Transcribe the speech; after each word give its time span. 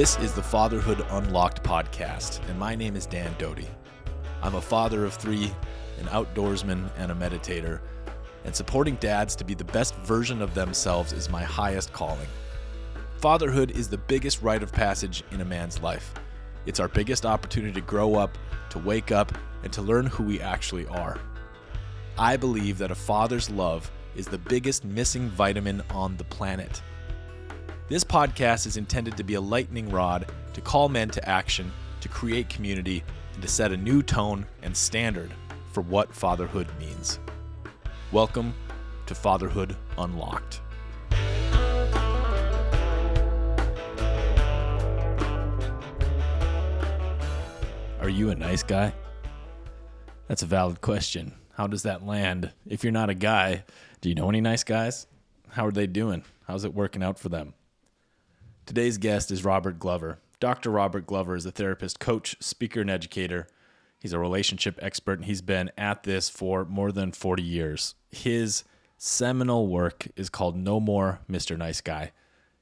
This 0.00 0.18
is 0.20 0.32
the 0.32 0.42
Fatherhood 0.42 1.04
Unlocked 1.10 1.62
podcast, 1.62 2.40
and 2.48 2.58
my 2.58 2.74
name 2.74 2.96
is 2.96 3.04
Dan 3.04 3.34
Doty. 3.36 3.68
I'm 4.40 4.54
a 4.54 4.60
father 4.62 5.04
of 5.04 5.12
three, 5.12 5.52
an 5.98 6.06
outdoorsman, 6.06 6.90
and 6.96 7.12
a 7.12 7.14
meditator, 7.14 7.80
and 8.46 8.56
supporting 8.56 8.94
dads 8.94 9.36
to 9.36 9.44
be 9.44 9.52
the 9.52 9.62
best 9.62 9.94
version 9.96 10.40
of 10.40 10.54
themselves 10.54 11.12
is 11.12 11.28
my 11.28 11.42
highest 11.42 11.92
calling. 11.92 12.28
Fatherhood 13.18 13.72
is 13.72 13.90
the 13.90 13.98
biggest 13.98 14.40
rite 14.40 14.62
of 14.62 14.72
passage 14.72 15.22
in 15.32 15.42
a 15.42 15.44
man's 15.44 15.82
life. 15.82 16.14
It's 16.64 16.80
our 16.80 16.88
biggest 16.88 17.26
opportunity 17.26 17.74
to 17.74 17.86
grow 17.86 18.14
up, 18.14 18.38
to 18.70 18.78
wake 18.78 19.12
up, 19.12 19.36
and 19.64 19.72
to 19.74 19.82
learn 19.82 20.06
who 20.06 20.22
we 20.22 20.40
actually 20.40 20.86
are. 20.86 21.18
I 22.16 22.38
believe 22.38 22.78
that 22.78 22.90
a 22.90 22.94
father's 22.94 23.50
love 23.50 23.90
is 24.16 24.26
the 24.26 24.38
biggest 24.38 24.82
missing 24.82 25.28
vitamin 25.28 25.82
on 25.90 26.16
the 26.16 26.24
planet. 26.24 26.80
This 27.90 28.04
podcast 28.04 28.68
is 28.68 28.76
intended 28.76 29.16
to 29.16 29.24
be 29.24 29.34
a 29.34 29.40
lightning 29.40 29.90
rod 29.90 30.30
to 30.52 30.60
call 30.60 30.88
men 30.88 31.08
to 31.10 31.28
action, 31.28 31.72
to 32.02 32.08
create 32.08 32.48
community, 32.48 33.02
and 33.34 33.42
to 33.42 33.48
set 33.48 33.72
a 33.72 33.76
new 33.76 34.00
tone 34.00 34.46
and 34.62 34.76
standard 34.76 35.32
for 35.72 35.80
what 35.80 36.14
fatherhood 36.14 36.68
means. 36.78 37.18
Welcome 38.12 38.54
to 39.06 39.14
Fatherhood 39.16 39.74
Unlocked. 39.98 40.60
Are 48.00 48.08
you 48.08 48.30
a 48.30 48.36
nice 48.36 48.62
guy? 48.62 48.94
That's 50.28 50.44
a 50.44 50.46
valid 50.46 50.80
question. 50.80 51.34
How 51.54 51.66
does 51.66 51.82
that 51.82 52.06
land? 52.06 52.52
If 52.68 52.84
you're 52.84 52.92
not 52.92 53.10
a 53.10 53.14
guy, 53.14 53.64
do 54.00 54.08
you 54.08 54.14
know 54.14 54.28
any 54.28 54.40
nice 54.40 54.62
guys? 54.62 55.08
How 55.48 55.66
are 55.66 55.72
they 55.72 55.88
doing? 55.88 56.22
How's 56.46 56.62
it 56.62 56.72
working 56.72 57.02
out 57.02 57.18
for 57.18 57.28
them? 57.28 57.54
Today's 58.70 58.98
guest 58.98 59.32
is 59.32 59.44
Robert 59.44 59.80
Glover. 59.80 60.20
Dr. 60.38 60.70
Robert 60.70 61.04
Glover 61.04 61.34
is 61.34 61.44
a 61.44 61.50
therapist, 61.50 61.98
coach, 61.98 62.36
speaker, 62.38 62.80
and 62.80 62.88
educator. 62.88 63.48
He's 63.98 64.12
a 64.12 64.18
relationship 64.20 64.78
expert, 64.80 65.18
and 65.18 65.24
he's 65.24 65.42
been 65.42 65.72
at 65.76 66.04
this 66.04 66.28
for 66.28 66.64
more 66.64 66.92
than 66.92 67.10
40 67.10 67.42
years. 67.42 67.96
His 68.12 68.62
seminal 68.96 69.66
work 69.66 70.06
is 70.14 70.30
called 70.30 70.56
No 70.56 70.78
More 70.78 71.18
Mr. 71.28 71.58
Nice 71.58 71.80
Guy. 71.80 72.12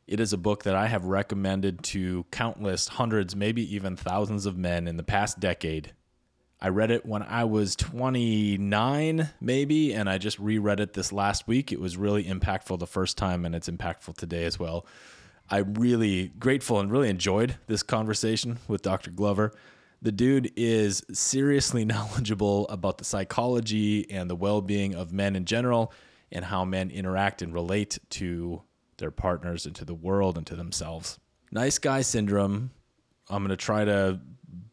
It 0.06 0.19
is 0.19 0.33
a 0.33 0.39
book 0.39 0.62
that 0.62 0.75
I 0.75 0.86
have 0.86 1.05
recommended 1.05 1.83
to 1.83 2.25
countless 2.31 2.89
hundreds, 2.89 3.36
maybe 3.36 3.75
even 3.75 3.95
thousands 3.95 4.47
of 4.47 4.56
men 4.56 4.89
in 4.89 4.97
the 4.97 5.03
past 5.03 5.39
decade. 5.41 5.92
I 6.59 6.69
read 6.69 6.91
it 6.91 7.05
when 7.05 7.23
I 7.23 7.45
was 7.45 7.77
29, 7.77 9.29
maybe, 9.42 9.92
and 9.92 10.09
I 10.09 10.17
just 10.17 10.39
reread 10.39 10.81
it 10.81 10.95
this 10.95 11.12
last 11.12 11.47
week. 11.47 11.70
It 11.70 11.81
was 11.83 11.98
really 11.98 12.25
impactful 12.25 12.79
the 12.79 12.86
first 12.86 13.19
time, 13.19 13.45
and 13.45 13.55
it's 13.55 13.69
impactful 13.69 14.17
today 14.17 14.47
as 14.47 14.59
well. 14.59 14.86
I'm 15.50 15.74
really 15.74 16.28
grateful 16.38 16.78
and 16.80 16.91
really 16.91 17.08
enjoyed 17.08 17.56
this 17.66 17.82
conversation 17.82 18.58
with 18.68 18.82
Dr. 18.82 19.10
Glover. 19.10 19.52
The 20.02 20.12
dude 20.12 20.52
is 20.56 21.02
seriously 21.12 21.84
knowledgeable 21.86 22.68
about 22.68 22.98
the 22.98 23.05
psychology 23.05 24.10
and 24.10 24.28
the 24.28 24.36
well 24.36 24.60
being 24.60 24.94
of 24.94 25.12
men 25.12 25.36
in 25.36 25.44
general 25.44 25.92
and 26.30 26.44
how 26.44 26.64
men 26.64 26.90
interact 26.90 27.40
and 27.40 27.55
relate 27.55 27.98
to 28.10 28.62
their 28.98 29.10
partners 29.10 29.64
and 29.64 29.74
to 29.77 29.84
the 29.84 29.94
world 29.94 30.36
and 30.36 30.46
to 30.46 30.56
themselves. 30.56 31.18
Nice 31.50 31.78
guy 31.78 32.02
syndrome. 32.02 32.70
I'm 33.30 33.42
going 33.42 33.50
to 33.50 33.56
try 33.56 33.84
to 33.84 34.20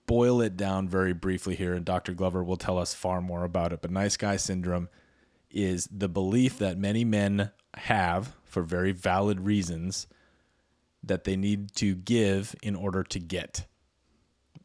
boil 0.07 0.41
it 0.41 0.57
down 0.57 0.87
very 0.87 1.13
briefly 1.13 1.55
here, 1.55 1.73
and 1.73 1.85
Dr. 1.85 2.13
Glover 2.13 2.43
will 2.43 2.57
tell 2.57 2.77
us 2.77 2.93
far 2.93 3.21
more 3.21 3.43
about 3.43 3.71
it. 3.71 3.81
But 3.81 3.91
nice 3.91 4.17
guy 4.17 4.35
syndrome 4.35 4.89
is 5.49 5.87
the 5.91 6.09
belief 6.09 6.57
that 6.59 6.77
many 6.77 7.05
men 7.05 7.51
have, 7.75 8.35
for 8.43 8.61
very 8.61 8.91
valid 8.91 9.41
reasons, 9.41 10.07
that 11.05 11.23
they 11.23 11.35
need 11.35 11.73
to 11.75 11.95
give 11.95 12.55
in 12.61 12.75
order 12.75 13.03
to 13.03 13.19
get. 13.19 13.65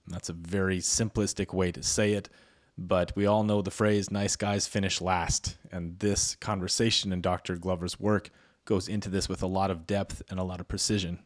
That's 0.06 0.28
a 0.28 0.34
very 0.34 0.78
simplistic 0.78 1.54
way 1.54 1.70
to 1.72 1.82
say 1.82 2.12
it, 2.12 2.28
but 2.76 3.12
we 3.14 3.26
all 3.26 3.44
know 3.44 3.62
the 3.62 3.70
phrase 3.70 4.10
nice 4.10 4.36
guys 4.36 4.66
finish 4.66 5.00
last. 5.00 5.56
And 5.70 5.98
this 5.98 6.34
conversation 6.36 7.12
in 7.12 7.20
Dr. 7.20 7.56
Glover's 7.56 8.00
work 8.00 8.30
goes 8.64 8.88
into 8.88 9.08
this 9.08 9.28
with 9.28 9.42
a 9.42 9.46
lot 9.46 9.70
of 9.70 9.86
depth 9.86 10.22
and 10.28 10.40
a 10.40 10.44
lot 10.44 10.60
of 10.60 10.68
precision. 10.68 11.20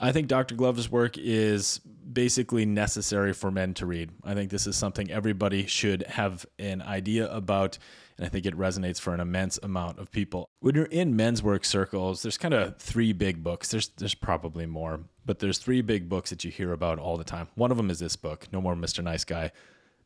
I 0.00 0.12
think 0.12 0.28
Dr. 0.28 0.54
Glover's 0.54 0.90
work 0.90 1.18
is 1.18 1.80
basically 2.10 2.64
necessary 2.64 3.32
for 3.32 3.50
men 3.50 3.74
to 3.74 3.86
read. 3.86 4.10
I 4.24 4.34
think 4.34 4.50
this 4.50 4.66
is 4.66 4.76
something 4.76 5.10
everybody 5.10 5.66
should 5.66 6.04
have 6.04 6.46
an 6.58 6.82
idea 6.82 7.30
about, 7.32 7.78
and 8.16 8.24
I 8.24 8.28
think 8.28 8.46
it 8.46 8.56
resonates 8.56 9.00
for 9.00 9.12
an 9.12 9.20
immense 9.20 9.58
amount 9.62 9.98
of 9.98 10.10
people. 10.10 10.48
When 10.60 10.74
you're 10.74 10.84
in 10.86 11.16
men's 11.16 11.42
work 11.42 11.64
circles, 11.64 12.22
there's 12.22 12.38
kind 12.38 12.54
of 12.54 12.78
three 12.78 13.12
big 13.12 13.42
books. 13.42 13.70
There's 13.70 13.88
there's 13.88 14.14
probably 14.14 14.66
more, 14.66 15.00
but 15.26 15.40
there's 15.40 15.58
three 15.58 15.82
big 15.82 16.08
books 16.08 16.30
that 16.30 16.44
you 16.44 16.50
hear 16.50 16.72
about 16.72 16.98
all 16.98 17.16
the 17.16 17.24
time. 17.24 17.48
One 17.56 17.70
of 17.70 17.76
them 17.76 17.90
is 17.90 17.98
this 17.98 18.16
book, 18.16 18.46
No 18.52 18.60
More 18.60 18.74
Mr. 18.74 19.02
Nice 19.02 19.24
Guy. 19.24 19.50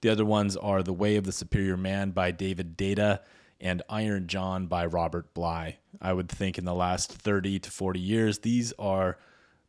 The 0.00 0.08
other 0.08 0.24
ones 0.24 0.56
are 0.56 0.82
The 0.82 0.92
Way 0.92 1.16
of 1.16 1.24
the 1.24 1.32
Superior 1.32 1.76
Man 1.76 2.10
by 2.10 2.32
David 2.32 2.76
Deida 2.76 3.20
and 3.60 3.82
Iron 3.88 4.26
John 4.26 4.66
by 4.66 4.86
Robert 4.86 5.32
Bly. 5.34 5.78
I 6.00 6.12
would 6.12 6.28
think 6.28 6.58
in 6.58 6.64
the 6.64 6.74
last 6.74 7.12
30 7.12 7.60
to 7.60 7.70
40 7.70 8.00
years, 8.00 8.40
these 8.40 8.72
are 8.80 9.16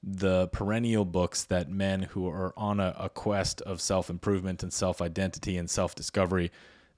the 0.04 0.48
perennial 0.50 1.06
books 1.06 1.46
that 1.46 1.70
men 1.70 2.04
who 2.04 2.28
are 2.28 2.54
on 2.58 2.82
a, 2.82 2.94
a 3.00 3.10
quest 3.10 3.62
of 3.62 3.80
self 3.80 4.10
improvement 4.10 4.62
and 4.62 4.74
self 4.74 5.02
identity 5.02 5.58
and 5.58 5.70
self 5.70 5.96
discovery, 5.96 6.52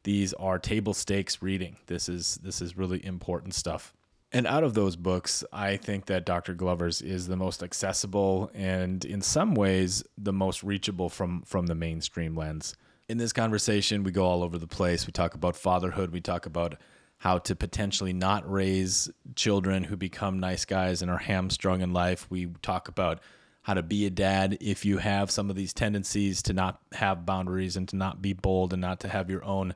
these 0.03 0.33
are 0.33 0.57
table 0.57 0.93
stakes 0.93 1.41
reading. 1.41 1.77
This 1.85 2.09
is 2.09 2.39
this 2.41 2.61
is 2.61 2.75
really 2.75 3.05
important 3.05 3.53
stuff. 3.53 3.93
And 4.31 4.47
out 4.47 4.63
of 4.63 4.73
those 4.73 4.95
books, 4.95 5.43
I 5.53 5.77
think 5.77 6.07
that 6.07 6.25
Dr. 6.25 6.55
Glover's 6.55 7.01
is 7.01 7.27
the 7.27 7.37
most 7.37 7.63
accessible 7.63 8.51
and 8.53 9.05
in 9.05 9.21
some 9.21 9.55
ways 9.55 10.03
the 10.17 10.33
most 10.33 10.63
reachable 10.63 11.09
from 11.09 11.43
from 11.43 11.67
the 11.67 11.75
mainstream 11.75 12.35
lens. 12.35 12.75
In 13.07 13.19
this 13.19 13.31
conversation, 13.31 14.03
we 14.03 14.11
go 14.11 14.25
all 14.25 14.41
over 14.41 14.57
the 14.57 14.67
place. 14.67 15.05
We 15.05 15.13
talk 15.13 15.35
about 15.35 15.55
fatherhood, 15.55 16.11
we 16.11 16.21
talk 16.21 16.47
about 16.47 16.75
how 17.17 17.37
to 17.39 17.55
potentially 17.55 18.13
not 18.13 18.49
raise 18.49 19.09
children 19.35 19.83
who 19.83 19.97
become 19.97 20.39
nice 20.39 20.65
guys 20.65 21.01
and 21.01 21.09
are 21.09 21.17
hamstrung 21.17 21.81
in 21.81 21.93
life. 21.93 22.27
We 22.29 22.47
talk 22.61 22.87
about 22.87 23.19
how 23.63 23.73
to 23.73 23.81
be 23.81 24.05
a 24.05 24.11
dad 24.11 24.57
if 24.61 24.85
you 24.85 24.99
have 24.99 25.31
some 25.31 25.49
of 25.49 25.55
these 25.55 25.73
tendencies 25.73 26.43
to 26.43 26.53
not 26.53 26.79
have 26.93 27.25
boundaries 27.25 27.75
and 27.75 27.89
to 27.89 27.95
not 27.95 28.21
be 28.21 28.33
bold 28.33 28.73
and 28.73 28.81
not 28.81 28.99
to 28.99 29.07
have 29.07 29.29
your 29.29 29.43
own 29.43 29.73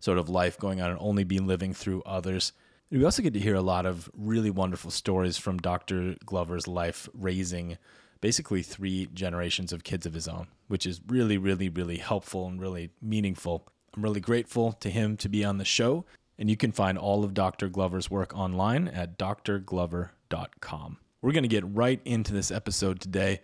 sort 0.00 0.18
of 0.18 0.28
life 0.28 0.58
going 0.58 0.80
on 0.80 0.90
and 0.90 0.98
only 1.00 1.24
be 1.24 1.38
living 1.38 1.72
through 1.72 2.02
others. 2.02 2.52
We 2.90 3.04
also 3.04 3.22
get 3.22 3.34
to 3.34 3.40
hear 3.40 3.54
a 3.54 3.60
lot 3.60 3.86
of 3.86 4.10
really 4.16 4.50
wonderful 4.50 4.90
stories 4.90 5.36
from 5.36 5.58
Dr. 5.58 6.16
Glover's 6.24 6.66
life 6.66 7.08
raising 7.12 7.78
basically 8.20 8.62
three 8.62 9.08
generations 9.12 9.72
of 9.72 9.84
kids 9.84 10.06
of 10.06 10.14
his 10.14 10.26
own, 10.26 10.48
which 10.66 10.86
is 10.86 11.00
really, 11.06 11.38
really, 11.38 11.68
really 11.68 11.98
helpful 11.98 12.48
and 12.48 12.60
really 12.60 12.90
meaningful. 13.00 13.68
I'm 13.94 14.02
really 14.02 14.20
grateful 14.20 14.72
to 14.72 14.90
him 14.90 15.16
to 15.18 15.28
be 15.28 15.44
on 15.44 15.58
the 15.58 15.64
show. 15.64 16.04
And 16.38 16.48
you 16.48 16.56
can 16.56 16.72
find 16.72 16.96
all 16.96 17.24
of 17.24 17.34
Dr. 17.34 17.68
Glover's 17.68 18.10
work 18.10 18.36
online 18.36 18.88
at 18.88 19.18
drglover.com. 19.18 20.98
We're 21.20 21.32
going 21.32 21.42
to 21.42 21.48
get 21.48 21.64
right 21.74 22.00
into 22.04 22.32
this 22.32 22.52
episode 22.52 23.00
today. 23.00 23.40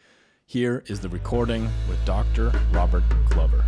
Here 0.46 0.84
is 0.86 1.00
the 1.00 1.08
recording 1.08 1.68
with 1.88 2.04
Dr. 2.04 2.52
Robert 2.70 3.02
Glover. 3.30 3.64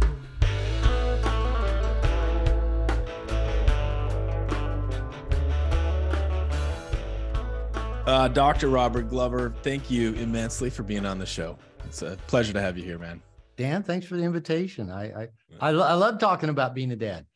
Uh, 8.06 8.28
Dr. 8.28 8.68
Robert 8.68 9.08
Glover, 9.08 9.52
thank 9.62 9.90
you 9.90 10.12
immensely 10.14 10.70
for 10.70 10.84
being 10.84 11.04
on 11.04 11.18
the 11.18 11.26
show. 11.26 11.58
It's 11.86 12.02
a 12.02 12.16
pleasure 12.28 12.52
to 12.52 12.60
have 12.60 12.78
you 12.78 12.84
here, 12.84 12.98
man. 13.00 13.20
Dan, 13.56 13.82
thanks 13.82 14.06
for 14.06 14.16
the 14.16 14.22
invitation. 14.22 14.90
I 14.90 15.22
I, 15.22 15.28
I, 15.60 15.70
I 15.70 15.94
love 15.94 16.20
talking 16.20 16.48
about 16.48 16.74
being 16.74 16.92
a 16.92 16.96
dad. 16.96 17.26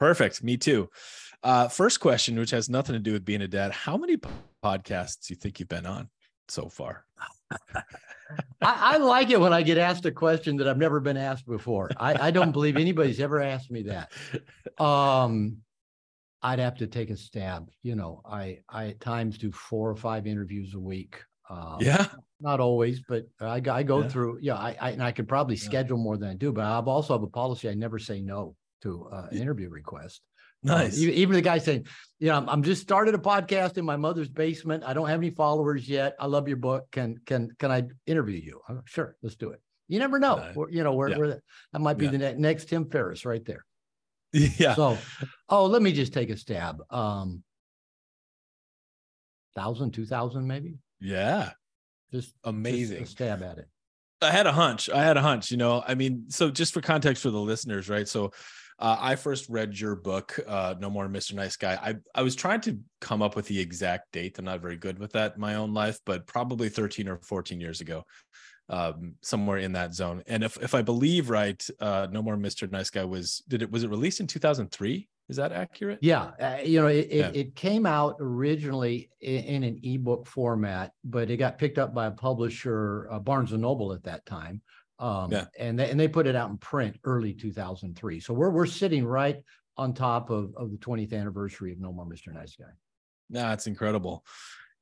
Perfect. 0.00 0.42
Me 0.42 0.56
too. 0.56 0.88
Uh, 1.42 1.68
first 1.68 2.00
question, 2.00 2.38
which 2.38 2.50
has 2.50 2.68
nothing 2.68 2.94
to 2.94 2.98
do 2.98 3.12
with 3.12 3.24
being 3.24 3.42
a 3.42 3.48
dad. 3.48 3.70
How 3.70 3.96
many 3.96 4.16
podcasts 4.64 5.26
do 5.26 5.34
you 5.34 5.36
think 5.36 5.60
you've 5.60 5.68
been 5.68 5.86
on 5.86 6.08
so 6.48 6.68
far? 6.68 7.04
I, 8.62 8.94
I, 8.94 8.96
like 8.98 9.30
it 9.30 9.40
when 9.40 9.52
I 9.52 9.62
get 9.62 9.76
asked 9.76 10.06
a 10.06 10.12
question 10.12 10.56
that 10.56 10.68
I've 10.68 10.78
never 10.78 11.00
been 11.00 11.16
asked 11.16 11.46
before. 11.46 11.90
I, 11.96 12.28
I 12.28 12.30
don't 12.30 12.52
believe 12.52 12.76
anybody's 12.76 13.20
ever 13.20 13.40
asked 13.40 13.70
me 13.70 13.82
that. 13.84 14.12
Um, 14.78 15.58
I'd 16.42 16.58
have 16.58 16.78
to 16.78 16.86
take 16.86 17.10
a 17.10 17.16
stab. 17.16 17.68
You 17.82 17.96
know, 17.96 18.22
I 18.24 18.60
I 18.66 18.86
at 18.88 19.00
times 19.00 19.36
do 19.36 19.52
four 19.52 19.90
or 19.90 19.96
five 19.96 20.26
interviews 20.26 20.72
a 20.72 20.80
week. 20.80 21.22
Um, 21.50 21.76
yeah, 21.80 22.06
not 22.40 22.60
always, 22.60 23.02
but 23.06 23.26
I, 23.40 23.60
I 23.70 23.82
go 23.82 24.00
yeah. 24.00 24.08
through. 24.08 24.38
Yeah, 24.40 24.54
I, 24.54 24.74
I 24.80 24.90
and 24.92 25.02
I 25.02 25.12
could 25.12 25.28
probably 25.28 25.56
yeah. 25.56 25.64
schedule 25.64 25.98
more 25.98 26.16
than 26.16 26.30
I 26.30 26.34
do, 26.34 26.50
but 26.50 26.64
I've 26.64 26.88
also 26.88 27.12
have 27.12 27.22
a 27.22 27.26
policy. 27.26 27.68
I 27.68 27.74
never 27.74 27.98
say 27.98 28.22
no 28.22 28.56
to 28.82 29.08
uh, 29.12 29.26
an 29.30 29.38
interview 29.38 29.68
request. 29.68 30.22
Um, 30.68 30.76
nice. 30.76 30.98
Uh, 30.98 31.06
even 31.06 31.34
the 31.34 31.40
guy 31.40 31.58
saying, 31.58 31.86
you 32.18 32.28
know, 32.28 32.36
I'm, 32.36 32.48
I'm, 32.48 32.62
just 32.62 32.82
started 32.82 33.14
a 33.14 33.18
podcast 33.18 33.78
in 33.78 33.84
my 33.84 33.96
mother's 33.96 34.28
basement. 34.28 34.84
I 34.84 34.92
don't 34.92 35.08
have 35.08 35.20
any 35.20 35.30
followers 35.30 35.88
yet. 35.88 36.16
I 36.20 36.26
love 36.26 36.48
your 36.48 36.58
book. 36.58 36.90
Can 36.90 37.18
can 37.24 37.50
can 37.58 37.70
I 37.70 37.84
interview 38.06 38.40
you? 38.40 38.60
Go, 38.68 38.82
sure, 38.84 39.16
let's 39.22 39.36
do 39.36 39.50
it. 39.50 39.60
You 39.88 39.98
never 39.98 40.18
know. 40.18 40.34
Uh, 40.34 40.66
you 40.70 40.84
know, 40.84 40.92
where 40.92 41.08
yeah. 41.08 41.34
that 41.72 41.80
might 41.80 41.98
be 41.98 42.04
yeah. 42.06 42.10
the 42.12 42.18
ne- 42.18 42.34
next 42.34 42.66
Tim 42.68 42.88
Ferriss 42.90 43.24
right 43.24 43.44
there. 43.44 43.64
Yeah. 44.32 44.76
So, 44.76 44.96
oh, 45.48 45.66
let 45.66 45.82
me 45.82 45.92
just 45.92 46.12
take 46.12 46.30
a 46.30 46.36
stab. 46.36 46.80
Um, 46.88 47.42
thousand, 49.56 49.92
two 49.92 50.06
thousand, 50.06 50.46
maybe. 50.46 50.78
Yeah. 51.00 51.50
Just 52.12 52.34
amazing 52.44 53.00
just 53.00 53.12
stab 53.12 53.42
at 53.42 53.58
it. 53.58 53.68
I 54.22 54.30
had 54.30 54.46
a 54.46 54.52
hunch. 54.52 54.90
I 54.90 55.02
had 55.02 55.16
a 55.16 55.22
hunch, 55.22 55.50
you 55.50 55.56
know. 55.56 55.82
I 55.86 55.94
mean, 55.94 56.26
so 56.28 56.50
just 56.50 56.74
for 56.74 56.80
context 56.80 57.22
for 57.22 57.30
the 57.30 57.40
listeners, 57.40 57.88
right? 57.88 58.06
So 58.06 58.32
uh, 58.80 58.96
I 58.98 59.16
first 59.16 59.48
read 59.48 59.78
your 59.78 59.94
book, 59.94 60.38
uh, 60.46 60.74
No 60.80 60.88
More 60.88 61.06
Mr. 61.06 61.34
Nice 61.34 61.56
Guy. 61.56 61.74
I, 61.74 61.96
I 62.14 62.22
was 62.22 62.34
trying 62.34 62.62
to 62.62 62.78
come 63.00 63.20
up 63.20 63.36
with 63.36 63.46
the 63.46 63.60
exact 63.60 64.12
date. 64.12 64.38
I'm 64.38 64.46
not 64.46 64.62
very 64.62 64.76
good 64.76 64.98
with 64.98 65.12
that 65.12 65.34
in 65.34 65.40
my 65.40 65.56
own 65.56 65.74
life, 65.74 66.00
but 66.06 66.26
probably 66.26 66.70
13 66.70 67.06
or 67.06 67.18
14 67.18 67.60
years 67.60 67.82
ago, 67.82 68.04
um, 68.70 69.16
somewhere 69.20 69.58
in 69.58 69.72
that 69.72 69.94
zone. 69.94 70.22
And 70.26 70.42
if, 70.42 70.56
if 70.62 70.74
I 70.74 70.80
believe 70.80 71.28
right, 71.28 71.64
uh, 71.78 72.06
No 72.10 72.22
More 72.22 72.36
Mr. 72.36 72.70
Nice 72.70 72.88
Guy 72.88 73.04
was, 73.04 73.42
did 73.48 73.60
it, 73.60 73.70
was 73.70 73.84
it 73.84 73.90
released 73.90 74.20
in 74.20 74.26
2003? 74.26 75.08
Is 75.28 75.36
that 75.36 75.52
accurate? 75.52 76.00
Yeah, 76.02 76.30
uh, 76.40 76.58
you 76.64 76.80
know, 76.80 76.88
it, 76.88 77.08
yeah. 77.08 77.28
it, 77.28 77.36
it 77.36 77.54
came 77.54 77.86
out 77.86 78.16
originally 78.18 79.10
in, 79.20 79.44
in, 79.44 79.62
an 79.62 79.78
ebook 79.84 80.26
format, 80.26 80.92
but 81.04 81.30
it 81.30 81.36
got 81.36 81.56
picked 81.56 81.78
up 81.78 81.94
by 81.94 82.06
a 82.06 82.10
publisher, 82.10 83.06
uh, 83.12 83.20
Barnes 83.20 83.52
and 83.52 83.62
Noble 83.62 83.92
at 83.92 84.02
that 84.04 84.26
time. 84.26 84.60
Um, 85.00 85.32
yeah. 85.32 85.46
and 85.58 85.78
they, 85.78 85.90
and 85.90 85.98
they 85.98 86.08
put 86.08 86.26
it 86.26 86.36
out 86.36 86.50
in 86.50 86.58
print 86.58 86.98
early 87.04 87.32
2003. 87.32 88.20
So 88.20 88.34
we're 88.34 88.50
we're 88.50 88.66
sitting 88.66 89.04
right 89.04 89.42
on 89.76 89.94
top 89.94 90.30
of 90.30 90.54
of 90.56 90.70
the 90.70 90.76
20th 90.76 91.12
anniversary 91.12 91.72
of 91.72 91.80
No 91.80 91.92
More 91.92 92.06
Mr. 92.06 92.32
Nice 92.32 92.54
Guy. 92.54 92.66
That's 93.30 93.66
incredible. 93.66 94.24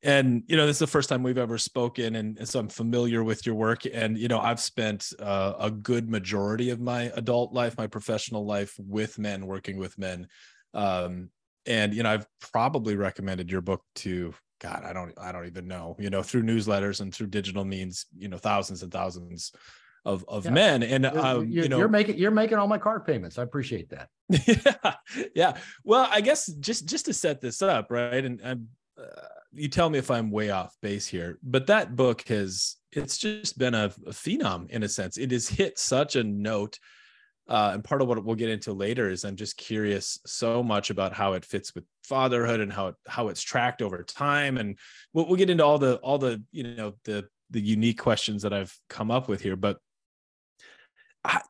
And 0.03 0.43
you 0.47 0.57
know, 0.57 0.67
this 0.67 0.77
is 0.77 0.81
the 0.81 0.87
first 0.89 1.09
time 1.09 1.23
we've 1.23 1.39
ever 1.39 1.59
spoken, 1.59 2.17
and, 2.17 2.39
and 2.39 2.49
so 2.49 2.61
I'm 2.61 2.69
familiar 2.69 3.25
with 3.25 3.47
your 3.47 3.55
work. 3.55 3.83
And 3.93 4.19
you 4.19 4.29
know, 4.29 4.41
I've 4.41 4.61
spent 4.61 5.13
uh, 5.21 5.55
a 5.59 5.71
good 5.71 6.09
majority 6.09 6.71
of 6.71 6.81
my 6.81 7.13
adult 7.15 7.53
life, 7.53 7.79
my 7.79 7.87
professional 7.87 8.45
life, 8.45 8.75
with 8.79 9.19
men, 9.19 9.47
working 9.47 9.77
with 9.77 9.99
men. 9.99 10.29
Um, 10.75 11.31
and 11.67 11.95
you 11.95 12.03
know, 12.03 12.11
I've 12.11 12.27
probably 12.53 12.97
recommended 12.97 13.51
your 13.51 13.61
book 13.61 13.83
to 13.97 14.35
God, 14.61 14.83
I 14.85 14.93
don't, 14.93 15.13
I 15.21 15.33
don't 15.33 15.47
even 15.47 15.69
know. 15.69 15.97
You 15.99 16.11
know, 16.11 16.23
through 16.23 16.43
newsletters 16.43 17.01
and 17.01 17.15
through 17.15 17.29
digital 17.29 17.65
means, 17.65 18.07
you 18.17 18.29
know, 18.29 18.39
thousands 18.39 18.83
and 18.83 18.93
thousands 18.93 19.53
of 20.09 20.25
of 20.27 20.47
yeah. 20.47 20.51
men. 20.51 20.83
And 20.83 21.05
um, 21.07 21.49
you're, 21.49 21.65
you 21.65 21.69
know, 21.69 21.79
you're 21.79 21.89
making 21.89 22.19
you're 22.19 22.31
making 22.31 22.57
all 22.57 22.67
my 22.67 22.79
car 22.79 22.99
payments. 22.99 23.39
I 23.39 23.43
appreciate 23.43 23.91
that. 23.91 24.09
yeah, 24.83 24.95
yeah. 25.35 25.57
Well, 25.85 26.09
I 26.11 26.23
guess 26.23 26.47
just 26.47 26.87
just 26.87 27.05
to 27.07 27.13
set 27.13 27.41
this 27.41 27.63
up, 27.63 27.91
right? 27.91 28.25
And 28.25 28.41
I'm. 28.43 28.69
Uh, 28.99 29.05
you 29.53 29.69
tell 29.69 29.89
me 29.89 29.99
if 29.99 30.11
I'm 30.11 30.31
way 30.31 30.51
off 30.51 30.77
base 30.83 31.07
here, 31.07 31.39
but 31.43 31.69
that 31.69 31.97
book 31.97 32.27
has 32.29 32.77
it's 32.93 33.17
just 33.17 33.59
been 33.59 33.75
a, 33.75 33.87
a 34.07 34.11
phenom 34.11 34.69
in 34.71 34.83
a 34.83 34.89
sense. 34.89 35.17
It 35.17 35.31
has 35.31 35.49
hit 35.49 35.79
such 35.79 36.17
a 36.17 36.25
note. 36.25 36.79
Uh, 37.49 37.71
and 37.73 37.83
part 37.83 38.03
of 38.03 38.09
what 38.09 38.23
we'll 38.23 38.37
get 38.37 38.51
into 38.51 38.75
later 38.75 39.09
is 39.09 39.25
I'm 39.25 39.37
just 39.37 39.57
curious 39.57 40.21
so 40.27 40.63
much 40.63 40.91
about 40.91 41.15
how 41.15 41.33
it 41.33 41.47
fits 41.47 41.75
with 41.75 41.85
fatherhood 42.05 42.61
and 42.61 42.71
how 42.71 42.89
it 42.89 42.95
how 43.07 43.29
it's 43.29 43.41
tracked 43.41 43.81
over 43.81 44.03
time, 44.03 44.59
and 44.59 44.79
we'll, 45.15 45.27
we'll 45.27 45.37
get 45.37 45.49
into 45.49 45.65
all 45.65 45.79
the 45.79 45.97
all 45.97 46.19
the 46.19 46.43
you 46.53 46.65
know 46.65 46.95
the 47.05 47.27
the 47.51 47.61
unique 47.61 47.99
questions 47.99 48.43
that 48.43 48.53
I've 48.53 48.77
come 48.91 49.11
up 49.11 49.29
with 49.29 49.41
here. 49.41 49.57
But 49.57 49.79
I 51.25 51.41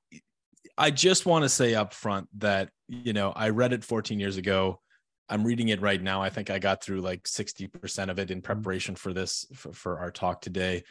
I 0.76 0.90
just 0.90 1.26
want 1.26 1.42
to 1.44 1.48
say 1.48 1.74
up 1.74 1.92
front 1.92 2.28
that 2.38 2.70
you 2.88 3.12
know 3.12 3.32
I 3.34 3.50
read 3.50 3.72
it 3.72 3.84
14 3.84 4.18
years 4.18 4.36
ago. 4.36 4.80
I'm 5.28 5.44
reading 5.44 5.68
it 5.68 5.82
right 5.82 6.02
now. 6.02 6.22
I 6.22 6.30
think 6.30 6.48
I 6.48 6.58
got 6.58 6.82
through 6.82 7.02
like 7.02 7.24
60% 7.24 8.08
of 8.08 8.18
it 8.18 8.30
in 8.30 8.38
mm-hmm. 8.38 8.44
preparation 8.44 8.94
for 8.94 9.12
this 9.12 9.44
for, 9.54 9.72
for 9.72 9.98
our 9.98 10.10
talk 10.10 10.40
today. 10.40 10.84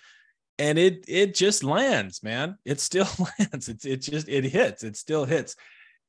And 0.60 0.78
it 0.78 1.06
it 1.08 1.36
just 1.36 1.64
lands, 1.64 2.24
man. 2.24 2.58
It 2.66 2.80
still 2.80 3.08
lands. 3.40 3.70
It's 3.70 3.86
it 3.86 4.02
just 4.02 4.28
it 4.28 4.44
hits. 4.44 4.84
It 4.84 4.98
still 4.98 5.26
hits. 5.26 5.56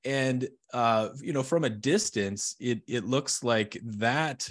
And 0.04 0.48
uh, 0.72 1.10
you 1.20 1.32
know, 1.32 1.42
from 1.42 1.64
a 1.64 1.70
distance, 1.70 2.56
it 2.60 2.82
it 2.86 3.04
looks 3.04 3.42
like 3.42 3.78
that 3.82 4.50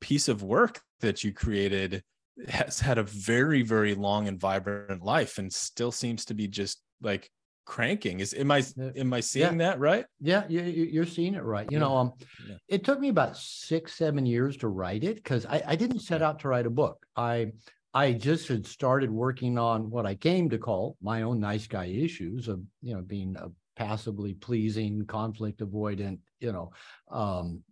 piece 0.00 0.28
of 0.28 0.42
work 0.42 0.80
that 1.00 1.22
you 1.24 1.32
created 1.32 2.02
has 2.48 2.80
had 2.80 2.98
a 2.98 3.02
very, 3.02 3.62
very 3.62 3.94
long 3.94 4.28
and 4.28 4.40
vibrant 4.40 5.02
life 5.02 5.38
and 5.38 5.52
still 5.52 5.92
seems 5.92 6.24
to 6.26 6.34
be 6.34 6.48
just 6.48 6.80
like 7.00 7.30
cranking 7.66 8.18
is 8.18 8.34
am 8.34 8.50
i 8.50 8.62
am 8.96 9.12
i 9.12 9.20
seeing 9.20 9.52
yeah. 9.60 9.70
that 9.70 9.78
right 9.78 10.04
yeah 10.20 10.42
you, 10.48 10.60
you're 10.60 11.06
seeing 11.06 11.34
it 11.34 11.44
right 11.44 11.70
you 11.70 11.76
yeah. 11.76 11.84
know 11.84 11.96
um 11.96 12.12
yeah. 12.48 12.56
it 12.68 12.82
took 12.82 12.98
me 12.98 13.10
about 13.10 13.36
six 13.36 13.94
seven 13.94 14.26
years 14.26 14.56
to 14.56 14.66
write 14.66 15.04
it 15.04 15.16
because 15.16 15.46
I, 15.46 15.62
I 15.66 15.76
didn't 15.76 16.00
set 16.00 16.20
out 16.20 16.40
to 16.40 16.48
write 16.48 16.66
a 16.66 16.70
book 16.70 17.06
i 17.16 17.52
i 17.94 18.12
just 18.12 18.48
had 18.48 18.66
started 18.66 19.08
working 19.08 19.56
on 19.56 19.88
what 19.88 20.04
i 20.04 20.16
came 20.16 20.50
to 20.50 20.58
call 20.58 20.96
my 21.00 21.22
own 21.22 21.38
nice 21.38 21.68
guy 21.68 21.84
issues 21.84 22.48
of 22.48 22.60
you 22.82 22.94
know 22.94 23.02
being 23.02 23.36
a 23.38 23.50
passively 23.76 24.34
pleasing 24.34 25.06
conflict 25.06 25.60
avoidant 25.60 26.18
you 26.40 26.52
know 26.52 26.72
um 27.10 27.62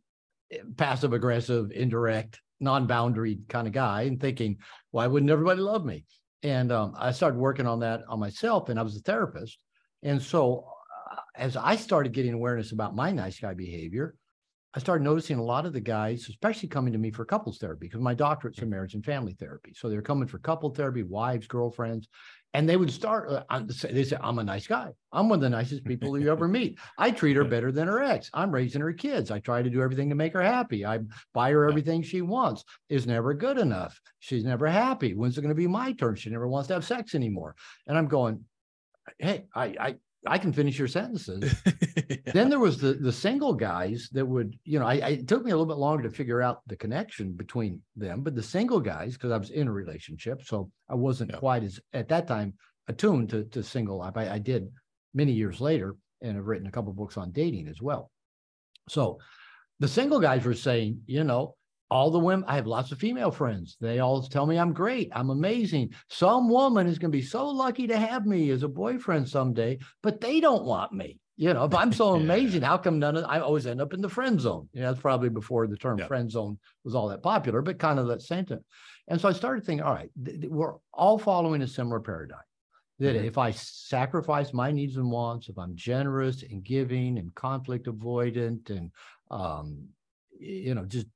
passive 0.77 1.13
aggressive 1.13 1.73
indirect 1.73 2.41
non-boundary 2.61 3.41
kind 3.49 3.67
of 3.67 3.73
guy 3.73 4.03
and 4.03 4.21
thinking 4.21 4.59
why 4.91 5.07
wouldn't 5.07 5.31
everybody 5.31 5.61
love 5.61 5.85
me 5.85 6.05
and 6.43 6.71
um, 6.73 6.95
i 6.99 7.11
started 7.11 7.39
working 7.39 7.67
on 7.67 7.81
that 7.81 8.03
on 8.09 8.19
myself 8.21 8.69
and 8.69 8.79
i 8.79 8.83
was 8.83 8.97
a 8.97 9.01
therapist. 9.01 9.59
And 10.03 10.23
so 10.23 10.65
uh, 11.11 11.17
as 11.35 11.57
I 11.57 11.77
started 11.77 12.13
getting 12.13 12.35
awareness 12.35 12.73
about 12.73 12.95
my 12.95 13.11
nice 13.11 13.39
guy 13.41 13.55
behavior, 13.55 14.15
I 14.75 14.81
started 14.81 15.03
noticing 15.03 15.39
a 15.39 15.43
lot 15.43 15.65
of 15.65 15.73
the 15.73 15.81
guys, 15.81 16.27
especially 16.29 16.69
coming 16.69 16.93
to 16.93 16.99
me 16.99 17.11
for 17.11 17.25
couples 17.25 17.59
therapy, 17.59 17.87
because 17.87 18.03
my 18.03 18.15
doctorate's 18.15 18.59
in 18.59 18.65
mm-hmm. 18.65 18.73
marriage 18.73 18.95
and 18.95 19.05
family 19.05 19.33
therapy. 19.33 19.73
So 19.75 19.89
they're 19.89 20.03
coming 20.03 20.29
for 20.29 20.39
couple 20.39 20.69
therapy, 20.71 21.03
wives, 21.03 21.47
girlfriends, 21.47 22.09
and 22.53 22.69
they 22.69 22.77
would 22.77 22.91
start. 22.91 23.45
Uh, 23.49 23.63
they 23.91 24.05
say, 24.05 24.19
"I'm 24.21 24.39
a 24.39 24.45
nice 24.45 24.67
guy. 24.67 24.93
I'm 25.11 25.29
one 25.29 25.39
of 25.39 25.43
the 25.43 25.51
nicest 25.51 25.85
people 25.85 26.19
you 26.19 26.31
ever 26.31 26.49
meet. 26.49 26.79
I 26.99 27.11
treat 27.11 27.37
her 27.37 27.45
better 27.55 27.73
than 27.73 27.89
her 27.89 28.03
ex. 28.03 28.31
I'm 28.35 28.53
raising 28.53 28.83
her 28.83 28.93
kids. 28.93 29.31
I 29.31 29.39
try 29.39 29.63
to 29.63 29.71
do 29.71 29.83
everything 29.83 30.11
to 30.11 30.15
make 30.15 30.35
her 30.35 30.43
happy. 30.43 30.85
I 30.85 31.01
buy 31.33 31.51
her 31.51 31.69
everything 31.69 32.03
she 32.03 32.21
wants. 32.21 32.65
Is 32.91 33.07
never 33.07 33.33
good 33.33 33.59
enough. 33.59 33.99
She's 34.19 34.45
never 34.45 34.67
happy. 34.67 35.15
When's 35.15 35.39
it 35.39 35.43
going 35.43 35.51
to 35.51 35.55
be 35.55 35.67
my 35.67 35.93
turn? 35.93 36.15
She 36.17 36.31
never 36.31 36.49
wants 36.49 36.69
to 36.69 36.75
have 36.75 36.85
sex 36.85 37.15
anymore." 37.15 37.57
And 37.87 37.97
I'm 37.97 38.09
going, 38.09 38.45
hey, 39.19 39.47
I, 39.55 39.65
I, 39.81 39.97
I 40.27 40.39
can 40.39 40.53
finish 40.53 40.79
your 40.79 40.89
sentences. 40.89 41.55
yeah. 41.67 42.17
Then 42.33 42.51
there 42.51 42.59
was 42.59 42.79
the 42.79 42.95
the 42.95 43.13
single 43.13 43.55
guys 43.55 44.09
that 44.13 44.27
would, 44.27 44.59
you 44.65 44.79
know, 44.79 44.87
I, 44.87 44.95
I, 44.95 45.09
it 45.11 45.29
took 45.29 45.45
me 45.45 45.53
a 45.53 45.55
little 45.55 45.73
bit 45.73 45.81
longer 45.81 46.03
to 46.03 46.15
figure 46.15 46.43
out 46.43 46.63
the 46.67 46.77
connection 46.77 47.33
between 47.33 47.81
them, 47.97 48.23
but 48.23 48.35
the 48.35 48.43
single 48.43 48.81
guys, 48.81 49.15
because 49.15 49.31
I 49.31 49.39
was 49.39 49.51
in 49.51 49.69
a 49.69 49.73
relationship, 49.73 50.43
so 50.43 50.71
I 50.89 50.95
wasn't 50.95 51.31
yeah. 51.31 51.39
quite 51.39 51.63
as 51.63 51.81
at 51.93 52.09
that 52.09 52.27
time 52.27 52.55
attuned 52.89 53.31
to 53.31 53.45
to 53.45 53.63
single 53.63 53.99
life. 53.99 54.17
I, 54.17 54.29
I 54.29 54.39
did 54.39 54.69
many 55.15 55.33
years 55.33 55.61
later, 55.61 55.97
and 56.21 56.37
have 56.37 56.47
written 56.47 56.67
a 56.67 56.73
couple 56.73 56.93
books 56.93 57.17
on 57.17 57.31
dating 57.31 57.69
as 57.69 57.81
well. 57.81 58.11
So 58.89 59.19
the 59.81 59.89
single 59.89 60.21
guys 60.21 60.45
were 60.45 60.55
saying, 60.55 61.03
you 61.07 61.25
know, 61.25 61.55
all 61.91 62.11
the 62.11 62.19
women, 62.19 62.45
I 62.47 62.57
have 62.57 62.67
lots 62.67 62.93
of 62.93 62.99
female 62.99 63.31
friends. 63.31 63.77
They 63.81 63.99
all 63.99 64.23
tell 64.23 64.47
me 64.47 64.59
I'm 64.59 64.73
great. 64.73 65.11
I'm 65.13 65.31
amazing. 65.31 65.91
Some 66.11 66.49
woman 66.49 66.87
is 66.87 66.99
going 66.99 67.11
to 67.11 67.17
be 67.17 67.23
so 67.23 67.49
lucky 67.49 67.87
to 67.87 67.97
have 67.97 68.27
me 68.27 68.51
as 68.51 68.63
a 68.63 68.69
boyfriend 68.69 69.29
someday, 69.29 69.79
but 70.03 70.21
they 70.21 70.41
don't 70.41 70.65
want 70.65 70.93
me. 70.93 71.19
You 71.37 71.55
know, 71.55 71.65
if 71.65 71.75
I'm 71.75 71.93
so 71.93 72.15
amazing, 72.17 72.63
how 72.63 72.77
come 72.77 72.99
none 72.99 73.17
of 73.17 73.25
I 73.25 73.41
always 73.41 73.67
end 73.67 73.81
up 73.81 73.95
in 73.95 74.03
the 74.03 74.09
friend 74.09 74.41
zone? 74.41 74.69
You 74.73 74.83
know, 74.83 74.89
that's 74.89 75.01
probably 75.01 75.31
before 75.31 75.67
the 75.67 75.77
term 75.77 75.99
yeah. 75.99 76.07
friend 76.07 76.31
zone 76.31 76.59
was 76.85 76.95
all 76.95 77.09
that 77.09 77.23
popular, 77.23 77.63
but 77.63 77.79
kind 77.79 77.99
of 77.99 78.09
that 78.09 78.23
sentence. 78.23 78.65
And 79.07 79.19
so 79.19 79.29
I 79.29 79.33
started 79.33 79.65
thinking, 79.65 79.85
all 79.85 79.95
right, 79.95 80.11
th- 80.23 80.41
th- 80.41 80.53
we're 80.53 80.75
all 80.93 81.19
following 81.19 81.63
a 81.63 81.67
similar 81.67 82.01
paradigm. 82.01 82.39
That 82.99 83.15
mm-hmm. 83.15 83.27
if 83.27 83.39
I 83.39 83.53
sacrifice 83.53 84.53
my 84.53 84.73
needs 84.73 84.97
and 84.97 85.11
wants, 85.11 85.49
if 85.49 85.57
I'm 85.57 85.77
generous 85.77 86.43
and 86.43 86.65
giving 86.65 87.17
and 87.19 87.35
conflict 87.35 87.87
avoidant 87.87 88.71
and 88.71 88.91
um, 89.31 89.89
you 90.39 90.75
know, 90.75 90.85
just 90.85 91.07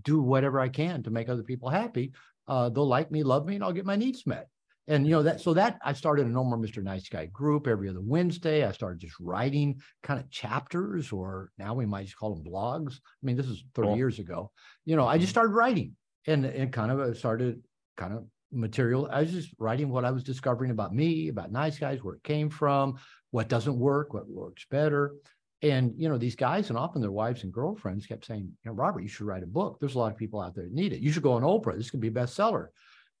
do 0.00 0.20
whatever 0.20 0.60
I 0.60 0.68
can 0.68 1.02
to 1.02 1.10
make 1.10 1.28
other 1.28 1.42
people 1.42 1.68
happy, 1.68 2.12
uh, 2.48 2.68
they'll 2.68 2.86
like 2.86 3.10
me, 3.10 3.22
love 3.22 3.46
me, 3.46 3.56
and 3.56 3.64
I'll 3.64 3.72
get 3.72 3.86
my 3.86 3.96
needs 3.96 4.26
met. 4.26 4.48
And 4.88 5.06
you 5.06 5.12
know 5.12 5.22
that 5.22 5.40
so 5.40 5.54
that 5.54 5.78
I 5.84 5.92
started 5.92 6.26
a 6.26 6.28
No 6.28 6.42
More 6.42 6.58
Mr. 6.58 6.82
Nice 6.82 7.08
Guy 7.08 7.26
group 7.26 7.68
every 7.68 7.88
other 7.88 8.00
Wednesday. 8.00 8.66
I 8.66 8.72
started 8.72 8.98
just 8.98 9.14
writing 9.20 9.80
kind 10.02 10.18
of 10.18 10.28
chapters, 10.30 11.12
or 11.12 11.50
now 11.56 11.74
we 11.74 11.86
might 11.86 12.04
just 12.04 12.16
call 12.16 12.34
them 12.34 12.44
blogs. 12.44 12.94
I 12.94 13.22
mean, 13.22 13.36
this 13.36 13.46
is 13.46 13.64
30 13.74 13.88
cool. 13.88 13.96
years 13.96 14.18
ago. 14.18 14.50
You 14.84 14.96
know, 14.96 15.06
I 15.06 15.18
just 15.18 15.28
mm-hmm. 15.28 15.30
started 15.30 15.52
writing 15.52 15.96
and 16.26 16.44
and 16.44 16.72
kind 16.72 16.90
of 16.90 16.98
uh, 16.98 17.14
started 17.14 17.62
kind 17.96 18.12
of 18.12 18.24
material. 18.50 19.08
I 19.10 19.20
was 19.20 19.32
just 19.32 19.50
writing 19.58 19.88
what 19.88 20.04
I 20.04 20.10
was 20.10 20.24
discovering 20.24 20.72
about 20.72 20.94
me, 20.94 21.28
about 21.28 21.52
nice 21.52 21.78
guys, 21.78 22.02
where 22.02 22.16
it 22.16 22.24
came 22.24 22.50
from, 22.50 22.98
what 23.30 23.48
doesn't 23.48 23.78
work, 23.78 24.12
what 24.12 24.28
works 24.28 24.66
better. 24.70 25.12
And 25.62 25.94
you 25.96 26.08
know, 26.08 26.18
these 26.18 26.34
guys 26.34 26.70
and 26.70 26.78
often 26.78 27.00
their 27.00 27.12
wives 27.12 27.44
and 27.44 27.52
girlfriends 27.52 28.06
kept 28.06 28.26
saying, 28.26 28.50
you 28.64 28.70
know, 28.70 28.72
Robert, 28.72 29.02
you 29.02 29.08
should 29.08 29.26
write 29.26 29.44
a 29.44 29.46
book. 29.46 29.78
There's 29.78 29.94
a 29.94 29.98
lot 29.98 30.10
of 30.10 30.18
people 30.18 30.40
out 30.40 30.54
there 30.54 30.64
that 30.64 30.72
need 30.72 30.92
it. 30.92 31.00
You 31.00 31.12
should 31.12 31.22
go 31.22 31.34
on 31.34 31.42
Oprah. 31.42 31.76
This 31.76 31.90
could 31.90 32.00
be 32.00 32.08
a 32.08 32.12
bestseller. 32.12 32.68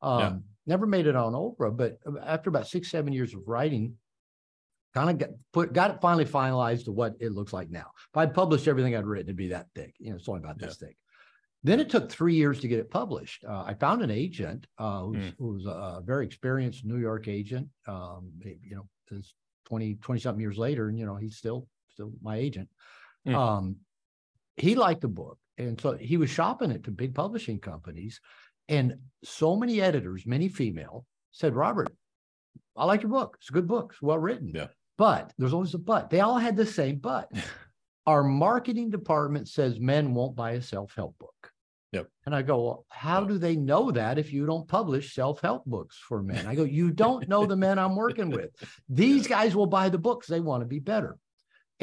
Um, 0.02 0.20
yeah. 0.20 0.32
Never 0.66 0.86
made 0.86 1.06
it 1.06 1.16
on 1.16 1.32
Oprah, 1.32 1.76
but 1.76 1.98
after 2.24 2.50
about 2.50 2.68
six, 2.68 2.90
seven 2.90 3.12
years 3.12 3.34
of 3.34 3.40
writing, 3.46 3.94
kind 4.94 5.10
of 5.10 5.18
got 5.18 5.30
put 5.52 5.72
got 5.72 5.90
it 5.90 6.00
finally 6.00 6.24
finalized 6.24 6.84
to 6.84 6.92
what 6.92 7.14
it 7.20 7.32
looks 7.32 7.52
like 7.52 7.70
now. 7.70 7.86
If 8.10 8.16
I'd 8.16 8.34
published 8.34 8.68
everything 8.68 8.96
I'd 8.96 9.06
written, 9.06 9.28
it'd 9.28 9.36
be 9.36 9.48
that 9.48 9.66
thick. 9.74 9.94
You 9.98 10.10
know, 10.10 10.16
it's 10.16 10.28
only 10.28 10.40
about 10.40 10.56
yeah. 10.60 10.66
this 10.66 10.76
thick. 10.76 10.96
Then 11.64 11.78
it 11.78 11.88
took 11.88 12.10
three 12.10 12.34
years 12.34 12.58
to 12.60 12.68
get 12.68 12.80
it 12.80 12.90
published. 12.90 13.44
Uh, 13.44 13.62
I 13.64 13.74
found 13.74 14.02
an 14.02 14.10
agent 14.10 14.66
uh, 14.78 15.02
who's, 15.02 15.16
mm. 15.16 15.34
who 15.38 15.52
was 15.54 15.66
a 15.66 16.02
very 16.04 16.26
experienced 16.26 16.84
New 16.84 16.98
York 16.98 17.28
agent. 17.28 17.68
Um, 17.86 18.32
you 18.42 18.74
know, 18.74 19.20
20, 19.66 19.94
20 19.94 20.20
something 20.20 20.40
years 20.40 20.58
later, 20.58 20.88
and 20.88 20.98
you 20.98 21.06
know, 21.06 21.14
he's 21.14 21.36
still 21.36 21.68
still 21.92 22.12
my 22.22 22.36
agent. 22.36 22.68
Mm. 23.26 23.34
Um, 23.34 23.76
he 24.56 24.74
liked 24.74 25.00
the 25.00 25.08
book. 25.08 25.38
And 25.58 25.80
so 25.80 25.92
he 25.92 26.16
was 26.16 26.30
shopping 26.30 26.70
it 26.70 26.84
to 26.84 26.90
big 26.90 27.14
publishing 27.14 27.58
companies. 27.58 28.20
And 28.68 28.96
so 29.22 29.56
many 29.56 29.80
editors, 29.80 30.26
many 30.26 30.48
female, 30.48 31.04
said, 31.32 31.54
Robert, 31.54 31.92
I 32.76 32.84
like 32.84 33.02
your 33.02 33.10
book. 33.10 33.36
It's 33.40 33.50
a 33.50 33.52
good 33.52 33.66
book. 33.66 33.90
It's 33.92 34.02
well 34.02 34.18
written. 34.18 34.52
Yeah. 34.54 34.68
But 34.98 35.32
there's 35.38 35.52
always 35.52 35.74
a 35.74 35.78
but. 35.78 36.10
They 36.10 36.20
all 36.20 36.38
had 36.38 36.56
the 36.56 36.66
same 36.66 36.96
but. 36.96 37.30
Our 38.06 38.22
marketing 38.22 38.90
department 38.90 39.48
says 39.48 39.78
men 39.78 40.14
won't 40.14 40.34
buy 40.34 40.52
a 40.52 40.62
self-help 40.62 41.18
book. 41.18 41.52
Yep. 41.92 42.08
And 42.24 42.34
I 42.34 42.42
go, 42.42 42.64
well, 42.64 42.86
how 42.88 43.22
do 43.22 43.38
they 43.38 43.54
know 43.54 43.90
that 43.90 44.18
if 44.18 44.32
you 44.32 44.46
don't 44.46 44.66
publish 44.66 45.14
self-help 45.14 45.64
books 45.66 45.98
for 46.08 46.22
men? 46.22 46.46
I 46.46 46.54
go, 46.54 46.64
you 46.64 46.90
don't 47.04 47.28
know 47.28 47.46
the 47.46 47.56
men 47.56 47.78
I'm 47.78 47.94
working 47.94 48.30
with. 48.30 48.50
These 48.88 49.26
guys 49.26 49.54
will 49.54 49.66
buy 49.66 49.88
the 49.88 49.98
books. 49.98 50.26
They 50.26 50.40
want 50.40 50.62
to 50.62 50.66
be 50.66 50.78
better. 50.78 51.18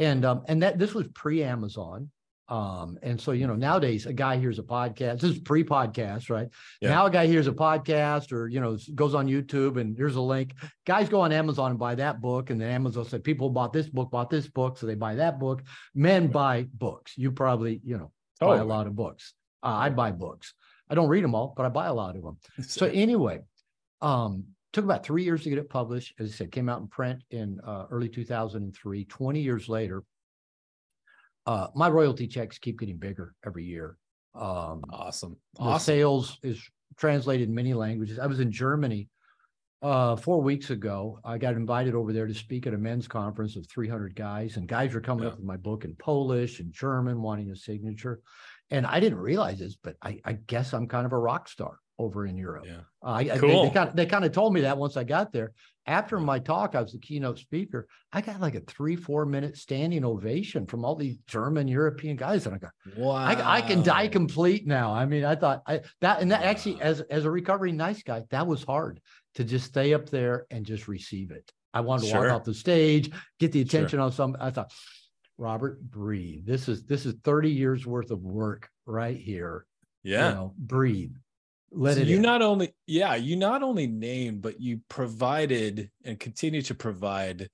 And 0.00 0.24
um, 0.24 0.42
and 0.48 0.62
that 0.62 0.78
this 0.78 0.94
was 0.94 1.06
pre-Amazon. 1.14 2.10
Um, 2.48 2.98
and 3.02 3.20
so, 3.20 3.30
you 3.30 3.46
know, 3.46 3.54
nowadays 3.54 4.06
a 4.06 4.12
guy 4.12 4.36
hears 4.36 4.58
a 4.58 4.64
podcast, 4.64 5.20
this 5.20 5.30
is 5.30 5.38
pre-podcast, 5.38 6.30
right? 6.30 6.48
Yeah. 6.80 6.90
Now 6.90 7.06
a 7.06 7.10
guy 7.10 7.28
hears 7.28 7.46
a 7.46 7.52
podcast 7.52 8.32
or, 8.32 8.48
you 8.48 8.58
know, 8.60 8.76
goes 8.96 9.14
on 9.14 9.28
YouTube 9.28 9.80
and 9.80 9.96
here's 9.96 10.16
a 10.16 10.20
link. 10.20 10.54
Guys 10.84 11.08
go 11.08 11.20
on 11.20 11.30
Amazon 11.30 11.70
and 11.70 11.78
buy 11.78 11.94
that 11.94 12.20
book. 12.20 12.50
And 12.50 12.60
then 12.60 12.68
Amazon 12.68 13.04
said, 13.04 13.22
people 13.22 13.50
bought 13.50 13.72
this 13.72 13.88
book, 13.88 14.10
bought 14.10 14.30
this 14.30 14.48
book. 14.48 14.78
So 14.78 14.86
they 14.86 14.96
buy 14.96 15.14
that 15.14 15.38
book. 15.38 15.62
Men 15.94 16.26
buy 16.26 16.66
books. 16.74 17.12
You 17.16 17.30
probably, 17.30 17.80
you 17.84 17.96
know, 17.96 18.10
buy 18.40 18.56
a 18.56 18.64
lot 18.64 18.88
of 18.88 18.96
books. 18.96 19.32
Uh, 19.62 19.68
I 19.68 19.90
buy 19.90 20.10
books. 20.10 20.52
I 20.88 20.96
don't 20.96 21.08
read 21.08 21.22
them 21.22 21.36
all, 21.36 21.54
but 21.56 21.66
I 21.66 21.68
buy 21.68 21.86
a 21.86 21.94
lot 21.94 22.16
of 22.16 22.22
them. 22.24 22.38
So 22.62 22.86
anyway, 22.86 23.42
um, 24.00 24.46
took 24.72 24.84
about 24.84 25.04
three 25.04 25.24
years 25.24 25.42
to 25.42 25.50
get 25.50 25.58
it 25.58 25.68
published. 25.68 26.14
As 26.18 26.30
I 26.30 26.32
said, 26.32 26.52
came 26.52 26.68
out 26.68 26.80
in 26.80 26.88
print 26.88 27.22
in 27.30 27.60
uh, 27.66 27.86
early 27.90 28.08
2003. 28.08 29.04
20 29.04 29.40
years 29.40 29.68
later, 29.68 30.02
uh, 31.46 31.68
my 31.74 31.88
royalty 31.88 32.26
checks 32.26 32.58
keep 32.58 32.78
getting 32.78 32.96
bigger 32.96 33.34
every 33.44 33.64
year. 33.64 33.96
Um, 34.34 34.84
awesome. 34.90 35.36
the 35.54 35.62
Awesome. 35.62 35.84
sales 35.84 36.38
is 36.42 36.62
translated 36.96 37.48
in 37.48 37.54
many 37.54 37.74
languages. 37.74 38.18
I 38.18 38.26
was 38.26 38.40
in 38.40 38.52
Germany 38.52 39.08
uh, 39.82 40.14
four 40.16 40.40
weeks 40.40 40.70
ago. 40.70 41.18
I 41.24 41.38
got 41.38 41.54
invited 41.54 41.94
over 41.94 42.12
there 42.12 42.26
to 42.26 42.34
speak 42.34 42.66
at 42.66 42.74
a 42.74 42.78
men's 42.78 43.08
conference 43.08 43.56
of 43.56 43.66
300 43.66 44.14
guys, 44.14 44.56
and 44.56 44.68
guys 44.68 44.94
were 44.94 45.00
coming 45.00 45.26
up 45.26 45.36
with 45.36 45.44
my 45.44 45.56
book 45.56 45.84
in 45.84 45.94
Polish 45.96 46.60
and 46.60 46.72
German, 46.72 47.22
wanting 47.22 47.50
a 47.50 47.56
signature. 47.56 48.20
And 48.70 48.86
I 48.86 49.00
didn't 49.00 49.18
realize 49.18 49.58
this, 49.58 49.76
but 49.82 49.96
I, 50.00 50.20
I 50.24 50.34
guess 50.34 50.72
I'm 50.72 50.86
kind 50.86 51.06
of 51.06 51.12
a 51.12 51.18
rock 51.18 51.48
star 51.48 51.78
over 52.00 52.26
in 52.26 52.36
Europe. 52.36 52.64
Yeah. 52.66 52.80
Uh, 53.02 53.06
I, 53.06 53.18
I- 53.20 53.24
they, 53.24 53.38
Cool. 53.38 53.64
they 53.64 53.70
kind 53.70 53.88
of 53.90 53.96
they 53.96 54.06
kind 54.06 54.24
of 54.24 54.32
told 54.32 54.54
me 54.54 54.62
that 54.62 54.76
once 54.78 54.96
I 54.96 55.04
got 55.04 55.32
there. 55.32 55.52
After 55.86 56.20
my 56.20 56.38
talk, 56.38 56.74
I 56.76 56.82
was 56.82 56.92
the 56.92 56.98
keynote 56.98 57.38
speaker. 57.38 57.88
I 58.12 58.20
got 58.20 58.40
like 58.40 58.54
a 58.54 58.60
three 58.60 58.94
four 58.96 59.26
minute 59.26 59.56
standing 59.56 60.04
ovation 60.04 60.66
from 60.66 60.84
all 60.84 60.94
these 60.94 61.16
German 61.26 61.66
European 61.68 62.16
guys, 62.16 62.46
and 62.46 62.54
I 62.54 62.58
go, 62.58 62.68
Wow. 62.96 63.12
I, 63.14 63.56
I 63.56 63.60
can 63.60 63.82
die 63.82 64.06
complete 64.08 64.66
now. 64.66 64.92
I 64.92 65.04
mean, 65.06 65.24
I 65.24 65.34
thought 65.34 65.62
I 65.66 65.80
that 66.00 66.20
and 66.22 66.30
that 66.30 66.42
actually 66.44 66.80
as 66.80 67.00
as 67.02 67.24
a 67.24 67.30
recovering 67.30 67.76
nice 67.76 68.02
guy, 68.02 68.22
that 68.30 68.46
was 68.46 68.62
hard 68.62 69.00
to 69.36 69.44
just 69.44 69.66
stay 69.66 69.94
up 69.94 70.08
there 70.10 70.46
and 70.50 70.64
just 70.64 70.86
receive 70.88 71.30
it. 71.32 71.50
I 71.74 71.80
wanted 71.80 72.04
to 72.06 72.10
Sure. 72.10 72.22
walk 72.28 72.32
off 72.32 72.44
the 72.44 72.54
stage, 72.54 73.10
get 73.38 73.52
the 73.52 73.60
Sure. 73.66 73.80
attention 73.80 74.00
on 74.00 74.12
some. 74.12 74.36
I 74.40 74.50
thought, 74.50 74.72
Robert, 75.38 75.80
breathe. 75.82 76.44
This 76.46 76.68
is 76.68 76.84
this 76.84 77.04
is 77.06 77.14
30 77.24 77.50
years 77.50 77.86
worth 77.86 78.10
of 78.10 78.20
work 78.22 78.68
right 78.86 79.16
here. 79.16 79.66
Yeah. 80.02 80.28
You 80.28 80.34
know, 80.34 80.54
breathe. 80.58 81.14
Let 81.72 81.96
So 81.96 82.02
it 82.02 82.08
you 82.08 82.16
in. 82.16 82.22
not 82.22 82.42
only 82.42 82.74
yeah 82.86 83.14
you 83.14 83.36
not 83.36 83.62
only 83.62 83.86
named 83.86 84.42
but 84.42 84.60
you 84.60 84.80
provided 84.88 85.90
and 86.04 86.18
continue 86.18 86.62
to 86.62 86.74
provide 86.74 87.48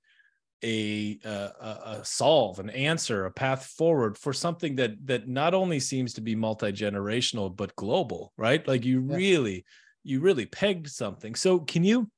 a, 0.64 1.18
uh, 1.24 1.50
a 1.60 1.90
a 2.00 2.04
solve 2.04 2.58
an 2.58 2.70
answer 2.70 3.26
a 3.26 3.30
path 3.30 3.66
forward 3.66 4.16
for 4.16 4.32
something 4.32 4.76
that 4.76 4.92
that 5.06 5.28
not 5.28 5.52
only 5.54 5.78
seems 5.78 6.14
to 6.14 6.22
be 6.22 6.34
multi-generational 6.34 7.54
but 7.54 7.76
global 7.76 8.32
right 8.38 8.66
like 8.66 8.84
you 8.84 9.00
Yeah. 9.00 9.16
really 9.16 9.64
you 10.02 10.20
really 10.20 10.46
pegged 10.46 10.88
something 10.88 11.34
so 11.34 11.58
can 11.60 11.84
you 11.84 12.10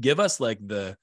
give 0.00 0.18
us 0.18 0.40
like 0.40 0.58
the 0.66 0.96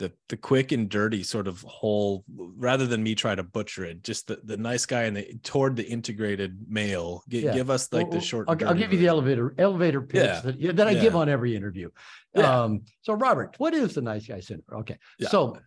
the 0.00 0.10
the 0.30 0.36
quick 0.36 0.72
and 0.72 0.88
dirty 0.88 1.22
sort 1.22 1.46
of 1.46 1.60
whole 1.60 2.24
rather 2.56 2.86
than 2.86 3.02
me 3.02 3.14
try 3.14 3.34
to 3.34 3.42
butcher 3.42 3.84
it 3.84 4.02
just 4.02 4.26
the, 4.28 4.40
the 4.44 4.56
nice 4.56 4.86
guy 4.86 5.02
and 5.02 5.14
the 5.14 5.38
toward 5.42 5.76
the 5.76 5.86
integrated 5.86 6.58
male 6.66 7.22
Gi- 7.28 7.40
Yeah. 7.42 7.52
give 7.52 7.68
us 7.68 7.92
like 7.92 8.08
Well, 8.08 8.18
the 8.18 8.24
short 8.24 8.46
I'll, 8.48 8.68
I'll 8.68 8.74
give 8.74 8.92
you 8.94 8.98
the 8.98 9.06
elevator 9.08 9.54
elevator 9.58 10.00
pitch 10.00 10.24
Yeah. 10.24 10.40
that, 10.40 10.76
that 10.76 10.88
I 10.88 10.94
give 10.94 11.14
on 11.14 11.28
every 11.28 11.54
interview. 11.54 11.90
Yeah. 12.34 12.62
Um, 12.62 12.82
so 13.02 13.12
Robert, 13.12 13.54
what 13.58 13.74
is 13.74 13.94
the 13.94 14.00
nice 14.00 14.26
guy 14.26 14.40
syndrome? 14.40 14.80
Okay, 14.80 14.96
Yeah. 15.18 15.28
so 15.28 15.58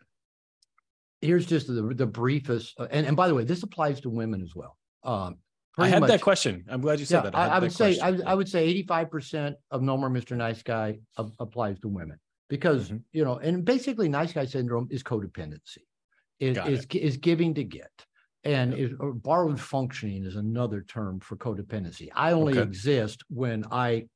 here's 1.21 1.45
just 1.45 1.67
the 1.67 1.93
the 1.95 2.07
briefest, 2.07 2.73
uh, 2.79 2.87
and 2.89 3.05
and 3.05 3.15
by 3.15 3.27
the 3.27 3.35
way, 3.35 3.43
this 3.43 3.61
applies 3.63 4.01
to 4.01 4.09
women 4.09 4.41
as 4.41 4.53
well. 4.55 4.75
Um, 5.03 5.37
I 5.77 5.87
had 5.89 5.99
much- 6.01 6.09
that 6.09 6.21
question. 6.21 6.65
I'm 6.69 6.81
glad 6.81 6.99
you 6.99 7.05
said 7.05 7.23
Yeah, 7.23 7.29
that. 7.29 7.35
I, 7.37 7.47
I 7.55 7.59
would 7.59 7.71
say 7.71 7.99
I. 7.99 8.17
I 8.25 8.33
would 8.33 8.49
say 8.49 8.65
85 8.65 9.11
percent 9.11 9.55
of 9.69 9.83
No 9.83 9.95
More 9.95 10.09
Mr. 10.09 10.35
Nice 10.35 10.63
Guy 10.63 10.99
applies 11.39 11.79
to 11.81 11.87
women 11.87 12.17
because 12.49 12.91
Mhm. 12.91 13.03
you 13.11 13.23
know, 13.23 13.37
and 13.37 13.65
basically, 13.65 14.09
nice 14.09 14.33
guy 14.33 14.45
syndrome 14.45 14.87
is 14.91 15.03
codependency, 15.03 15.83
is 16.39 16.57
Got 16.57 16.69
is, 16.69 16.85
gi- 16.85 17.17
giving 17.17 17.53
to 17.55 17.63
get, 17.63 17.91
and 18.43 18.71
Yep. 18.71 18.79
is 18.79 18.93
or 18.99 19.13
borrowed 19.13 19.59
functioning 19.59 20.25
is 20.25 20.35
another 20.35 20.81
term 20.81 21.19
for 21.19 21.35
codependency. 21.37 22.09
I 22.13 22.33
only 22.33 22.53
Okay. 22.53 22.63
exist 22.63 23.23
when 23.29 23.65
I 23.71 24.07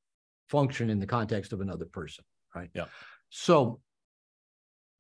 function 0.50 0.90
in 0.90 1.00
the 1.00 1.08
context 1.08 1.54
of 1.54 1.62
another 1.62 1.86
person, 1.86 2.24
right? 2.56 2.70
yeah 2.74 2.88
So 3.30 3.82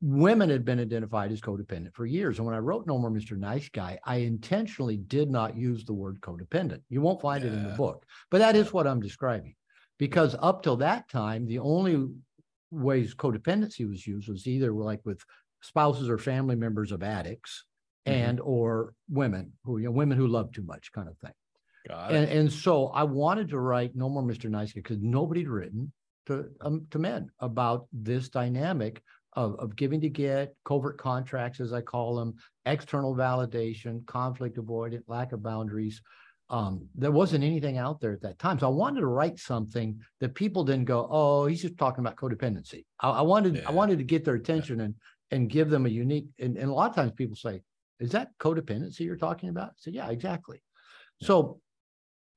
women 0.02 0.50
had 0.50 0.64
been 0.64 0.80
identified 0.80 1.32
as 1.32 1.42
codependent 1.42 1.94
for 1.96 2.06
years. 2.06 2.38
And 2.38 2.46
when 2.46 2.54
I 2.56 2.60
wrote 2.60 2.86
No 2.86 2.98
More 3.00 3.10
Mr. 3.10 3.36
Nice 3.38 3.70
Guy, 3.70 3.98
I 4.04 4.18
intentionally 4.18 4.98
did 4.98 5.30
not 5.32 5.58
use 5.58 5.86
the 5.86 5.94
word 5.94 6.22
codependent. 6.22 6.82
You 6.90 7.02
won't 7.02 7.22
find 7.22 7.44
it 7.44 7.54
in 7.54 7.64
the 7.64 7.72
book, 7.72 8.06
but 8.30 8.38
that 8.40 8.56
is 8.56 8.72
what 8.72 8.86
I'm 8.86 9.00
describing. 9.00 9.56
Because 9.98 10.36
up 10.40 10.62
till 10.62 10.78
that 10.78 11.10
time, 11.10 11.48
the 11.48 11.58
only 11.60 12.08
ways 12.72 13.16
codependency 13.16 13.88
was 13.88 14.06
used 14.06 14.30
was 14.30 14.48
either 14.48 14.72
like 14.74 15.02
with 15.06 15.22
spouses 15.62 16.10
or 16.10 16.18
family 16.18 16.56
members 16.56 16.92
of 16.92 17.02
addicts 17.04 17.66
Mhm. 18.06 18.12
and 18.14 18.40
or 18.42 18.94
women 19.10 19.54
who, 19.64 19.78
you 19.80 19.86
know, 19.86 19.92
women 19.92 20.18
who 20.18 20.28
love 20.28 20.52
too 20.52 20.64
much 20.64 20.92
kind 20.92 21.10
of 21.10 21.18
thing. 21.20 21.34
And, 21.90 22.30
and 22.30 22.52
so 22.52 22.88
I 22.88 23.04
wanted 23.04 23.50
to 23.50 23.60
write 23.60 23.96
No 23.96 24.10
More 24.10 24.24
Mr. 24.24 24.50
Nice 24.50 24.74
Guy 24.74 24.80
because 24.82 25.00
nobody'd 25.00 25.48
written 25.48 25.92
to, 26.26 26.50
um, 26.62 26.86
to 26.92 27.00
men 27.00 27.30
about 27.40 27.88
this 27.94 28.30
dynamic 28.30 29.02
of, 29.34 29.56
of 29.60 29.76
giving 29.76 30.02
to 30.02 30.10
get, 30.10 30.54
covert 30.66 30.98
contracts, 30.98 31.60
as 31.60 31.72
I 31.72 31.82
call 31.82 32.16
them, 32.18 32.36
external 32.66 33.16
validation, 33.16 34.06
conflict 34.06 34.58
avoidance, 34.58 35.06
lack 35.08 35.32
of 35.32 35.42
boundaries. 35.44 36.02
Um, 36.50 36.88
there 36.96 37.12
wasn't 37.12 37.44
anything 37.44 37.77
out 37.77 38.00
there 38.00 38.13
at 38.13 38.22
that 38.22 38.39
time. 38.39 38.58
So 38.58 38.68
I 38.68 38.72
wanted 38.72 39.01
to 39.01 39.08
write 39.08 39.38
something 39.38 40.00
that 40.22 40.34
people 40.34 40.63
didn't 40.63 40.86
go, 40.86 41.08
oh, 41.12 41.46
he's 41.46 41.62
just 41.62 41.77
talking 41.77 42.00
about 42.00 42.16
codependency. 42.16 42.86
I, 43.00 43.10
I 43.10 43.22
wanted, 43.22 43.66
I 43.66 43.72
wanted 43.72 43.98
to 43.98 44.06
get 44.06 44.24
their 44.24 44.36
attention 44.36 44.80
and, 44.80 44.96
and 45.32 45.50
give 45.50 45.70
them 45.70 45.86
a 45.86 45.89
unique, 45.89 46.27
and, 46.39 46.58
and 46.58 46.70
a 46.70 46.74
lot 46.74 46.89
of 46.89 46.96
times 46.96 47.12
people 47.12 47.36
say, 47.36 47.62
is 48.00 48.12
that 48.12 48.30
codependency 48.39 49.01
you're 49.01 49.18
talking 49.18 49.50
about? 49.50 49.70
I 49.70 49.74
said, 49.77 49.94
yeah, 49.94 50.10
exactly. 50.10 50.62
Yeah. 51.20 51.27
So 51.27 51.60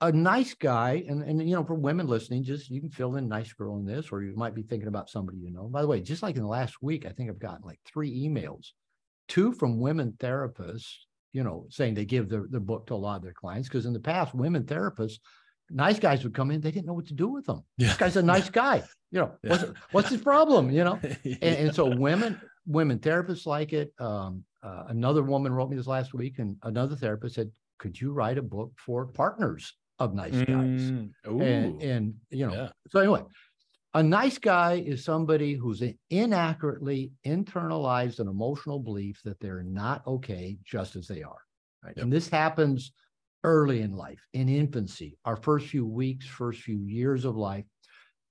a 0.01 0.11
nice 0.11 0.55
guy, 0.55 1.05
and, 1.09 1.23
and 1.23 1.47
you 1.47 1.55
know, 1.55 1.65
for 1.65 1.75
women 1.75 2.07
listening, 2.07 2.43
just 2.43 2.71
you 2.71 2.81
can 2.81 2.91
fill 2.91 3.17
in 3.17 3.29
nice 3.29 3.53
girl 3.53 3.77
in 3.77 3.85
this, 3.85 4.09
or 4.11 4.23
you 4.23 4.35
might 4.35 4.55
be 4.55 4.63
thinking 4.63 4.89
about 4.89 5.11
somebody 5.11 5.39
you 5.39 5.51
know. 5.51 5.69
By 5.69 5.83
the 5.83 5.89
way, 5.89 6.01
just 6.01 6.23
like 6.23 6.37
in 6.37 6.43
the 6.43 6.49
last 6.49 6.83
week, 6.83 7.05
I 7.05 7.11
think 7.11 7.29
I've 7.29 7.39
gotten 7.39 7.67
like 7.67 7.81
three 7.87 8.27
emails, 8.27 8.69
two 9.29 9.53
from 9.53 9.79
women 9.79 10.15
therapists, 10.19 10.95
you 11.33 11.43
know, 11.45 11.67
saying 11.71 11.95
they 11.95 12.05
give 12.05 12.29
their, 12.29 12.45
their 12.49 12.61
book 12.61 12.87
to 12.89 12.95
a 12.95 12.97
lot 12.97 13.17
of 13.17 13.23
their 13.23 13.33
clients. 13.33 13.69
Because 13.69 13.87
in 13.87 13.93
the 13.93 14.01
past, 14.01 14.35
women 14.35 14.65
therapists, 14.65 15.19
nice 15.71 15.99
guys 15.99 16.25
would 16.25 16.35
come 16.35 16.51
in, 16.51 16.61
they 16.61 16.71
didn't 16.71 16.87
know 16.87 16.93
what 16.95 17.07
to 17.07 17.15
do 17.15 17.29
with 17.29 17.47
them. 17.47 17.63
Yeah. 17.79 17.89
This 17.89 17.97
guy's 17.97 18.17
a 18.17 18.23
nice 18.23 18.51
guy. 18.65 18.83
You 19.13 19.21
know, 19.21 19.33
what's, 19.43 19.63
Yeah. 19.63 19.71
what's 19.93 20.09
his 20.09 20.21
problem? 20.21 20.71
You 20.71 20.85
know, 20.85 20.99
Yeah. 21.25 21.37
and, 21.43 21.57
and 21.69 21.75
so 21.75 21.95
women 21.97 22.41
women 22.67 22.99
therapists 22.99 23.47
like 23.47 23.73
it 23.73 23.93
um, 23.99 24.45
uh, 24.63 24.85
another 24.89 25.23
woman 25.23 25.53
wrote 25.53 25.71
me 25.71 25.77
this 25.77 25.87
last 25.87 26.13
week 26.15 26.39
and 26.39 26.57
another 26.63 26.95
therapist 26.95 27.35
said 27.35 27.51
could 27.79 27.99
you 28.01 28.13
write 28.13 28.37
a 28.37 28.43
book 28.43 28.71
for 28.77 29.07
partners 29.07 29.73
of 29.99 30.15
nice 30.15 30.33
guys 30.43 30.93
Mm, 30.93 31.11
and 31.27 31.83
and 31.83 32.15
you 32.29 32.47
know 32.47 32.53
yeah. 32.53 32.69
so 32.91 33.01
anyway 33.01 33.23
a 33.95 34.03
nice 34.03 34.39
guy 34.39 34.75
is 34.75 35.05
somebody 35.05 35.55
who's 35.55 35.83
inaccurately 36.11 37.13
internalized 37.27 38.21
an 38.21 38.29
emotional 38.29 38.79
belief 38.79 39.21
that 39.25 39.41
they're 39.41 39.63
not 39.63 40.07
okay 40.07 40.57
just 40.65 40.97
as 40.97 41.07
they 41.07 41.23
are 41.23 41.41
right 41.85 41.95
Yep. 41.97 42.05
and 42.05 42.13
this 42.13 42.29
happens 42.29 42.93
early 43.43 43.81
in 43.81 43.93
life 43.93 44.21
in 44.33 44.49
infancy 44.49 45.19
our 45.25 45.37
first 45.37 45.67
few 45.69 45.87
weeks 45.87 46.27
first 46.27 46.61
few 46.61 46.85
years 46.85 47.25
of 47.25 47.37
life 47.37 47.65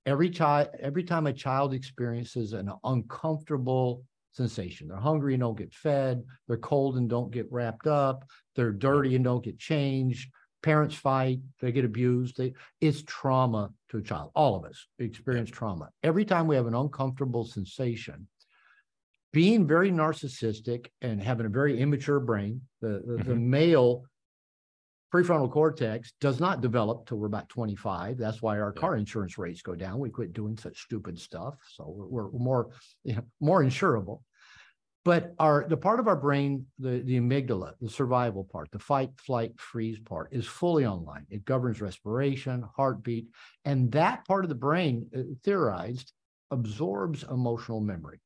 every 0.06 0.30
child 0.30 0.68
every 0.80 1.02
time 1.04 1.26
a 1.26 1.32
child 1.32 1.74
experiences 1.74 2.52
an 2.52 2.70
uncomfortable 2.84 4.04
sensation 4.32 4.86
they're 4.88 4.96
hungry 4.96 5.34
and 5.34 5.40
don't 5.40 5.58
get 5.58 5.74
fed 5.74 6.22
they're 6.46 6.56
cold 6.56 6.96
and 6.96 7.10
don't 7.10 7.32
get 7.32 7.50
wrapped 7.50 7.86
up 7.88 8.24
they're 8.54 8.72
dirty 8.72 9.16
and 9.16 9.24
don't 9.24 9.44
get 9.44 9.58
changed 9.58 10.30
parents 10.62 10.94
fight 10.94 11.40
they 11.60 11.72
get 11.72 11.84
abused 11.84 12.36
they 12.36 12.52
it's 12.80 13.02
trauma 13.06 13.70
to 13.88 13.98
a 13.98 14.02
child 14.02 14.30
all 14.34 14.56
of 14.56 14.64
us 14.64 14.86
experience 14.98 15.50
trauma 15.50 15.90
every 16.02 16.24
time 16.24 16.46
we 16.46 16.56
have 16.56 16.66
an 16.66 16.74
uncomfortable 16.74 17.44
sensation 17.44 18.28
being 19.32 19.66
very 19.66 19.90
narcissistic 19.90 20.88
and 21.00 21.22
having 21.22 21.46
a 21.46 21.50
very 21.50 21.78
immature 21.80 22.20
brain 22.20 22.60
the 22.80 23.02
the, 23.06 23.18
the 23.18 23.34
Mhm. 23.34 23.42
male 23.42 24.04
prefrontal 25.12 25.50
cortex 25.50 26.12
does 26.20 26.38
not 26.38 26.60
develop 26.60 27.06
till 27.06 27.18
we're 27.18 27.26
about 27.26 27.48
25. 27.48 28.16
That's 28.16 28.40
why 28.40 28.60
our 28.60 28.72
Yeah. 28.76 28.80
car 28.80 28.96
insurance 28.96 29.38
rates 29.38 29.60
go 29.62 29.74
down. 29.74 29.98
We 29.98 30.10
quit 30.10 30.32
doing 30.32 30.56
such 30.56 30.78
stupid 30.82 31.18
stuff. 31.18 31.56
So 31.68 31.88
we're, 31.88 32.28
we're 32.28 32.38
more, 32.38 32.70
you 33.02 33.14
know, 33.16 33.24
more 33.40 33.62
insurable. 33.62 34.22
But 35.04 35.34
our 35.38 35.66
the 35.66 35.78
part 35.78 35.98
of 35.98 36.08
our 36.08 36.16
brain, 36.16 36.66
the, 36.78 37.00
the 37.00 37.18
amygdala, 37.18 37.74
the 37.80 37.88
survival 37.88 38.44
part, 38.44 38.70
the 38.70 38.78
fight, 38.78 39.18
flight, 39.18 39.58
freeze 39.58 39.98
part 39.98 40.28
is 40.32 40.46
fully 40.46 40.84
online. 40.84 41.26
It 41.30 41.44
governs 41.46 41.80
respiration, 41.80 42.62
heartbeat, 42.76 43.28
and 43.64 43.90
that 43.92 44.26
part 44.26 44.44
of 44.44 44.50
the 44.50 44.54
brain, 44.54 45.08
uh, 45.16 45.22
theorized, 45.42 46.12
absorbs 46.50 47.22
emotional 47.24 47.80
memory. 47.80 48.20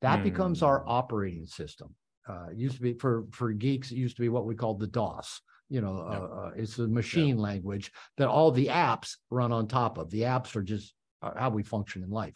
That 0.00 0.22
becomes 0.22 0.62
our 0.62 0.82
Hmm. 0.82 0.88
operating 0.88 1.46
system. 1.46 1.94
Uh, 2.28 2.48
it 2.50 2.56
used 2.58 2.76
to 2.76 2.82
be 2.82 2.94
for 2.94 3.26
for 3.32 3.52
geeks, 3.52 3.90
it 3.92 3.96
used 3.96 4.16
to 4.16 4.22
be 4.22 4.28
what 4.28 4.46
we 4.46 4.54
called 4.56 4.80
the 4.80 4.86
DOS. 4.88 5.40
You 5.68 5.80
know, 5.80 5.96
uh, 5.96 6.28
uh, 6.48 6.52
it's 6.56 6.78
a 6.78 6.86
machine 6.88 7.38
language 7.38 7.92
that 8.16 8.28
all 8.28 8.50
the 8.52 8.68
apps 8.68 9.16
run 9.30 9.52
on 9.52 9.66
top 9.68 9.98
of. 9.98 10.10
The 10.10 10.22
apps 10.22 10.54
are 10.56 10.62
just 10.62 10.94
uh, 11.22 11.32
how 11.36 11.50
we 11.50 11.62
function 11.62 12.02
in 12.02 12.10
life. 12.10 12.34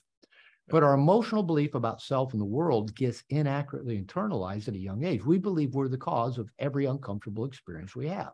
But 0.70 0.82
our 0.82 0.94
emotional 0.94 1.42
belief 1.42 1.74
about 1.74 2.00
self 2.00 2.32
and 2.32 2.40
the 2.40 2.46
world 2.46 2.94
gets 2.94 3.24
inaccurately 3.28 4.00
internalized 4.00 4.68
at 4.68 4.74
a 4.74 4.78
young 4.78 5.04
age. 5.04 5.24
We 5.24 5.38
believe 5.38 5.74
we're 5.74 5.88
the 5.88 5.98
cause 5.98 6.38
of 6.38 6.48
every 6.58 6.86
uncomfortable 6.86 7.44
experience 7.44 7.96
we 7.96 8.08
have. 8.08 8.32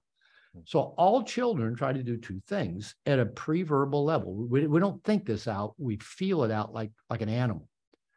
So 0.65 0.95
all 0.97 1.23
children 1.23 1.75
try 1.75 1.93
to 1.93 2.03
do 2.03 2.17
two 2.17 2.41
things 2.47 2.95
at 3.05 3.19
a 3.19 3.27
pre-verbal 3.27 4.05
level. 4.05 4.35
We, 4.35 4.67
we 4.67 4.81
don't 4.81 5.05
think 5.05 5.27
this 5.27 5.47
out. 5.47 5.75
We 5.77 5.99
feel 5.99 6.45
it 6.45 6.51
out 6.51 6.73
like, 6.73 6.93
like 7.11 7.21
an 7.21 7.29
animal. 7.29 7.69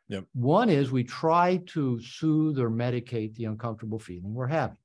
Yep. 0.08 0.24
One 0.34 0.70
is 0.70 0.90
we 0.90 1.04
try 1.04 1.58
to 1.68 2.00
soothe 2.02 2.58
or 2.58 2.70
medicate 2.70 3.36
the 3.36 3.46
uncomfortable 3.46 4.00
feeling 4.00 4.34
we're 4.34 4.48
having. 4.48 4.78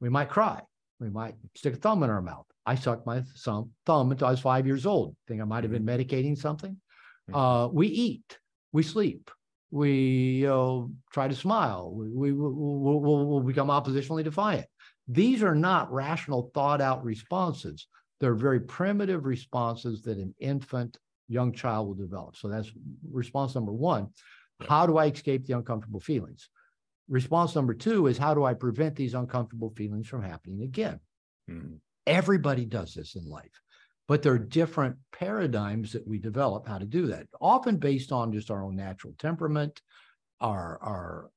We 0.00 0.08
might 0.08 0.28
cry. 0.28 0.60
We 0.98 1.08
might 1.08 1.36
stick 1.56 1.74
a 1.74 1.76
thumb 1.76 2.02
in 2.02 2.10
our 2.10 2.20
mouth. 2.20 2.46
I 2.66 2.74
sucked 2.74 3.06
my 3.06 3.22
thumb, 3.38 3.70
thumb 3.86 4.10
until 4.10 4.26
I 4.26 4.32
was 4.32 4.40
five 4.40 4.66
years 4.66 4.84
old. 4.84 5.16
Think 5.28 5.40
I 5.40 5.44
might 5.44 5.64
have 5.64 5.72
been 5.72 5.86
medicating 5.86 6.36
something. 6.36 6.76
Mhm. 7.30 7.34
Uh, 7.34 7.68
we 7.68 7.86
eat, 7.86 8.38
we 8.72 8.82
sleep, 8.82 9.30
we 9.70 10.46
uh, 10.46 10.82
try 11.12 11.28
to 11.28 11.34
smile, 11.34 11.92
we, 11.94 12.10
we 12.10 12.32
will 12.32 12.52
we'll, 12.54 13.26
we'll, 13.26 13.40
become 13.40 13.68
oppositionally 13.68 14.24
defiant. 14.24 14.66
These 15.08 15.42
are 15.42 15.54
not 15.54 15.92
rational, 15.92 16.50
thought 16.54 16.80
out 16.80 17.04
responses. 17.04 17.86
They're 18.20 18.34
very 18.34 18.60
primitive 18.60 19.24
responses 19.24 20.02
that 20.02 20.18
an 20.18 20.34
infant, 20.38 20.96
young 21.28 21.52
child 21.52 21.88
will 21.88 21.94
develop. 21.94 22.36
So 22.36 22.48
that's 22.48 22.70
response 23.10 23.54
number 23.54 23.72
one. 23.72 24.08
How 24.68 24.86
do 24.86 24.96
I 24.98 25.06
escape 25.06 25.46
the 25.46 25.56
uncomfortable 25.56 26.00
feelings? 26.00 26.48
Response 27.08 27.54
number 27.54 27.74
two 27.74 28.06
is 28.06 28.16
how 28.16 28.34
do 28.34 28.44
I 28.44 28.54
prevent 28.54 28.94
these 28.94 29.14
uncomfortable 29.14 29.70
feelings 29.76 30.06
from 30.06 30.22
happening 30.22 30.62
again? 30.62 31.00
Mhm. 31.50 31.78
Everybody 32.06 32.64
does 32.64 32.94
this 32.94 33.16
in 33.16 33.24
life, 33.24 33.60
but 34.08 34.22
there 34.22 34.32
are 34.32 34.38
different 34.38 34.96
paradigms 35.12 35.92
that 35.92 36.06
we 36.06 36.18
develop 36.18 36.66
how 36.66 36.78
to 36.78 36.84
do 36.86 37.06
that, 37.06 37.26
often 37.40 37.76
based 37.76 38.12
on 38.12 38.32
just 38.32 38.50
our 38.50 38.64
own 38.64 38.76
natural 38.76 39.14
temperament, 39.18 39.80
our 40.40 40.78
our 40.82 41.30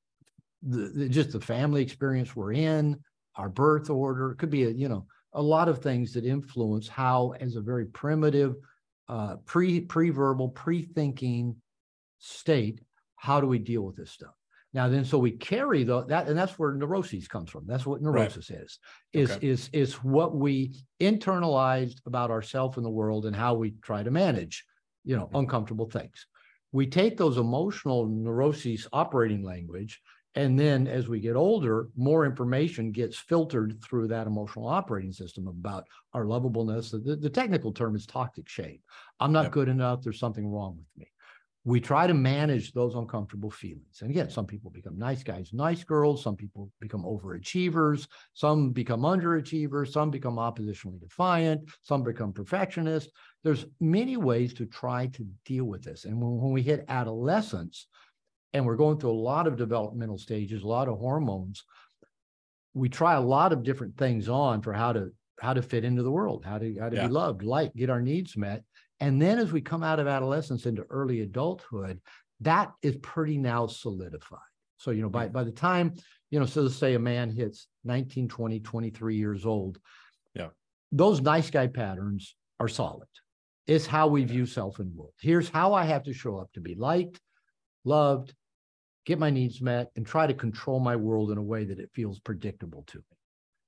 the, 0.64 0.90
the- 0.90 1.10
just 1.10 1.32
the 1.32 1.40
family 1.40 1.82
experience 1.82 2.36
we're 2.36 2.54
in, 2.54 3.00
our 3.36 3.50
birth 3.50 3.90
order. 3.90 4.32
It 4.32 4.38
could 4.38 4.50
be 4.50 4.64
a 4.64 4.70
you 4.70 4.90
know 4.90 5.06
a 5.34 5.42
lot 5.42 5.68
of 5.70 5.80
things 5.80 6.14
that 6.14 6.26
influence 6.26 6.88
how, 6.88 7.34
as 7.42 7.56
a 7.56 7.62
very 7.62 7.86
primitive, 7.88 8.56
uh, 9.10 9.36
pre 9.46 9.82
pre-verbal, 9.82 10.50
pre-thinking 10.50 11.56
state, 12.20 12.82
how 13.18 13.42
do 13.42 13.48
we 13.48 13.60
deal 13.60 13.82
with 13.84 13.98
this 13.98 14.12
stuff? 14.12 14.34
Now, 14.76 14.90
then, 14.90 15.06
so 15.06 15.18
we 15.18 15.32
carry 15.32 15.86
the, 15.86 16.04
that, 16.08 16.28
and 16.28 16.38
that's 16.38 16.60
where 16.60 16.74
neuroses 16.74 17.30
comes 17.30 17.50
from. 17.50 17.66
That's 17.66 17.86
what 17.86 18.02
neurosis 18.02 18.50
is, 18.52 18.78
is, 19.14 19.32
Okay. 19.32 19.40
is, 19.42 19.70
is 19.72 20.04
what 20.04 20.36
we 20.36 20.76
internalized 21.00 22.06
about 22.06 22.30
ourselves 22.30 22.76
and 22.76 22.86
the 22.86 22.90
world 22.90 23.26
and 23.26 23.34
how 23.34 23.54
we 23.54 23.72
try 23.82 24.04
to 24.04 24.12
manage, 24.12 24.66
you 25.06 25.16
know, 25.16 25.30
Mhm. 25.32 25.40
uncomfortable 25.40 25.90
things. 25.90 26.28
We 26.74 26.88
take 26.88 27.16
those 27.16 27.38
emotional 27.38 28.06
neuroses 28.06 28.86
operating 28.92 29.44
language, 29.44 30.02
and 30.36 30.60
then 30.60 30.88
as 30.88 31.08
we 31.08 31.22
get 31.22 31.38
older, 31.38 31.88
more 31.96 32.26
information 32.26 32.92
gets 32.92 33.18
filtered 33.18 33.82
through 33.82 34.10
that 34.10 34.28
emotional 34.28 34.68
operating 34.68 35.14
system 35.14 35.48
about 35.48 35.88
our 36.12 36.26
lovableness. 36.26 36.92
The, 36.92 37.16
the 37.16 37.30
technical 37.30 37.72
term 37.72 37.96
is 37.96 38.06
toxic 38.06 38.50
shame. 38.50 38.80
I'm 39.22 39.32
not 39.32 39.44
Yep. 39.46 39.54
good 39.54 39.70
enough. 39.70 40.02
There's 40.02 40.20
something 40.20 40.46
wrong 40.46 40.76
with 40.80 40.98
me 40.98 41.08
we 41.68 41.82
try 41.82 42.06
to 42.06 42.14
manage 42.14 42.74
those 42.74 42.94
uncomfortable 42.94 43.50
feelings. 43.50 44.02
And 44.02 44.12
again, 44.12 44.30
some 44.30 44.46
people 44.46 44.70
become 44.70 45.00
nice 45.00 45.24
guys, 45.24 45.50
nice 45.52 45.84
girls. 45.84 46.22
Some 46.22 46.36
people 46.36 46.72
become 46.80 47.04
overachievers. 47.04 48.08
Some 48.34 48.70
become 48.70 49.02
underachievers. 49.02 49.92
Some 49.92 50.12
become 50.12 50.36
oppositionally 50.36 51.00
defiant. 51.00 51.68
Some 51.82 52.04
become 52.04 52.34
perfectionists. 52.34 53.12
There's 53.44 53.66
many 53.80 54.16
ways 54.16 54.54
to 54.56 54.68
try 54.68 55.08
to 55.08 55.26
deal 55.44 55.66
with 55.66 55.84
this. 55.84 56.06
And 56.06 56.22
when, 56.22 56.38
when 56.40 56.52
we 56.52 56.62
hit 56.62 56.86
adolescence 56.88 57.88
and 58.54 58.64
we're 58.64 58.76
going 58.76 59.00
through 59.00 59.12
a 59.12 59.24
lot 59.32 59.48
of 59.48 59.58
developmental 59.58 60.20
stages, 60.20 60.62
a 60.62 60.68
lot 60.68 60.88
of 60.88 61.00
hormones, 61.00 61.64
we 62.76 62.90
try 62.90 63.16
a 63.16 63.22
lot 63.22 63.52
of 63.54 63.64
different 63.64 63.98
things 63.98 64.30
on 64.30 64.62
for 64.62 64.72
how 64.74 64.94
to 64.94 65.10
how 65.42 65.54
to 65.54 65.62
fit 65.62 65.84
into 65.84 66.02
the 66.04 66.12
world, 66.12 66.46
how 66.46 66.58
to 66.60 66.76
how 66.80 66.90
to 66.90 66.96
Yeah. 66.96 67.08
be 67.08 67.14
loved, 67.14 67.42
like 67.42 67.74
get 67.74 67.90
our 67.90 68.02
needs 68.02 68.38
met. 68.38 68.64
And 69.00 69.22
then 69.22 69.40
as 69.40 69.52
we 69.52 69.62
come 69.62 69.84
out 69.84 70.00
of 70.00 70.08
adolescence 70.08 70.66
into 70.66 70.84
early 70.90 71.22
adulthood, 71.22 72.00
that 72.42 72.72
is 72.82 72.96
pretty 72.98 73.38
now 73.38 73.68
solidified. 73.68 74.40
So, 74.78 74.92
you 74.92 75.02
know, 75.02 75.10
by, 75.10 75.28
by 75.28 75.44
the 75.44 75.52
time, 75.52 75.94
you 76.30 76.40
know, 76.40 76.46
so 76.46 76.62
let's 76.62 76.76
say 76.76 76.96
a 76.96 77.00
man 77.00 77.30
hits 77.30 77.68
19, 77.84 78.28
20, 78.28 78.60
23 78.60 79.16
years 79.16 79.46
old. 79.46 79.80
Yeah. 80.34 80.50
Those 80.92 81.22
nice 81.22 81.50
guy 81.50 81.68
patterns 81.68 82.36
are 82.60 82.68
solid. 82.68 83.08
It's 83.68 83.86
how 83.86 84.08
we 84.08 84.24
view 84.26 84.46
self 84.46 84.80
and 84.80 84.96
world. 84.96 85.14
Here's 85.20 85.50
how 85.50 85.74
I 85.74 85.86
have 85.86 86.04
to 86.04 86.14
show 86.14 86.38
up 86.38 86.52
to 86.54 86.62
be 86.62 86.76
liked, 86.76 87.20
loved, 87.84 88.34
get 89.06 89.18
my 89.18 89.30
needs 89.30 89.62
met, 89.62 89.92
and 89.96 90.06
try 90.06 90.28
to 90.28 90.34
control 90.34 90.80
my 90.80 90.96
world 90.96 91.32
in 91.32 91.38
a 91.38 91.44
way 91.44 91.66
that 91.66 91.80
it 91.80 91.90
feels 91.94 92.20
predictable 92.20 92.84
to 92.88 92.98
me. 92.98 93.18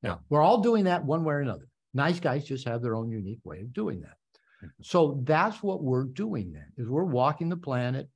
Now, 0.03 0.19
we're 0.29 0.41
all 0.41 0.59
doing 0.59 0.83
that 0.83 1.03
one 1.03 1.23
way 1.23 1.35
or 1.35 1.39
another. 1.39 1.67
Nice 1.93 2.19
guys 2.19 2.45
just 2.45 2.67
have 2.67 2.81
their 2.81 2.95
own 2.95 3.09
unique 3.09 3.39
way 3.43 3.61
of 3.61 3.73
doing 3.73 4.01
that. 4.01 4.16
So 4.81 5.21
that's 5.23 5.61
what 5.63 5.83
we're 5.83 6.05
doing 6.05 6.51
then, 6.53 6.71
is 6.77 6.87
we're 6.87 7.03
walking 7.03 7.49
the 7.49 7.57
planet 7.57 8.09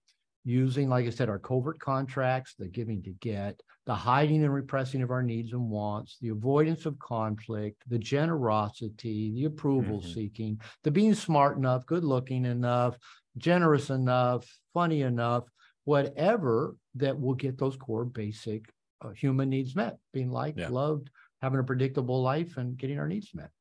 using, 0.44 0.90
like 0.90 1.06
I 1.06 1.10
said, 1.10 1.30
our 1.30 1.40
covert 1.40 1.80
contracts, 1.80 2.56
the 2.56 2.68
giving 2.68 3.04
to 3.04 3.12
get, 3.14 3.62
the 3.86 3.94
hiding 3.96 4.44
and 4.44 4.54
repressing 4.54 5.02
of 5.02 5.12
our 5.12 5.22
needs 5.24 5.54
and 5.54 5.70
wants, 5.70 6.18
the 6.20 6.30
avoidance 6.30 6.86
of 6.86 6.98
conflict, 7.00 7.84
the 7.88 8.00
generosity, 8.00 9.32
the 9.34 9.46
approval 9.46 10.02
Mhm. 10.02 10.14
seeking, 10.14 10.62
the 10.84 10.92
being 10.92 11.14
smart 11.14 11.58
enough, 11.58 11.86
good 11.86 12.04
looking 12.04 12.46
enough, 12.46 12.98
generous 13.38 13.90
enough, 13.90 14.48
funny 14.74 15.02
enough, 15.02 15.46
whatever 15.84 16.76
that 16.96 17.20
will 17.20 17.36
get 17.36 17.58
those 17.58 17.76
core 17.78 18.06
basic 18.06 18.72
uh, 19.02 19.10
human 19.10 19.50
needs 19.50 19.76
met, 19.76 19.98
being 20.14 20.30
liked, 20.32 20.60
Yeah. 20.60 20.70
loved, 20.70 21.10
having 21.42 21.60
a 21.60 21.64
predictable 21.64 22.22
life 22.22 22.58
and 22.58 22.78
getting 22.78 23.00
our 23.00 23.08
needs 23.08 23.34
met 23.34 23.52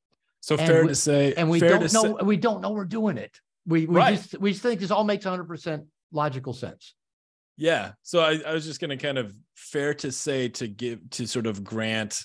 So 0.40 0.57
And 0.57 0.66
fair 0.66 0.83
we- 0.83 0.88
to 0.88 0.94
say, 0.94 1.35
and 1.35 1.48
we 1.50 1.61
don't 1.61 1.92
know 1.92 2.18
say- 2.18 2.24
we 2.24 2.37
don't 2.37 2.61
know 2.61 2.70
we're 2.72 2.85
doing 2.85 3.18
it 3.18 3.38
we 3.66 3.87
we 3.87 3.94
Right. 3.94 4.16
just 4.16 4.38
we 4.40 4.53
just 4.53 4.62
think 4.62 4.81
this 4.81 4.90
all 4.90 5.05
makes 5.05 5.24
100% 5.26 5.87
logical 6.12 6.53
sense 6.53 6.94
Yeah. 7.57 7.92
So 8.03 8.20
I, 8.20 8.40
I 8.46 8.55
was 8.55 8.64
just 8.64 8.81
going 8.81 8.88
to 8.90 8.96
kind 8.96 9.18
of 9.18 9.35
fair 9.55 9.92
to 9.94 10.11
say 10.11 10.48
to 10.48 10.66
give 10.66 10.98
to 11.11 11.26
sort 11.26 11.46
of 11.46 11.62
grant, 11.62 12.24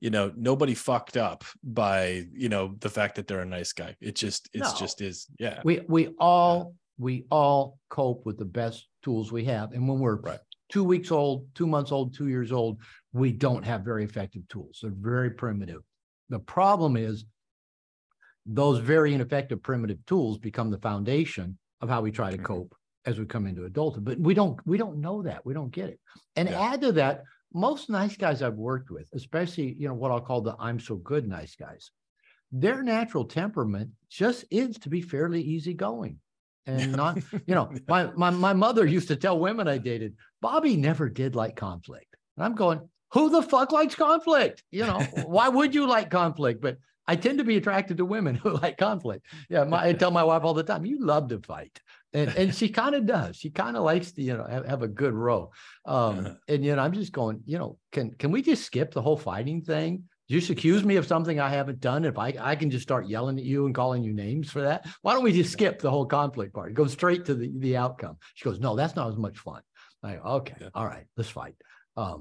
you 0.00 0.10
know, 0.10 0.30
nobody 0.36 0.74
fucked 0.74 1.16
up 1.16 1.44
by, 1.64 2.26
you 2.34 2.50
know, 2.50 2.74
the 2.80 2.90
fact 2.90 3.14
that 3.14 3.26
they're 3.26 3.40
a 3.40 3.46
nice 3.46 3.72
guy. 3.72 3.96
It 4.02 4.16
just, 4.16 4.50
it's 4.52 4.72
No. 4.74 4.78
just 4.78 5.00
is. 5.00 5.26
Yeah. 5.38 5.62
we 5.64 5.80
we 5.88 6.08
all 6.18 6.74
we 6.98 7.24
all 7.30 7.78
cope 7.88 8.26
with 8.26 8.36
the 8.36 8.44
best 8.44 8.86
tools 9.02 9.32
we 9.32 9.44
have 9.44 9.72
and 9.72 9.88
when 9.88 9.98
we're 9.98 10.16
Right. 10.20 10.40
two 10.68 10.84
weeks 10.84 11.10
old 11.10 11.46
two 11.54 11.66
months 11.66 11.90
old 11.92 12.12
two 12.14 12.28
years 12.28 12.52
old 12.52 12.78
we 13.14 13.32
don't 13.32 13.64
have 13.64 13.82
very 13.82 14.04
effective 14.04 14.46
tools 14.48 14.80
they're 14.82 14.90
very 15.16 15.30
primitive 15.30 15.82
the 16.28 16.38
problem 16.40 16.96
is 16.96 17.24
those 18.46 18.78
very 18.78 19.12
ineffective 19.12 19.62
primitive 19.62 20.04
tools 20.06 20.38
become 20.38 20.70
the 20.70 20.78
foundation 20.78 21.58
of 21.80 21.88
how 21.88 22.00
we 22.00 22.12
try 22.12 22.30
to 22.30 22.38
Mhm. 22.38 22.44
cope 22.44 22.74
as 23.04 23.18
we 23.18 23.26
come 23.26 23.46
into 23.46 23.64
adulthood. 23.64 24.04
But 24.04 24.18
we 24.18 24.34
don't 24.34 24.64
we 24.66 24.78
don't 24.78 24.98
know 24.98 25.22
that. 25.22 25.44
We 25.44 25.52
don't 25.54 25.70
get 25.70 25.88
it. 25.90 26.00
And 26.36 26.48
Yeah. 26.48 26.60
add 26.60 26.80
to 26.82 26.92
that 26.92 27.24
most 27.52 27.88
nice 27.88 28.16
guys 28.16 28.42
i've 28.42 28.56
worked 28.56 28.90
with 28.90 29.08
especially 29.14 29.72
you 29.78 29.86
know 29.88 29.94
what 29.94 30.10
i'll 30.10 30.20
call 30.20 30.40
the 30.42 30.54
i'm 30.58 30.80
so 30.80 30.96
good 30.96 31.26
nice 31.28 31.54
guys 31.54 31.90
their 32.50 32.82
natural 32.82 33.24
temperament 33.24 33.90
just 34.10 34.44
is 34.50 34.76
to 34.76 34.88
be 34.90 35.00
fairly 35.00 35.40
easygoing 35.40 36.18
and 36.66 36.92
not 36.92 37.16
you 37.46 37.54
know 37.54 37.72
my, 37.88 38.10
my 38.16 38.30
my 38.30 38.52
mother 38.52 38.84
used 38.84 39.08
to 39.08 39.16
tell 39.16 39.38
women 39.38 39.68
i 39.68 39.78
dated 39.78 40.16
bobby 40.42 40.76
never 40.76 41.08
did 41.08 41.34
like 41.36 41.54
conflict. 41.56 42.16
And 42.36 42.44
i'm 42.44 42.54
going 42.56 42.80
who 43.12 43.30
the 43.30 43.42
fuck 43.42 43.70
likes 43.70 43.94
conflict? 43.94 44.64
You 44.72 44.84
know 44.86 45.00
why 45.36 45.48
would 45.48 45.72
you 45.74 45.86
like 45.86 46.10
conflict? 46.10 46.60
But 46.60 46.78
i 47.08 47.16
tend 47.16 47.38
to 47.38 47.44
be 47.44 47.56
attracted 47.56 47.96
to 47.96 48.04
women 48.04 48.34
who 48.42 48.50
like 48.50 48.76
conflict 48.78 49.26
yeah 49.48 49.64
my, 49.64 49.88
i 49.88 49.92
tell 49.92 50.10
my 50.10 50.24
wife 50.24 50.44
all 50.44 50.54
the 50.54 50.62
time 50.62 50.84
you 50.84 50.98
love 51.00 51.28
to 51.28 51.38
fight 51.40 51.80
and, 52.12 52.30
and 52.36 52.54
she 52.54 52.68
kind 52.80 52.94
of 52.94 53.06
does 53.06 53.36
she 53.36 53.50
kind 53.50 53.76
of 53.76 53.82
likes 53.82 54.12
to 54.12 54.22
you 54.22 54.36
know 54.36 54.44
have, 54.44 54.66
have 54.66 54.82
a 54.82 54.88
good 54.88 55.14
row 55.14 55.50
um 55.84 56.18
Uh-huh. 56.18 56.34
and 56.48 56.64
you 56.64 56.74
know 56.74 56.82
i'm 56.82 56.92
just 56.92 57.12
going 57.12 57.42
you 57.44 57.58
know 57.58 57.78
can 57.92 58.10
can 58.12 58.30
we 58.30 58.42
just 58.42 58.64
skip 58.64 58.92
the 58.92 59.02
whole 59.02 59.16
fighting 59.16 59.62
thing 59.62 60.04
You 60.28 60.40
just 60.40 60.50
accuse 60.50 60.82
me 60.84 60.96
of 60.98 61.06
something 61.06 61.38
I 61.38 61.50
haven't 61.58 61.78
done. 61.78 62.04
If 62.04 62.18
I, 62.18 62.34
I 62.52 62.56
can 62.56 62.68
just 62.68 62.82
start 62.82 63.06
yelling 63.06 63.38
at 63.38 63.44
you 63.44 63.66
and 63.66 63.72
calling 63.72 64.02
you 64.02 64.12
names 64.12 64.50
for 64.50 64.62
that, 64.62 64.78
why 65.02 65.14
don't 65.14 65.22
we 65.22 65.30
just 65.32 65.52
skip 65.52 65.78
the 65.78 65.88
whole 65.94 66.04
conflict 66.04 66.52
part? 66.52 66.74
Go 66.74 66.86
straight 66.88 67.22
to 67.26 67.34
the, 67.40 67.48
the 67.66 67.76
outcome. 67.84 68.16
She 68.34 68.42
goes, 68.48 68.58
no, 68.58 68.74
that's 68.74 68.96
not 68.96 69.06
as 69.12 69.16
much 69.16 69.38
fun. 69.38 69.62
I 70.02 70.16
go, 70.16 70.22
okay, 70.42 70.56
Yeah. 70.60 70.70
all 70.74 70.84
right, 70.94 71.06
let's 71.16 71.30
fight. 71.30 71.54
Um, 71.96 72.20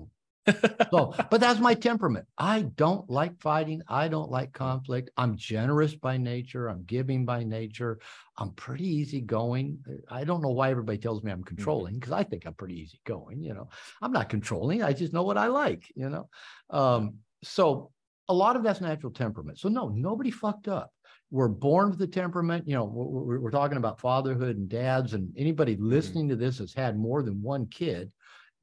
so, 0.91 1.13
but 1.31 1.41
that's 1.41 1.60
my 1.60 1.73
temperament. 1.73 2.25
I 2.38 2.63
don't 2.63 3.10
like 3.10 3.39
fighting. 3.41 3.81
I 3.88 4.08
don't 4.08 4.29
like 4.29 4.53
conflict. 4.53 5.10
I'm 5.17 5.36
generous 5.36 5.95
by 5.95 6.17
nature. 6.17 6.67
I'm 6.67 6.84
giving 6.84 7.25
by 7.25 7.43
nature. 7.43 7.99
I'm 8.38 8.51
pretty 8.51 8.88
easygoing. 8.88 9.79
I 10.10 10.23
don't 10.23 10.41
know 10.41 10.49
why 10.51 10.69
everybody 10.69 10.97
tells 10.97 11.23
me 11.23 11.31
I'm 11.31 11.43
controlling 11.43 11.95
because 11.95 12.12
I 12.12 12.23
think 12.23 12.45
I'm 12.45 12.53
pretty 12.53 12.79
easygoing. 12.81 13.41
You 13.41 13.53
know, 13.53 13.69
I'm 14.01 14.12
not 14.12 14.29
controlling. 14.29 14.84
I 14.84 14.93
just 14.93 15.13
know 15.13 15.23
what 15.23 15.38
I 15.38 15.47
like. 15.47 15.84
You 15.95 16.10
know, 16.10 16.29
um, 16.69 17.15
so 17.43 17.91
a 18.27 18.34
lot 18.34 18.55
of 18.55 18.63
that's 18.63 18.81
natural 18.81 19.12
temperament. 19.13 19.60
So 19.60 19.69
no, 19.69 19.89
nobody 19.89 20.31
fucked 20.31 20.67
up. 20.67 20.91
We're 21.31 21.47
born 21.47 21.89
with 21.89 21.99
the 21.99 22.08
temperament. 22.08 22.67
You 22.67 22.75
know, 22.75 22.86
we're, 22.86 23.05
we're- 23.05 23.39
we're 23.39 23.51
talking 23.51 23.77
about 23.77 23.99
fatherhood 23.99 24.58
and 24.58 24.69
dads, 24.69 25.13
and 25.13 25.34
anybody 25.38 25.75
listening 25.79 26.29
to 26.29 26.36
this 26.36 26.60
has 26.60 26.73
had 26.73 26.97
more 26.97 27.23
than 27.23 27.41
one 27.41 27.65
kid 27.67 28.12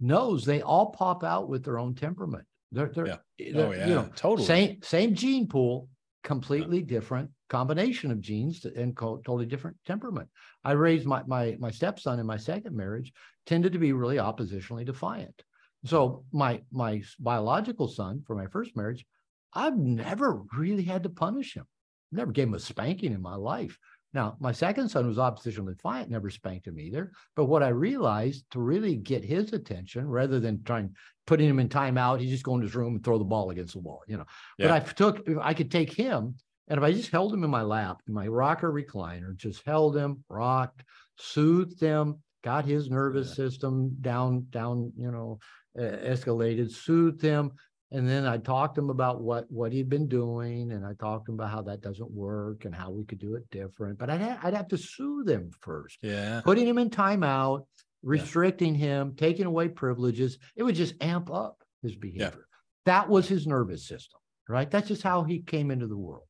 knows 0.02 0.44
they 0.44 0.60
all 0.60 0.90
pop 0.90 1.24
out 1.24 1.48
with 1.48 1.64
their 1.64 1.78
own 1.78 1.94
temperament. 1.94 2.44
They're, 2.72 2.88
they're, 2.88 3.06
Yeah. 3.06 3.16
they're, 3.38 3.66
oh 3.66 3.72
yeah, 3.72 3.86
you 3.86 3.94
know, 3.94 4.08
totally. 4.16 4.46
same 4.46 4.82
same 4.82 5.14
gene 5.14 5.46
pool, 5.46 5.88
completely 6.24 6.82
different 6.82 7.30
combination 7.48 8.10
of 8.10 8.20
genes 8.20 8.64
and 8.64 8.96
co- 8.96 9.18
totally 9.18 9.46
different 9.46 9.76
temperament. 9.86 10.28
I 10.64 10.72
raised 10.72 11.06
my 11.06 11.22
my 11.26 11.56
my 11.60 11.70
stepson 11.70 12.18
in 12.18 12.26
my 12.26 12.36
second 12.38 12.76
marriage 12.76 13.12
tended 13.46 13.72
to 13.72 13.78
be 13.78 13.92
really 13.92 14.16
oppositionally 14.16 14.84
defiant. 14.84 15.42
So 15.84 16.24
my 16.32 16.62
my 16.70 17.02
biological 17.20 17.88
son 17.88 18.22
from 18.26 18.38
my 18.38 18.46
first 18.46 18.76
marriage, 18.76 19.04
I've 19.52 19.76
never 19.76 20.42
really 20.56 20.84
had 20.84 21.02
to 21.04 21.10
punish 21.10 21.54
him. 21.54 21.66
Never 22.10 22.32
gave 22.32 22.48
him 22.48 22.54
a 22.54 22.58
spanking 22.60 23.12
in 23.12 23.22
my 23.22 23.36
life. 23.36 23.78
Now, 24.14 24.36
my 24.40 24.52
second 24.52 24.88
son 24.88 25.06
was 25.06 25.16
oppositionally 25.16 25.76
defiant, 25.76 26.10
never 26.10 26.28
spanked 26.28 26.66
him 26.66 26.78
either. 26.78 27.12
But 27.34 27.46
what 27.46 27.62
I 27.62 27.68
realized 27.68 28.44
to 28.50 28.60
really 28.60 28.96
get 28.96 29.24
his 29.24 29.52
attention, 29.52 30.06
rather 30.06 30.38
than 30.38 30.62
trying 30.64 30.94
putting 31.26 31.48
him 31.48 31.58
in 31.58 31.68
timeout, 31.68 32.20
he's 32.20 32.30
just 32.30 32.44
go 32.44 32.54
in 32.56 32.62
his 32.62 32.74
room 32.74 32.96
and 32.96 33.04
throw 33.04 33.16
the 33.16 33.24
ball 33.24 33.50
against 33.50 33.72
the 33.74 33.80
wall, 33.80 34.02
you 34.06 34.18
know. 34.18 34.26
But 34.58 34.70
I 34.70 34.80
took, 34.80 35.26
I 35.40 35.54
could 35.54 35.70
take 35.70 35.92
him, 35.92 36.34
and 36.68 36.78
if 36.78 36.84
I 36.84 36.92
just 36.92 37.10
held 37.10 37.32
him 37.32 37.44
in 37.44 37.50
my 37.50 37.62
lap, 37.62 38.02
in 38.06 38.14
my 38.14 38.26
rocker 38.26 38.72
recliner, 38.72 39.34
just 39.36 39.64
held 39.64 39.96
him, 39.96 40.24
rocked, 40.28 40.82
soothed 41.16 41.80
him, 41.80 42.22
got 42.42 42.64
his 42.64 42.90
nervous 42.90 43.28
Yeah. 43.28 43.34
system 43.34 43.96
down, 44.00 44.46
down, 44.50 44.92
you 44.96 45.10
know, 45.10 45.38
uh, 45.78 45.82
escalated, 45.82 46.70
soothed 46.70 47.22
him, 47.22 47.52
and 47.92 48.08
then 48.08 48.26
I 48.26 48.38
talked 48.38 48.76
to 48.76 48.80
him 48.80 48.90
about 48.90 49.20
what 49.20 49.50
what 49.50 49.72
he'd 49.72 49.88
been 49.88 50.08
doing, 50.08 50.72
and 50.72 50.84
I 50.84 50.94
talked 50.94 51.26
to 51.26 51.32
him 51.32 51.38
about 51.38 51.50
how 51.50 51.62
that 51.62 51.80
doesn't 51.80 52.10
work 52.10 52.64
and 52.64 52.74
how 52.74 52.90
we 52.90 53.04
could 53.04 53.18
do 53.18 53.34
it 53.34 53.48
different. 53.50 53.98
But 53.98 54.10
I'd 54.10 54.20
ha- 54.20 54.40
I'd 54.42 54.54
have 54.54 54.68
to 54.68 54.78
soothe 54.78 55.28
him 55.28 55.50
first 55.60 55.98
yeah. 56.02 56.40
putting 56.42 56.66
him 56.66 56.78
in 56.78 56.90
timeout, 56.90 57.66
restricting 58.02 58.74
him, 58.74 59.14
taking 59.16 59.46
away 59.46 59.68
privileges, 59.68 60.38
it 60.56 60.62
would 60.62 60.74
just 60.74 60.94
amp 61.00 61.30
up 61.30 61.62
his 61.82 61.94
behavior. 61.94 62.32
Yeah. 62.34 62.40
That 62.86 63.08
was 63.08 63.28
his 63.28 63.46
nervous 63.46 63.86
system, 63.86 64.20
right? 64.48 64.70
That's 64.70 64.88
just 64.88 65.02
how 65.02 65.22
he 65.22 65.40
came 65.40 65.70
into 65.70 65.86
the 65.86 65.96
world. 65.96 66.26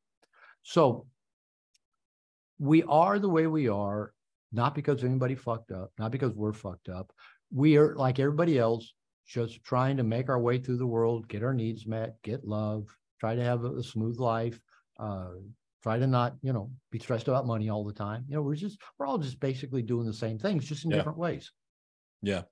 So 0.62 1.06
we 2.58 2.82
are 2.84 3.18
the 3.18 3.28
way 3.28 3.46
we 3.46 3.68
are, 3.68 4.12
not 4.52 4.74
because 4.74 5.02
anybody 5.02 5.34
fucked 5.34 5.72
up, 5.72 5.92
not 5.98 6.10
because 6.10 6.32
we're 6.34 6.52
fucked 6.52 6.88
up. 6.88 7.10
We 7.50 7.76
are 7.78 7.96
like 7.96 8.18
everybody 8.18 8.58
else, 8.58 8.92
just 9.26 9.62
trying 9.64 9.96
to 9.96 10.02
make 10.02 10.28
our 10.28 10.40
way 10.40 10.58
through 10.58 10.78
the 10.78 10.86
world, 10.86 11.28
get 11.28 11.42
our 11.42 11.54
needs 11.54 11.86
met, 11.86 12.16
get 12.22 12.44
love, 12.46 12.86
try 13.20 13.34
to 13.34 13.42
have 13.42 13.64
a, 13.64 13.82
smooth 13.82 14.18
life, 14.18 14.60
uh, 14.98 15.30
try 15.82 15.98
to 15.98 16.06
not, 16.06 16.34
you 16.42 16.52
know, 16.52 16.70
be 16.90 16.98
stressed 16.98 17.28
about 17.28 17.46
money 17.46 17.68
all 17.68 17.84
the 17.84 17.92
time. 17.92 18.24
You 18.28 18.36
know, 18.36 18.42
we're 18.42 18.54
just, 18.54 18.78
we're 18.98 19.06
all 19.06 19.18
just 19.18 19.40
basically 19.40 19.82
doing 19.82 20.06
the 20.06 20.12
same 20.12 20.38
things, 20.38 20.64
just 20.64 20.84
in 20.84 20.90
Yeah. 20.90 20.98
different 20.98 21.18
ways. 21.18 21.50
Yeah. 22.22 22.42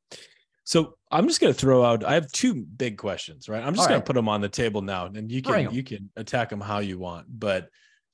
So 0.65 0.95
I'm 1.11 1.27
just 1.27 1.41
going 1.41 1.53
to 1.53 1.59
throw 1.59 1.85
out. 1.85 2.05
I 2.05 2.15
have 2.15 2.31
two 2.31 2.55
big 2.55 2.97
questions, 2.99 3.49
right? 3.49 3.63
I'm 3.63 3.75
just 3.75 3.89
going 3.89 3.99
right. 3.99 4.05
to 4.05 4.09
put 4.09 4.15
them 4.15 4.29
on 4.29 4.41
the 4.41 4.49
table 4.49 4.83
now, 4.83 5.07
and 5.07 5.31
you 5.31 5.43
can, 5.43 5.73
you 5.73 5.83
can 5.83 6.11
attack 6.17 6.51
them 6.51 6.61
how 6.61 6.79
you 6.79 6.99
want. 6.99 7.27
But 7.29 7.69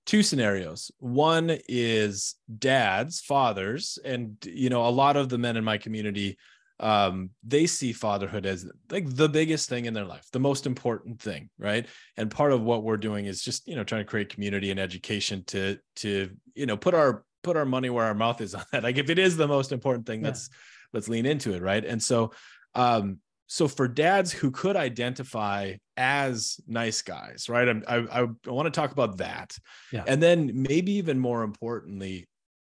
two 0.07 0.23
scenarios. 0.23 0.91
One 0.99 1.59
is 1.69 2.37
dads, 2.59 3.21
fathers, 3.21 3.99
and 4.05 4.37
you 4.45 4.71
know 4.71 4.87
a 4.87 4.89
lot 4.89 5.17
of 5.17 5.29
the 5.29 5.37
men 5.37 5.57
in 5.57 5.65
my 5.65 5.77
community, 5.77 6.39
um, 6.81 7.31
they 7.43 7.67
see 7.67 7.93
fatherhood 7.93 8.45
as 8.47 8.71
like 8.91 9.09
the 9.09 9.29
biggest 9.29 9.69
thing 9.69 9.87
in 9.87 9.95
their 9.95 10.05
life, 10.05 10.27
the 10.33 10.39
most 10.41 10.67
important 10.67 11.21
thing, 11.21 11.49
right? 11.59 11.87
And 12.17 12.31
part 12.31 12.53
of 12.53 12.63
what 12.63 12.83
we're 12.83 12.99
doing 12.99 13.27
is 13.27 13.43
just 13.43 13.67
you 13.67 13.77
know 13.77 13.85
trying 13.85 14.03
to 14.03 14.11
create 14.11 14.29
community 14.29 14.71
and 14.71 14.79
education 14.81 15.43
to 15.47 15.79
to 15.97 16.31
you 16.55 16.67
know 16.67 16.77
put 16.77 16.95
our 16.95 17.25
put 17.43 17.57
our 17.57 17.65
money 17.65 17.89
where 17.91 18.05
our 18.05 18.15
mouth 18.15 18.41
is 18.41 18.55
on 18.55 18.65
that. 18.73 18.83
Like 18.89 18.99
if 18.99 19.09
it 19.11 19.19
is 19.19 19.37
the 19.37 19.49
most 19.49 19.73
important 19.73 20.07
thing, 20.07 20.21
Yeah. 20.21 20.29
let's 20.29 20.51
let's 20.93 21.09
lean 21.09 21.27
into 21.27 21.55
it, 21.55 21.63
right? 21.63 21.85
And 21.85 22.03
so 22.03 22.33
um 22.75 23.19
so 23.49 23.69
for 23.69 23.87
dads 23.87 24.33
who 24.33 24.51
could 24.51 24.75
identify 24.77 25.75
as 25.97 26.59
nice 26.67 27.01
guys 27.01 27.49
right 27.49 27.69
I'm- 27.69 27.85
i 27.89 27.97
i, 27.97 28.21
I 28.23 28.51
want 28.51 28.67
to 28.67 28.71
talk 28.81 28.91
about 28.93 29.17
that 29.19 29.57
Yeah. 29.93 30.05
and 30.07 30.21
then 30.23 30.51
maybe 30.53 30.93
even 30.95 31.19
more 31.19 31.43
importantly 31.45 32.27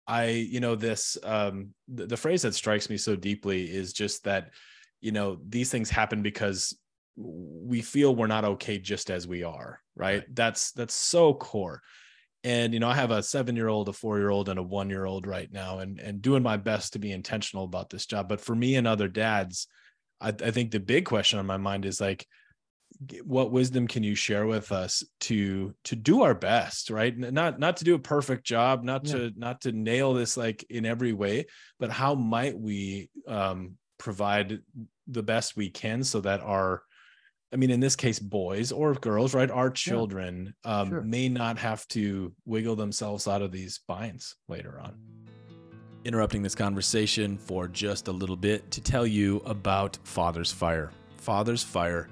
i 0.06 0.26
you 0.26 0.60
know 0.60 0.74
this 0.74 1.18
um 1.22 1.70
the, 1.88 2.06
the 2.06 2.16
phrase 2.16 2.42
that 2.42 2.54
strikes 2.54 2.88
me 2.88 2.96
so 2.96 3.16
deeply 3.16 3.64
is 3.64 3.92
just 3.92 4.24
that 4.24 4.50
you 5.00 5.12
know 5.12 5.38
these 5.48 5.70
things 5.70 5.90
happen 5.90 6.22
because 6.22 6.76
we 7.16 7.80
feel 7.80 8.14
we're 8.14 8.26
not 8.26 8.44
okay 8.44 8.78
just 8.78 9.10
as 9.10 9.26
we 9.26 9.42
are 9.42 9.80
right, 9.96 10.24
that's 10.34 10.72
that's 10.72 10.94
so 10.94 11.34
core. 11.34 11.82
And 12.44 12.72
you 12.72 12.78
know 12.78 12.88
i 12.88 12.94
have 12.94 13.10
a 13.10 13.22
seven 13.22 13.56
year 13.56 13.68
old 13.68 13.88
a 13.88 13.92
four 13.92 14.18
year 14.18 14.30
old 14.30 14.48
and 14.48 14.58
a 14.58 14.62
one 14.62 14.88
year 14.88 15.04
old 15.04 15.26
right 15.26 15.50
now 15.50 15.80
and 15.80 15.98
and 15.98 16.22
doing 16.22 16.42
my 16.42 16.56
best 16.56 16.92
to 16.92 17.00
be 17.00 17.10
intentional 17.10 17.64
about 17.64 17.90
this 17.90 18.06
job. 18.06 18.28
But 18.28 18.40
for 18.40 18.54
me 18.54 18.76
and 18.76 18.86
other 18.86 19.08
dads 19.08 19.66
I, 20.20 20.28
I 20.28 20.50
think 20.52 20.70
the 20.70 20.78
big 20.78 21.06
question 21.06 21.40
on 21.40 21.46
my 21.46 21.56
mind 21.56 21.84
is 21.84 22.00
like 22.00 22.26
what 23.24 23.50
wisdom 23.50 23.86
can 23.86 24.02
you 24.02 24.14
share 24.14 24.46
with 24.46 24.72
us 24.72 25.02
to 25.20 25.74
to 25.84 25.94
do 25.96 26.22
our 26.22 26.34
best 26.34 26.90
right 26.90 27.16
not 27.16 27.58
not 27.58 27.76
to 27.76 27.84
do 27.84 27.94
a 27.94 27.98
perfect 27.98 28.44
job 28.44 28.82
not 28.84 29.06
Yeah. 29.06 29.14
to 29.14 29.32
not 29.36 29.60
to 29.62 29.72
nail 29.72 30.14
this 30.14 30.36
like 30.36 30.64
in 30.70 30.86
every 30.86 31.12
way 31.12 31.46
but 31.78 31.90
how 31.90 32.14
might 32.14 32.58
we 32.58 33.10
um 33.28 33.76
provide 33.98 34.60
the 35.08 35.22
best 35.22 35.56
we 35.56 35.70
can 35.70 36.04
so 36.04 36.20
that 36.20 36.40
our 36.40 36.82
I 37.52 37.56
mean, 37.56 37.70
in 37.70 37.78
this 37.78 37.94
case, 37.94 38.18
boys 38.18 38.72
or 38.72 38.92
girls, 38.94 39.32
right? 39.32 39.48
Our 39.48 39.70
children 39.70 40.52
um, 40.64 40.88
Sure. 40.88 41.00
may 41.00 41.28
not 41.28 41.58
have 41.58 41.86
to 41.88 42.34
wiggle 42.44 42.74
themselves 42.74 43.28
out 43.28 43.40
of 43.40 43.52
these 43.52 43.78
binds 43.86 44.34
later 44.48 44.80
on. 44.80 44.96
Interrupting 46.04 46.42
this 46.42 46.56
conversation 46.56 47.38
for 47.38 47.68
just 47.68 48.08
a 48.08 48.12
little 48.12 48.36
bit 48.36 48.68
to 48.72 48.80
tell 48.80 49.06
you 49.06 49.38
about 49.46 49.96
Father's 50.02 50.50
Fire. 50.50 50.90
Father's 51.18 51.62
Fire 51.62 52.08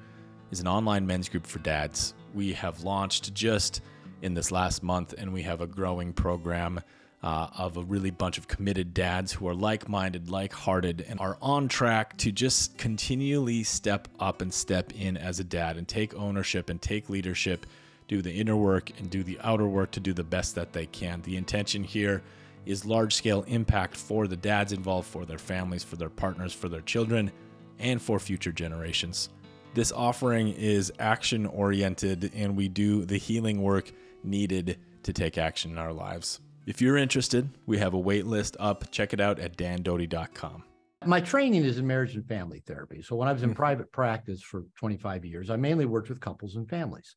is 0.55 0.61
an 0.61 0.69
online 0.69 1.05
men's 1.05 1.29
group 1.29 1.45
for 1.45 1.59
dads. 1.59 2.15
We 2.33 2.53
have 2.53 2.85
launched 2.85 3.35
just 3.35 3.81
in 4.23 4.35
this 4.35 4.53
last 4.53 4.85
month, 4.85 5.13
and 5.19 5.33
we 5.33 5.43
have 5.43 5.61
a 5.61 5.67
growing 5.67 6.13
program 6.13 6.81
uh, 7.25 7.49
of 7.59 7.77
a 7.77 7.83
really 7.83 8.13
bunch 8.13 8.39
of 8.39 8.47
committed 8.47 8.95
dads 8.95 9.33
who 9.33 9.49
are 9.49 9.55
like 9.55 9.89
minded, 9.89 10.31
like 10.31 10.53
hearted, 10.53 11.05
and 11.09 11.19
are 11.19 11.37
on 11.43 11.67
track 11.67 12.17
to 12.19 12.31
just 12.31 12.79
continually 12.79 13.65
step 13.65 14.07
up 14.21 14.43
and 14.43 14.55
step 14.55 14.93
in 14.95 15.17
as 15.17 15.41
a 15.41 15.45
dad 15.45 15.77
and 15.77 15.89
take 15.89 16.15
ownership 16.15 16.71
and 16.71 16.81
take 16.81 17.11
leadership, 17.11 17.67
do 18.07 18.23
the 18.23 18.33
inner 18.33 18.57
work 18.57 18.93
and 19.01 19.11
do 19.11 19.25
the 19.25 19.41
outer 19.43 19.67
work 19.67 19.91
to 19.91 19.99
do 19.99 20.13
the 20.13 20.23
best 20.23 20.55
that 20.55 20.73
they 20.73 20.87
can. 20.87 21.21
The 21.23 21.37
intention 21.37 21.83
here 21.83 22.23
is 22.65 22.85
large 22.85 23.13
scale 23.13 23.43
impact 23.49 23.97
for 23.97 24.29
the 24.29 24.37
dads 24.37 24.73
involved, 24.73 25.09
for 25.09 25.25
their 25.25 25.37
families, 25.37 25.83
for 25.83 25.97
their 25.97 26.11
partners, 26.11 26.53
for 26.53 26.69
their 26.69 26.83
children, 26.83 27.33
and 27.81 28.01
for 28.01 28.21
future 28.21 28.53
generations. 28.53 29.31
This 29.75 29.91
offering 29.91 30.49
is 30.51 30.93
action 31.01 31.47
oriented, 31.47 32.31
and 32.35 32.57
we 32.57 32.69
do 32.69 33.05
the 33.05 33.17
healing 33.17 33.61
work 33.61 33.91
needed 34.23 34.79
to 35.03 35.13
take 35.13 35.37
action 35.37 35.73
in 35.73 35.79
our 35.79 35.93
lives. 35.93 36.41
If 36.67 36.81
you're 36.81 36.97
interested, 36.97 37.49
we 37.67 37.79
have 37.79 37.93
a 37.93 37.99
wait 37.99 38.25
list 38.25 38.57
up. 38.61 38.91
Check 38.93 39.13
it 39.13 39.21
out 39.21 39.39
at 39.41 39.57
dandoty.com. 39.57 40.63
My 41.05 41.21
training 41.21 41.65
is 41.65 41.79
in 41.79 41.87
marriage 41.87 42.15
and 42.15 42.27
family 42.27 42.63
therapy. 42.67 43.03
So 43.03 43.17
when 43.17 43.29
I 43.29 43.33
was 43.33 43.43
in 43.43 43.51
Mhm. 43.51 43.57
private 43.57 43.93
practice 43.93 44.41
for 44.43 44.65
25 44.79 45.25
years, 45.25 45.51
I 45.51 45.57
mainly 45.57 45.85
worked 45.85 46.09
with 46.09 46.21
couples 46.21 46.57
and 46.57 46.67
families. 46.71 47.17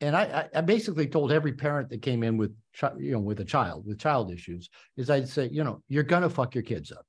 And 0.00 0.14
I, 0.14 0.22
I 0.52 0.58
I 0.58 0.60
basically 0.60 1.06
told 1.08 1.32
every 1.32 1.52
parent 1.54 1.88
that 1.88 2.02
came 2.02 2.22
in 2.22 2.36
with, 2.36 2.54
you 2.98 3.12
know, 3.12 3.20
with 3.20 3.40
a 3.40 3.44
child, 3.44 3.86
with 3.86 3.98
child 3.98 4.30
issues, 4.30 4.68
is 4.96 5.08
I'd 5.10 5.28
say, 5.28 5.48
you 5.50 5.64
know, 5.64 5.82
you're 5.88 6.02
gonna 6.04 6.28
fuck 6.30 6.54
your 6.54 6.62
kids 6.62 6.92
up. 6.92 7.06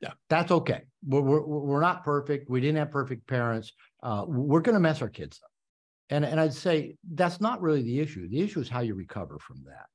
Yeah. 0.00 0.12
That's 0.28 0.50
okay. 0.50 0.84
We're, 1.06 1.20
we're, 1.20 1.42
we're 1.46 1.80
not 1.80 2.02
perfect. 2.04 2.48
We 2.48 2.60
didn't 2.60 2.78
have 2.78 2.90
perfect 2.90 3.26
parents. 3.28 3.72
Uh, 4.02 4.24
we're 4.26 4.60
gonna 4.60 4.80
mess 4.80 5.02
our 5.02 5.08
kids 5.08 5.40
up. 5.42 5.50
And, 6.10 6.24
and 6.24 6.40
I'd 6.40 6.54
say 6.54 6.96
that's 7.12 7.40
not 7.40 7.60
really 7.60 7.82
the 7.82 8.00
issue. 8.00 8.28
The 8.28 8.40
issue 8.40 8.60
is 8.60 8.68
how 8.68 8.80
you 8.80 8.94
recover 8.94 9.38
from 9.38 9.62
that 9.66 9.86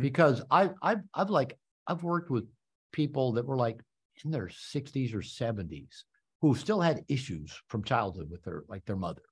because 0.00 0.42
I 0.50 0.70
I've 0.82 1.00
I've 1.14 1.30
like 1.30 1.58
I've 1.86 2.02
worked 2.02 2.30
with 2.30 2.44
people 2.92 3.32
that 3.32 3.46
were 3.46 3.56
like 3.56 3.80
in 4.24 4.30
their 4.30 4.46
60s 4.48 5.12
or 5.14 5.18
70s 5.18 6.04
who 6.40 6.54
still 6.54 6.80
had 6.80 7.04
issues 7.08 7.52
from 7.68 7.82
childhood 7.82 8.30
with 8.30 8.42
their 8.44 8.64
like 8.68 8.84
their 8.84 8.96
mother. 8.96 9.22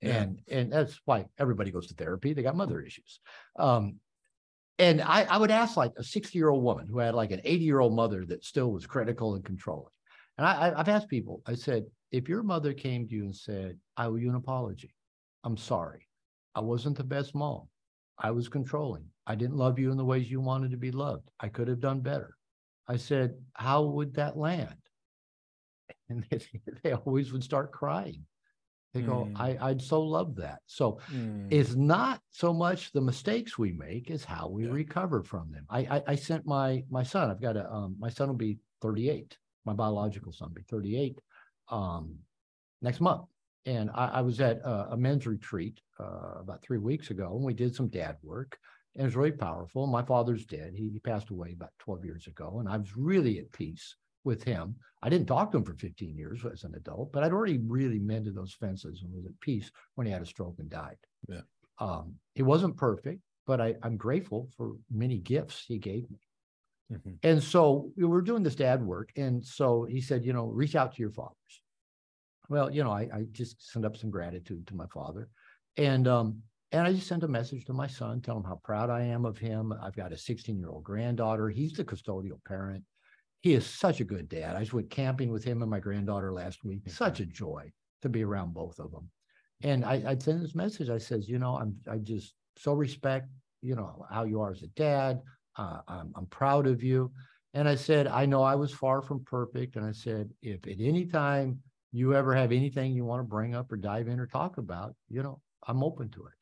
Yeah. 0.00 0.22
And, 0.22 0.40
and 0.48 0.72
that's 0.72 1.00
why 1.04 1.26
everybody 1.38 1.70
goes 1.70 1.88
to 1.88 1.94
therapy. 1.94 2.32
They 2.32 2.42
got 2.42 2.56
mother 2.56 2.80
issues. 2.80 3.20
Um, 3.58 3.96
and 4.78 5.00
I, 5.02 5.24
I 5.24 5.36
would 5.36 5.50
ask 5.50 5.76
like 5.76 5.92
a 5.96 6.04
60 6.04 6.36
year 6.38 6.48
old 6.48 6.62
woman 6.62 6.86
who 6.88 6.98
had 6.98 7.14
like 7.14 7.30
an 7.30 7.40
80 7.44 7.64
year 7.64 7.80
old 7.80 7.94
mother 7.94 8.24
that 8.26 8.44
still 8.44 8.70
was 8.72 8.86
critical 8.86 9.34
and 9.34 9.44
controlling. 9.44 9.92
And 10.38 10.46
I- 10.46 10.72
I've 10.76 10.88
asked 10.88 11.08
people, 11.08 11.42
I 11.46 11.54
said, 11.54 11.84
if 12.14 12.28
your 12.28 12.44
mother 12.44 12.72
came 12.72 13.08
to 13.08 13.14
you 13.14 13.24
and 13.24 13.34
said, 13.34 13.76
I 13.96 14.06
owe 14.06 14.14
you 14.14 14.28
an 14.30 14.36
apology. 14.36 14.94
I'm 15.42 15.56
sorry. 15.56 16.06
I 16.54 16.60
wasn't 16.60 16.96
the 16.96 17.02
best 17.02 17.34
mom. 17.34 17.68
I 18.18 18.30
was 18.30 18.48
controlling. 18.48 19.06
I 19.26 19.34
didn't 19.34 19.56
love 19.56 19.80
you 19.80 19.90
in 19.90 19.96
the 19.96 20.04
ways 20.04 20.30
you 20.30 20.40
wanted 20.40 20.70
to 20.70 20.76
be 20.76 20.92
loved. 20.92 21.28
I 21.40 21.48
could 21.48 21.66
have 21.66 21.80
done 21.80 22.00
better. 22.00 22.36
I 22.86 22.98
said, 22.98 23.34
how 23.54 23.82
would 23.82 24.14
that 24.14 24.36
land? 24.36 24.76
And 26.08 26.24
they, 26.30 26.40
they 26.82 26.92
always 26.92 27.32
would 27.32 27.42
start 27.42 27.72
crying. 27.72 28.26
They 28.92 29.02
go, 29.02 29.32
Mm. 29.34 29.40
I, 29.40 29.70
I'd 29.70 29.82
so 29.82 30.02
love 30.02 30.36
that. 30.36 30.60
So 30.66 31.00
Mm. 31.12 31.48
it's 31.50 31.74
not 31.74 32.20
so 32.30 32.52
much 32.54 32.92
the 32.92 33.00
mistakes 33.00 33.58
we 33.58 33.72
make 33.72 34.10
as 34.10 34.24
how 34.24 34.48
we 34.48 34.66
Yeah. 34.66 34.70
recover 34.70 35.22
from 35.24 35.50
them. 35.50 35.66
I, 35.68 35.80
I, 35.80 36.02
I 36.08 36.14
sent 36.14 36.46
my, 36.46 36.84
my 36.90 37.02
son, 37.02 37.30
I've 37.30 37.40
got 37.42 37.56
a, 37.56 37.68
um, 37.72 37.96
my 37.98 38.08
son 38.08 38.28
will 38.28 38.36
be 38.36 38.58
38, 38.82 39.36
my 39.64 39.72
biological 39.72 40.32
son 40.32 40.48
will 40.50 40.54
be 40.54 40.62
38, 40.62 41.18
um, 41.68 42.16
next 42.82 43.00
month. 43.00 43.26
And 43.66 43.90
I, 43.94 44.06
I 44.06 44.20
was 44.20 44.40
at 44.40 44.58
a, 44.58 44.92
a 44.92 44.96
men's 44.96 45.26
retreat, 45.26 45.80
uh, 45.98 46.40
about 46.40 46.62
three 46.62 46.78
weeks 46.78 47.10
ago 47.10 47.34
and 47.34 47.44
we 47.44 47.54
did 47.54 47.74
some 47.74 47.88
dad 47.88 48.16
work. 48.22 48.58
And 48.94 49.02
it 49.02 49.06
was 49.06 49.16
really 49.16 49.32
powerful. 49.32 49.86
My 49.86 50.02
father's 50.02 50.44
dead. 50.44 50.72
He, 50.76 50.88
he 50.90 50.98
passed 50.98 51.30
away 51.30 51.52
about 51.52 51.72
12 51.80 52.04
years 52.04 52.26
ago 52.26 52.58
and 52.60 52.68
I 52.68 52.76
was 52.76 52.96
really 52.96 53.38
at 53.38 53.52
peace 53.52 53.96
with 54.24 54.42
him. 54.42 54.76
I 55.02 55.08
didn't 55.08 55.26
talk 55.26 55.52
to 55.52 55.58
him 55.58 55.64
for 55.64 55.74
15 55.74 56.16
years 56.16 56.44
as 56.50 56.64
an 56.64 56.74
adult, 56.74 57.12
but 57.12 57.22
I'd 57.22 57.32
already 57.32 57.58
really 57.58 57.98
mended 57.98 58.34
those 58.34 58.54
fences 58.54 59.02
and 59.02 59.12
was 59.12 59.26
at 59.26 59.38
peace 59.40 59.70
when 59.94 60.06
he 60.06 60.12
had 60.12 60.22
a 60.22 60.26
stroke 60.26 60.56
and 60.58 60.70
died. 60.70 60.96
Yeah. 61.28 61.42
Um, 61.78 62.14
he 62.34 62.42
wasn't 62.42 62.76
perfect, 62.76 63.20
but 63.46 63.60
I, 63.60 63.74
I'm 63.82 63.96
grateful 63.96 64.48
for 64.56 64.76
many 64.90 65.18
gifts 65.18 65.64
he 65.66 65.78
gave 65.78 66.10
me. 66.10 66.18
Mhm. 66.94 67.18
And 67.22 67.42
so 67.42 67.92
we 67.96 68.04
were 68.04 68.22
doing 68.22 68.42
this 68.42 68.54
dad 68.54 68.82
work. 68.84 69.10
And 69.16 69.44
so 69.44 69.84
he 69.84 70.00
said, 70.00 70.24
you 70.24 70.32
know, 70.32 70.46
reach 70.46 70.76
out 70.76 70.94
to 70.94 71.00
your 71.00 71.10
fathers. 71.10 71.62
Well, 72.48 72.70
you 72.70 72.84
know, 72.84 72.90
I, 72.90 73.08
I 73.12 73.26
just 73.32 73.70
sent 73.70 73.84
up 73.84 73.96
some 73.96 74.10
gratitude 74.10 74.66
to 74.66 74.74
my 74.74 74.86
father. 74.86 75.28
And 75.76 76.06
um, 76.06 76.42
and 76.72 76.86
I 76.86 76.92
just 76.92 77.06
sent 77.06 77.22
a 77.22 77.28
message 77.28 77.64
to 77.66 77.72
my 77.72 77.86
son, 77.86 78.20
tell 78.20 78.36
him 78.36 78.44
how 78.44 78.60
proud 78.64 78.90
I 78.90 79.02
am 79.02 79.24
of 79.24 79.38
him. 79.38 79.72
I've 79.80 79.94
got 79.94 80.12
a 80.12 80.16
16-year-old 80.16 80.82
granddaughter. 80.82 81.48
He's 81.48 81.72
the 81.72 81.84
custodial 81.84 82.42
parent. 82.44 82.84
He 83.42 83.54
is 83.54 83.64
such 83.66 84.00
a 84.00 84.04
good 84.04 84.28
dad. 84.28 84.56
I 84.56 84.60
just 84.60 84.72
went 84.72 84.90
camping 84.90 85.30
with 85.30 85.44
him 85.44 85.62
and 85.62 85.70
my 85.70 85.78
granddaughter 85.78 86.32
last 86.32 86.64
week. 86.64 86.88
Such 86.88 87.20
a 87.20 87.26
joy 87.26 87.70
to 88.02 88.08
be 88.08 88.24
around 88.24 88.54
both 88.54 88.78
of 88.78 88.90
them. 88.90 89.08
And 89.62 89.84
I, 89.84 90.02
I 90.06 90.18
sent 90.18 90.40
this 90.42 90.54
message. 90.54 90.90
I 90.90 90.98
says, 90.98 91.28
you 91.28 91.38
know, 91.38 91.56
I'm 91.56 91.76
I 91.90 91.98
just 91.98 92.34
so 92.56 92.72
respect, 92.72 93.28
you 93.62 93.76
know, 93.76 94.04
how 94.10 94.24
you 94.24 94.40
are 94.40 94.50
as 94.50 94.62
a 94.62 94.68
dad. 94.68 95.22
Uh, 95.56 95.80
I'm, 95.86 96.12
I'm 96.16 96.26
proud 96.26 96.66
of 96.66 96.82
you. 96.82 97.12
And 97.52 97.68
I 97.68 97.76
said, 97.76 98.08
I 98.08 98.26
know 98.26 98.42
I 98.42 98.56
was 98.56 98.72
far 98.72 99.00
from 99.00 99.24
perfect. 99.24 99.76
And 99.76 99.86
I 99.86 99.92
said, 99.92 100.30
if 100.42 100.66
at 100.66 100.80
any 100.80 101.06
time 101.06 101.60
you 101.92 102.14
ever 102.14 102.34
have 102.34 102.50
anything 102.50 102.92
you 102.92 103.04
want 103.04 103.20
to 103.20 103.28
bring 103.28 103.54
up 103.54 103.70
or 103.70 103.76
dive 103.76 104.08
in 104.08 104.18
or 104.18 104.26
talk 104.26 104.58
about, 104.58 104.94
you 105.08 105.22
know, 105.22 105.40
I'm 105.66 105.84
open 105.84 106.10
to 106.10 106.26
it. 106.26 106.32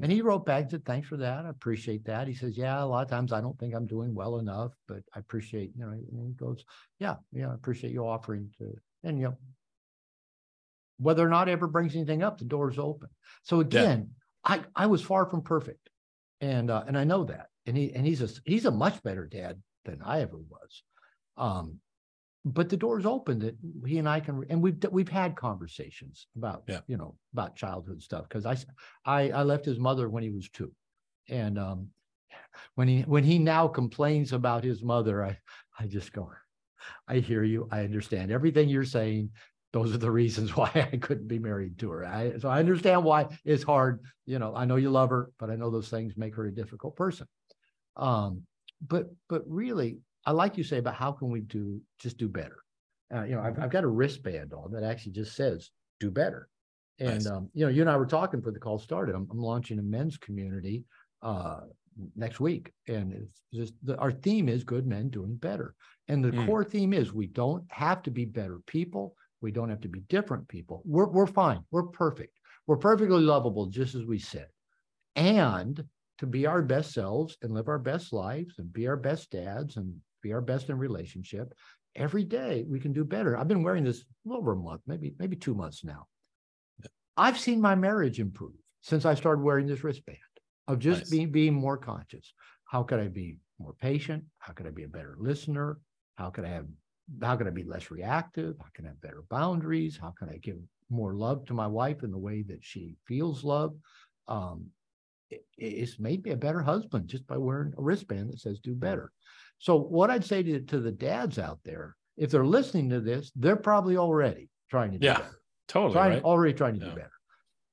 And 0.00 0.12
he 0.12 0.22
wrote 0.22 0.46
back, 0.46 0.62
and 0.62 0.70
said, 0.70 0.84
thanks 0.84 1.08
for 1.08 1.16
that. 1.16 1.44
I 1.44 1.48
appreciate 1.48 2.04
that. 2.04 2.28
He 2.28 2.34
says, 2.34 2.56
yeah, 2.56 2.82
a 2.82 2.86
lot 2.86 3.02
of 3.02 3.10
times 3.10 3.32
I 3.32 3.40
don't 3.40 3.58
think 3.58 3.74
I'm 3.74 3.86
doing 3.86 4.14
well 4.14 4.38
enough, 4.38 4.72
but 4.86 4.98
I 5.14 5.18
appreciate, 5.18 5.72
you 5.76 5.84
know, 5.84 5.90
and 5.90 6.26
he 6.26 6.34
goes, 6.34 6.64
yeah, 7.00 7.16
yeah, 7.32 7.50
I 7.50 7.54
appreciate 7.54 7.92
you 7.92 8.06
offering 8.06 8.48
to, 8.58 8.74
and 9.02 9.18
you 9.18 9.24
know, 9.24 9.38
whether 10.98 11.24
or 11.24 11.28
not 11.28 11.48
it 11.48 11.52
ever 11.52 11.66
brings 11.66 11.96
anything 11.96 12.22
up, 12.22 12.38
the 12.38 12.44
door's 12.44 12.78
open. 12.78 13.08
So 13.42 13.58
again, 13.58 14.10
I, 14.44 14.62
I 14.74 14.86
was 14.86 15.02
far 15.02 15.26
from 15.26 15.42
perfect. 15.42 15.90
And, 16.40 16.70
uh, 16.70 16.84
and 16.86 16.96
I 16.96 17.02
know 17.02 17.24
that. 17.24 17.47
And 17.68 17.76
he, 17.76 17.92
and 17.94 18.06
he's 18.06 18.22
a, 18.22 18.28
he's 18.46 18.64
a 18.64 18.70
much 18.70 19.02
better 19.02 19.26
dad 19.26 19.62
than 19.84 20.00
I 20.02 20.22
ever 20.22 20.38
was. 20.38 20.82
Um, 21.36 21.80
but 22.44 22.70
the 22.70 22.78
door's 22.78 23.04
open 23.04 23.40
that 23.40 23.56
he 23.86 23.98
and 23.98 24.08
I 24.08 24.20
can, 24.20 24.42
and 24.48 24.62
we've, 24.62 24.82
we've 24.90 25.08
had 25.08 25.36
conversations 25.36 26.26
about, 26.34 26.62
Yeah. 26.66 26.80
you 26.86 26.96
know, 26.96 27.16
about 27.34 27.56
childhood 27.56 28.02
stuff. 28.02 28.26
Cause 28.30 28.46
I, 28.46 28.56
I 29.04 29.30
I 29.30 29.42
left 29.42 29.66
his 29.66 29.78
mother 29.78 30.08
when 30.08 30.22
he 30.22 30.30
was 30.30 30.48
two. 30.48 30.72
And, 31.28 31.58
um, 31.58 31.88
when 32.74 32.88
he, 32.88 33.02
when 33.02 33.22
he 33.22 33.38
now 33.38 33.68
complains 33.68 34.32
about 34.32 34.64
his 34.64 34.82
mother, 34.82 35.22
I, 35.22 35.38
I 35.78 35.86
just 35.86 36.12
go, 36.12 36.32
I 37.06 37.18
hear 37.18 37.44
you. 37.44 37.68
I 37.70 37.80
understand 37.84 38.30
everything 38.30 38.68
you're 38.70 38.84
saying. 38.84 39.30
Those 39.74 39.94
are 39.94 39.98
the 39.98 40.10
reasons 40.10 40.56
why 40.56 40.70
I 40.74 40.96
couldn't 40.96 41.28
be 41.28 41.38
married 41.38 41.78
to 41.80 41.90
her. 41.90 42.06
I, 42.06 42.38
so 42.38 42.48
I 42.48 42.60
understand 42.60 43.04
why 43.04 43.26
it's 43.44 43.62
hard. 43.62 44.00
You 44.24 44.38
know, 44.38 44.54
I 44.56 44.64
know 44.64 44.76
you 44.76 44.90
love 44.90 45.10
her, 45.10 45.30
but 45.38 45.50
I 45.50 45.56
know 45.56 45.70
those 45.70 45.90
things 45.90 46.16
make 46.16 46.34
her 46.36 46.46
a 46.46 46.54
difficult 46.54 46.96
person. 46.96 47.26
Um, 47.98 48.42
but, 48.86 49.06
but 49.28 49.42
really, 49.46 49.98
I 50.24 50.32
like 50.32 50.56
you 50.56 50.64
say 50.64 50.78
about 50.78 50.94
how 50.94 51.12
can 51.12 51.30
we 51.30 51.40
do, 51.40 51.80
just 51.98 52.16
do 52.16 52.28
better. 52.28 52.58
Uh, 53.14 53.24
you 53.24 53.34
know, 53.34 53.40
I've, 53.40 53.58
I've 53.58 53.70
got 53.70 53.84
a 53.84 53.88
wristband 53.88 54.52
on 54.52 54.72
that 54.72 54.84
actually 54.84 55.12
just 55.12 55.34
says, 55.34 55.70
do 56.00 56.10
better. 56.10 56.48
And, 57.00 57.08
Nice. 57.08 57.26
um, 57.26 57.50
you 57.54 57.64
know, 57.64 57.70
you 57.70 57.80
and 57.80 57.90
I 57.90 57.96
were 57.96 58.06
talking 58.06 58.40
before 58.40 58.52
the 58.52 58.58
call 58.58 58.78
started. 58.78 59.14
I'm, 59.14 59.26
I'm 59.30 59.38
launching 59.38 59.78
a 59.78 59.82
men's 59.82 60.16
community, 60.16 60.84
uh, 61.22 61.60
next 62.14 62.38
week. 62.38 62.72
And 62.86 63.12
it's 63.12 63.42
just, 63.52 63.74
the, 63.82 63.96
our 63.96 64.12
theme 64.12 64.48
is 64.48 64.62
good 64.64 64.86
men 64.86 65.08
doing 65.08 65.34
better. 65.36 65.74
And 66.06 66.24
the 66.24 66.30
Mm. 66.30 66.46
core 66.46 66.64
theme 66.64 66.92
is 66.92 67.12
we 67.12 67.26
don't 67.26 67.64
have 67.70 68.02
to 68.02 68.10
be 68.10 68.24
better 68.24 68.60
people. 68.66 69.14
We 69.40 69.50
don't 69.50 69.70
have 69.70 69.80
to 69.80 69.88
be 69.88 70.00
different 70.08 70.46
people. 70.48 70.82
We're, 70.84 71.08
we're 71.08 71.26
fine. 71.26 71.64
We're 71.70 71.84
perfect. 71.84 72.38
We're 72.66 72.76
perfectly 72.76 73.20
lovable, 73.20 73.66
just 73.66 73.94
as 73.94 74.04
we 74.04 74.18
said. 74.18 74.48
And 75.16 75.82
to 76.18 76.26
be 76.26 76.46
our 76.46 76.62
best 76.62 76.92
selves 76.92 77.36
and 77.42 77.54
live 77.54 77.68
our 77.68 77.78
best 77.78 78.12
lives 78.12 78.58
and 78.58 78.72
be 78.72 78.86
our 78.86 78.96
best 78.96 79.30
dads 79.30 79.76
and 79.76 79.94
be 80.22 80.32
our 80.32 80.40
best 80.40 80.68
in 80.68 80.78
relationship. 80.78 81.52
Every 81.94 82.24
day 82.24 82.64
we 82.68 82.80
can 82.80 82.92
do 82.92 83.04
better. 83.04 83.36
I've 83.36 83.48
been 83.48 83.62
wearing 83.62 83.84
this 83.84 84.00
a 84.00 84.04
little 84.24 84.42
over 84.42 84.52
a 84.52 84.56
month, 84.56 84.82
maybe, 84.86 85.14
maybe 85.18 85.36
two 85.36 85.54
months 85.54 85.84
now. 85.84 86.06
I've 87.16 87.38
seen 87.38 87.60
my 87.60 87.74
marriage 87.74 88.20
improve 88.20 88.52
since 88.82 89.04
I 89.04 89.14
started 89.14 89.42
wearing 89.42 89.66
this 89.66 89.82
wristband 89.82 90.18
of 90.68 90.78
just 90.78 91.02
Nice. 91.02 91.10
being, 91.10 91.30
being 91.32 91.54
more 91.54 91.76
conscious. 91.76 92.32
How 92.64 92.82
could 92.82 93.00
I 93.00 93.08
be 93.08 93.38
more 93.58 93.74
patient? 93.80 94.24
How 94.38 94.52
could 94.52 94.66
I 94.66 94.70
be 94.70 94.84
a 94.84 94.88
better 94.88 95.16
listener? 95.18 95.78
How 96.16 96.30
could 96.30 96.44
I 96.44 96.50
have, 96.50 96.66
how 97.22 97.36
can 97.36 97.46
I 97.46 97.50
be 97.50 97.64
less 97.64 97.90
reactive? 97.90 98.56
How 98.60 98.68
can 98.74 98.84
I 98.84 98.88
have 98.88 99.00
better 99.00 99.24
boundaries? 99.30 99.98
How 100.00 100.12
can 100.16 100.28
I 100.28 100.36
give 100.36 100.58
more 100.90 101.14
love 101.14 101.44
to 101.46 101.54
my 101.54 101.66
wife 101.66 102.02
in 102.02 102.10
the 102.10 102.18
way 102.18 102.42
that 102.42 102.62
she 102.62 102.96
feels 103.06 103.42
love? 103.44 103.74
Um, 104.28 104.66
it's 105.56 105.98
made 105.98 106.24
me 106.24 106.30
a 106.30 106.36
better 106.36 106.60
husband 106.62 107.08
just 107.08 107.26
by 107.26 107.36
wearing 107.36 107.72
a 107.76 107.82
wristband 107.82 108.30
that 108.30 108.40
says 108.40 108.60
do 108.60 108.74
better. 108.74 109.12
So 109.58 109.76
what 109.76 110.10
I'd 110.10 110.24
say 110.24 110.42
to, 110.42 110.60
to 110.60 110.80
the 110.80 110.92
dads 110.92 111.38
out 111.38 111.58
there, 111.64 111.96
if 112.16 112.30
they're 112.30 112.46
listening 112.46 112.88
to 112.90 113.00
this, 113.00 113.30
they're 113.36 113.56
probably 113.56 113.96
already 113.96 114.50
trying 114.70 114.92
to 114.92 114.98
do 114.98 115.06
Yeah, 115.06 115.18
better 115.18 115.40
Totally. 115.66 115.92
trying, 115.92 116.10
Right. 116.12 116.24
already 116.24 116.54
trying 116.54 116.74
to 116.74 116.80
do 116.80 116.94
better. 116.94 117.12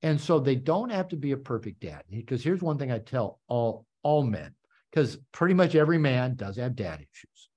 And 0.02 0.20
so 0.20 0.39
they 0.39 0.56
don't 0.56 0.91
have 0.91 1.08
to 1.10 1.15
be 1.15 1.32
a 1.32 1.38
perfect 1.38 1.80
dad. 1.80 2.04
Because 2.10 2.44
here's 2.44 2.62
one 2.62 2.78
thing 2.78 2.91
I 2.91 3.00
tell 3.00 3.39
all 3.48 3.86
all 4.04 4.24
men, 4.24 4.54
because 4.91 5.18
pretty 5.32 5.56
much 5.56 5.74
every 5.74 5.98
man 5.98 6.36
does 6.36 6.58
have 6.58 6.76
dad 6.76 7.00
issues, 7.00 7.50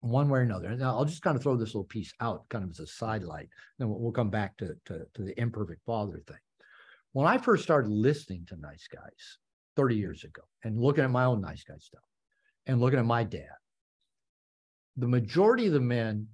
one 0.00 0.28
way 0.28 0.40
or 0.40 0.42
another. 0.42 0.68
And 0.70 0.82
I'll 0.82 1.04
just 1.04 1.22
kind 1.22 1.36
of 1.36 1.42
throw 1.42 1.56
this 1.56 1.68
little 1.68 1.84
piece 1.84 2.12
out, 2.20 2.48
kind 2.48 2.64
of 2.64 2.70
as 2.70 2.80
a 2.80 2.86
sidelight. 2.86 3.48
Then 3.78 3.88
we'll, 3.88 4.00
we'll 4.00 4.12
come 4.12 4.30
back 4.30 4.56
to, 4.56 4.74
to 4.86 5.06
to 5.14 5.22
the 5.22 5.38
imperfect 5.40 5.84
father 5.84 6.20
thing. 6.26 6.36
When 7.12 7.26
I 7.26 7.38
first 7.38 7.62
started 7.62 7.90
listening 7.90 8.46
to 8.48 8.56
nice 8.56 8.86
guys 8.92 9.38
30 9.76 9.96
years 9.96 10.24
ago 10.24 10.42
and 10.64 10.80
looking 10.80 11.04
at 11.04 11.10
my 11.10 11.24
own 11.24 11.40
nice 11.40 11.64
guy 11.64 11.74
stuff 11.78 12.02
and 12.66 12.80
looking 12.80 12.98
at 12.98 13.04
my 13.04 13.24
dad, 13.24 13.48
the 14.96 15.08
majority 15.08 15.66
of 15.66 15.72
the 15.72 15.80
men 15.80 16.26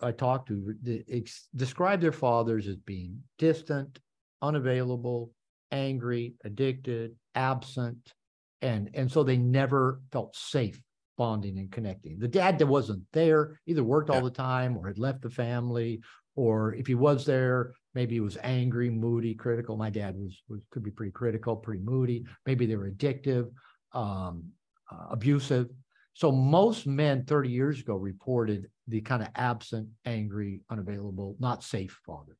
I 0.00 0.12
talked 0.12 0.48
to 0.48 0.74
de- 0.82 1.04
ex- 1.10 1.48
describe 1.56 2.00
their 2.00 2.12
fathers 2.12 2.68
as 2.68 2.76
being 2.76 3.20
distant, 3.38 3.98
unavailable, 4.40 5.32
angry, 5.72 6.34
addicted, 6.44 7.16
absent, 7.34 8.14
and 8.62 8.90
and 8.94 9.10
so 9.10 9.22
they 9.24 9.36
never 9.36 10.00
felt 10.12 10.36
safe 10.36 10.80
bonding 11.16 11.58
and 11.58 11.72
connecting. 11.72 12.18
The 12.18 12.28
dad 12.28 12.58
that 12.58 12.66
wasn't 12.66 13.02
there 13.12 13.58
either 13.66 13.84
worked 13.84 14.10
all 14.10 14.22
the 14.22 14.30
time 14.30 14.76
or 14.76 14.86
had 14.86 14.98
left 14.98 15.22
the 15.22 15.30
family, 15.30 16.00
or 16.36 16.74
if 16.74 16.86
he 16.86 16.94
was 16.94 17.24
there, 17.24 17.72
maybe 17.94 18.14
he 18.14 18.20
was 18.20 18.38
angry, 18.42 18.90
moody, 18.90 19.34
critical. 19.34 19.76
My 19.76 19.90
dad 19.90 20.16
was 20.16 20.42
was 20.48 20.60
could 20.70 20.82
be 20.82 20.90
pretty 20.90 21.12
critical, 21.12 21.56
pretty 21.56 21.82
moody. 21.82 22.24
Maybe 22.46 22.66
they 22.66 22.76
were 22.76 22.90
addictive, 22.90 23.50
um, 23.92 24.44
uh, 24.90 25.06
abusive. 25.10 25.68
So 26.14 26.30
most 26.30 26.86
men 26.86 27.24
30 27.24 27.48
years 27.48 27.80
ago 27.80 27.96
reported 27.96 28.70
the 28.86 29.00
kind 29.00 29.22
of 29.22 29.28
absent, 29.34 29.88
angry, 30.04 30.60
unavailable, 30.70 31.36
not 31.40 31.64
safe 31.64 31.98
father. 32.06 32.36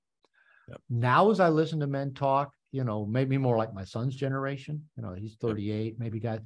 Yep. 0.68 0.80
Now, 0.88 1.30
as 1.30 1.40
I 1.40 1.48
listen 1.48 1.80
to 1.80 1.86
men 1.86 2.14
talk, 2.14 2.52
you 2.70 2.84
know, 2.84 3.04
maybe 3.04 3.36
more 3.36 3.56
like 3.56 3.74
my 3.74 3.84
son's 3.84 4.14
generation, 4.14 4.82
you 4.96 5.02
know, 5.02 5.14
he's 5.14 5.36
38, 5.40 5.98
maybe 5.98 6.20
got, 6.20 6.40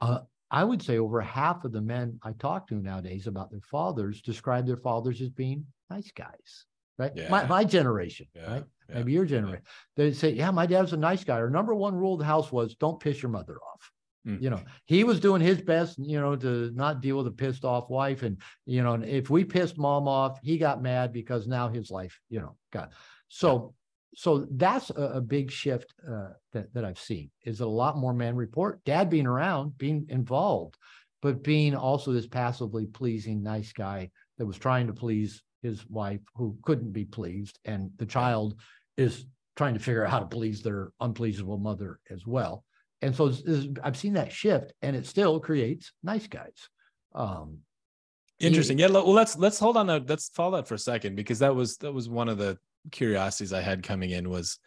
uh, 0.00 0.20
I 0.50 0.64
would 0.64 0.82
say 0.82 0.98
over 0.98 1.20
half 1.20 1.64
of 1.64 1.72
the 1.72 1.80
men 1.80 2.18
I 2.22 2.32
talk 2.32 2.68
to 2.68 2.74
nowadays 2.74 3.26
about 3.26 3.50
their 3.50 3.60
fathers 3.60 4.20
describe 4.20 4.66
their 4.66 4.76
fathers 4.76 5.20
as 5.20 5.30
being 5.30 5.64
nice 5.88 6.10
guys. 6.12 6.66
Right? 7.00 7.30
My 7.30 7.42
Yeah. 7.42 7.48
my 7.48 7.64
generation, 7.64 8.26
Yeah, 8.34 8.52
right? 8.52 8.64
yeah, 8.88 8.94
Maybe 8.96 9.12
your 9.12 9.24
generation. 9.24 9.64
They'd 9.96 10.14
say, 10.16 10.30
Yeah, 10.30 10.50
my 10.50 10.66
dad 10.66 10.82
was 10.82 10.92
a 10.92 10.96
nice 10.98 11.24
guy. 11.24 11.36
Our 11.36 11.50
number 11.50 11.74
one 11.74 11.94
rule 11.94 12.14
of 12.14 12.20
the 12.20 12.26
house 12.26 12.52
was 12.52 12.74
don't 12.74 13.00
piss 13.00 13.22
your 13.22 13.30
mother 13.30 13.56
off. 13.56 13.90
Mm. 14.26 14.42
You 14.42 14.50
know, 14.50 14.60
he 14.84 15.02
was 15.04 15.18
doing 15.18 15.40
his 15.40 15.62
best, 15.62 15.98
you 15.98 16.20
know, 16.20 16.36
to 16.36 16.70
not 16.74 17.00
deal 17.00 17.16
with 17.16 17.26
a 17.26 17.30
pissed 17.32 17.64
off 17.64 17.88
wife. 17.88 18.22
And, 18.22 18.36
you 18.66 18.82
know, 18.82 18.94
if 18.94 19.30
we 19.30 19.44
pissed 19.44 19.78
mom 19.78 20.06
off, 20.08 20.38
he 20.42 20.58
got 20.58 20.82
mad 20.82 21.12
because 21.12 21.46
now 21.46 21.68
his 21.68 21.90
life, 21.90 22.20
you 22.28 22.40
know, 22.40 22.56
got 22.70 22.92
so 23.28 23.74
so 24.14 24.46
that's 24.50 24.90
a, 24.90 25.02
a 25.14 25.20
big 25.20 25.50
shift 25.50 25.94
uh, 26.06 26.30
that 26.52 26.72
that 26.74 26.84
I've 26.84 26.98
seen 26.98 27.30
is 27.44 27.60
a 27.60 27.66
lot 27.66 27.96
more 27.96 28.12
men 28.12 28.36
report 28.36 28.84
dad 28.84 29.08
being 29.08 29.26
around, 29.26 29.78
being 29.78 30.06
involved, 30.10 30.76
but 31.22 31.42
being 31.42 31.74
also 31.74 32.12
this 32.12 32.26
passively 32.26 32.86
pleasing 32.86 33.42
nice 33.42 33.72
guy 33.72 34.10
that 34.36 34.46
was 34.46 34.58
trying 34.58 34.88
to 34.88 34.92
please 34.92 35.42
his 35.62 35.88
wife 35.88 36.20
who 36.34 36.56
couldn't 36.62 36.92
be 36.92 37.04
pleased, 37.04 37.58
and 37.64 37.90
the 37.96 38.06
child 38.06 38.58
is 38.96 39.24
trying 39.56 39.74
to 39.74 39.80
figure 39.80 40.04
out 40.04 40.10
how 40.10 40.20
to 40.20 40.26
please 40.26 40.62
their 40.62 40.92
unpleasable 41.00 41.58
mother 41.58 41.98
as 42.10 42.26
well. 42.26 42.64
And 43.02 43.14
so 43.14 43.28
it's- 43.28 43.42
it's- 43.42 43.80
I've 43.82 43.96
seen 43.96 44.14
that 44.14 44.32
shift, 44.32 44.72
and 44.82 44.94
it 44.96 45.06
still 45.06 45.40
creates 45.40 45.92
nice 46.02 46.26
guys. 46.26 46.68
Um, 47.14 47.60
Interesting. 48.38 48.78
Yeah. 48.78 48.86
Well, 48.88 49.12
let's 49.12 49.36
let's 49.36 49.58
hold 49.58 49.76
on. 49.76 49.88
To, 49.88 49.98
let's 50.08 50.30
follow 50.30 50.56
that 50.56 50.66
for 50.66 50.72
a 50.74 50.78
second 50.78 51.14
because 51.14 51.40
that 51.40 51.54
was 51.54 51.76
that 51.78 51.92
was 51.92 52.08
one 52.08 52.28
of 52.30 52.38
the 52.38 52.58
curiosities 52.90 53.52
I 53.52 53.60
had 53.60 53.82
coming 53.82 54.10
in 54.10 54.30
was, 54.30 54.58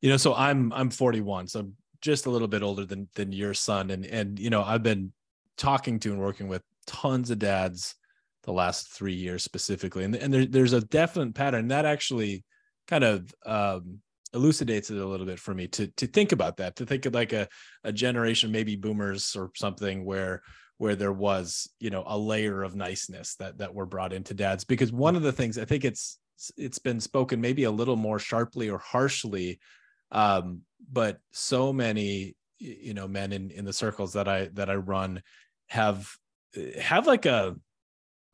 you 0.00 0.08
know, 0.08 0.16
so 0.16 0.34
I'm 0.34 0.72
I'm 0.72 0.88
41, 0.88 1.46
so 1.48 1.60
I'm 1.60 1.76
just 2.00 2.24
a 2.24 2.30
little 2.30 2.48
bit 2.48 2.62
older 2.62 2.86
than 2.86 3.08
than 3.14 3.30
your 3.30 3.52
son, 3.52 3.90
and 3.90 4.06
and 4.06 4.38
you 4.38 4.48
know 4.48 4.62
I've 4.62 4.82
been 4.82 5.12
talking 5.58 5.98
to 6.00 6.12
and 6.12 6.20
working 6.20 6.48
with 6.48 6.62
tons 6.86 7.30
of 7.30 7.38
dads 7.38 7.94
the 8.44 8.52
last 8.52 8.92
three 8.92 9.14
years 9.14 9.42
specifically, 9.42 10.04
and 10.04 10.14
and 10.14 10.32
there, 10.32 10.46
there's 10.46 10.72
a 10.72 10.80
definite 10.80 11.34
pattern 11.34 11.68
that 11.68 11.84
actually 11.84 12.44
kind 12.88 13.04
of 13.04 13.34
um, 13.46 13.98
elucidates 14.34 14.90
it 14.90 14.98
a 14.98 15.06
little 15.06 15.26
bit 15.26 15.38
for 15.38 15.54
me 15.54 15.68
to 15.68 15.86
to 15.88 16.06
think 16.06 16.32
about 16.32 16.56
that, 16.58 16.76
to 16.76 16.86
think 16.86 17.06
of 17.06 17.14
like 17.14 17.32
a 17.32 17.48
a 17.84 17.92
generation, 17.92 18.52
maybe 18.52 18.76
boomers 18.76 19.36
or 19.36 19.50
something 19.54 20.04
where 20.04 20.42
where 20.82 20.96
there 20.96 21.12
was 21.12 21.70
you 21.78 21.90
know 21.90 22.02
a 22.06 22.18
layer 22.18 22.64
of 22.64 22.74
niceness 22.74 23.36
that 23.36 23.58
that 23.58 23.72
were 23.72 23.86
brought 23.86 24.12
into 24.12 24.34
dads 24.34 24.64
because 24.64 24.90
one 24.90 25.14
of 25.14 25.22
the 25.22 25.30
things 25.30 25.56
i 25.56 25.64
think 25.64 25.84
it's 25.84 26.18
it's 26.56 26.80
been 26.80 26.98
spoken 26.98 27.40
maybe 27.40 27.62
a 27.62 27.70
little 27.70 27.94
more 27.94 28.18
sharply 28.18 28.68
or 28.68 28.78
harshly 28.78 29.60
um 30.10 30.60
but 30.90 31.18
so 31.30 31.72
many 31.72 32.34
you 32.58 32.94
know 32.94 33.06
men 33.06 33.32
in 33.32 33.52
in 33.52 33.64
the 33.64 33.72
circles 33.72 34.12
that 34.12 34.26
i 34.26 34.48
that 34.54 34.68
i 34.68 34.74
run 34.74 35.22
have 35.68 36.10
have 36.80 37.06
like 37.06 37.26
a 37.26 37.54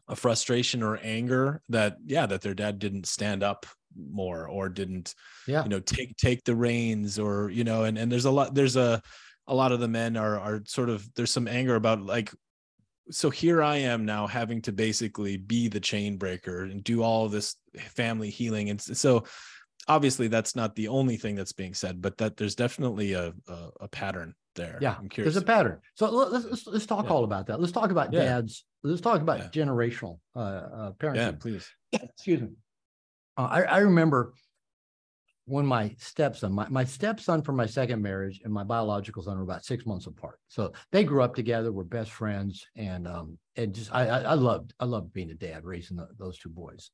a 0.09 0.17
frustration 0.17 0.83
or 0.83 0.99
anger 1.03 1.61
that 1.69 1.97
yeah 2.07 2.27
that 2.27 2.41
their 2.41 2.55
dad 2.55 2.79
didn't 2.79 3.07
stand 3.07 3.43
up 3.43 3.67
more 3.97 4.47
or 4.49 4.69
didn't 4.69 5.15
yeah, 5.47 5.63
you 5.63 5.69
know 5.69 5.81
take 5.81 6.17
take 6.17 6.43
the 6.45 6.55
reins 6.55 7.19
or 7.19 7.51
you 7.51 7.65
know 7.65 7.85
and 7.85 7.99
and 7.99 8.11
there's 8.11 8.25
a 8.25 8.31
lot 8.31 8.55
there's 8.55 8.77
a 8.77 9.03
a 9.47 9.55
lot 9.55 9.73
of 9.73 9.81
the 9.81 9.89
men 9.89 10.17
are 10.17 10.39
are 10.39 10.63
sort 10.67 10.89
of 10.89 11.07
there's 11.15 11.31
some 11.31 11.49
anger 11.49 11.75
about 11.75 12.01
like 12.03 12.33
so 13.11 13.31
here 13.31 13.63
I 13.63 13.77
am 13.77 14.05
now 14.05 14.27
having 14.27 14.61
to 14.63 14.73
basically 14.73 15.39
be 15.39 15.69
the 15.69 15.81
chain 15.81 16.19
breaker 16.19 16.65
and 16.65 16.85
do 16.85 17.03
all 17.03 17.25
of 17.25 17.33
this 17.33 17.57
family 17.77 18.29
healing 18.31 18.69
and 18.71 18.81
so 18.81 19.25
obviously 19.89 20.29
that's 20.29 20.55
not 20.55 20.75
the 20.75 20.89
only 20.89 21.17
thing 21.17 21.35
that's 21.35 21.53
being 21.55 21.73
said 21.75 22.03
but 22.03 22.19
that 22.19 22.37
there's 22.37 22.55
definitely 22.55 23.15
a 23.15 23.33
a, 23.49 23.69
a 23.81 23.89
pattern 23.89 24.35
there 24.55 24.79
Yeah, 24.83 24.97
I'm 24.99 25.09
curious 25.09 25.35
there's 25.35 25.43
a 25.43 25.47
pattern. 25.47 25.81
So 25.95 26.11
let- 26.11 26.33
let's 26.33 26.45
let's, 26.45 26.67
let's 26.67 26.87
talk 26.87 27.05
Yeah. 27.07 27.11
all 27.13 27.25
about 27.25 27.47
that. 27.47 27.61
Let's 27.61 27.73
talk 27.73 27.91
about 27.91 28.13
Yeah. 28.13 28.25
dads. 28.25 28.65
Let's 28.83 29.01
talk 29.01 29.21
about 29.21 29.39
Yeah. 29.39 29.49
generational 29.49 30.19
uh, 30.37 30.39
uh, 30.39 30.93
parenting. 30.93 31.17
yeah 31.17 31.33
please 31.33 31.69
excuse 31.93 32.41
me. 32.43 32.51
Uh, 33.37 33.49
I, 33.51 33.63
I 33.63 33.79
remember 33.79 34.35
when 35.47 35.65
my 35.65 35.95
stepson, 35.99 36.53
my, 36.53 36.69
my 36.69 36.85
stepson 36.85 37.41
from 37.41 37.57
my 37.57 37.65
second 37.65 38.03
marriage 38.03 38.43
and 38.45 38.53
my 38.53 38.63
biological 38.65 39.23
son 39.23 39.37
were 39.39 39.43
about 39.45 39.65
six 39.65 39.87
months 39.87 40.07
apart. 40.07 40.39
So 40.49 40.73
they 40.93 41.05
grew 41.05 41.23
up 41.23 41.35
together, 41.35 41.73
were 41.73 41.85
best 41.85 42.11
friends, 42.11 42.67
and 42.77 43.09
um, 43.09 43.39
and 43.57 43.75
just 43.75 43.95
I, 43.95 44.07
I, 44.09 44.19
I 44.21 44.35
loved 44.35 44.75
I 44.79 44.85
loved 44.85 45.13
being 45.15 45.31
a 45.31 45.35
dad, 45.35 45.65
raising 45.65 45.97
the, 45.97 46.09
those 46.19 46.39
two 46.39 46.51
boys. 46.51 46.91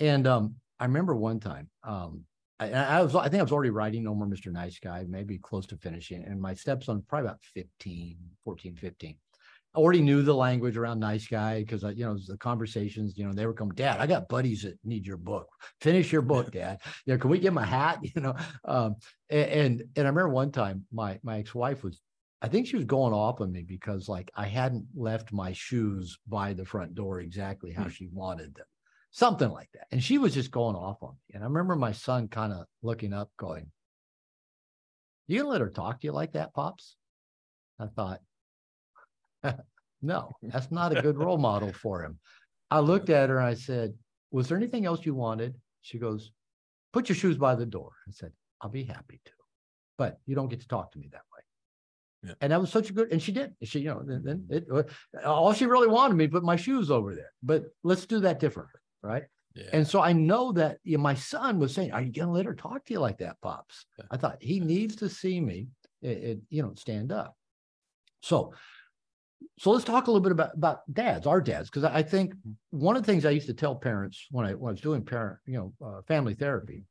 And 0.00 0.26
um, 0.26 0.56
I 0.80 0.86
remember 0.86 1.14
one 1.14 1.38
time, 1.38 1.70
um, 1.84 2.24
I, 2.58 2.72
I 2.72 3.02
was 3.02 3.14
I 3.14 3.28
think 3.28 3.38
I 3.40 3.44
was 3.44 3.52
already 3.52 3.70
writing 3.70 4.02
No 4.02 4.14
More 4.16 4.26
Mr. 4.26 4.50
Nice 4.50 4.80
Guy, 4.80 5.04
maybe 5.08 5.38
close 5.38 5.66
to 5.66 5.76
finishing, 5.76 6.24
and 6.24 6.40
my 6.40 6.54
stepson 6.54 7.04
probably 7.08 7.28
about 7.28 7.40
15, 7.54 8.16
14, 8.44 8.74
15 8.76 9.16
I 9.74 9.78
already 9.78 10.02
knew 10.02 10.22
the 10.22 10.34
language 10.34 10.76
around 10.76 11.00
nice 11.00 11.26
guy 11.26 11.60
because 11.60 11.82
I, 11.82 11.90
you 11.90 12.04
know, 12.04 12.18
the 12.26 12.36
conversations, 12.36 13.16
you 13.16 13.24
know, 13.26 13.32
they 13.32 13.46
were 13.46 13.54
coming, 13.54 13.74
Dad, 13.74 14.00
I 14.00 14.06
got 14.06 14.28
buddies 14.28 14.62
that 14.62 14.78
need 14.84 15.06
your 15.06 15.16
book. 15.16 15.48
Finish 15.80 16.12
your 16.12 16.20
book, 16.22 16.52
Dad. 16.52 16.80
You 17.06 17.14
know, 17.14 17.18
can 17.18 17.30
we 17.30 17.38
get 17.38 17.52
my 17.54 17.64
hat? 17.64 18.00
You 18.14 18.20
know, 18.20 18.34
um, 18.64 18.96
a- 19.30 19.56
and 19.60 19.80
and 19.96 20.06
I 20.06 20.10
remember 20.10 20.28
one 20.28 20.52
time 20.52 20.86
my 20.92 21.18
my 21.22 21.38
ex-wife 21.38 21.82
was, 21.82 22.00
I 22.42 22.48
think 22.48 22.66
she 22.66 22.76
was 22.76 22.84
going 22.84 23.14
off 23.14 23.40
on 23.40 23.50
me 23.52 23.62
because 23.62 24.08
like 24.08 24.30
I 24.34 24.46
hadn't 24.46 24.88
left 24.94 25.32
my 25.32 25.52
shoes 25.52 26.18
by 26.26 26.52
the 26.52 26.64
front 26.66 26.94
door 26.94 27.20
exactly 27.20 27.72
how 27.72 27.84
Hmm. 27.84 27.88
she 27.88 28.08
wanted 28.08 28.54
them, 28.54 28.66
something 29.10 29.48
like 29.50 29.70
that. 29.72 29.86
And 29.90 30.02
she 30.04 30.18
was 30.18 30.34
just 30.34 30.50
going 30.50 30.76
off 30.76 31.02
on 31.02 31.14
me. 31.14 31.34
And 31.34 31.42
I 31.42 31.46
remember 31.46 31.76
my 31.76 31.92
son 31.92 32.28
kind 32.28 32.52
of 32.52 32.66
looking 32.82 33.12
up, 33.14 33.30
going, 33.38 33.72
"You 35.26 35.38
gonna 35.38 35.48
let 35.50 35.60
her 35.60 35.70
talk 35.70 36.00
to 36.00 36.06
you 36.06 36.12
like 36.12 36.32
that, 36.34 36.54
pops?" 36.54 36.96
I 37.78 37.88
thought, 37.88 38.22
no, 40.02 40.30
that's 40.42 40.70
not 40.70 40.96
a 40.96 41.02
good 41.02 41.18
role 41.18 41.38
model 41.38 41.72
for 41.72 42.02
him. 42.02 42.18
I 42.70 42.80
looked 42.80 43.10
at 43.10 43.28
her 43.28 43.38
and 43.38 43.46
I 43.46 43.54
said, 43.54 43.94
Was 44.30 44.48
there 44.48 44.56
anything 44.56 44.86
else 44.86 45.04
you 45.04 45.14
wanted? 45.14 45.54
She 45.82 45.98
goes, 45.98 46.32
Put 46.92 47.08
your 47.08 47.16
shoes 47.16 47.38
by 47.38 47.54
the 47.54 47.66
door. 47.66 47.92
I 48.08 48.12
said, 48.12 48.32
I'll 48.60 48.70
be 48.70 48.84
happy 48.84 49.20
to, 49.24 49.32
but 49.98 50.20
you 50.26 50.34
don't 50.34 50.48
get 50.48 50.60
to 50.60 50.68
talk 50.68 50.92
to 50.92 50.98
me 50.98 51.08
that 51.12 51.22
way. 51.34 51.42
Yeah. 52.24 52.34
And 52.40 52.52
that 52.52 52.60
was 52.60 52.70
such 52.70 52.90
a 52.90 52.92
good, 52.92 53.10
and 53.10 53.20
she 53.20 53.32
did. 53.32 53.54
She, 53.64 53.80
you 53.80 53.86
know, 53.86 54.02
then, 54.06 54.46
it, 54.48 54.66
uh, 54.72 54.82
all 55.24 55.52
she 55.52 55.66
really 55.66 55.88
wanted 55.88 56.14
me 56.14 56.26
to 56.26 56.32
put 56.32 56.44
my 56.44 56.56
shoes 56.56 56.90
over 56.90 57.14
there. 57.14 57.32
But 57.42 57.64
let's 57.82 58.06
do 58.06 58.20
that 58.20 58.38
differently, 58.38 58.80
right? 59.02 59.24
yeah 59.54 59.64
And 59.72 59.86
so 59.86 60.00
I 60.00 60.12
know 60.12 60.52
that 60.52 60.78
you 60.84 60.96
know, 60.96 61.02
my 61.02 61.14
son 61.14 61.58
was 61.58 61.74
saying, 61.74 61.90
"Are 61.92 62.00
you 62.00 62.12
going 62.12 62.28
to 62.28 62.32
let 62.32 62.46
her 62.46 62.54
talk 62.54 62.84
to 62.84 62.92
you 62.92 63.00
like 63.00 63.18
that, 63.18 63.40
pops?" 63.42 63.86
Yeah. 63.98 64.04
I 64.12 64.16
thought 64.18 64.36
he 64.40 64.60
needs 64.60 64.96
to 64.96 65.08
see 65.08 65.40
me, 65.40 65.68
it, 66.00 66.18
it, 66.18 66.38
you 66.48 66.62
know, 66.62 66.74
stand 66.76 67.10
up. 67.10 67.36
So, 68.22 68.54
so 69.58 69.70
let's 69.70 69.84
talk 69.84 70.06
a 70.06 70.10
little 70.10 70.22
bit 70.22 70.32
about 70.32 70.54
about 70.54 70.80
dads, 70.92 71.26
our 71.26 71.40
dads, 71.40 71.70
because 71.70 71.84
I 71.84 72.02
think 72.02 72.34
one 72.70 72.96
of 72.96 73.02
the 73.02 73.10
things 73.10 73.24
I 73.24 73.30
used 73.30 73.46
to 73.46 73.54
tell 73.54 73.74
parents 73.74 74.26
when 74.30 74.46
I, 74.46 74.54
when 74.54 74.70
I 74.70 74.72
was 74.72 74.80
doing 74.80 75.04
parent, 75.04 75.38
you 75.46 75.54
know, 75.80 75.86
uh, 75.86 76.02
family 76.02 76.34
therapy, 76.34 76.84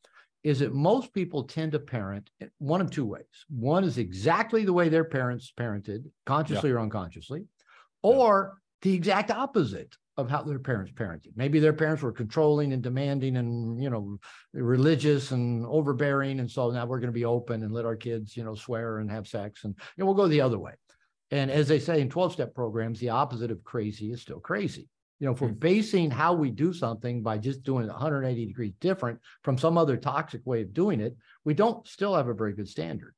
is 0.43 0.59
that 0.59 0.73
most 0.73 1.13
people 1.13 1.43
tend 1.43 1.71
to 1.73 1.79
parent 1.79 2.29
one 2.57 2.81
of 2.81 2.89
two 2.89 3.05
ways. 3.05 3.25
One 3.49 3.83
is 3.83 3.97
exactly 3.97 4.65
the 4.65 4.73
way 4.73 4.89
their 4.89 5.03
parents 5.03 5.53
parented, 5.57 6.05
consciously 6.25 6.71
or 6.71 6.79
unconsciously, 6.79 7.45
or 8.01 8.57
the 8.81 8.93
exact 8.93 9.31
opposite 9.31 9.95
of 10.17 10.29
how 10.29 10.43
their 10.43 10.59
parents 10.59 10.91
parented. 10.91 11.31
Maybe 11.35 11.59
their 11.59 11.73
parents 11.73 12.03
were 12.03 12.11
controlling 12.11 12.73
and 12.73 12.81
demanding 12.81 13.37
and, 13.37 13.81
you 13.81 13.89
know, 13.89 14.17
religious 14.53 15.31
and 15.31 15.65
overbearing. 15.65 16.39
And 16.39 16.49
so 16.49 16.69
now 16.71 16.85
we're 16.85 16.99
going 16.99 17.07
to 17.07 17.13
be 17.13 17.25
open 17.25 17.63
and 17.63 17.71
let 17.71 17.85
our 17.85 17.95
kids, 17.95 18.35
you 18.35 18.43
know, 18.43 18.55
swear 18.55 18.97
and 18.97 19.09
have 19.09 19.27
sex. 19.27 19.63
And 19.63 19.73
you 19.95 20.01
know, 20.01 20.05
we'll 20.05 20.15
go 20.15 20.27
the 20.27 20.41
other 20.41 20.59
way. 20.59 20.73
And 21.31 21.49
as 21.49 21.67
they 21.67 21.79
say 21.79 22.01
in 22.01 22.09
12 22.09 22.33
step 22.33 22.53
programs, 22.53 22.99
the 22.99 23.09
opposite 23.09 23.51
of 23.51 23.63
crazy 23.63 24.11
is 24.11 24.21
still 24.21 24.39
crazy. 24.39 24.89
You 25.19 25.25
know, 25.27 25.33
if 25.33 25.41
we're 25.41 25.49
Hmm. 25.49 25.53
basing 25.53 26.11
how 26.11 26.33
we 26.33 26.49
do 26.51 26.73
something 26.73 27.21
by 27.23 27.37
just 27.37 27.63
doing 27.63 27.85
it 27.85 27.89
180 27.91 28.45
degrees 28.45 28.73
different 28.79 29.19
from 29.43 29.57
some 29.57 29.77
other 29.77 29.95
toxic 29.95 30.41
way 30.45 30.61
of 30.61 30.73
doing 30.73 30.99
it, 30.99 31.15
we 31.45 31.53
don't 31.53 31.87
still 31.87 32.15
have 32.15 32.27
a 32.27 32.33
very 32.33 32.53
good 32.53 32.67
standard. 32.67 33.13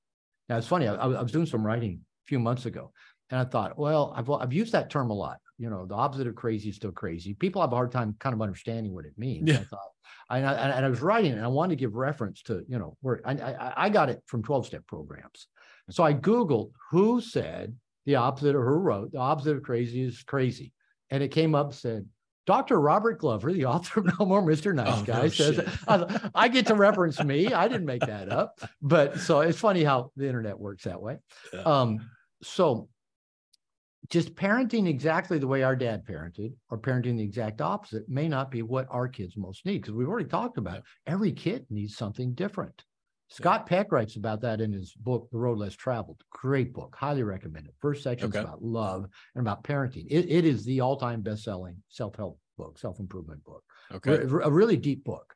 Now, 0.49 0.57
it's 0.57 0.67
funny, 0.67 0.87
I, 0.87 0.95
I 0.95 1.21
was 1.21 1.31
doing 1.31 1.45
some 1.45 1.65
writing 1.65 2.01
a 2.01 2.27
few 2.27 2.39
months 2.39 2.65
ago, 2.65 2.91
and 3.29 3.39
I 3.39 3.45
thought, 3.45 3.79
well, 3.79 4.13
I've, 4.15 4.29
I've 4.29 4.53
used 4.53 4.73
that 4.73 4.89
term 4.89 5.09
a 5.09 5.13
lot. 5.13 5.39
You 5.57 5.69
know, 5.69 5.85
the 5.85 5.95
opposite 5.95 6.27
of 6.27 6.35
crazy 6.35 6.69
is 6.69 6.75
still 6.75 6.91
crazy. 6.91 7.33
People 7.33 7.61
have 7.61 7.71
a 7.71 7.75
hard 7.75 7.91
time 7.91 8.15
kind 8.19 8.33
of 8.33 8.41
understanding 8.41 8.93
what 8.93 9.05
it 9.05 9.13
means. 9.17 9.49
Yeah. 9.49 9.59
I 9.59 9.63
thought, 9.63 9.89
and 10.29 10.45
I, 10.45 10.53
and 10.71 10.85
I 10.85 10.89
was 10.89 11.01
writing, 11.01 11.31
and 11.31 11.41
I 11.43 11.47
wanted 11.47 11.77
to 11.77 11.79
give 11.79 11.95
reference 11.95 12.41
to, 12.43 12.63
you 12.67 12.77
know, 12.79 12.97
where 13.01 13.21
I, 13.23 13.31
I, 13.33 13.73
I 13.85 13.89
got 13.89 14.09
it 14.09 14.21
from 14.27 14.43
12 14.43 14.65
step 14.67 14.85
programs. 14.87 15.47
So 15.89 16.03
I 16.03 16.13
Googled 16.13 16.71
who 16.91 17.21
said 17.21 17.75
the 18.05 18.15
opposite 18.15 18.55
of 18.55 18.61
who 18.61 18.75
wrote 18.77 19.11
the 19.11 19.19
opposite 19.19 19.57
of 19.57 19.63
crazy 19.63 20.01
is 20.03 20.23
crazy. 20.23 20.73
And 21.09 21.21
it 21.21 21.29
came 21.29 21.53
up, 21.55 21.73
said, 21.73 22.07
Dr. 22.45 22.79
Robert 22.79 23.19
Glover, 23.19 23.53
the 23.53 23.65
author 23.73 23.99
of 24.01 24.19
No 24.19 24.25
More 24.25 24.41
Mr. 24.41 24.73
Nice 24.73 24.87
Oh, 24.87 24.99
no 24.99 25.05
Guy, 25.05 25.27
says. 25.29 25.79
I, 25.87 26.29
I 26.35 26.47
get 26.47 26.65
to 26.67 26.75
reference 26.75 27.23
me. 27.23 27.53
I 27.53 27.67
didn't 27.67 27.85
make 27.85 28.01
that 28.05 28.29
up. 28.29 28.59
But 28.81 29.19
so 29.19 29.41
it's 29.41 29.59
funny 29.59 29.83
how 29.83 30.11
the 30.17 30.27
internet 30.27 30.59
works 30.59 30.83
that 30.83 31.01
way. 31.01 31.19
Yeah. 31.53 31.61
Um, 31.61 32.09
so 32.41 32.89
just 34.09 34.35
parenting 34.35 34.87
exactly 34.87 35.37
the 35.39 35.47
way 35.47 35.63
our 35.63 35.75
dad 35.77 36.05
parented 36.05 36.53
or 36.69 36.77
parenting 36.77 37.15
the 37.17 37.23
exact 37.23 37.61
opposite 37.61 38.09
may 38.09 38.27
not 38.27 38.51
be 38.51 38.61
what 38.61 38.87
our 38.89 39.07
kids 39.07 39.37
most 39.37 39.65
need 39.65 39.81
because 39.81 39.93
we've 39.93 40.09
already 40.09 40.27
talked 40.27 40.57
about 40.57 40.77
it. 40.79 40.83
every 41.07 41.31
kid 41.31 41.65
needs 41.69 41.95
something 41.95 42.33
different. 42.33 42.83
Scott 43.29 43.65
Peck 43.65 43.91
writes 43.91 44.15
about 44.15 44.41
that 44.41 44.61
in 44.61 44.71
his 44.71 44.93
book, 44.93 45.27
The 45.31 45.37
Road 45.39 45.57
Less 45.57 45.73
Traveled. 45.73 46.21
Great 46.29 46.73
book, 46.73 46.95
highly 46.95 47.23
recommend 47.23 47.67
it. 47.67 47.73
First 47.79 48.03
section 48.03 48.29
is 48.29 48.35
Okay. 48.35 48.43
about 48.43 48.63
love 48.63 49.07
and 49.35 49.41
about 49.41 49.63
parenting. 49.63 50.05
It, 50.09 50.29
it 50.29 50.45
is 50.45 50.65
the 50.65 50.81
all 50.81 50.97
time 50.97 51.21
best 51.21 51.43
selling 51.43 51.81
self 51.89 52.15
help 52.15 52.39
book, 52.57 52.77
self 52.77 52.99
improvement 52.99 53.43
book 53.43 53.63
okay 53.91 54.23
re- 54.25 54.43
a 54.43 54.51
really 54.51 54.77
deep 54.77 55.03
book. 55.03 55.35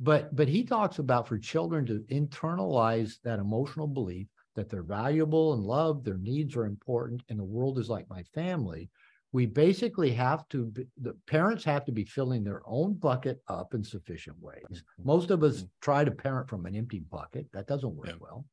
But 0.00 0.34
but 0.36 0.48
he 0.48 0.62
talks 0.64 0.98
about 0.98 1.26
for 1.26 1.38
children 1.38 1.86
to 1.86 2.04
internalize 2.10 3.20
that 3.24 3.38
emotional 3.38 3.86
belief 3.86 4.28
that 4.54 4.68
they're 4.68 4.82
valuable 4.82 5.54
and 5.54 5.62
loved, 5.62 6.04
their 6.04 6.18
needs 6.18 6.56
are 6.56 6.66
important, 6.66 7.22
and 7.28 7.38
the 7.38 7.44
world 7.44 7.78
is 7.78 7.88
like 7.88 8.08
my 8.10 8.22
family. 8.34 8.90
We 9.32 9.44
basically 9.46 10.10
have 10.12 10.48
to, 10.48 10.66
be, 10.66 10.86
the 10.96 11.12
parents 11.26 11.62
have 11.64 11.84
to 11.84 11.92
be 11.92 12.04
filling 12.04 12.44
their 12.44 12.62
own 12.66 12.94
bucket 12.94 13.42
up 13.48 13.74
in 13.74 13.84
sufficient 13.84 14.38
ways. 14.40 14.82
Mhm. 14.98 15.04
Most 15.04 15.30
of 15.30 15.42
us 15.42 15.64
Mhm. 15.64 15.70
try 15.82 16.02
to 16.04 16.10
parent 16.10 16.48
from 16.48 16.64
an 16.64 16.74
empty 16.74 17.00
bucket. 17.00 17.46
That 17.52 17.66
doesn't 17.66 17.94
work 17.94 18.08
Yeah. 18.08 18.18
well. 18.18 18.46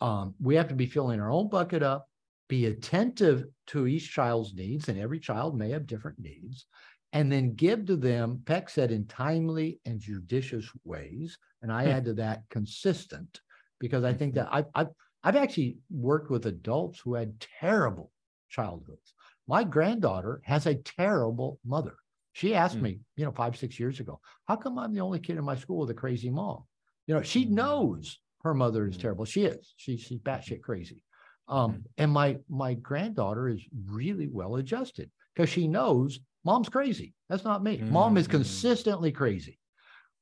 Um, 0.00 0.34
we 0.40 0.54
have 0.56 0.68
to 0.68 0.74
be 0.76 0.86
filling 0.86 1.20
our 1.20 1.30
own 1.30 1.48
bucket 1.48 1.82
up, 1.82 2.08
be 2.48 2.66
attentive 2.66 3.46
to 3.68 3.86
each 3.86 4.12
child's 4.12 4.54
needs, 4.54 4.88
and 4.88 4.98
every 4.98 5.20
child 5.20 5.56
may 5.56 5.70
have 5.70 5.86
different 5.86 6.18
needs, 6.20 6.66
and 7.12 7.32
then 7.32 7.54
give 7.54 7.86
to 7.86 7.96
them, 7.96 8.42
Peck 8.44 8.68
said, 8.70 8.92
in 8.92 9.06
timely 9.06 9.80
and 9.86 10.00
judicious 10.00 10.68
ways. 10.84 11.38
And 11.62 11.72
I 11.72 11.84
Hmm. 11.84 11.90
add 11.90 12.04
to 12.06 12.14
that 12.14 12.44
consistent, 12.50 13.40
because 13.80 14.04
I 14.04 14.14
think 14.14 14.34
Mhm. 14.34 14.36
that 14.36 14.48
I've, 14.52 14.66
I've, 14.74 14.90
I've 15.24 15.36
actually 15.36 15.78
worked 15.90 16.30
with 16.30 16.46
adults 16.46 17.00
who 17.00 17.14
had 17.14 17.40
terrible 17.40 18.12
childhoods. 18.48 19.14
My 19.46 19.64
granddaughter 19.64 20.40
has 20.44 20.66
a 20.66 20.74
terrible 20.76 21.60
mother. 21.64 21.96
She 22.32 22.54
asked 22.54 22.76
Hmm. 22.78 22.82
me, 22.82 23.00
you 23.16 23.24
know, 23.24 23.32
five, 23.32 23.56
six 23.56 23.78
years 23.78 24.00
ago, 24.00 24.20
how 24.48 24.56
come 24.56 24.78
I'm 24.78 24.92
the 24.92 25.00
only 25.00 25.20
kid 25.20 25.36
in 25.36 25.44
my 25.44 25.54
school 25.56 25.78
with 25.80 25.90
a 25.90 25.94
crazy 25.94 26.30
mom? 26.30 26.64
You 27.06 27.14
know, 27.14 27.22
she 27.22 27.44
Mm. 27.44 27.50
knows 27.50 28.20
her 28.42 28.54
mother 28.54 28.86
is 28.86 28.96
Mm. 28.96 29.00
terrible. 29.00 29.24
She 29.24 29.44
is. 29.44 29.74
She, 29.76 29.96
she's 29.96 30.18
batshit 30.20 30.62
crazy. 30.62 31.02
Um, 31.46 31.84
and 31.98 32.10
my 32.10 32.38
my 32.48 32.72
granddaughter 32.74 33.48
is 33.48 33.62
really 33.86 34.28
well 34.28 34.56
adjusted 34.56 35.10
because 35.34 35.50
she 35.50 35.68
knows 35.68 36.20
mom's 36.44 36.70
crazy. 36.70 37.14
That's 37.28 37.44
not 37.44 37.62
me. 37.62 37.84
Mom 37.90 38.16
is 38.16 38.26
Mm. 38.26 38.30
consistently 38.30 39.12
crazy. 39.12 39.60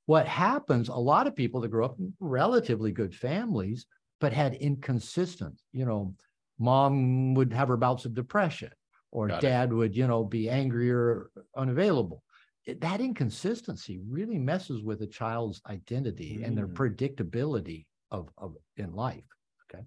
What 0.07 0.27
happens, 0.27 0.89
a 0.89 0.95
lot 0.97 1.27
of 1.27 1.37
people 1.37 1.61
that 1.61 1.69
grew 1.71 1.85
up 1.85 1.99
in 1.99 2.15
relatively 2.21 2.93
good 2.93 3.15
families, 3.15 3.87
but 4.21 4.33
had 4.33 4.55
inconsistent, 4.55 5.63
you 5.73 5.85
know, 5.85 6.15
mom 6.59 7.35
would 7.35 7.53
have 7.53 7.69
her 7.69 7.77
bouts 7.77 8.05
of 8.05 8.15
depression 8.15 8.73
or 9.13 9.29
Got 9.29 9.39
it. 9.45 9.47
dad 9.47 9.73
would, 9.73 9.95
you 9.95 10.07
know, 10.09 10.25
be 10.25 10.49
angry 10.51 10.91
or 10.91 11.31
unavailable. 11.57 12.25
It- 12.65 12.81
that 12.81 13.01
inconsistency 13.01 14.01
really 14.09 14.39
messes 14.39 14.83
with 14.83 15.03
a 15.03 15.07
child's 15.07 15.61
identity 15.67 16.43
and 16.43 16.57
their 16.57 16.67
Mm. 16.67 16.75
predictability 16.75 17.87
of, 18.11 18.31
of 18.39 18.57
in 18.77 18.93
life. 18.95 19.25
Okay. 19.73 19.85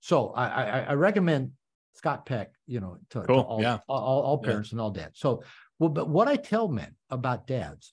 So 0.00 0.30
I, 0.30 0.46
I, 0.46 0.78
I 0.80 0.94
recommend 0.94 1.52
Scott 1.94 2.24
Peck, 2.26 2.52
you 2.66 2.80
know, 2.80 2.96
to, 3.10 3.22
to 3.22 3.32
all, 3.32 3.60
yeah. 3.60 3.78
all, 3.88 4.22
all 4.22 4.40
Yeah. 4.42 4.48
parents 4.48 4.72
and 4.72 4.80
all 4.80 4.90
dads. 4.90 5.18
So, 5.20 5.42
well, 5.78 5.90
but 5.90 6.08
what 6.08 6.26
I 6.28 6.36
tell 6.36 6.68
men 6.68 6.96
about 7.10 7.46
dads, 7.46 7.92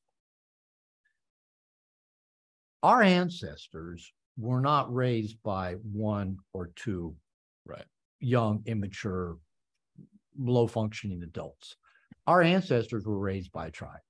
our 2.82 3.01
ancestors 3.01 4.13
were 4.38 4.61
not 4.61 4.93
raised 4.93 5.41
by 5.43 5.73
one 5.73 6.38
or 6.53 6.67
two 6.75 7.15
Right. 7.65 7.86
young, 8.21 8.63
immature, 8.65 9.38
low 10.39 10.67
functioning 10.67 11.23
adults. 11.23 11.77
Our 12.27 12.41
ancestors 12.41 13.05
were 13.05 13.19
raised 13.19 13.51
by 13.51 13.67
a 13.67 13.71
tribe. 13.71 14.01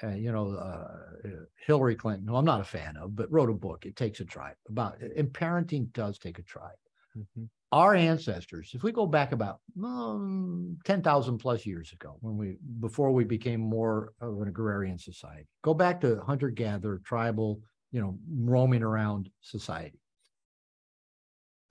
And, 0.00 0.22
you 0.22 0.32
know, 0.32 0.50
uh, 0.52 1.38
Hillary 1.66 1.94
Clinton, 1.94 2.26
who 2.26 2.36
I'm 2.36 2.44
not 2.44 2.60
a 2.60 2.64
fan 2.64 2.96
of, 2.96 3.14
but 3.14 3.30
wrote 3.30 3.50
a 3.50 3.54
book, 3.54 3.86
It 3.86 3.96
Takes 3.96 4.20
a 4.20 4.24
Tribe, 4.24 4.56
about, 4.68 5.00
and 5.00 5.32
parenting 5.32 5.92
does 5.92 6.18
take 6.18 6.38
a 6.38 6.42
tribe. 6.42 6.78
Mhm. 7.16 7.50
Our 7.70 7.94
ancestors, 7.94 8.72
if 8.74 8.82
we 8.82 8.92
go 8.92 9.06
back 9.06 9.32
about 9.32 9.60
um, 9.82 10.78
10,000 10.84 11.38
plus 11.38 11.64
years 11.64 11.90
ago, 11.92 12.18
when 12.20 12.36
we, 12.36 12.58
before 12.80 13.12
we 13.12 13.24
became 13.24 13.60
more 13.60 14.12
of 14.20 14.42
an 14.42 14.48
agrarian 14.48 14.98
society, 14.98 15.48
go 15.62 15.72
back 15.72 16.00
to 16.02 16.20
hunter 16.20 16.50
gatherer, 16.50 16.98
tribal, 16.98 17.62
you 17.90 18.00
know, 18.00 18.18
roaming 18.28 18.82
around 18.82 19.30
society 19.40 20.01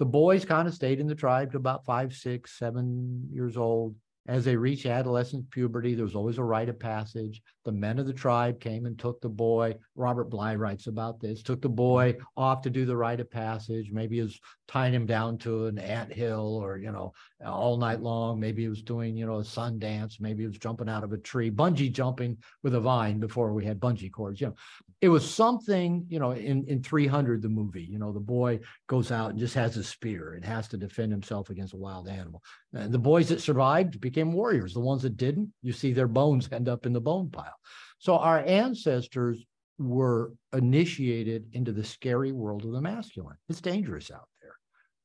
the 0.02 0.06
boys 0.06 0.44
kind 0.44 0.68
of 0.68 0.74
stayed 0.74 1.00
in 1.00 1.06
the 1.06 1.14
tribe 1.14 1.52
to 1.52 1.58
about 1.58 1.86
five, 1.86 2.12
six, 2.12 2.58
seven 2.58 3.30
years 3.32 3.56
old. 3.56 3.94
As 4.28 4.44
they 4.44 4.56
reached 4.56 4.88
adolescent 4.88 5.48
puberty, 5.52 5.94
there 5.94 6.06
was 6.06 6.16
always 6.16 6.40
a 6.40 6.44
rite 6.44 6.70
of 6.70 6.80
passage. 6.80 7.40
The 7.66 7.72
men 7.72 8.00
of 8.00 8.08
the 8.08 8.14
tribe 8.14 8.60
came 8.60 8.88
and 8.88 8.98
took 8.98 9.22
the 9.22 9.30
boy. 9.30 9.76
Robert 9.96 10.32
Bly 10.32 10.56
writes 10.56 10.88
about 10.88 11.20
this. 11.20 11.44
Took 11.44 11.62
the 11.62 11.70
boy 11.70 12.16
off 12.36 12.64
to 12.64 12.72
do 12.72 12.84
the 12.84 12.98
rite 12.98 13.20
of 13.20 13.30
passage. 13.30 13.92
Maybe 13.92 14.16
he 14.16 14.24
was 14.24 14.40
tying 14.68 14.96
him 14.96 15.06
down 15.06 15.38
to 15.40 15.68
an 15.68 15.78
ant 15.78 16.12
hill 16.12 16.60
or 16.64 16.80
you 16.80 16.92
know 16.92 17.14
all 17.46 17.78
night 17.78 18.02
long. 18.02 18.40
Maybe 18.40 18.64
he 18.64 18.70
was 18.70 18.82
doing 18.82 19.16
you 19.16 19.28
know 19.28 19.38
a 19.38 19.44
sun 19.44 19.78
dance. 19.78 20.20
Maybe 20.20 20.42
he 20.42 20.48
was 20.48 20.58
jumping 20.58 20.90
out 20.90 21.04
of 21.04 21.14
a 21.14 21.18
tree, 21.20 21.52
bungee 21.52 21.92
jumping 21.92 22.40
with 22.64 22.74
a 22.74 22.80
vine 22.80 23.20
before 23.20 23.54
we 23.54 23.66
had 23.66 23.80
bungee 23.80 24.12
cords. 24.12 24.42
You 24.42 24.48
know, 24.48 24.56
it 25.02 25.10
was 25.10 25.30
something 25.30 26.06
you 26.10 26.20
know 26.20 26.32
in 26.32 26.64
in 26.68 26.84
300 26.84 27.42
the 27.42 27.50
movie. 27.50 27.84
You 27.84 27.98
know, 27.98 28.12
the 28.12 28.20
boy 28.20 28.60
goes 28.88 29.12
out 29.12 29.32
and 29.32 29.40
just 29.40 29.56
has 29.56 29.76
a 29.76 29.84
spear 29.84 30.34
and 30.34 30.46
has 30.46 30.68
to 30.70 30.78
defend 30.78 31.12
himself 31.12 31.50
against 31.50 31.74
a 31.74 31.78
wild 31.78 32.08
animal. 32.08 32.42
And 32.74 32.94
the 32.94 33.00
boys 33.00 33.30
that 33.30 33.42
survived 33.42 34.00
became 34.00 34.32
warriors. 34.32 34.74
The 34.74 34.80
ones 34.80 35.02
that 35.02 35.18
didn't, 35.18 35.52
you 35.64 35.74
see 35.74 35.92
their 35.92 36.08
bones 36.08 36.48
end 36.52 36.70
up 36.70 36.86
in 36.86 36.94
the 36.94 37.02
bone 37.02 37.30
pile. 37.32 37.58
So 37.98 38.18
our 38.18 38.40
ancestors 38.46 39.44
were 39.80 40.34
initiated 40.54 41.48
into 41.54 41.72
the 41.72 41.84
scary 41.84 42.32
world 42.32 42.64
of 42.64 42.72
the 42.72 42.82
masculine. 42.82 43.38
It's 43.50 43.62
dangerous 43.62 44.12
out 44.12 44.28
there 44.42 44.56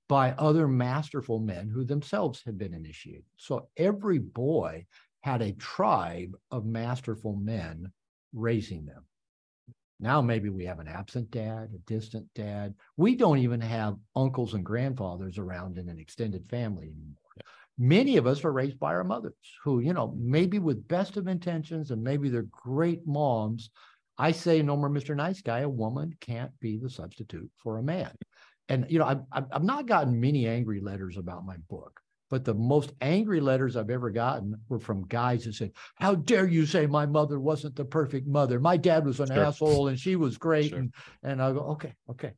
by 0.08 0.32
other 0.32 0.68
masterful 0.68 1.40
men 1.40 1.68
who 1.68 1.84
themselves 1.84 2.42
had 2.44 2.58
been 2.58 2.74
initiated. 2.74 3.24
So 3.38 3.68
every 3.78 4.18
boy 4.18 4.84
had 5.20 5.40
a 5.40 5.52
tribe 5.52 6.36
of 6.50 6.66
masterful 6.66 7.34
men 7.36 7.90
raising 8.34 8.84
them. 8.84 9.04
Now 9.98 10.20
maybe 10.20 10.50
we 10.50 10.64
have 10.66 10.78
an 10.78 10.88
absent 10.88 11.30
dad, 11.30 11.70
a 11.74 11.78
distant 11.86 12.26
dad. 12.34 12.74
We 12.96 13.16
don't 13.16 13.38
even 13.38 13.60
have 13.60 13.96
uncles 14.14 14.54
and 14.54 14.64
grandfathers 14.64 15.38
around 15.38 15.78
in 15.78 15.88
an 15.88 15.98
extended 15.98 16.48
family 16.50 16.84
anymore. 16.84 17.16
Many 17.78 18.16
of 18.16 18.26
us 18.26 18.44
are 18.44 18.52
raised 18.52 18.78
by 18.78 18.94
our 18.94 19.04
mothers 19.04 19.34
who, 19.62 19.80
you 19.80 19.92
know, 19.92 20.14
maybe 20.18 20.58
with 20.58 20.88
best 20.88 21.16
of 21.16 21.28
intentions 21.28 21.90
and 21.90 22.02
maybe 22.02 22.28
they're 22.28 22.46
great 22.50 23.06
moms. 23.06 23.70
I 24.18 24.32
say 24.32 24.62
no 24.62 24.76
more 24.76 24.88
Mr. 24.88 25.14
Nice 25.14 25.42
Guy, 25.42 25.60
a 25.60 25.68
woman 25.68 26.14
can't 26.20 26.58
be 26.60 26.78
the 26.78 26.88
substitute 26.88 27.50
for 27.56 27.78
a 27.78 27.82
man. 27.82 28.12
And, 28.68 28.86
you 28.88 28.98
know, 28.98 29.04
I've, 29.04 29.20
I've 29.30 29.44
I've 29.52 29.64
not 29.64 29.86
gotten 29.86 30.18
many 30.18 30.48
angry 30.48 30.80
letters 30.80 31.18
about 31.18 31.44
my 31.46 31.56
book, 31.68 32.00
but 32.28 32.44
the 32.44 32.54
most 32.54 32.92
angry 33.00 33.40
letters 33.40 33.76
I've 33.76 33.90
ever 33.90 34.10
gotten 34.10 34.54
were 34.68 34.80
from 34.80 35.06
guys 35.06 35.44
who 35.44 35.52
said, 35.52 35.72
How 35.96 36.14
dare 36.14 36.46
you 36.46 36.66
say 36.66 36.86
my 36.86 37.06
mother 37.06 37.38
wasn't 37.38 37.76
the 37.76 37.84
perfect 37.84 38.26
mother? 38.26 38.58
My 38.58 38.76
dad 38.76 39.04
was 39.06 39.20
an 39.20 39.28
Sure. 39.28 39.44
asshole 39.44 39.88
and 39.88 39.98
she 39.98 40.16
was 40.16 40.36
great. 40.38 40.70
Sure. 40.70 40.78
And, 40.80 40.94
and 41.22 41.42
I 41.42 41.52
go, 41.52 41.60
Okay, 41.72 41.94
okay. 42.10 42.32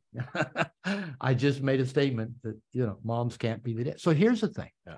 I 1.21 1.33
just 1.33 1.61
made 1.61 1.79
a 1.79 1.85
statement 1.85 2.33
that, 2.43 2.59
you 2.71 2.85
know, 2.85 2.99
moms 3.03 3.37
can't 3.37 3.63
be 3.63 3.73
the 3.73 3.83
dad. 3.85 3.99
So 3.99 4.11
here's 4.11 4.41
the 4.41 4.49
thing 4.49 4.69
Yeah. 4.85 4.97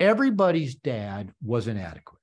everybody's 0.00 0.74
dad 0.74 1.32
was 1.42 1.68
inadequate, 1.68 2.20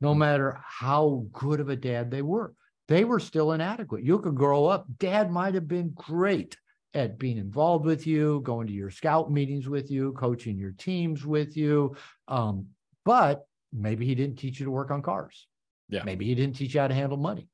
no 0.00 0.14
Mhm. 0.14 0.18
matter 0.18 0.60
how 0.64 1.24
good 1.32 1.60
of 1.60 1.68
a 1.68 1.76
dad 1.76 2.10
they 2.10 2.22
were. 2.22 2.54
They 2.88 3.04
were 3.04 3.20
still 3.20 3.52
inadequate. 3.52 4.04
You 4.04 4.18
could 4.18 4.34
grow 4.34 4.66
up, 4.66 4.86
dad 4.98 5.30
might 5.30 5.54
have 5.54 5.68
been 5.68 5.90
great 5.94 6.56
at 6.94 7.18
being 7.18 7.38
involved 7.38 7.84
with 7.84 8.06
you, 8.06 8.40
going 8.44 8.66
to 8.66 8.72
your 8.72 8.90
scout 8.90 9.30
meetings 9.30 9.68
with 9.68 9.90
you, 9.90 10.12
coaching 10.12 10.58
your 10.58 10.72
teams 10.72 11.24
with 11.24 11.56
you. 11.56 11.96
Um, 12.28 12.66
but 13.04 13.46
maybe 13.72 14.06
he 14.06 14.14
didn't 14.14 14.36
teach 14.36 14.60
you 14.60 14.66
to 14.66 14.70
work 14.70 14.90
on 14.90 15.02
cars. 15.02 15.46
Yeah. 15.88 16.02
Maybe 16.04 16.26
he 16.26 16.34
didn't 16.34 16.56
teach 16.56 16.74
you 16.74 16.80
how 16.80 16.88
to 16.88 16.94
handle 16.94 17.18
money. 17.18 17.48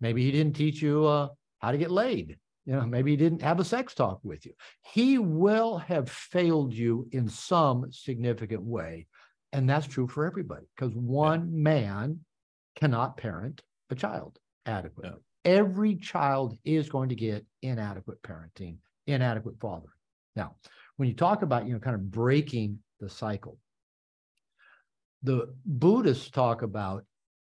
Maybe 0.00 0.24
he 0.24 0.32
didn't 0.32 0.54
teach 0.54 0.82
you 0.82 1.06
uh, 1.06 1.28
how 1.60 1.70
to 1.70 1.78
get 1.78 1.90
laid. 1.90 2.38
You 2.64 2.74
know, 2.74 2.86
maybe 2.86 3.10
he 3.10 3.16
didn't 3.16 3.42
have 3.42 3.58
a 3.58 3.64
sex 3.64 3.92
talk 3.94 4.20
with 4.22 4.46
you. 4.46 4.52
He 4.92 5.18
will 5.18 5.78
have 5.78 6.08
failed 6.08 6.72
you 6.72 7.08
in 7.10 7.28
some 7.28 7.90
significant 7.90 8.62
way. 8.62 9.06
And 9.52 9.68
that's 9.68 9.86
true 9.86 10.06
for 10.06 10.26
everybody 10.26 10.66
because 10.76 10.94
one 10.94 11.62
man 11.62 12.20
cannot 12.76 13.16
parent 13.16 13.62
a 13.90 13.94
child 13.94 14.38
adequately. 14.64 15.10
Every 15.44 15.96
child 15.96 16.56
is 16.64 16.88
going 16.88 17.08
to 17.08 17.14
get 17.14 17.44
inadequate 17.62 18.22
parenting, 18.22 18.78
inadequate 19.06 19.56
fathering. 19.60 19.90
Now, 20.36 20.56
when 20.96 21.08
you 21.08 21.14
talk 21.14 21.42
about, 21.42 21.66
you 21.66 21.72
know, 21.72 21.80
kind 21.80 21.96
of 21.96 22.10
breaking 22.10 22.78
the 23.00 23.08
cycle, 23.08 23.58
the 25.22 25.54
Buddhists 25.64 26.30
talk 26.30 26.62
about 26.62 27.04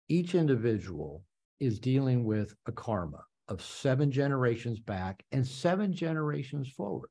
each 0.09 0.35
individual 0.35 1.25
is 1.61 1.79
dealing 1.79 2.25
with 2.25 2.55
a 2.67 2.73
karma 2.73 3.25
of 3.49 3.63
seven 3.63 4.11
generations 4.11 4.81
back 4.81 5.25
and 5.33 5.47
seven 5.47 5.93
generations 5.93 6.69
forward. 6.69 7.11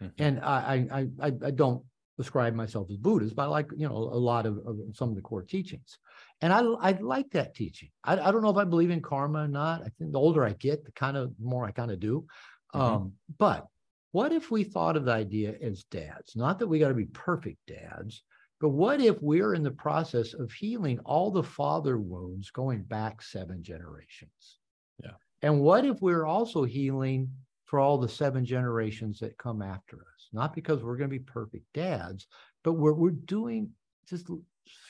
Mhm. 0.00 0.12
And 0.18 0.40
I, 0.40 0.86
I, 0.92 1.08
I, 1.20 1.32
I 1.44 1.50
don't 1.50 1.84
describe 2.20 2.54
myself 2.54 2.90
as 2.90 2.98
Buddhist, 2.98 3.34
but 3.34 3.44
I 3.44 3.46
like, 3.46 3.70
you 3.74 3.88
know, 3.88 3.96
a 3.96 4.22
lot 4.30 4.44
of, 4.44 4.58
of 4.66 4.76
some 4.92 5.08
of 5.08 5.16
the 5.16 5.22
core 5.22 5.42
teachings. 5.42 5.98
And 6.42 6.52
I, 6.52 6.60
I 6.60 6.92
like 7.00 7.30
that 7.30 7.54
teaching. 7.54 7.88
I, 8.04 8.12
I 8.12 8.30
don't 8.30 8.42
know 8.42 8.50
if 8.50 8.56
I 8.56 8.64
believe 8.64 8.90
in 8.90 9.00
karma 9.00 9.44
or 9.44 9.48
not. 9.48 9.80
I 9.80 9.88
think 9.98 10.12
the 10.12 10.18
older 10.18 10.44
I 10.44 10.52
get, 10.52 10.84
the 10.84 10.92
kind 10.92 11.16
of 11.16 11.32
more 11.40 11.64
I 11.64 11.70
kind 11.70 11.90
of 11.90 11.98
do. 11.98 12.26
Mhm. 12.74 12.80
Um, 12.80 13.12
but 13.38 13.66
what 14.12 14.32
if 14.32 14.50
we 14.50 14.64
thought 14.64 14.96
of 14.96 15.06
the 15.06 15.12
idea 15.12 15.54
as 15.62 15.84
dads? 15.84 16.36
Not 16.36 16.58
that 16.58 16.66
we 16.66 16.78
got 16.78 16.88
to 16.88 16.94
be 16.94 17.06
perfect 17.06 17.58
dads, 17.66 18.22
but 18.60 18.70
what 18.70 19.00
if 19.00 19.16
we're 19.22 19.54
in 19.54 19.62
the 19.62 19.70
process 19.70 20.34
of 20.34 20.52
healing 20.52 20.98
all 21.00 21.30
the 21.30 21.42
father 21.42 21.96
wounds 21.96 22.50
going 22.50 22.82
back 22.82 23.22
seven 23.22 23.62
generations? 23.62 24.58
Yeah. 25.02 25.12
And 25.40 25.60
what 25.60 25.86
if 25.86 26.02
we're 26.02 26.26
also 26.26 26.64
healing 26.64 27.30
for 27.64 27.78
all 27.78 27.96
the 27.96 28.08
seven 28.08 28.44
generations 28.44 29.20
that 29.20 29.38
come 29.38 29.62
after 29.62 29.96
us? 29.96 30.19
Not 30.32 30.54
because 30.54 30.82
we're 30.82 30.96
going 30.96 31.10
to 31.10 31.18
be 31.18 31.24
perfect 31.24 31.64
dads, 31.74 32.26
but 32.62 32.74
we're, 32.74 32.92
we're 32.92 33.10
doing 33.10 33.70
just 34.08 34.28
a 34.28 34.38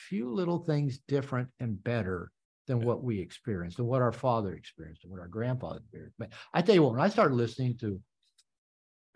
few 0.09 0.31
little 0.31 0.59
things 0.59 0.99
different 1.09 1.49
and 1.61 1.83
better 1.83 2.31
than 2.67 2.81
what 2.81 3.03
we 3.03 3.19
experienced 3.19 3.79
and 3.79 3.89
what 3.89 4.03
our 4.03 4.13
father 4.13 4.53
experienced 4.55 5.03
and 5.05 5.11
what 5.11 5.21
our 5.21 5.29
grandfather 5.29 5.79
experienced. 5.79 6.17
But 6.19 6.31
I 6.53 6.63
tell 6.63 6.75
you 6.75 6.83
what, 6.83 6.93
when 6.93 7.01
I 7.01 7.09
started 7.09 7.35
listening 7.35 7.77
to 7.79 8.01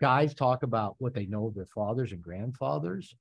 guys 0.01 0.33
talk 0.33 0.63
about 0.63 0.95
what 0.97 1.13
they 1.13 1.25
know 1.25 1.47
of 1.47 1.55
their 1.55 1.65
fathers 1.67 2.11
and 2.11 2.21
grandfathers, 2.21 3.15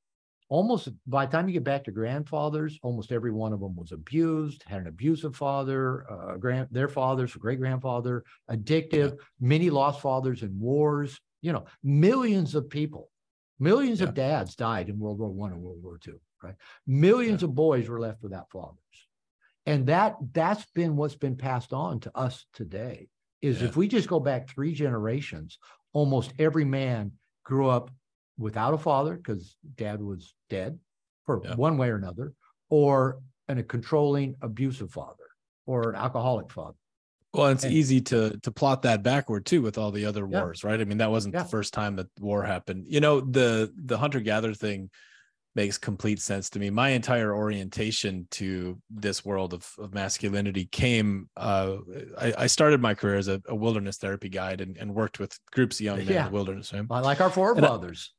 almost 0.49 0.89
by 1.07 1.27
the 1.27 1.33
time 1.33 1.47
you 1.47 1.53
get 1.55 1.65
back 1.65 1.85
to 1.85 1.93
grandfathers, 1.93 2.79
almost 2.83 3.13
every 3.13 3.31
one 3.31 3.53
of 3.53 3.61
them 3.61 3.77
was 3.77 3.93
abused, 3.93 4.63
had 4.67 4.81
an 4.81 4.89
abusive 4.89 5.37
father, 5.37 6.11
uh, 6.11 6.37
grand 6.37 6.69
their 6.71 6.89
fathers, 6.89 7.35
great 7.35 7.59
grandfather, 7.59 8.25
addictive, 8.51 9.17
many 9.41 9.71
lost 9.71 10.01
fathers 10.01 10.43
in 10.43 10.59
wars. 10.59 11.21
You 11.45 11.53
know, 11.53 11.67
millions 11.83 12.55
of 12.55 12.71
people, 12.71 13.11
millions 13.59 14.01
yeah. 14.01 14.09
of 14.09 14.15
dads 14.15 14.57
died 14.57 14.89
in 14.89 14.99
World 14.99 15.19
War 15.19 15.31
One 15.31 15.53
and 15.53 15.61
World 15.63 15.83
War 15.83 15.99
Two. 15.99 16.19
Right, 16.43 16.55
millions 16.87 17.43
yeah. 17.43 17.49
of 17.49 17.55
boys 17.55 17.89
were 17.89 18.01
left 18.01 18.23
without 18.23 18.51
fathers, 18.51 18.79
and 19.67 19.87
that 19.89 20.17
that's 20.33 20.65
been 20.75 20.97
what's 20.97 21.17
been 21.17 21.37
passed 21.37 21.73
on 21.73 22.01
to 22.01 22.17
us 22.17 22.47
today. 22.55 23.09
Is 23.43 23.61
if 23.61 23.77
we 23.77 23.89
just 23.89 24.09
go 24.09 24.21
back 24.21 24.49
three 24.49 24.73
generations, 24.73 25.59
almost 25.93 26.33
every 26.39 26.65
man 26.65 27.13
grew 27.45 27.69
up 27.69 27.91
without 28.39 28.73
a 28.73 28.79
father 28.79 29.15
because 29.17 29.55
dad 29.77 30.01
was 30.01 30.35
dead 30.49 30.79
for 31.27 31.43
yeah. 31.45 31.55
one 31.55 31.77
way 31.77 31.91
or 31.91 31.97
another, 31.97 32.33
or 32.71 33.21
in 33.51 33.59
a 33.59 33.63
controlling, 33.63 34.35
abusive 34.41 34.91
father 34.91 35.25
or 35.67 35.91
an 35.91 35.97
alcoholic 35.97 36.51
father. 36.51 36.79
Well, 37.35 37.49
it's 37.49 37.64
and, 37.64 37.72
easy 37.72 38.01
to 38.03 38.39
to 38.43 38.51
plot 38.53 38.82
that 38.82 39.03
backward 39.03 39.45
too 39.45 39.61
with 39.61 39.76
all 39.76 39.91
the 39.91 40.07
other 40.07 40.26
yeah. 40.30 40.41
wars, 40.41 40.62
right? 40.62 40.80
I 40.80 40.85
mean, 40.85 40.99
that 40.99 41.11
wasn't 41.11 41.35
yeah. 41.35 41.43
the 41.43 41.49
first 41.49 41.74
time 41.74 41.97
that 41.97 42.07
war 42.20 42.45
happened. 42.45 42.85
You 42.87 43.01
know, 43.01 43.20
the 43.20 43.72
the 43.76 43.99
hunter 43.99 44.20
gatherer 44.20 44.55
thing 44.55 44.91
makes 45.57 45.78
complete 45.78 46.20
sense 46.20 46.51
to 46.51 46.59
me. 46.59 46.70
My 46.70 46.91
entire 46.91 47.35
orientation 47.35 48.26
to 48.32 48.80
this 48.91 49.24
world 49.24 49.53
of, 49.53 49.68
of 49.78 49.95
masculinity 49.95 50.66
came. 50.66 51.28
Uh, 51.37 51.76
I, 52.18 52.35
I, 52.39 52.47
started 52.49 52.80
my 52.80 52.95
career 52.95 53.16
as 53.16 53.28
a, 53.28 53.41
a 53.47 53.55
wilderness 53.55 53.99
therapy 53.99 54.28
guide 54.28 54.61
and, 54.61 54.76
and, 54.76 54.93
worked 54.93 55.20
with 55.20 55.39
groups 55.53 55.76
of 55.76 55.82
young 55.82 55.99
men 55.99 56.09
yeah. 56.09 56.26
in 56.26 56.32
the 56.32 56.35
wilderness. 56.35 56.72
Right? 56.72 56.89
Like 56.89 57.20
our 57.20 57.30
forefathers. 57.30 58.12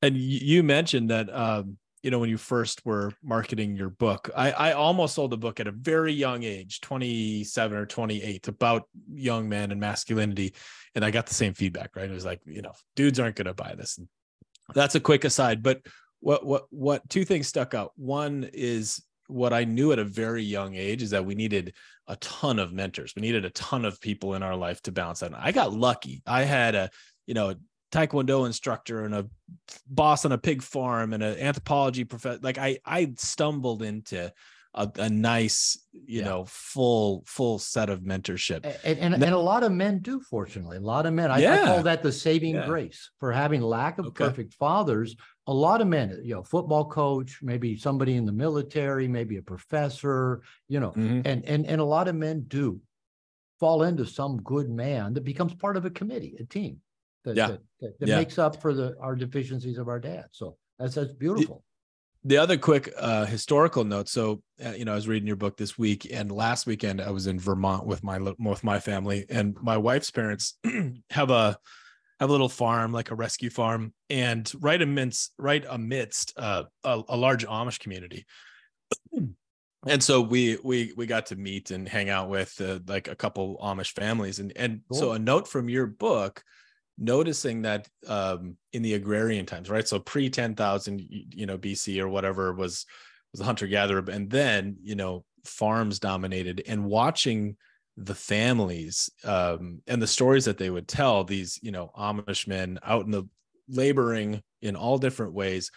And 0.00 0.16
you 0.16 0.62
mentioned 0.62 1.10
that 1.10 1.34
um, 1.34 1.76
you 2.02 2.10
know 2.10 2.18
when 2.18 2.30
you 2.30 2.38
first 2.38 2.84
were 2.84 3.12
marketing 3.22 3.76
your 3.76 3.90
book, 3.90 4.30
I, 4.36 4.52
I 4.52 4.72
almost 4.72 5.14
sold 5.14 5.30
the 5.30 5.36
book 5.36 5.60
at 5.60 5.66
a 5.66 5.72
very 5.72 6.12
young 6.12 6.42
age, 6.42 6.80
27 6.80 7.76
or 7.76 7.86
28, 7.86 8.48
about 8.48 8.84
young 9.12 9.48
men 9.48 9.70
and 9.70 9.80
masculinity, 9.80 10.54
and 10.94 11.04
I 11.04 11.10
got 11.10 11.26
the 11.26 11.34
same 11.34 11.54
feedback. 11.54 11.96
Right, 11.96 12.10
it 12.10 12.14
was 12.14 12.24
like 12.24 12.40
you 12.46 12.62
know 12.62 12.72
dudes 12.96 13.20
aren't 13.20 13.36
going 13.36 13.46
to 13.46 13.54
buy 13.54 13.74
this. 13.76 13.98
And 13.98 14.08
that's 14.74 14.94
a 14.94 15.00
quick 15.00 15.24
aside, 15.24 15.62
but 15.62 15.80
what 16.20 16.44
what 16.46 16.64
what 16.70 17.08
two 17.08 17.24
things 17.24 17.48
stuck 17.48 17.74
out. 17.74 17.92
One 17.96 18.48
is 18.52 19.02
what 19.26 19.52
I 19.52 19.64
knew 19.64 19.92
at 19.92 19.98
a 19.98 20.04
very 20.04 20.42
young 20.42 20.74
age 20.74 21.02
is 21.02 21.10
that 21.10 21.24
we 21.24 21.34
needed 21.34 21.74
a 22.08 22.16
ton 22.16 22.58
of 22.58 22.72
mentors. 22.72 23.14
We 23.14 23.22
needed 23.22 23.44
a 23.44 23.50
ton 23.50 23.84
of 23.84 24.00
people 24.00 24.34
in 24.34 24.42
our 24.42 24.56
life 24.56 24.82
to 24.82 24.92
balance 24.92 25.20
that. 25.20 25.32
I 25.34 25.52
got 25.52 25.72
lucky. 25.72 26.22
I 26.26 26.42
had 26.42 26.74
a 26.74 26.90
you 27.26 27.34
know 27.34 27.54
taekwondo 27.90 28.46
instructor 28.46 29.04
and 29.04 29.14
a 29.14 29.26
boss 29.88 30.24
on 30.24 30.32
a 30.32 30.38
pig 30.38 30.62
farm 30.62 31.12
and 31.12 31.22
an 31.22 31.38
anthropology 31.38 32.04
professor 32.04 32.40
like 32.42 32.58
i 32.58 32.78
i 32.86 33.12
stumbled 33.16 33.82
into 33.82 34.32
a, 34.74 34.88
a 34.96 35.10
nice 35.10 35.78
you 35.92 36.20
yeah. 36.20 36.26
know 36.26 36.44
full 36.46 37.24
full 37.26 37.58
set 37.58 37.90
of 37.90 38.00
mentorship 38.00 38.64
and, 38.84 38.98
and, 38.98 39.14
and, 39.14 39.24
a 39.24 39.38
lot 39.38 39.64
of 39.64 39.72
men 39.72 39.98
do 39.98 40.20
fortunately 40.20 40.76
a 40.76 40.80
lot 40.80 41.06
of 41.06 41.12
men 41.12 41.30
i, 41.30 41.38
yeah. 41.38 41.62
I 41.62 41.66
call 41.66 41.82
that 41.82 42.02
the 42.02 42.12
saving 42.12 42.54
yeah. 42.54 42.66
grace 42.66 43.10
for 43.18 43.32
having 43.32 43.62
lack 43.62 43.98
of 43.98 44.06
okay. 44.06 44.24
perfect 44.24 44.54
fathers 44.54 45.16
a 45.48 45.52
lot 45.52 45.80
of 45.80 45.88
men 45.88 46.20
you 46.22 46.34
know 46.34 46.44
football 46.44 46.84
coach 46.84 47.40
maybe 47.42 47.76
somebody 47.76 48.14
in 48.14 48.24
the 48.24 48.32
military 48.32 49.08
maybe 49.08 49.38
a 49.38 49.42
professor 49.42 50.42
you 50.68 50.78
know 50.78 50.90
mm-hmm. 50.90 51.22
and 51.24 51.44
and 51.44 51.66
and 51.66 51.80
a 51.80 51.84
lot 51.84 52.06
of 52.06 52.14
men 52.14 52.44
do 52.46 52.80
fall 53.58 53.82
into 53.82 54.06
some 54.06 54.40
good 54.42 54.70
man 54.70 55.14
that 55.14 55.24
becomes 55.24 55.52
part 55.54 55.76
of 55.76 55.84
a 55.84 55.90
committee 55.90 56.36
a 56.38 56.44
team 56.44 56.78
that, 57.24 57.36
yeah. 57.36 57.46
that, 57.48 57.60
that, 57.80 58.00
that 58.00 58.08
yeah. 58.08 58.16
makes 58.16 58.38
up 58.38 58.60
for 58.60 58.74
the 58.74 58.96
our 59.00 59.14
deficiencies 59.14 59.78
of 59.78 59.88
our 59.88 60.00
dad. 60.00 60.26
So 60.32 60.56
that's 60.78 60.94
that's 60.94 61.12
beautiful. 61.12 61.64
The, 62.22 62.28
the 62.28 62.36
other 62.38 62.56
quick 62.56 62.92
uh, 62.98 63.24
historical 63.26 63.84
note. 63.84 64.08
So 64.08 64.42
uh, 64.64 64.70
you 64.70 64.84
know, 64.84 64.92
I 64.92 64.96
was 64.96 65.08
reading 65.08 65.26
your 65.26 65.36
book 65.36 65.56
this 65.56 65.78
week, 65.78 66.06
and 66.10 66.30
last 66.30 66.66
weekend 66.66 67.00
I 67.00 67.10
was 67.10 67.26
in 67.26 67.38
Vermont 67.38 67.86
with 67.86 68.02
my 68.02 68.18
with 68.18 68.64
my 68.64 68.80
family, 68.80 69.26
and 69.28 69.56
my 69.60 69.76
wife's 69.76 70.10
parents 70.10 70.58
have 71.10 71.30
a 71.30 71.58
have 72.20 72.28
a 72.28 72.32
little 72.32 72.50
farm, 72.50 72.92
like 72.92 73.10
a 73.10 73.14
rescue 73.14 73.50
farm, 73.50 73.94
and 74.10 74.50
right 74.60 74.80
amidst 74.80 75.32
right 75.38 75.64
amidst 75.68 76.34
uh, 76.36 76.64
a, 76.84 77.02
a 77.08 77.16
large 77.16 77.46
Amish 77.46 77.80
community. 77.80 78.26
and 79.86 80.02
so 80.02 80.20
we 80.20 80.58
we 80.62 80.92
we 80.96 81.06
got 81.06 81.26
to 81.26 81.36
meet 81.36 81.70
and 81.70 81.88
hang 81.88 82.10
out 82.10 82.28
with 82.28 82.60
uh, 82.60 82.80
like 82.86 83.08
a 83.08 83.14
couple 83.14 83.58
Amish 83.62 83.92
families, 83.92 84.38
and 84.38 84.52
and 84.56 84.82
cool. 84.90 84.98
so 84.98 85.12
a 85.12 85.18
note 85.18 85.48
from 85.48 85.68
your 85.68 85.86
book 85.86 86.42
noticing 87.00 87.62
that 87.62 87.88
um, 88.06 88.56
in 88.72 88.82
the 88.82 88.94
agrarian 88.94 89.46
times, 89.46 89.70
right? 89.70 89.88
So 89.88 89.98
pre 89.98 90.30
10,000, 90.30 91.00
you 91.08 91.46
know, 91.46 91.58
BC 91.58 92.00
or 92.00 92.08
whatever 92.08 92.52
was 92.52 92.86
was 93.32 93.40
a 93.40 93.44
hunter 93.44 93.66
gatherer, 93.66 94.04
and 94.10 94.28
then 94.30 94.76
you 94.82 94.94
know 94.94 95.24
farms 95.44 95.98
dominated, 95.98 96.62
and 96.68 96.84
watching 96.84 97.56
the 97.96 98.14
families 98.14 99.10
um, 99.24 99.82
and 99.86 100.00
the 100.00 100.06
stories 100.06 100.44
that 100.44 100.58
they 100.58 100.70
would 100.70 100.88
tell 100.88 101.24
these 101.24 101.58
you 101.62 101.70
know 101.70 101.90
Amish 101.96 102.46
men 102.46 102.78
out 102.84 103.04
in 103.04 103.10
the 103.10 103.24
laboring 103.68 104.42
in 104.62 104.76
all 104.76 104.98
different 104.98 105.32
ways 105.32 105.70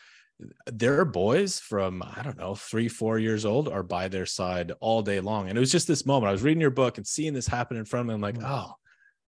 their 0.65 1.05
boys 1.05 1.59
from 1.59 2.01
i 2.17 2.21
don't 2.23 2.39
know 2.39 2.55
three 2.55 2.87
four 2.87 3.19
years 3.19 3.45
old 3.45 3.69
are 3.69 3.83
by 3.83 4.07
their 4.07 4.25
side 4.25 4.71
all 4.79 5.01
day 5.01 5.19
long 5.19 5.47
and 5.47 5.57
it 5.57 5.59
was 5.59 5.71
just 5.71 5.87
this 5.87 6.05
moment 6.05 6.27
i 6.27 6.31
was 6.31 6.41
reading 6.41 6.59
your 6.59 6.71
book 6.71 6.97
and 6.97 7.05
seeing 7.05 7.33
this 7.33 7.47
happen 7.47 7.77
in 7.77 7.85
front 7.85 8.01
of 8.01 8.07
me 8.07 8.13
i'm 8.15 8.21
like 8.21 8.39
mm. 8.39 8.49
oh 8.49 8.73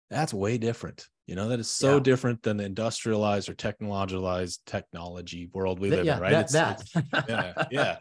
that's 0.10 0.34
way 0.34 0.58
different 0.58 1.08
you 1.28 1.36
know, 1.36 1.48
that 1.50 1.60
is 1.60 1.70
so 1.70 1.96
yeah. 1.96 2.02
different 2.02 2.44
than 2.44 2.58
the 2.58 2.66
industrialized 2.66 3.50
or 3.50 3.56
technologized 3.56 4.60
technology 4.66 5.50
world 5.54 5.80
we 5.80 5.90
live 5.90 6.06
yeah, 6.06 6.18
in, 6.18 6.22
right? 6.22 6.32
That, 6.32 6.42
it's, 6.42 6.54
that. 6.54 6.82
It's, 6.82 7.30
yeah, 7.30 7.54
yeah. 7.72 7.98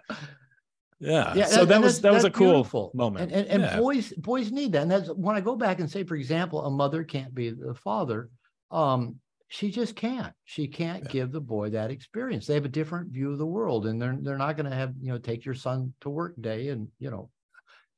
Yeah. 1.01 1.35
yeah. 1.35 1.47
So 1.47 1.65
that 1.65 1.81
was 1.81 2.01
that 2.03 2.13
was 2.13 2.25
a 2.25 2.31
cool 2.31 2.53
beautiful. 2.53 2.91
moment. 2.95 3.33
And, 3.33 3.47
and, 3.47 3.63
and 3.65 3.81
boys 3.81 4.13
boys 4.13 4.53
need 4.53 4.73
that. 4.73 4.83
And 4.83 4.91
that's 4.91 5.09
when 5.09 5.37
I 5.37 5.41
go 5.41 5.57
back 5.57 5.81
and 5.81 5.91
say, 5.91 6.05
for 6.05 6.17
example, 6.17 6.65
a 6.65 6.71
mother 6.71 7.03
can't 7.03 7.35
be 7.35 7.51
the 7.51 7.75
father. 7.75 8.31
Um, 8.71 9.17
she 9.49 9.71
just 9.71 9.97
can't. 9.97 10.33
She 10.45 10.67
can't 10.67 11.09
give 11.09 11.33
the 11.33 11.41
boy 11.41 11.71
that 11.71 11.91
experience. 11.91 12.47
They 12.47 12.55
have 12.55 12.65
a 12.65 12.71
different 12.71 13.11
view 13.11 13.33
of 13.33 13.39
the 13.39 13.47
world, 13.47 13.87
and 13.87 14.01
they're 14.01 14.17
they're 14.21 14.39
not 14.39 14.57
going 14.57 14.71
to 14.71 14.77
have 14.77 14.95
you 15.01 15.13
know 15.13 15.19
take 15.19 15.45
your 15.45 15.55
son 15.55 15.95
to 16.03 16.11
work 16.11 16.35
day, 16.41 16.69
and 16.69 16.89
you 16.99 17.11
know, 17.11 17.31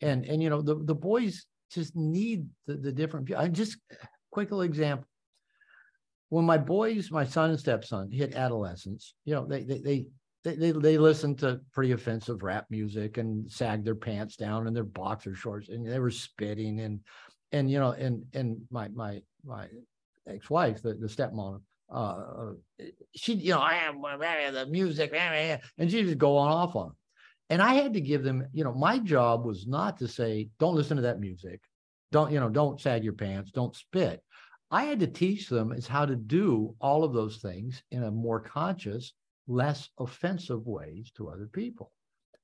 and 0.01 0.25
and 0.25 0.43
you 0.43 0.51
know 0.51 0.63
the 0.63 0.77
the 0.77 0.95
boys 0.95 1.47
just 1.71 1.97
need 1.97 2.47
the, 2.67 2.75
the 2.75 2.93
different. 2.93 3.33
I 3.35 3.49
just 3.49 3.79
quick 4.31 4.51
little 4.51 4.63
example 4.63 5.07
when 6.29 6.45
my 6.45 6.59
boys, 6.59 7.11
my 7.11 7.25
son 7.25 7.51
and 7.51 7.61
stepson 7.61 8.11
hit 8.11 8.35
adolescence, 8.35 9.15
you 9.25 9.35
know, 9.35 9.47
they 9.47 9.63
they 9.65 9.79
they 9.79 10.07
they 10.45 10.55
they, 10.57 10.73
they 10.73 10.99
listened 10.99 11.39
to 11.41 11.61
pretty 11.73 11.93
offensive 11.93 12.43
rap 12.43 12.67
music 12.71 13.19
and 13.19 13.51
sagged 13.51 13.85
their 13.85 13.95
pants 13.95 14.37
down 14.37 14.67
and 14.67 14.75
their 14.75 14.85
boxer 14.85 15.35
shorts 15.35 15.69
and 15.69 15.87
they 15.87 15.99
were 15.99 16.11
spitting 16.11 16.81
and 16.81 17.01
and 17.53 17.71
you 17.71 17.79
know 17.79 17.93
and 17.93 18.25
and 18.35 18.61
my 18.71 18.89
my 18.89 19.21
my 19.45 19.67
ex-wife, 20.29 20.83
the, 20.83 20.95
the 20.95 21.07
stepmom, 21.07 21.61
uh, 21.93 22.53
she 23.15 23.35
you 23.35 23.53
know 23.53 23.61
I 23.61 23.75
am 23.75 24.01
the 24.55 24.67
music 24.67 25.13
and 25.15 25.91
she 25.91 26.03
just 26.03 26.19
go 26.19 26.37
on 26.37 26.51
off 26.51 26.75
on 26.75 26.89
them. 26.89 26.97
And 27.49 27.63
I 27.63 27.75
had 27.75 27.95
to 27.95 28.01
give 28.01 28.23
them, 28.25 28.47
you 28.53 28.65
know, 28.65 28.75
my 28.75 28.99
job 28.99 29.45
was 29.45 29.67
not 29.67 29.99
to 29.99 30.09
say, 30.09 30.49
don't 30.59 30.75
listen 30.75 30.97
to 30.97 31.03
that 31.03 31.21
music. 31.21 31.61
Don't, 32.13 32.33
you 32.33 32.41
know, 32.41 32.49
don't 32.49 32.81
sag 32.81 33.05
your 33.05 33.13
pants, 33.13 33.51
don't 33.51 33.75
spit. 33.75 34.23
I 34.71 34.85
had 34.85 35.01
to 35.01 35.07
teach 35.07 35.49
them 35.49 35.73
is 35.73 35.87
how 35.87 36.07
to 36.07 36.17
do 36.17 36.75
all 36.81 37.05
of 37.05 37.13
those 37.13 37.37
things 37.37 37.83
in 37.91 38.03
a 38.03 38.11
more 38.11 38.41
conscious, 38.41 39.13
less 39.47 39.89
offensive 39.99 40.67
ways 40.67 41.13
to 41.17 41.29
other 41.29 41.47
people. 41.47 41.93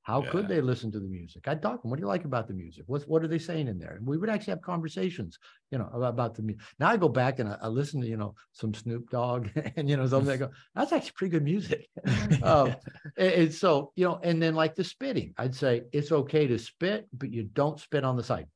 How 0.02 0.22
yeah. 0.22 0.30
could 0.30 0.48
they 0.48 0.60
listen 0.60 0.90
to 0.92 0.98
the 0.98 1.08
music? 1.08 1.46
I'd 1.46 1.62
talk 1.62 1.76
to 1.76 1.82
them. 1.82 1.90
What 1.90 1.96
do 1.96 2.02
you 2.02 2.08
like 2.08 2.24
about 2.24 2.48
the 2.48 2.54
music? 2.54 2.84
What 2.86 3.02
what 3.02 3.22
are 3.22 3.28
they 3.28 3.38
saying 3.38 3.68
in 3.68 3.78
there? 3.78 3.94
And 3.94 4.06
we 4.06 4.18
would 4.18 4.28
actually 4.28 4.52
have 4.52 4.62
conversations, 4.62 5.38
you 5.70 5.78
know, 5.78 5.88
about, 5.92 6.10
about 6.10 6.34
the 6.34 6.42
music. 6.42 6.62
Now 6.80 6.90
I 6.90 6.96
go 6.96 7.08
back 7.08 7.38
and 7.38 7.48
I, 7.48 7.56
I, 7.62 7.68
listen 7.68 8.00
to, 8.00 8.06
you 8.08 8.16
know, 8.16 8.34
some 8.52 8.74
Snoop 8.74 9.10
Dogg 9.10 9.48
and, 9.76 9.88
you 9.88 9.96
know, 9.96 10.06
something 10.06 10.32
I 10.32 10.36
go, 10.36 10.50
that's 10.74 10.92
actually 10.92 11.12
pretty 11.16 11.32
good 11.32 11.44
music. 11.44 11.88
um, 12.42 12.74
and, 13.16 13.32
and, 13.32 13.54
so, 13.54 13.92
you 13.94 14.04
know, 14.04 14.18
and 14.22 14.42
then 14.42 14.54
like 14.54 14.74
the 14.74 14.84
spitting, 14.84 15.34
I'd 15.38 15.54
say 15.54 15.82
it's 15.92 16.10
okay 16.10 16.48
to 16.48 16.58
spit, 16.58 17.06
but 17.12 17.30
you 17.30 17.44
don't 17.44 17.78
spit 17.78 18.04
on 18.04 18.16
the 18.16 18.24
sidewalk. 18.24 18.48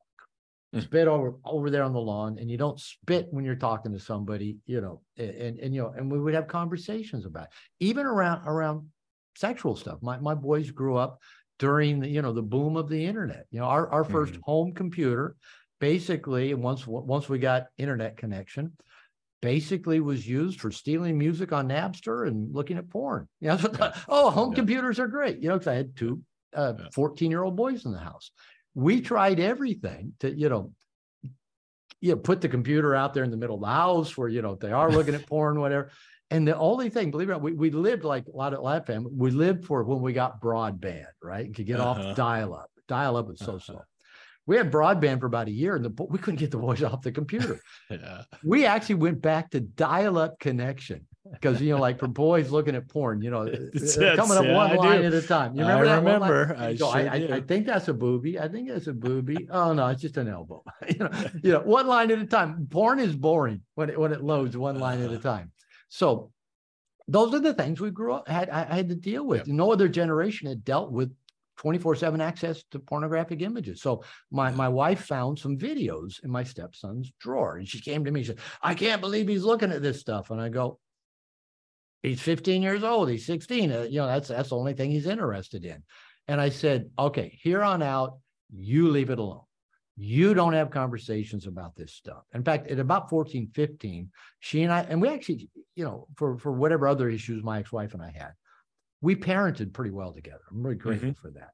Mm. 0.74 0.82
spit 0.82 1.06
over 1.06 1.36
over 1.44 1.70
there 1.70 1.84
on 1.84 1.92
the 1.92 2.00
lawn 2.00 2.38
and 2.40 2.50
you 2.50 2.58
don't 2.58 2.80
spit 2.80 3.28
when 3.30 3.44
you're 3.44 3.54
talking 3.54 3.92
to 3.92 4.00
somebody 4.00 4.58
you 4.66 4.80
know 4.80 5.00
and 5.16 5.60
and 5.60 5.72
you 5.72 5.80
know 5.80 5.94
and 5.96 6.10
we 6.10 6.18
would 6.18 6.34
have 6.34 6.48
conversations 6.48 7.24
about 7.24 7.44
it. 7.44 7.50
even 7.78 8.04
around 8.04 8.44
around 8.48 8.88
sexual 9.36 9.76
stuff 9.76 10.02
my 10.02 10.18
my 10.18 10.34
boys 10.34 10.72
grew 10.72 10.96
up 10.96 11.20
during 11.58 12.00
the 12.00 12.08
you 12.08 12.22
know 12.22 12.32
the 12.32 12.42
boom 12.42 12.76
of 12.76 12.88
the 12.88 13.06
internet 13.06 13.46
you 13.50 13.58
know 13.58 13.66
our, 13.66 13.88
our 13.88 14.04
1st 14.04 14.30
mm-hmm. 14.32 14.40
home 14.44 14.72
computer 14.72 15.36
basically, 15.80 16.54
once, 16.54 16.86
once 16.86 17.28
we 17.28 17.38
got 17.38 17.66
internet 17.78 18.16
connection, 18.16 18.72
basically 19.42 20.00
was 20.00 20.26
used 20.26 20.60
for 20.60 20.70
stealing 20.70 21.18
music 21.18 21.52
on 21.52 21.68
Napster 21.68 22.26
and 22.26 22.54
looking 22.54 22.78
at 22.78 22.88
porn. 22.90 23.28
Yeah, 23.40 23.56
that's 23.56 23.78
what- 23.78 23.94
Yeah. 23.94 24.02
oh, 24.08 24.30
home 24.30 24.52
Yeah. 24.52 24.56
computers 24.56 24.98
are 24.98 25.08
great, 25.08 25.42
you 25.42 25.48
know, 25.48 25.54
because 25.54 25.68
I 25.68 25.74
had 25.74 25.96
two 25.96 26.22
uh, 26.54 26.74
Yeah. 26.78 26.86
14 26.94 27.30
year 27.30 27.42
old 27.42 27.56
boys 27.56 27.84
in 27.84 27.92
the 27.92 27.98
house. 27.98 28.30
We 28.74 29.00
tried 29.00 29.40
everything 29.40 30.14
to, 30.20 30.34
you 30.34 30.48
know, 30.48 30.72
you 32.00 32.12
know, 32.12 32.16
put 32.16 32.40
the 32.40 32.48
computer 32.48 32.94
out 32.94 33.14
there 33.14 33.24
in 33.24 33.30
the 33.30 33.36
middle 33.36 33.56
of 33.56 33.62
the 33.62 33.66
house 33.66 34.16
where, 34.16 34.28
you 34.28 34.42
know, 34.42 34.54
they 34.54 34.72
are 34.72 34.90
looking 34.90 35.14
at 35.14 35.26
porn, 35.28 35.60
whatever. 35.60 35.90
And 36.30 36.46
the 36.46 36.56
only 36.56 36.90
thing, 36.90 37.10
believe 37.12 37.28
it 37.28 37.32
or 37.32 37.34
not, 37.34 37.42
we, 37.42 37.52
we 37.52 37.70
lived 37.70 38.02
like 38.04 38.26
a 38.26 38.36
lot 38.36 38.52
of, 38.52 38.60
lot 38.60 38.84
family, 38.86 39.12
we 39.14 39.30
lived 39.30 39.64
for 39.64 39.84
when 39.84 40.00
we 40.00 40.12
got 40.12 40.40
broadband, 40.40 41.06
right? 41.22 41.46
And 41.46 41.54
could 41.54 41.66
get 41.66 41.78
Uh-huh. 41.80 42.10
off 42.10 42.16
dial 42.16 42.54
up. 42.54 42.70
Dial 42.88 43.16
up 43.16 43.28
was 43.28 43.38
so 43.38 43.52
Uh-huh. 43.52 43.58
slow. 43.60 43.82
We 44.48 44.56
had 44.56 44.70
broadband 44.70 45.20
for 45.20 45.26
about 45.26 45.48
a 45.48 45.52
year 45.52 45.74
and 45.76 45.84
the, 45.84 46.04
we 46.08 46.18
couldn't 46.18 46.38
get 46.38 46.50
the 46.52 46.58
boys 46.58 46.82
off 46.82 47.02
the 47.02 47.12
computer. 47.12 47.60
Yeah. 47.90 48.22
we 48.44 48.64
actually 48.66 48.96
went 48.96 49.22
back 49.22 49.50
to 49.50 49.60
dial-up 49.60 50.38
connection 50.40 51.06
because 51.32 51.60
you 51.60 51.70
know, 51.74 51.80
like 51.80 51.98
for 51.98 52.06
boys 52.08 52.50
looking 52.50 52.74
at 52.76 52.88
porn, 52.88 53.22
you 53.22 53.30
know, 53.30 53.42
It's- 53.46 53.94
they're 53.96 54.14
coming 54.16 54.36
up 54.36 54.44
yeah, 54.44 54.54
one 54.56 54.70
I 54.70 54.74
line 54.74 55.00
do. 55.02 55.06
at 55.08 55.14
a 55.14 55.22
time. 55.22 55.56
You 55.56 55.64
I 55.64 55.78
remember 55.78 55.86
that? 55.86 56.02
one 56.02 56.30
remember. 56.30 56.56
I 56.58 56.74
go, 56.74 56.90
sure 56.92 56.96
I, 57.00 57.02
I, 57.06 57.36
I 57.36 57.40
think 57.40 57.66
that's 57.66 57.86
a 57.88 57.94
booby. 57.94 58.38
I 58.38 58.48
think 58.48 58.68
that's 58.68 58.86
a 58.88 58.92
booby. 58.92 59.46
Oh 59.50 59.72
no, 59.72 59.86
it's 59.88 60.02
just 60.02 60.16
an 60.16 60.28
elbow. 60.28 60.62
you 60.88 60.98
know, 60.98 61.10
you 61.42 61.52
know, 61.52 61.60
one 61.60 61.86
line 61.88 62.10
at 62.12 62.18
a 62.18 62.26
time. 62.26 62.66
Porn 62.70 62.98
is 63.00 63.14
boring 63.16 63.62
when 63.76 63.90
it 63.90 63.98
when 63.98 64.12
it 64.12 64.22
loads 64.22 64.56
one 64.56 64.78
line 64.78 65.00
at 65.02 65.10
a 65.10 65.14
Uh-huh. 65.14 65.22
time. 65.38 65.52
So 65.88 66.32
those 67.08 67.34
are 67.34 67.40
the 67.40 67.54
things 67.54 67.80
we 67.80 67.90
grew 67.90 68.14
up 68.14 68.28
had 68.28 68.50
I, 68.50 68.74
had 68.74 68.88
to 68.88 68.94
deal 68.94 69.24
with. 69.24 69.46
Yep. 69.46 69.56
No 69.56 69.72
other 69.72 69.88
generation 69.88 70.48
had 70.48 70.64
dealt 70.64 70.90
with 70.90 71.14
24-7 71.58 72.20
access 72.20 72.62
to 72.70 72.78
pornographic 72.78 73.40
images. 73.42 73.80
So 73.80 74.02
my 74.30 74.50
my 74.50 74.68
wife 74.68 75.04
found 75.04 75.38
some 75.38 75.56
videos 75.56 76.22
in 76.24 76.30
my 76.30 76.42
stepson's 76.42 77.12
drawer. 77.20 77.56
And 77.56 77.68
she 77.68 77.80
came 77.80 78.04
to 78.04 78.10
me, 78.10 78.22
she 78.22 78.28
said, 78.28 78.40
I 78.62 78.74
can't 78.74 79.00
believe 79.00 79.28
he's 79.28 79.44
looking 79.44 79.72
at 79.72 79.82
this 79.82 80.00
stuff. 80.00 80.30
And 80.30 80.40
I 80.40 80.48
go, 80.48 80.78
he's 82.02 82.20
15 82.20 82.62
years 82.62 82.84
old, 82.84 83.08
he's 83.08 83.26
16. 83.26 83.72
uh, 83.72 83.82
you 83.82 83.98
know, 84.00 84.06
that's 84.06 84.28
that's 84.28 84.50
the 84.50 84.56
only 84.56 84.74
thing 84.74 84.90
he's 84.90 85.06
interested 85.06 85.64
in. 85.64 85.82
And 86.28 86.40
I 86.40 86.48
said, 86.48 86.90
okay, 86.98 87.38
here 87.40 87.62
on 87.62 87.82
out, 87.82 88.18
you 88.52 88.88
leave 88.88 89.10
it 89.10 89.18
alone. 89.18 89.42
You 89.96 90.34
don't 90.34 90.52
have 90.52 90.70
conversations 90.70 91.46
about 91.46 91.74
this 91.74 91.92
stuff. 91.92 92.24
In 92.34 92.44
fact, 92.44 92.68
at 92.68 92.78
about 92.78 93.08
14, 93.08 93.48
15, 93.54 94.10
she 94.40 94.62
and 94.62 94.72
I, 94.72 94.80
and 94.82 95.00
we 95.00 95.08
actually, 95.08 95.48
you 95.74 95.84
know, 95.84 96.06
for, 96.16 96.36
for 96.38 96.52
whatever 96.52 96.86
other 96.86 97.08
issues 97.08 97.42
my 97.42 97.60
ex-wife 97.60 97.94
and 97.94 98.02
I 98.02 98.10
had, 98.10 98.32
we 99.00 99.16
parented 99.16 99.72
pretty 99.72 99.90
well 99.90 100.12
together. 100.12 100.42
I'm 100.50 100.62
really 100.62 100.76
grateful 100.76 101.10
mm-hmm. 101.10 101.20
for 101.20 101.30
that. 101.32 101.50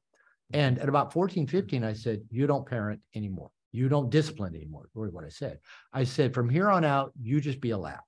And 0.51 0.77
at 0.79 0.89
about 0.89 1.13
14, 1.13 1.47
15, 1.47 1.83
I 1.83 1.93
said, 1.93 2.21
you 2.29 2.45
don't 2.45 2.65
parent 2.65 2.99
anymore. 3.15 3.51
You 3.71 3.89
don't 3.89 4.09
discipline 4.09 4.55
anymore. 4.55 4.89
Really 4.93 5.09
what 5.09 5.23
I 5.23 5.29
said. 5.29 5.59
I 5.93 6.03
said, 6.03 6.33
from 6.33 6.49
here 6.49 6.69
on 6.69 6.85
out, 6.85 7.11
you 7.21 7.41
just 7.41 7.59
be 7.59 7.71
a 7.71 7.77
lap. 7.77 8.03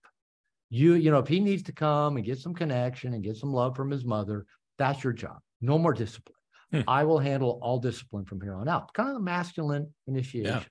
You, 0.69 0.93
you 0.93 1.11
know, 1.11 1.19
if 1.19 1.27
he 1.27 1.39
needs 1.39 1.63
to 1.63 1.71
come 1.71 2.17
and 2.17 2.25
get 2.25 2.39
some 2.39 2.53
connection 2.53 3.13
and 3.13 3.23
get 3.23 3.38
some 3.38 3.53
love 3.53 3.75
from 3.75 3.89
his 3.89 4.05
mother, 4.05 4.45
that's 4.77 5.03
your 5.03 5.13
job. 5.13 5.39
No 5.61 5.77
more 5.77 5.93
discipline. 5.93 6.34
Hmm. 6.72 6.82
I 6.88 7.03
will 7.03 7.20
handle 7.20 7.59
all 7.61 7.80
discipline 7.80 8.26
from 8.26 8.41
here 8.41 8.55
on 8.55 8.68
out. 8.68 8.93
Kind 8.93 9.09
of 9.09 9.16
the 9.16 9.22
masculine 9.22 9.93
initiation. 10.07 10.63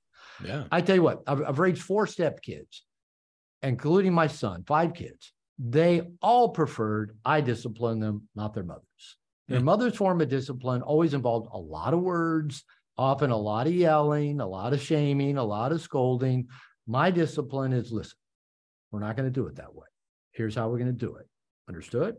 Yeah. 0.42 0.46
yeah. 0.46 0.64
I 0.72 0.80
tell 0.80 0.96
you 0.96 1.02
what, 1.02 1.22
I've, 1.26 1.42
I've 1.42 1.58
raised 1.58 1.82
four 1.82 2.06
step 2.06 2.42
kids, 2.42 2.84
including 3.62 4.12
my 4.12 4.26
son, 4.26 4.64
five 4.66 4.94
kids. 4.94 5.32
They 5.58 6.02
all 6.20 6.48
preferred 6.48 7.16
I 7.24 7.40
discipline 7.40 8.00
them, 8.00 8.28
not 8.34 8.54
their 8.54 8.64
mothers. 8.64 9.16
Their 9.48 9.60
Hmm. 9.60 9.66
mother's 9.66 9.94
form 9.96 10.20
of 10.20 10.28
discipline 10.28 10.82
always 10.82 11.14
involved 11.14 11.48
a 11.52 11.58
lot 11.58 11.94
of 11.94 12.00
words, 12.00 12.64
often 12.98 13.30
a 13.30 13.36
lot 13.36 13.66
of 13.66 13.74
yelling, 13.74 14.40
a 14.40 14.46
lot 14.46 14.72
of 14.72 14.80
shaming, 14.80 15.36
a 15.36 15.44
lot 15.44 15.70
of 15.72 15.80
scolding. 15.80 16.48
My 16.86 17.10
discipline 17.10 17.72
is 17.72 17.92
listen, 17.92 18.18
we're 18.90 19.00
not 19.00 19.16
going 19.16 19.28
to 19.28 19.32
do 19.32 19.46
it 19.46 19.56
that 19.56 19.74
way. 19.74 19.86
Here's 20.32 20.54
how 20.54 20.68
we're 20.68 20.78
going 20.78 20.92
to 20.96 21.06
do 21.06 21.16
it. 21.16 21.26
Understood? 21.68 22.16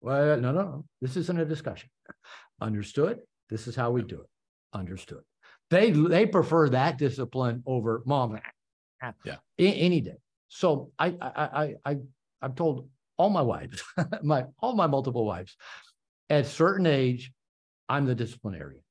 Well, 0.00 0.38
no, 0.40 0.52
no, 0.52 0.62
no. 0.62 0.84
This 1.02 1.16
isn't 1.16 1.38
a 1.38 1.44
discussion. 1.44 1.90
Understood? 2.60 3.20
This 3.48 3.66
is 3.66 3.74
how 3.74 3.90
we 3.90 4.02
do 4.02 4.20
it. 4.20 4.26
Understood. 4.72 5.22
They 5.70 5.90
they 5.90 6.26
prefer 6.26 6.68
that 6.70 6.98
discipline 6.98 7.62
over 7.66 8.02
mom. 8.06 8.38
Yeah. 9.24 9.36
any 9.58 10.00
day. 10.00 10.18
So 10.48 10.90
I 10.98 11.08
I 11.20 11.30
I 11.42 11.74
I 11.84 11.96
I've 12.42 12.54
told 12.54 12.88
all 13.16 13.30
my 13.30 13.42
wives, 13.42 13.82
my 14.22 14.44
all 14.60 14.74
my 14.74 14.86
multiple 14.86 15.24
wives, 15.24 15.56
at 16.28 16.46
certain 16.46 16.86
age, 16.86 17.32
I'm 17.88 18.06
the 18.06 18.14
disciplinarian. 18.14 18.82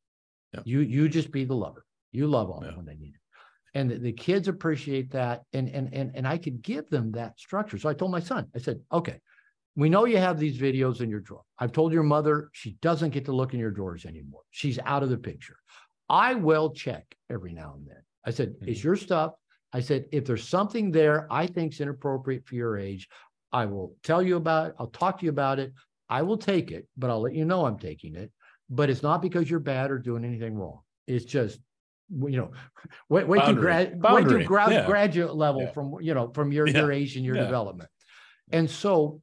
Yeah. 0.54 0.62
You 0.66 0.80
you 0.82 1.10
just 1.10 1.32
be 1.32 1.46
the 1.46 1.56
lover. 1.56 1.86
You 2.12 2.28
love 2.28 2.50
on 2.50 2.64
them 2.64 2.78
when 2.78 2.86
they 2.86 2.96
need 2.96 3.14
it. 3.16 3.22
And 3.76 3.92
the, 3.92 3.98
the 4.00 4.14
kids 4.14 4.48
appreciate 4.48 5.12
that. 5.12 5.44
And 5.54 5.70
and 5.70 5.94
and 5.94 6.12
and 6.16 6.28
I 6.28 6.38
could 6.38 6.62
give 6.62 6.90
them 6.90 7.12
that 7.12 7.40
structure. 7.40 7.78
So 7.78 7.90
I 7.90 7.94
told 7.94 8.12
my 8.12 8.20
son, 8.20 8.48
I 8.56 8.60
said, 8.60 8.80
okay, 8.92 9.20
we 9.80 9.90
know 9.90 10.04
you 10.04 10.18
have 10.18 10.38
these 10.38 10.58
videos 10.58 11.00
in 11.00 11.10
your 11.10 11.22
drawer. 11.22 11.44
I've 11.58 11.72
told 11.72 11.94
your 11.94 12.04
mother 12.04 12.50
she 12.52 12.78
doesn't 12.82 13.12
get 13.12 13.24
to 13.26 13.32
look 13.32 13.54
in 13.54 13.62
your 13.62 13.72
drawers 13.72 14.06
anymore. 14.06 14.42
She's 14.52 14.78
out 14.86 15.04
of 15.04 15.10
the 15.10 15.18
picture. 15.18 15.56
I 16.10 16.34
will 16.34 16.72
check 16.72 17.16
every 17.30 17.54
now 17.54 17.76
and 17.78 17.88
then. 17.88 18.04
I 18.26 18.32
said, 18.32 18.56
hmm. 18.60 18.68
it's 18.68 18.84
your 18.84 18.98
stuff. 18.98 19.34
I 19.72 19.80
said, 19.80 20.06
if 20.12 20.26
there's 20.26 20.48
something 20.48 20.92
there 20.92 21.28
I 21.32 21.48
think's 21.48 21.80
inappropriate 21.80 22.46
for 22.46 22.56
your 22.56 22.78
age, 22.78 23.08
I 23.54 23.68
will 23.68 23.96
tell 24.04 24.22
you 24.22 24.36
about 24.36 24.68
it. 24.68 24.76
I'll 24.80 24.88
talk 24.88 25.20
to 25.20 25.26
you 25.26 25.32
about 25.32 25.60
it. 25.60 25.74
I 26.10 26.24
will 26.24 26.38
take 26.38 26.72
it, 26.72 26.86
but 26.98 27.10
I'll 27.10 27.22
let 27.22 27.34
you 27.34 27.46
know 27.46 27.66
I'm 27.66 27.80
taking 27.80 28.16
it. 28.16 28.32
But 28.70 28.90
it's 28.90 29.04
not 29.04 29.22
because 29.22 29.50
you're 29.50 29.60
bad 29.62 29.92
or 29.92 29.98
doing 29.98 30.26
anything 30.26 30.56
wrong. 30.56 30.82
It's 31.08 31.26
just, 31.26 31.60
you 32.10 32.38
know, 32.38 32.52
wait, 33.08 33.28
wait 33.28 33.46
to 33.46 33.54
grad, 33.54 34.02
wait 34.02 34.28
to 34.28 34.44
grad, 34.44 34.72
Yeah. 34.72 34.86
graduate 34.86 35.36
level 35.36 35.62
Yeah. 35.62 35.72
from, 35.72 35.96
you 36.02 36.14
know, 36.14 36.32
from 36.34 36.52
your, 36.52 36.68
Yeah. 36.68 36.82
your 36.82 36.92
age 36.92 37.16
and 37.16 37.24
your 37.24 37.36
development. 37.36 37.90
And 38.52 38.70
so 38.70 39.22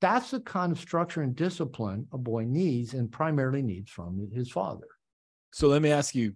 that's 0.00 0.30
the 0.30 0.40
kind 0.40 0.72
of 0.72 0.78
structure 0.78 1.22
and 1.22 1.34
discipline 1.34 2.06
a 2.12 2.18
boy 2.18 2.44
needs 2.44 2.94
and 2.94 3.10
primarily 3.10 3.62
needs 3.62 3.90
from 3.90 4.28
his 4.34 4.50
father. 4.50 4.86
So 5.52 5.68
let 5.68 5.82
me 5.82 5.90
ask 5.90 6.14
you 6.14 6.34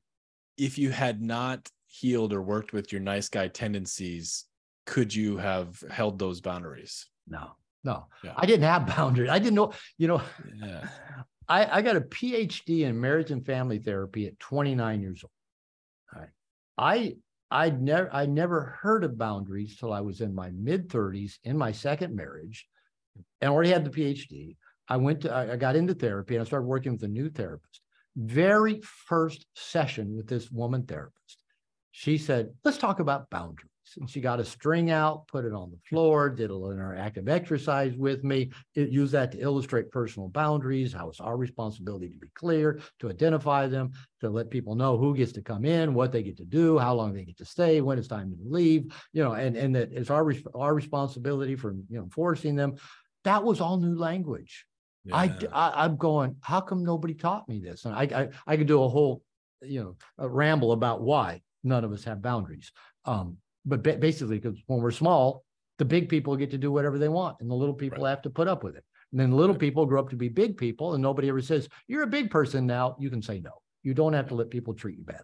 if 0.56 0.78
you 0.78 0.90
had 0.90 1.20
not 1.20 1.68
healed 1.86 2.32
or 2.32 2.42
worked 2.42 2.72
with 2.72 2.92
your 2.92 3.00
nice 3.00 3.28
guy 3.28 3.48
tendencies, 3.48 4.44
could 4.86 5.14
you 5.14 5.36
have 5.36 5.82
held 5.90 6.18
those 6.18 6.40
boundaries? 6.40 7.08
No, 7.28 7.52
no, 7.84 8.06
Yeah. 8.22 8.34
I 8.36 8.46
didn't 8.46 8.64
have 8.64 8.86
boundaries. 8.96 9.30
I 9.30 9.38
didn't 9.38 9.54
know, 9.54 9.72
you 9.98 10.08
know, 10.08 10.22
Yeah. 10.54 10.88
I, 11.48 11.78
I 11.78 11.82
got 11.82 11.96
a 11.96 12.00
PhD 12.00 12.82
in 12.82 13.00
marriage 13.00 13.30
and 13.30 13.44
family 13.44 13.78
therapy 13.78 14.26
at 14.26 14.38
29 14.38 15.02
years 15.02 15.24
old. 15.24 15.30
All 16.14 16.20
right. 16.22 16.30
I 16.78 17.16
I'd 17.50 17.82
never 17.82 18.08
I 18.14 18.24
never 18.26 18.78
heard 18.80 19.04
of 19.04 19.18
boundaries 19.18 19.76
till 19.76 19.92
I 19.92 20.00
was 20.00 20.20
in 20.22 20.34
my 20.34 20.50
mid 20.50 20.88
30s 20.88 21.34
in 21.44 21.58
my 21.58 21.72
second 21.72 22.14
marriage 22.16 22.66
and 23.40 23.50
already 23.50 23.70
had 23.70 23.84
the 23.84 23.90
PhD. 23.90 24.56
I 24.88 24.96
went 24.96 25.22
to 25.22 25.34
I 25.34 25.56
got 25.56 25.76
into 25.76 25.94
therapy 25.94 26.34
and 26.34 26.42
I 26.42 26.46
started 26.46 26.66
working 26.66 26.92
with 26.92 27.02
a 27.02 27.08
new 27.08 27.30
therapist. 27.30 27.80
Very 28.16 28.80
first 28.82 29.46
session 29.54 30.16
with 30.16 30.28
this 30.28 30.50
woman 30.50 30.84
therapist, 30.84 31.38
she 31.92 32.18
said, 32.18 32.50
let's 32.64 32.78
talk 32.78 33.00
about 33.00 33.30
boundaries. 33.30 33.68
And 33.98 34.08
she 34.08 34.20
got 34.20 34.40
a 34.40 34.44
string 34.44 34.90
out, 34.90 35.26
put 35.28 35.44
it 35.44 35.52
on 35.52 35.70
the 35.70 35.78
floor, 35.88 36.30
did 36.30 36.50
a 36.50 36.54
little 36.54 36.74
interactive 36.74 37.28
exercise 37.28 37.94
with 37.94 38.24
me. 38.24 38.50
It 38.74 38.88
used 38.88 39.12
that 39.12 39.32
to 39.32 39.38
illustrate 39.38 39.90
personal 39.90 40.28
boundaries, 40.28 40.94
how 40.94 41.10
it's 41.10 41.20
our 41.20 41.36
responsibility 41.36 42.08
to 42.08 42.18
be 42.18 42.30
clear, 42.34 42.80
to 43.00 43.10
identify 43.10 43.66
them, 43.66 43.90
to 44.20 44.30
let 44.30 44.50
people 44.50 44.74
know 44.76 44.96
who 44.96 45.14
gets 45.14 45.32
to 45.32 45.42
come 45.42 45.66
in, 45.66 45.92
what 45.92 46.10
they 46.10 46.22
get 46.22 46.38
to 46.38 46.44
do, 46.44 46.78
how 46.78 46.94
long 46.94 47.12
they 47.12 47.24
get 47.24 47.36
to 47.38 47.44
stay, 47.44 47.82
when 47.82 47.98
it's 47.98 48.08
time 48.08 48.30
to 48.30 48.36
leave, 48.42 48.84
you 49.12 49.22
know, 49.22 49.32
and, 49.32 49.56
and 49.56 49.74
that 49.74 49.92
it's 49.92 50.10
our, 50.10 50.32
our 50.54 50.74
responsibility 50.74 51.54
for, 51.54 51.72
you 51.72 51.98
know, 51.98 52.04
enforcing 52.04 52.56
them. 52.56 52.74
That 53.24 53.44
was 53.44 53.60
all 53.60 53.76
new 53.78 53.96
language. 53.96 54.66
I, 55.12 55.24
Yeah. 55.24 55.48
I, 55.52 55.84
am 55.84 55.96
going, 55.96 56.36
how 56.40 56.60
come 56.60 56.84
nobody 56.84 57.14
taught 57.14 57.48
me 57.48 57.60
this? 57.60 57.84
And 57.84 57.94
I, 57.94 58.02
I, 58.02 58.28
I 58.46 58.56
could 58.56 58.68
do 58.68 58.82
a 58.82 58.88
whole, 58.88 59.22
you 59.60 59.82
know, 59.82 59.96
a 60.18 60.28
ramble 60.28 60.72
about 60.72 61.02
why 61.02 61.42
none 61.64 61.84
of 61.84 61.92
us 61.92 62.04
have 62.04 62.22
boundaries. 62.22 62.70
Um, 63.04 63.38
but 63.64 63.82
ba- 63.82 63.96
basically, 63.98 64.38
because 64.38 64.58
when 64.66 64.80
we're 64.80 64.90
small, 64.90 65.44
the 65.78 65.84
big 65.84 66.08
people 66.08 66.36
get 66.36 66.50
to 66.52 66.58
do 66.58 66.70
whatever 66.70 66.98
they 66.98 67.08
want 67.08 67.36
and 67.40 67.50
the 67.50 67.54
little 67.54 67.74
people 67.74 68.04
Right. 68.04 68.10
have 68.10 68.22
to 68.22 68.30
put 68.30 68.46
up 68.48 68.62
with 68.62 68.76
it. 68.76 68.84
And 69.10 69.20
then 69.20 69.32
little 69.32 69.54
Right. 69.54 69.60
people 69.60 69.86
grow 69.86 70.00
up 70.00 70.10
to 70.10 70.16
be 70.16 70.28
big 70.28 70.56
people 70.56 70.94
and 70.94 71.02
nobody 71.02 71.28
ever 71.28 71.40
says, 71.40 71.68
you're 71.88 72.02
a 72.04 72.06
big 72.08 72.30
person 72.30 72.66
now. 72.66 72.96
You 73.00 73.10
can 73.10 73.22
say 73.22 73.40
no. 73.40 73.50
You 73.82 73.94
don't 73.94 74.12
have 74.12 74.28
to 74.28 74.34
let 74.34 74.50
people 74.50 74.74
treat 74.74 74.98
you 74.98 75.04
bad. 75.04 75.22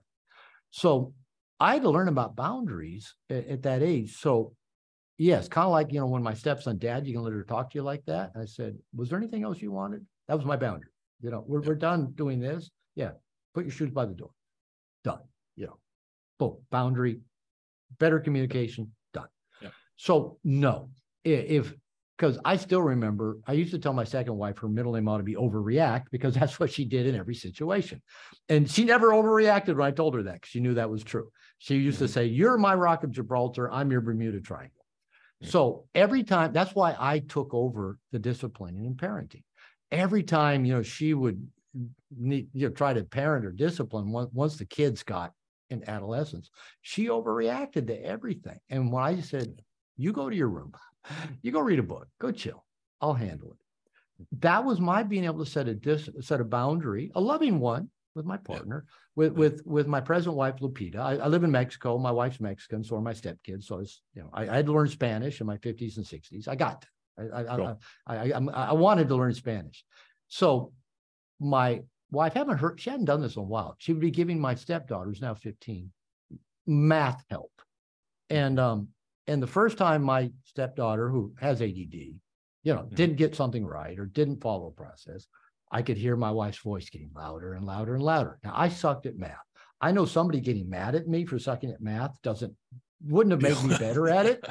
So 0.71 1.15
I 1.61 1.75
had 1.75 1.83
to 1.83 1.91
learn 1.91 2.09
about 2.09 2.37
boundaries 2.37 3.15
at, 3.31 3.47
at 3.47 3.63
that 3.63 3.83
age. 3.83 4.17
So 4.19 4.55
yes, 5.19 5.49
kind 5.49 5.67
of 5.67 5.73
like, 5.73 5.93
you 5.93 6.01
know, 6.01 6.07
when 6.07 6.23
my 6.23 6.35
stepson, 6.35 6.79
dad, 6.79 7.07
you 7.07 7.13
can 7.15 7.23
let 7.23 7.33
her 7.33 7.43
talk 7.45 7.71
to 7.71 7.79
you 7.79 7.83
like 7.83 8.05
that. 8.07 8.33
I 8.41 8.45
said, 8.47 8.79
was 8.95 9.11
there 9.11 9.19
anything 9.19 9.43
else 9.45 9.61
you 9.61 9.73
wanted? 9.73 10.07
That 10.29 10.37
was 10.37 10.47
my 10.47 10.57
boundary. 10.57 10.91
You 11.21 11.31
know, 11.31 11.45
we're, 11.47 11.61
we're 11.61 11.75
done 11.75 12.13
doing 12.15 12.41
this. 12.41 12.71
Yeah. 12.95 13.13
Put 13.55 13.65
your 13.65 13.73
shoes 13.73 13.91
by 13.91 14.07
the 14.07 14.15
door. 14.15 14.31
Done. 15.05 15.21
You 15.57 15.67
know, 15.67 15.79
boom, 16.39 16.59
boundary, 16.71 17.21
better 17.99 18.21
communication, 18.21 18.93
done. 19.13 19.27
Yeah. 19.61 19.71
So 19.97 20.39
no, 20.45 20.91
if, 21.25 21.75
because 22.17 22.39
I 22.45 22.57
still 22.57 22.83
remember 22.83 23.39
I 23.47 23.53
used 23.53 23.71
to 23.73 23.79
tell 23.79 23.93
my 23.93 24.05
second 24.05 24.37
wife 24.37 24.59
her 24.59 24.69
middle 24.69 24.93
name 24.93 25.09
ought 25.09 25.19
to 25.19 25.23
be 25.25 25.35
overreact 25.35 26.05
because 26.13 26.35
that's 26.39 26.61
what 26.61 26.71
she 26.73 26.85
did 26.85 27.07
in 27.07 27.15
every 27.17 27.35
situation. 27.35 28.01
And 28.49 28.71
she 28.71 28.85
never 28.85 29.09
overreacted 29.11 29.77
when 29.77 29.87
I 29.87 29.91
told 29.91 30.15
her 30.15 30.23
that 30.25 30.43
'cause 30.43 30.49
she 30.51 30.61
knew 30.61 30.75
that 30.75 30.91
was 30.91 31.03
true. 31.03 31.31
She 31.59 31.77
used 31.77 31.99
to 31.99 32.05
Mhm. 32.05 32.11
say, 32.11 32.27
You're 32.27 32.59
my 32.59 32.75
rock 32.75 33.03
of 33.03 33.11
Gibraltar, 33.11 33.71
I'm 33.71 33.91
your 33.91 34.01
Bermuda 34.01 34.41
Triangle. 34.41 34.78
So 35.43 35.87
every 35.95 36.25
time 36.25 36.53
that's 36.53 36.75
why 36.75 36.97
I 36.99 37.21
took 37.21 37.55
over 37.55 37.99
the 38.13 38.19
disciplining 38.19 38.87
and 38.87 38.97
parenting. 38.97 39.45
Every 39.91 40.23
time, 40.23 40.65
you 40.65 40.75
know, 40.75 40.83
she 40.83 41.15
would 41.15 41.47
need, 42.17 42.49
you 42.53 42.69
know, 42.69 42.75
try 42.75 42.93
to 42.93 43.05
parent 43.05 43.47
or 43.47 43.53
discipline 43.53 44.11
once, 44.11 44.31
once 44.33 44.57
the 44.57 44.65
kids 44.65 45.03
got 45.03 45.33
in 45.71 45.89
adolescence, 45.89 46.51
she 46.83 47.07
overreacted 47.07 47.87
to 47.87 48.05
everything. 48.05 48.59
And 48.71 48.93
when 48.93 49.03
I 49.03 49.21
said, 49.21 49.63
You 49.97 50.13
go 50.13 50.29
to 50.29 50.37
your 50.37 50.49
room, 50.49 50.73
you 51.43 51.53
go 51.53 51.61
read 51.61 51.79
a 51.79 51.85
book, 51.85 52.09
go 52.21 52.33
chill. 52.33 52.65
I'll 53.01 53.15
handle 53.15 53.53
it. 53.53 54.27
That 54.41 54.65
was 54.65 54.81
my 54.81 55.05
being 55.05 55.25
able 55.25 55.45
to 55.45 55.51
set 55.51 55.69
a 55.69 55.75
dis, 55.75 56.09
set 56.21 56.41
a 56.41 56.45
boundary, 56.45 57.13
a 57.15 57.21
loving 57.21 57.61
one 57.61 57.91
with 58.19 58.27
my 58.27 58.37
partner, 58.37 58.85
with 59.17 59.33
with 59.33 59.63
with 59.65 59.87
my 59.87 60.01
present 60.01 60.37
wife 60.37 60.57
Lupita. 60.61 60.97
I, 60.97 61.17
I 61.17 61.29
live 61.29 61.45
in 61.45 61.51
Mexico. 61.51 61.97
My 61.97 62.11
wife's 62.11 62.41
Mexican, 62.41 62.85
so 62.85 62.97
are 62.97 63.01
my 63.01 63.15
stepkids. 63.15 63.65
So 63.65 63.77
I 63.77 63.79
was, 63.79 64.03
you 64.15 64.23
know, 64.23 64.31
I, 64.35 64.43
I 64.49 64.57
had 64.57 64.67
to 64.67 64.73
learn 64.73 64.89
Spanish 64.89 65.41
in 65.41 65.47
my 65.47 65.57
50s 65.57 65.97
and 65.97 66.05
60s. 66.07 66.49
I 66.49 66.57
got 66.57 66.83
that. 66.83 67.33
I 67.33 67.41
I, 67.41 67.57
Cool. 67.57 67.81
I, 68.07 68.17
I, 68.17 68.33
I 68.33 68.69
I 68.71 68.73
wanted 68.73 69.09
to 69.09 69.17
learn 69.17 69.33
Spanish. 69.33 69.85
So 70.27 70.73
my 71.41 71.83
wife 72.11 72.35
haven't 72.35 72.59
heard 72.59 72.81
she 72.81 72.91
hadn't 72.91 73.07
done 73.07 73.23
this 73.23 73.37
in 73.37 73.41
a 73.43 73.45
while. 73.45 73.77
She 73.79 73.93
would 73.93 74.03
be 74.03 74.11
giving 74.11 74.41
my 74.41 74.55
stepdaughter, 74.55 75.07
who's 75.09 75.23
now 75.23 75.35
15, 75.35 75.91
math 76.67 77.25
help. 77.31 77.53
And 78.31 78.59
um, 78.61 78.89
and 79.27 79.43
the 79.43 79.47
first 79.47 79.79
time 79.79 80.03
my 80.03 80.33
stepdaughter, 80.45 81.09
who 81.09 81.35
has 81.39 81.63
ADD, 81.63 82.17
you 82.65 82.75
know, 82.75 82.83
Mhm. 82.83 82.95
didn't 82.95 83.17
get 83.17 83.35
something 83.37 83.65
right 83.65 83.99
or 83.99 84.07
didn't 84.07 84.41
follow 84.43 84.67
a 84.69 84.73
process, 84.73 85.27
I 85.71 85.83
could 85.83 85.97
hear 85.97 86.17
my 86.17 86.31
wife's 86.31 86.59
voice 86.59 86.89
getting 86.91 87.11
louder 87.15 87.55
and 87.55 87.65
louder 87.65 87.95
and 87.95 88.03
louder. 88.03 88.39
Now 88.43 88.53
I 88.55 88.69
sucked 88.69 89.07
at 89.07 89.17
math. 89.17 89.37
I 89.81 89.93
know 89.93 90.07
somebody 90.07 90.41
getting 90.41 90.69
mad 90.69 90.95
at 90.95 91.07
me 91.07 91.25
for 91.25 91.39
sucking 91.39 91.71
at 91.71 91.81
math 91.81 92.21
doesn't 92.23 92.55
wouldn't 93.05 93.31
have 93.31 93.43
made 93.43 93.71
me 93.71 93.79
better 93.79 94.09
at 94.09 94.27
it. 94.27 94.45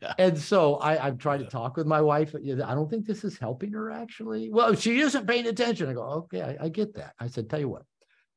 yeah. 0.00 0.14
And 0.18 0.38
so 0.38 0.76
I, 0.76 1.06
I've 1.06 1.18
tried 1.18 1.38
to 1.38 1.46
talk 1.46 1.76
with 1.76 1.86
my 1.86 2.00
wife. 2.00 2.34
I 2.34 2.74
don't 2.74 2.88
think 2.88 3.06
this 3.06 3.24
is 3.24 3.38
helping 3.38 3.72
her 3.72 3.90
actually. 3.90 4.50
Well, 4.50 4.74
she 4.74 5.00
isn't 5.00 5.26
paying 5.26 5.46
attention. 5.46 5.88
I 5.88 5.94
go, 5.94 6.02
okay, 6.02 6.42
I, 6.42 6.66
I 6.66 6.68
get 6.68 6.94
that. 6.94 7.14
I 7.18 7.26
said, 7.26 7.50
tell 7.50 7.60
you 7.60 7.68
what, 7.68 7.82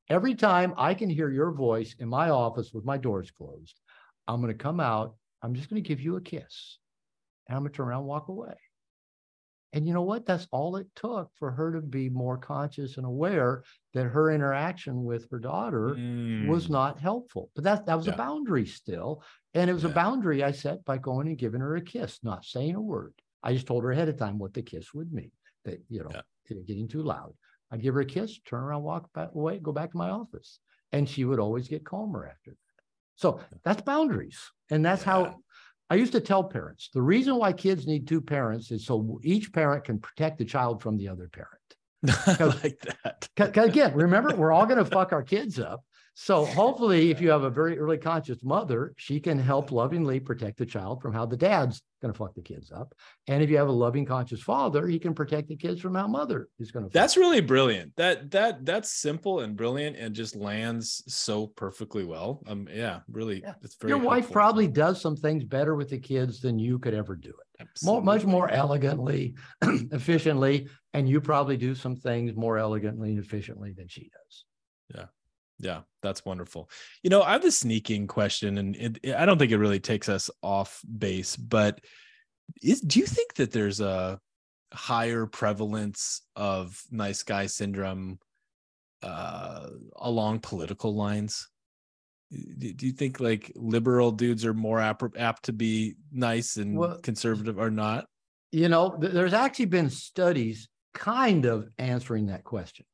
every 0.10 0.36
time 0.36 0.74
I 0.78 0.94
can 0.94 1.10
hear 1.10 1.30
your 1.30 1.52
voice 1.52 1.96
in 2.00 2.10
my 2.10 2.30
office 2.30 2.72
with 2.74 2.86
my 2.86 2.98
doors 2.98 3.32
closed, 3.32 3.80
I'm 4.28 4.42
going 4.42 4.56
to 4.56 4.64
come 4.64 4.80
out. 4.80 5.16
I'm 5.44 5.54
just 5.54 5.70
going 5.70 5.82
to 5.82 5.88
give 5.88 6.02
you 6.02 6.16
a 6.16 6.22
kiss 6.22 6.78
and 7.48 7.56
I'm 7.56 7.64
going 7.64 7.72
to 7.72 7.78
turn 7.78 7.88
around 7.88 8.02
and 8.02 8.08
walk 8.08 8.30
away. 8.30 8.54
And 9.74 9.88
you 9.88 9.94
know 9.94 10.02
what? 10.02 10.26
That's 10.26 10.48
all 10.52 10.76
it 10.76 10.88
took 10.96 11.32
for 11.36 11.52
her 11.52 11.72
to 11.74 11.82
be 11.82 12.10
more 12.10 12.38
conscious 12.38 12.98
and 12.98 13.06
aware 13.06 13.64
that 13.94 14.04
her 14.06 14.32
interaction 14.32 15.04
with 15.04 15.30
her 15.32 15.40
daughter 15.40 15.96
was 16.48 16.68
Mm. 16.68 16.72
not 16.72 17.00
helpful. 17.00 17.52
But 17.56 17.64
that 17.64 17.86
that 17.86 17.96
was 17.96 18.08
Yeah. 18.08 18.14
a 18.14 18.18
boundary 18.18 18.66
still. 18.66 19.24
And 19.54 19.70
it 19.70 19.74
was 19.74 19.86
a 19.86 19.90
boundary 19.90 20.44
I 20.44 20.52
set 20.52 20.84
by 20.86 20.98
going 20.98 21.28
and 21.28 21.38
giving 21.38 21.62
her 21.62 21.76
a 21.76 21.82
kiss, 21.82 22.24
not 22.24 22.44
saying 22.46 22.76
a 22.76 22.82
word. 22.82 23.14
I 23.44 23.54
just 23.54 23.68
told 23.68 23.84
her 23.84 23.92
ahead 23.92 24.10
of 24.10 24.18
time 24.18 24.38
what 24.40 24.54
the 24.54 24.62
kiss 24.62 24.94
would 24.94 25.12
mean. 25.14 25.32
That, 25.64 25.82
you 25.90 26.04
know, 26.04 26.12
Yeah. 26.12 26.64
getting 26.66 26.88
too 26.88 27.04
loud. 27.04 27.34
I'd 27.70 27.82
give 27.82 27.94
her 27.94 28.02
a 28.02 28.06
kiss, 28.06 28.40
turn 28.42 28.64
around, 28.64 28.84
walk 28.84 29.12
back 29.14 29.34
away, 29.34 29.60
go 29.60 29.72
back 29.72 29.92
to 29.92 29.98
my 29.98 30.10
office. 30.10 30.60
And 30.92 31.08
she 31.08 31.24
would 31.24 31.40
always 31.40 31.70
get 31.70 31.86
calmer 31.86 32.26
after 32.26 32.52
that. 32.52 32.58
So 33.16 33.40
that's 33.64 33.82
boundaries. 33.84 34.52
And 34.70 34.84
that's 34.84 35.04
Yeah. 35.04 35.12
how 35.12 35.44
I 35.92 35.96
used 35.96 36.14
to 36.14 36.22
tell 36.22 36.42
parents 36.42 36.90
the 36.94 37.02
reason 37.02 37.36
why 37.36 37.52
kids 37.52 37.86
need 37.86 38.08
two 38.08 38.22
parents 38.22 38.72
is 38.72 38.86
so 38.86 39.20
each 39.24 39.52
parent 39.52 39.84
can 39.84 40.00
protect 40.00 40.38
the 40.38 40.46
child 40.46 40.82
from 40.82 40.96
the 40.96 41.10
other 41.10 41.28
parent. 41.28 41.50
I 42.40 42.46
like 42.64 42.82
that. 43.04 43.58
Again, 43.58 43.94
remember, 43.94 44.34
we're 44.34 44.54
all 44.54 44.66
going 44.66 44.78
to 44.78 44.90
fuck 44.90 45.12
our 45.12 45.22
kids 45.22 45.60
up. 45.60 45.84
So 46.14 46.46
hopefully, 46.46 47.10
if 47.10 47.22
you 47.22 47.30
have 47.32 47.44
a 47.44 47.50
very 47.50 47.80
early 47.80 47.98
conscious 47.98 48.44
mother, 48.44 48.94
she 48.98 49.20
can 49.20 49.40
help 49.40 49.72
lovingly 49.72 50.20
protect 50.20 50.58
the 50.58 50.66
child 50.66 51.02
from 51.02 51.14
how 51.14 51.26
the 51.26 51.38
dad's 51.38 51.82
going 52.02 52.14
to 52.14 52.18
fuck 52.18 52.36
the 52.36 52.42
kids 52.42 52.72
up. 52.72 52.94
And 53.28 53.42
if 53.42 53.50
you 53.50 53.58
have 53.58 53.70
a 53.70 53.72
loving 53.72 54.06
conscious 54.06 54.42
father, 54.42 54.88
he 54.88 55.00
can 55.00 55.14
protect 55.14 55.48
the 55.48 55.56
kids 55.56 55.80
from 55.80 55.96
how 55.96 56.08
mother 56.08 56.50
is 56.60 56.70
going 56.72 56.86
to. 56.86 56.92
That's 56.92 57.16
really 57.16 57.40
brilliant. 57.40 57.96
That 57.96 58.30
that 58.32 58.66
that's 58.66 58.92
simple 58.92 59.40
and 59.40 59.56
brilliant 59.56 59.96
and 59.96 60.14
just 60.14 60.36
lands 60.36 61.02
so 61.08 61.48
perfectly 61.48 62.04
well. 62.04 62.44
Um 62.46 62.68
yeah, 62.72 63.00
really 63.10 63.42
Yeah. 63.42 63.54
it's 63.64 63.76
very 63.76 63.92
your 63.92 64.00
wife 64.00 64.24
helpful. 64.26 64.34
probably 64.34 64.68
does 64.68 65.00
some 65.00 65.16
things 65.16 65.44
better 65.46 65.76
with 65.76 65.90
the 65.90 66.00
kids 66.00 66.42
than 66.42 66.60
you 66.60 66.78
could 66.78 66.94
ever 66.94 67.16
do 67.16 67.30
it. 67.30 67.68
More, 67.84 68.02
much 68.02 68.26
more 68.26 68.50
elegantly, 68.50 69.36
efficiently, 69.62 70.68
and 70.94 71.08
you 71.08 71.22
probably 71.22 71.58
do 71.58 71.76
some 71.76 71.96
things 71.96 72.36
more 72.36 72.58
elegantly 72.58 73.12
and 73.12 73.20
efficiently 73.20 73.72
than 73.72 73.88
she 73.88 74.10
does. 74.12 74.46
Yeah, 74.96 75.06
that's 76.02 76.26
wonderful. 76.26 76.70
You 77.04 77.10
know, 77.10 77.22
I 77.22 77.34
have 77.34 77.46
a 77.46 77.52
sneaking 77.52 78.08
question, 78.08 78.58
and 78.58 78.76
it, 78.76 78.98
it- 79.04 79.16
I 79.16 79.26
don't 79.26 79.38
think 79.38 79.52
it 79.52 79.58
really 79.58 79.80
takes 79.80 80.10
us 80.10 80.30
off 80.42 80.82
base, 80.98 81.36
but 81.36 81.80
is 82.62 82.82
do 82.82 83.00
you 83.00 83.06
think 83.06 83.36
that 83.36 83.52
there's 83.52 83.80
a 83.80 84.20
higher 84.74 85.26
prevalence 85.26 86.22
of 86.36 86.82
nice 86.92 87.24
guy 87.24 87.46
syndrome 87.46 88.20
uh, 89.04 89.68
along 89.96 90.40
political 90.40 90.96
lines? 90.96 91.48
Do 92.32 92.74
do 92.74 92.86
you 92.86 92.94
think 92.94 93.20
like 93.20 93.52
liberal 93.56 94.12
dudes 94.12 94.46
are 94.46 94.54
more 94.54 94.80
apt, 94.80 95.04
apt 95.18 95.44
to 95.46 95.54
be 95.54 95.96
nice 96.12 96.58
and 96.58 96.78
Well, 96.78 97.00
conservative 97.02 97.60
or 97.60 97.70
not? 97.70 98.06
You 98.52 98.70
know, 98.70 98.98
th- 99.00 99.14
there's 99.14 99.34
actually 99.34 99.66
been 99.66 99.90
studies 99.90 100.70
kind 100.94 101.46
of 101.46 101.68
answering 101.78 102.28
that 102.28 102.44
question. 102.44 102.86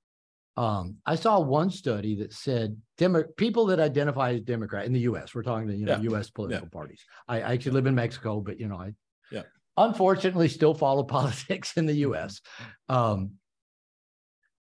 Um, 0.57 0.95
I 1.05 1.15
saw 1.15 1.39
one 1.39 1.69
study 1.69 2.15
that 2.15 2.33
said 2.33 2.75
Demo- 2.97 3.23
people 3.37 3.67
that 3.67 3.79
identify 3.79 4.31
as 4.31 4.41
Democrat 4.41 4.85
in 4.85 4.91
the 4.93 5.01
U.S. 5.01 5.35
We're 5.35 5.43
talking 5.43 5.67
to 5.67 5.75
you 5.75 5.85
know 5.85 5.93
Yeah. 5.97 6.01
U.S. 6.11 6.29
political 6.31 6.67
parties. 6.67 7.05
I, 7.27 7.37
I 7.41 7.53
actually 7.53 7.73
live 7.73 7.85
in 7.85 7.93
Mexico, 7.95 8.41
but 8.41 8.59
you 8.59 8.67
know 8.67 8.77
I, 8.77 8.93
Yeah. 9.31 9.43
unfortunately, 9.77 10.47
still 10.49 10.73
follow 10.73 11.03
politics 11.19 11.77
in 11.77 11.85
the 11.85 11.93
U.S. 12.07 12.41
Um, 12.89 13.33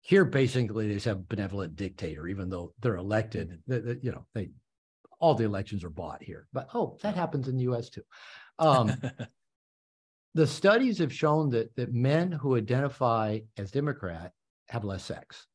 here, 0.01 0.25
basically, 0.25 0.87
they 0.87 0.95
just 0.95 1.05
have 1.05 1.17
a 1.19 1.23
benevolent 1.29 1.75
dictator, 1.77 2.27
even 2.27 2.49
though 2.49 2.73
they're 2.81 2.97
elected. 2.97 3.59
th- 3.69 3.83
th- 3.85 3.99
you 4.01 4.11
know, 4.11 4.25
they 4.33 4.49
all 5.19 5.35
the 5.35 5.45
elections 5.45 5.83
are 5.85 5.89
bought 5.89 6.21
here. 6.23 6.47
But 6.51 6.69
oh, 6.73 6.97
that 7.03 7.15
happens 7.15 7.47
in 7.47 7.55
the 7.55 7.63
U.S. 7.63 7.89
too. 7.89 8.01
Um, 8.59 8.91
the 10.33 10.47
studies 10.47 10.97
have 10.97 11.13
shown 11.13 11.51
that 11.51 11.75
that 11.75 11.93
men 11.93 12.31
who 12.31 12.57
identify 12.57 13.39
as 13.57 13.69
Democrat 13.71 14.31
have 14.69 14.83
less 14.83 15.05
sex. 15.05 15.45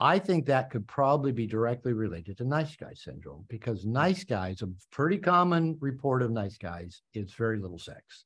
I 0.00 0.18
think 0.18 0.46
that 0.46 0.70
could 0.70 0.86
probably 0.88 1.32
be 1.32 1.46
directly 1.46 1.92
related 1.92 2.38
to 2.38 2.44
nice 2.44 2.74
guy 2.76 2.92
syndrome 2.94 3.44
because 3.48 3.86
nice 3.86 4.24
guys, 4.24 4.60
a 4.62 4.68
pretty 4.90 5.18
common 5.18 5.76
report 5.80 6.22
of 6.22 6.30
nice 6.30 6.58
guys 6.58 7.02
is 7.14 7.32
very 7.34 7.58
little 7.58 7.78
sex. 7.78 8.24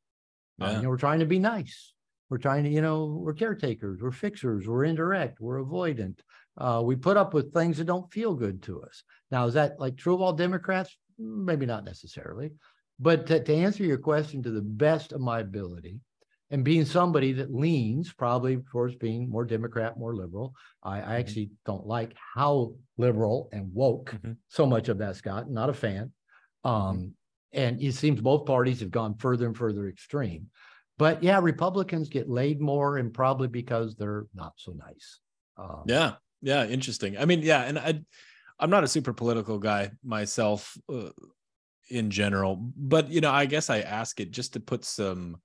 Uh, 0.61 0.67
Yeah. 0.67 0.77
you 0.77 0.83
know, 0.83 0.89
we're 0.89 0.97
trying 0.97 1.21
to 1.21 1.27
be 1.27 1.39
nice. 1.39 1.93
We're 2.31 2.39
trying 2.39 2.65
to, 2.65 2.71
you 2.71 2.81
know, 2.83 3.07
we're 3.07 3.35
caretakers, 3.35 4.03
we're 4.03 4.11
fixers, 4.11 4.67
we're 4.67 4.85
indirect, 4.85 5.41
we're 5.41 5.63
avoidant. 5.63 6.19
Uh, 6.57 6.83
we 6.85 6.97
put 6.97 7.17
up 7.17 7.33
with 7.35 7.53
things 7.55 7.79
that 7.79 7.85
don't 7.87 8.13
feel 8.13 8.35
good 8.35 8.63
to 8.63 8.83
us. 8.83 9.03
Now, 9.31 9.47
is 9.47 9.55
that 9.55 9.79
like 9.79 9.97
true 9.97 10.15
of 10.15 10.21
all 10.21 10.33
Democrats? 10.33 10.97
Maybe 11.19 11.67
not 11.67 11.85
necessarily. 11.85 12.53
But 12.99 13.27
to, 13.29 13.43
to 13.43 13.55
answer 13.55 13.85
your 13.85 13.99
question 13.99 14.43
to 14.43 14.51
the 14.51 14.63
best 14.63 15.13
of 15.13 15.21
my 15.21 15.41
ability, 15.41 16.01
and 16.51 16.65
being 16.65 16.85
somebody 16.85 17.33
that 17.33 17.55
leans 17.55 18.13
probably 18.13 18.57
towards 18.73 18.95
being 18.97 19.29
more 19.29 19.45
Democrat, 19.45 19.99
more 19.99 20.15
liberal, 20.15 20.55
I, 20.83 21.01
I 21.01 21.15
actually 21.17 21.51
don't 21.67 21.87
like 21.87 22.15
how 22.35 22.75
liberal 22.97 23.49
and 23.53 23.73
woke 23.73 24.17
Mhm. 24.23 24.37
so 24.49 24.67
much 24.67 24.89
of 24.89 24.99
that's 24.99 25.21
gotten. 25.21 25.53
Not 25.53 25.69
a 25.71 25.75
fan. 25.75 26.13
Um, 26.65 27.15
and 27.53 27.83
it 27.83 27.93
seems 27.93 28.21
both 28.21 28.47
parties 28.47 28.81
have 28.81 28.91
gone 28.91 29.17
further 29.17 29.47
and 29.47 29.57
further 29.57 29.89
extreme. 29.89 30.51
But 30.97 31.23
yeah, 31.23 31.39
Republicans 31.41 32.09
get 32.09 32.29
laid 32.29 32.61
more, 32.61 32.99
and 32.99 33.15
probably 33.15 33.49
because 33.49 33.95
they're 33.95 34.27
not 34.35 34.55
so 34.57 34.73
nice. 34.73 35.21
Um, 35.57 35.85
Yeah, 35.87 36.15
yeah, 36.43 36.67
interesting. 36.67 37.17
I 37.17 37.25
mean, 37.25 37.43
yeah, 37.43 37.63
and 37.63 37.79
I, 37.79 38.01
I'm 38.59 38.71
not 38.71 38.85
a 38.85 38.89
super 38.89 39.13
political 39.13 39.59
guy 39.59 39.93
myself, 40.03 40.77
uh, 40.89 41.11
in 41.91 42.11
general, 42.11 42.57
but 42.77 43.11
you 43.11 43.21
know, 43.21 43.31
I 43.31 43.47
guess 43.47 43.71
I 43.71 43.81
ask 43.81 44.21
it 44.21 44.31
just 44.31 44.55
to 44.55 44.61
put 44.61 44.85
some 44.85 45.41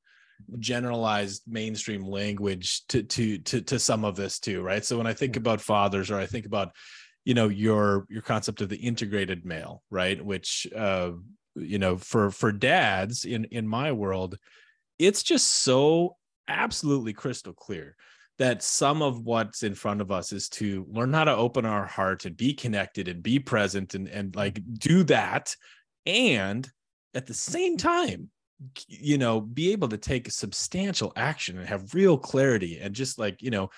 generalized 0.60 1.44
mainstream 1.48 2.04
language 2.04 2.86
to 2.88 3.04
to 3.04 3.38
to 3.40 3.62
to 3.62 3.80
some 3.80 4.06
of 4.06 4.16
this 4.16 4.40
too, 4.40 4.62
right? 4.62 4.84
So 4.84 4.98
when 4.98 5.08
I 5.08 5.14
think 5.14 5.36
about 5.36 5.62
fathers, 5.62 6.12
or 6.12 6.18
I 6.18 6.26
think 6.26 6.46
about, 6.46 6.74
you 7.26 7.34
know, 7.34 7.50
your 7.50 8.06
your 8.10 8.22
concept 8.22 8.62
of 8.62 8.70
the 8.70 8.78
integrated 8.78 9.46
male, 9.46 9.84
right? 9.90 10.24
Which, 10.24 10.68
uh, 10.76 11.12
you 11.56 11.80
know, 11.80 11.98
for 11.98 12.30
for 12.32 12.52
dads 12.52 13.26
in 13.26 13.46
in 13.46 13.68
my 13.68 13.92
world, 13.92 14.38
it's 15.00 15.24
just 15.24 15.48
so 15.48 16.16
absolutely 16.48 17.14
crystal 17.14 17.54
clear 17.54 17.96
that 18.40 18.64
some 18.64 19.02
of 19.02 19.24
what's 19.24 19.64
in 19.64 19.76
front 19.76 20.02
of 20.02 20.12
us 20.12 20.34
is 20.34 20.50
to 20.50 20.86
learn 20.90 21.14
how 21.14 21.24
to 21.24 21.36
open 21.36 21.66
our 21.66 21.86
heart 21.86 22.26
and 22.26 22.36
be 22.36 22.54
connected 22.54 23.08
and 23.08 23.24
be 23.24 23.40
present 23.40 23.94
and 23.94 24.08
and 24.08 24.36
like 24.36 24.60
do 24.74 25.04
that 25.04 25.56
and 26.06 26.70
at 27.14 27.28
the 27.28 27.34
same 27.34 27.78
time 27.78 28.30
you 28.88 29.18
know 29.18 29.42
be 29.42 29.72
able 29.72 29.90
to 29.90 29.98
take 29.98 30.32
substantial 30.32 31.12
action 31.16 31.58
and 31.58 31.68
have 31.68 31.94
real 31.94 32.18
clarity 32.18 32.80
and 32.82 32.94
just 32.96 33.18
like 33.20 33.42
you 33.42 33.50
know 33.52 33.70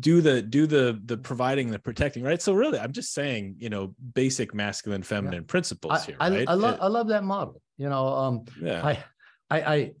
do 0.00 0.20
the 0.20 0.42
do 0.42 0.66
the 0.66 1.00
the 1.06 1.16
providing 1.16 1.70
the 1.70 1.78
protecting 1.78 2.22
right 2.22 2.42
so 2.42 2.52
really 2.52 2.78
i'm 2.78 2.92
just 2.92 3.14
saying 3.14 3.54
you 3.58 3.70
know 3.70 3.94
basic 4.14 4.52
masculine 4.52 5.02
feminine 5.02 5.44
principles 5.44 5.92
I, 6.02 6.04
here 6.04 6.16
right 6.20 6.48
I 6.48 6.54
love 6.54 6.74
It- 6.74 6.80
I 6.82 6.86
love 6.88 7.08
that 7.08 7.24
model. 7.24 7.62
You 7.78 7.88
know, 7.88 8.06
um, 8.08 8.44
yeah 8.60 8.84
I, 8.84 9.04
I, 9.48 9.60
I, 9.74 9.92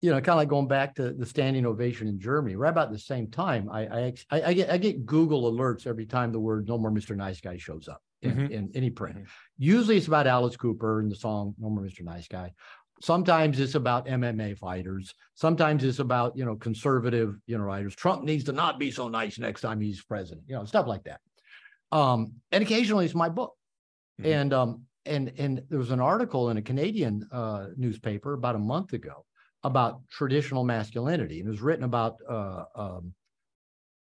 you 0.00 0.10
know, 0.10 0.16
kind 0.16 0.30
of 0.30 0.36
like 0.36 0.48
going 0.48 0.68
back 0.68 0.94
to 0.94 1.12
the 1.12 1.26
standing 1.26 1.66
ovation 1.66 2.08
in 2.08 2.18
Germany, 2.18 2.56
right 2.56 2.70
about 2.70 2.92
the 2.92 2.98
same 2.98 3.30
time, 3.30 3.68
I, 3.70 3.80
I, 3.86 4.14
I, 4.30 4.42
I 4.42 4.52
get, 4.54 4.70
I 4.70 4.78
get 4.78 5.04
Google 5.04 5.52
alerts 5.52 5.86
every 5.86 6.06
time 6.06 6.32
the 6.32 6.40
word 6.40 6.66
"No 6.66 6.78
More 6.78 6.90
Mr. 6.90 7.14
Nice 7.14 7.40
Guy" 7.42 7.56
shows 7.58 7.88
up 7.88 8.00
in, 8.22 8.36
Mhm. 8.36 8.50
in 8.50 8.70
any 8.74 8.88
print. 8.90 9.16
Mhm. 9.18 9.26
Usually, 9.58 9.96
it's 9.98 10.06
about 10.06 10.26
Alice 10.26 10.56
Cooper 10.56 11.00
and 11.00 11.10
the 11.10 11.16
song 11.16 11.54
"No 11.58 11.68
More 11.70 11.84
Mr. 11.84 12.02
Nice 12.02 12.26
Guy." 12.28 12.52
Sometimes 13.02 13.58
it's 13.60 13.74
about 13.74 14.06
MMA 14.06 14.56
fighters. 14.56 15.14
Sometimes 15.34 15.84
it's 15.84 15.98
about 15.98 16.36
you 16.36 16.44
know 16.44 16.56
conservative 16.56 17.36
you 17.46 17.58
know 17.58 17.64
writers. 17.64 17.94
Trump 17.94 18.22
needs 18.24 18.44
to 18.44 18.52
not 18.52 18.78
be 18.78 18.90
so 18.90 19.08
nice 19.08 19.38
next 19.38 19.60
time 19.60 19.80
he's 19.80 20.02
president. 20.02 20.44
You 20.48 20.56
know, 20.56 20.64
stuff 20.64 20.86
like 20.86 21.04
that. 21.04 21.20
Um, 21.92 22.34
and 22.52 22.62
occasionally, 22.62 23.04
it's 23.04 23.14
my 23.14 23.28
book. 23.28 23.54
Mhm. 24.20 24.26
And 24.26 24.52
um, 24.52 24.82
and 25.06 25.32
and 25.38 25.62
there 25.68 25.78
was 25.78 25.90
an 25.90 26.00
article 26.00 26.50
in 26.50 26.56
a 26.56 26.62
Canadian 26.62 27.28
uh, 27.32 27.68
newspaper 27.76 28.34
about 28.34 28.54
a 28.54 28.58
month 28.60 28.92
ago 28.92 29.24
about 29.64 30.00
traditional 30.10 30.62
masculinity, 30.64 31.40
and 31.40 31.48
it 31.48 31.50
was 31.50 31.62
written 31.62 31.84
about 31.84 32.18
uh, 32.28 32.64
um, 32.76 33.14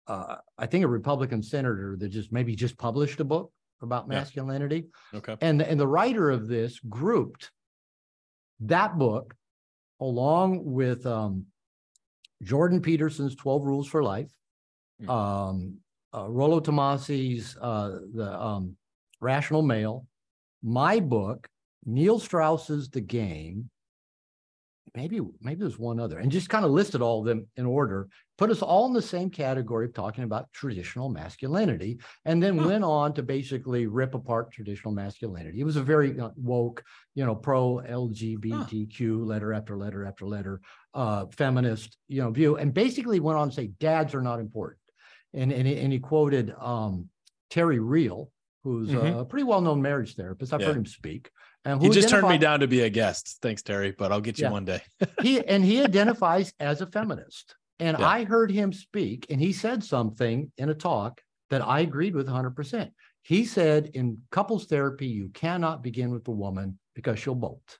uh, 0.06 0.36
I 0.58 0.66
think 0.66 0.84
a 0.84 0.88
Republican 0.88 1.42
senator 1.42 1.96
that 1.98 2.08
just 2.10 2.30
maybe 2.32 2.54
just 2.54 2.76
published 2.76 3.20
a 3.20 3.24
book 3.24 3.52
about 3.80 4.04
Yeah. 4.04 4.18
masculinity, 4.18 4.86
okay 5.14 5.36
and 5.40 5.62
and 5.62 5.80
the 5.80 5.86
writer 5.86 6.30
of 6.30 6.46
this 6.46 6.78
grouped 6.80 7.50
that 8.66 8.98
book 8.98 9.34
along 10.00 10.64
with 10.64 11.06
um, 11.06 11.46
Jordan 12.42 12.80
Peterson's 12.80 13.34
Twelve 13.36 13.64
Rules 13.64 13.86
for 13.88 14.02
Life, 14.02 14.30
Mhm. 15.00 15.08
um, 15.08 15.76
uh, 16.14 16.28
Rollo 16.28 16.60
Tomasi's 16.60 17.56
uh, 17.60 18.00
the 18.14 18.38
um, 18.40 18.76
Rational 19.20 19.62
Male, 19.62 20.06
my 20.62 21.00
book, 21.00 21.48
Neil 21.84 22.18
Strauss's 22.18 22.88
The 22.90 23.00
Game, 23.00 23.70
maybe 24.94 25.20
maybe 25.40 25.60
there's 25.60 25.78
one 25.78 25.98
other, 26.00 26.18
and 26.18 26.30
just 26.30 26.48
kind 26.50 26.64
of 26.64 26.70
listed 26.70 27.00
all 27.02 27.20
of 27.20 27.26
them 27.26 27.46
in 27.56 27.64
order, 27.66 28.08
put 28.38 28.50
us 28.50 28.62
all 28.62 28.86
in 28.86 28.92
the 28.92 29.02
same 29.02 29.30
category 29.30 29.86
of 29.86 29.94
talking 29.94 30.24
about 30.24 30.52
traditional 30.52 31.08
masculinity, 31.08 31.98
and 32.24 32.42
then 32.42 32.56
Huh. 32.56 32.62
went 32.62 32.84
on 32.84 33.14
to 33.14 33.22
basically 33.22 33.86
rip 33.86 34.14
apart 34.14 34.50
traditional 34.52 34.92
masculinity. 34.92 35.60
It 35.60 35.64
was 35.64 35.76
a 35.76 35.82
very 35.82 36.16
woke, 36.36 36.84
you 37.14 37.24
know, 37.24 37.34
pro 37.34 37.76
LGBTQ 37.78 39.24
letter 39.24 39.52
after 39.52 39.76
letter 39.76 40.04
after 40.04 40.26
letter, 40.26 40.60
uh, 40.94 41.26
feminist, 41.36 41.98
you 42.08 42.20
know, 42.22 42.30
view, 42.30 42.56
and 42.56 42.74
basically 42.74 43.20
went 43.20 43.38
on 43.38 43.48
to 43.50 43.54
say 43.54 43.68
dads 43.68 44.14
are 44.14 44.22
not 44.22 44.40
important, 44.40 44.80
and 45.32 45.52
and 45.52 45.66
he, 45.66 45.78
and 45.78 45.92
he 45.92 45.98
quoted 45.98 46.54
um, 46.58 47.08
Terry 47.50 47.78
Real, 47.78 48.30
who's 48.64 48.92
Mhm. 48.92 49.20
a 49.20 49.24
pretty 49.24 49.44
well-known 49.44 49.80
marriage 49.82 50.14
therapist. 50.16 50.52
I've 50.52 50.60
Yeah. 50.60 50.66
heard 50.68 50.76
him 50.76 50.86
speak. 50.86 51.30
And 51.64 51.80
he 51.80 51.90
just 51.90 52.08
turned 52.08 52.28
me 52.28 52.38
down 52.38 52.60
to 52.60 52.66
be 52.66 52.80
a 52.82 52.90
guest 52.90 53.38
thanks 53.40 53.62
terry 53.62 53.94
but 53.96 54.10
i'll 54.10 54.20
get 54.20 54.38
you 54.38 54.44
Yeah. 54.46 54.50
one 54.50 54.64
day 54.64 54.80
he 55.22 55.40
and 55.52 55.64
he 55.64 55.82
identifies 55.82 56.52
as 56.60 56.80
a 56.80 56.86
feminist. 56.86 57.54
And 57.80 57.98
Yeah. 57.98 58.06
I 58.06 58.24
heard 58.24 58.50
him 58.52 58.72
speak, 58.72 59.26
and 59.30 59.40
he 59.40 59.52
said 59.52 59.82
something 59.82 60.52
in 60.56 60.68
a 60.68 60.74
talk 60.74 61.20
that 61.50 61.62
I 61.66 61.80
agreed 61.80 62.14
with 62.14 62.28
100%. 62.28 62.90
He 63.22 63.44
said, 63.44 63.90
in 63.94 64.18
couples 64.30 64.66
therapy, 64.66 65.06
you 65.08 65.30
cannot 65.30 65.82
begin 65.82 66.10
with 66.10 66.24
the 66.24 66.30
woman 66.30 66.78
because 66.94 67.18
she'll 67.18 67.34
bolt. 67.34 67.78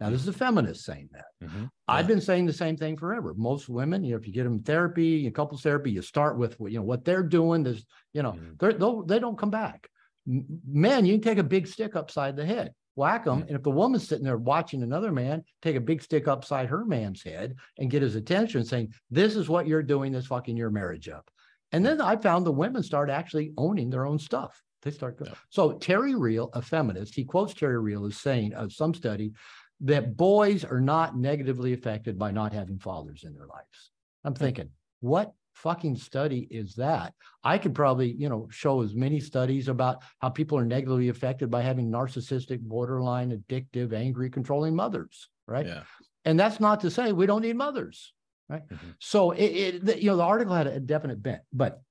Now, 0.00 0.10
this 0.10 0.20
is 0.20 0.28
a 0.28 0.32
feminist 0.34 0.84
saying 0.84 1.10
that. 1.12 1.26
Mhm. 1.42 1.70
I've 1.88 2.06
been 2.08 2.20
saying 2.20 2.44
the 2.46 2.52
same 2.52 2.76
thing 2.76 2.96
forever. 2.98 3.32
Most 3.34 3.68
women, 3.70 4.04
you 4.04 4.10
know, 4.10 4.18
if 4.18 4.26
you 4.26 4.32
get 4.34 4.44
them 4.44 4.62
therapy, 4.62 5.24
in 5.26 5.32
couples 5.32 5.62
therapy, 5.62 5.92
you 5.92 6.02
start 6.02 6.36
with 6.36 6.56
you 6.60 6.78
know 6.78 6.82
what 6.82 7.04
they're 7.04 7.22
doing. 7.22 7.62
There's, 7.62 7.86
you 8.12 8.22
know, 8.22 8.32
Mhm. 8.32 8.58
they're, 8.58 8.72
they'll, 8.74 9.02
don't 9.02 9.38
come 9.38 9.50
back. 9.50 9.88
Men, 10.26 11.06
you 11.06 11.14
can 11.14 11.22
take 11.22 11.38
a 11.38 11.42
big 11.44 11.66
stick 11.66 11.96
upside 11.96 12.36
the 12.36 12.44
head, 12.44 12.74
whack 12.94 13.24
them, 13.24 13.40
Mhm. 13.42 13.46
and 13.48 13.56
if 13.56 13.62
the 13.62 13.70
woman's 13.70 14.06
sitting 14.06 14.24
there 14.24 14.36
watching 14.36 14.82
another 14.82 15.12
man, 15.12 15.44
take 15.62 15.76
a 15.76 15.80
big 15.80 16.02
stick 16.02 16.28
upside 16.28 16.68
her 16.68 16.84
man's 16.84 17.22
head 17.22 17.56
and 17.78 17.90
get 17.90 18.02
his 18.02 18.16
attention, 18.16 18.64
saying, 18.64 18.92
"This 19.10 19.36
is 19.36 19.48
what 19.48 19.66
you're 19.66 19.82
doing. 19.82 20.12
That's 20.12 20.26
fucking 20.26 20.56
your 20.56 20.70
marriage 20.70 21.08
up." 21.08 21.30
And 21.72 21.84
then 21.84 22.00
I 22.00 22.16
found 22.16 22.44
the 22.44 22.52
women 22.52 22.82
start 22.82 23.08
actually 23.08 23.54
owning 23.56 23.88
their 23.90 24.04
own 24.04 24.18
stuff. 24.18 24.62
They 24.82 24.90
start. 24.90 25.16
go- 25.16 25.26
Yep. 25.26 25.36
So 25.48 25.72
Terry 25.78 26.14
Real, 26.14 26.50
a 26.52 26.60
feminist, 26.60 27.14
he 27.14 27.24
quotes 27.24 27.54
Terry 27.54 27.78
Real 27.78 28.04
as 28.04 28.16
saying 28.18 28.52
of 28.54 28.72
some 28.72 28.92
study 28.94 29.32
that 29.80 30.16
boys 30.16 30.64
are 30.64 30.80
not 30.80 31.16
negatively 31.16 31.72
affected 31.72 32.18
by 32.18 32.30
not 32.30 32.52
having 32.52 32.78
fathers 32.78 33.24
in 33.24 33.32
their 33.32 33.46
lives. 33.46 33.90
I'm 34.24 34.34
thinking, 34.34 34.70
what 35.00 35.32
fucking 35.54 35.96
study 35.96 36.46
is 36.50 36.74
that? 36.76 37.14
I 37.44 37.58
could 37.58 37.74
probably, 37.74 38.12
you 38.12 38.28
know, 38.28 38.48
show 38.50 38.82
as 38.82 38.94
many 38.94 39.20
studies 39.20 39.68
about 39.68 40.02
how 40.20 40.30
people 40.30 40.58
are 40.58 40.64
negatively 40.64 41.08
affected 41.08 41.50
by 41.50 41.62
having 41.62 41.90
narcissistic, 41.90 42.60
borderline, 42.60 43.30
addictive, 43.30 43.92
angry, 43.92 44.30
controlling 44.30 44.74
mothers, 44.74 45.28
right? 45.46 45.66
yeah 45.66 45.84
And 46.24 46.38
that's 46.38 46.60
not 46.60 46.80
to 46.80 46.90
say 46.90 47.12
we 47.12 47.26
don't 47.26 47.42
need 47.42 47.56
mothers, 47.56 48.14
right? 48.48 48.66
Mhm. 48.68 48.94
So 49.00 49.32
it, 49.32 49.44
it 49.44 49.84
the- 49.84 50.00
you 50.02 50.10
know, 50.10 50.16
the 50.16 50.22
article 50.24 50.54
had 50.54 50.66
a 50.66 50.80
definite 50.80 51.22
bent, 51.22 51.42
but 51.52 51.82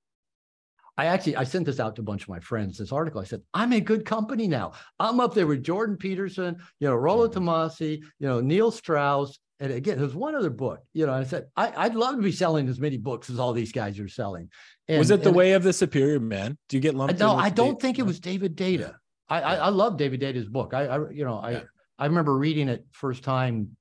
I 0.98 1.06
actually 1.06 1.36
I 1.36 1.44
sent 1.44 1.64
this 1.66 1.80
out 1.80 1.96
to 1.96 2.02
a 2.02 2.04
bunch 2.04 2.22
of 2.22 2.28
my 2.28 2.40
friends. 2.40 2.76
This 2.78 2.92
article, 2.92 3.20
I 3.20 3.24
said, 3.24 3.42
I'm 3.54 3.72
in 3.72 3.84
good 3.84 4.04
company 4.04 4.46
now. 4.46 4.72
I'm 5.00 5.20
up 5.20 5.32
there 5.34 5.46
with 5.46 5.62
Jordan 5.64 5.96
Peterson, 5.96 6.56
you 6.80 6.88
know, 6.88 6.94
Rollo 6.94 7.28
Mhm. 7.28 7.34
Tomasi, 7.34 7.96
you 8.18 8.28
know, 8.28 8.40
Neil 8.40 8.70
Strauss. 8.70 9.38
And 9.62 9.72
again, 9.72 9.96
there's 9.96 10.12
one 10.14 10.34
other 10.34 10.50
book, 10.50 10.80
you 10.92 11.06
know, 11.06 11.12
I 11.12 11.22
said, 11.22 11.46
I, 11.56 11.72
I'd 11.84 11.94
love 11.94 12.16
to 12.16 12.20
be 12.22 12.32
selling 12.32 12.68
as 12.68 12.80
many 12.80 12.96
books 12.96 13.30
as 13.30 13.38
all 13.38 13.52
these 13.52 13.70
guys 13.70 14.00
are 14.00 14.08
selling. 14.08 14.50
was 14.88 15.12
it 15.12 15.22
the 15.22 15.28
and- 15.28 15.36
way 15.36 15.52
of 15.52 15.62
the 15.62 15.72
superior 15.72 16.18
man 16.18 16.58
do 16.68 16.76
you 16.76 16.80
get 16.80 16.96
lumped 16.96 17.20
no, 17.20 17.36
I 17.36 17.48
don't 17.48 17.80
think 17.80 18.00
it 18.00 18.02
was 18.02 18.18
David 18.18 18.56
Deida. 18.56 18.96
I, 19.28 19.40
I, 19.40 19.54
I 19.54 19.68
love 19.68 19.96
David 19.96 20.20
Deida's 20.20 20.48
book. 20.48 20.74
I, 20.74 20.86
I 20.86 21.10
you 21.10 21.24
know, 21.24 21.38
I, 21.38 21.50
Yeah. 21.52 21.60
I 21.96 22.06
remember 22.06 22.36
reading 22.36 22.68
it 22.68 22.84
first 22.90 23.22
time 23.22 23.76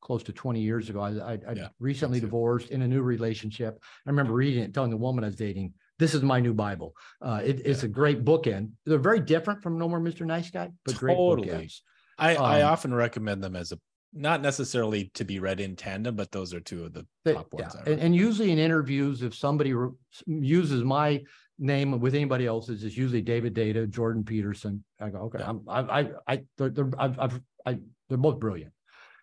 close 0.00 0.24
to 0.24 0.32
20 0.32 0.60
years 0.60 0.90
ago. 0.90 0.98
I, 1.00 1.10
I, 1.10 1.32
I 1.48 1.52
Yeah, 1.54 1.68
recently 1.78 2.18
divorced 2.18 2.70
in 2.70 2.82
a 2.82 2.88
new 2.88 3.02
relationship. 3.02 3.78
I 4.04 4.10
remember 4.10 4.32
reading 4.32 4.64
it, 4.64 4.74
telling 4.74 4.90
the 4.90 4.96
woman 4.96 5.22
I 5.22 5.28
was 5.28 5.36
dating, 5.36 5.74
this 6.00 6.12
is 6.12 6.22
my 6.22 6.40
new 6.40 6.54
Bible. 6.54 6.96
Uh, 7.22 7.40
it, 7.44 7.60
it's 7.64 7.84
a 7.84 7.88
great 7.88 8.24
bookend. 8.24 8.70
They're 8.84 8.98
very 8.98 9.20
different 9.20 9.62
from 9.62 9.78
No 9.78 9.88
More 9.88 10.00
Mr. 10.00 10.26
Nice 10.26 10.50
Guy, 10.50 10.70
but 10.84 10.96
great 10.96 11.16
Totally. 11.16 11.46
bookends. 11.48 11.80
I, 12.18 12.34
I 12.34 12.62
Um, 12.62 12.72
often 12.72 12.92
recommend 12.92 13.44
them 13.44 13.54
as 13.54 13.70
a 13.70 13.78
not 14.12 14.42
necessarily 14.42 15.10
to 15.14 15.24
be 15.24 15.38
read 15.38 15.60
in 15.60 15.76
tandem, 15.76 16.16
but 16.16 16.32
those 16.32 16.52
are 16.52 16.60
two 16.60 16.84
of 16.84 16.92
the 16.92 17.06
top 17.24 17.52
ones. 17.52 17.76
I 17.76 17.90
And, 17.90 18.00
and 18.00 18.16
usually 18.16 18.50
in 18.50 18.58
interviews, 18.58 19.22
if 19.22 19.34
somebody 19.34 19.72
re- 19.72 19.90
uses 20.26 20.82
my 20.82 21.22
name 21.58 22.00
with 22.00 22.14
anybody 22.14 22.46
else's, 22.46 22.82
it's 22.82 22.96
usually 22.96 23.22
David 23.22 23.54
Deida, 23.54 23.88
Jordan 23.88 24.24
Peterson. 24.24 24.82
I 25.00 25.10
go, 25.10 25.18
okay, 25.18 25.38
Yeah. 25.40 25.50
I'm, 25.50 25.62
I, 25.68 25.80
I, 25.80 26.10
I, 26.26 26.42
they're, 26.58 26.70
they're, 26.70 26.90
I've, 26.98 27.18
I've, 27.18 27.40
I, 27.64 27.78
they're 28.08 28.18
both 28.18 28.40
brilliant. 28.40 28.72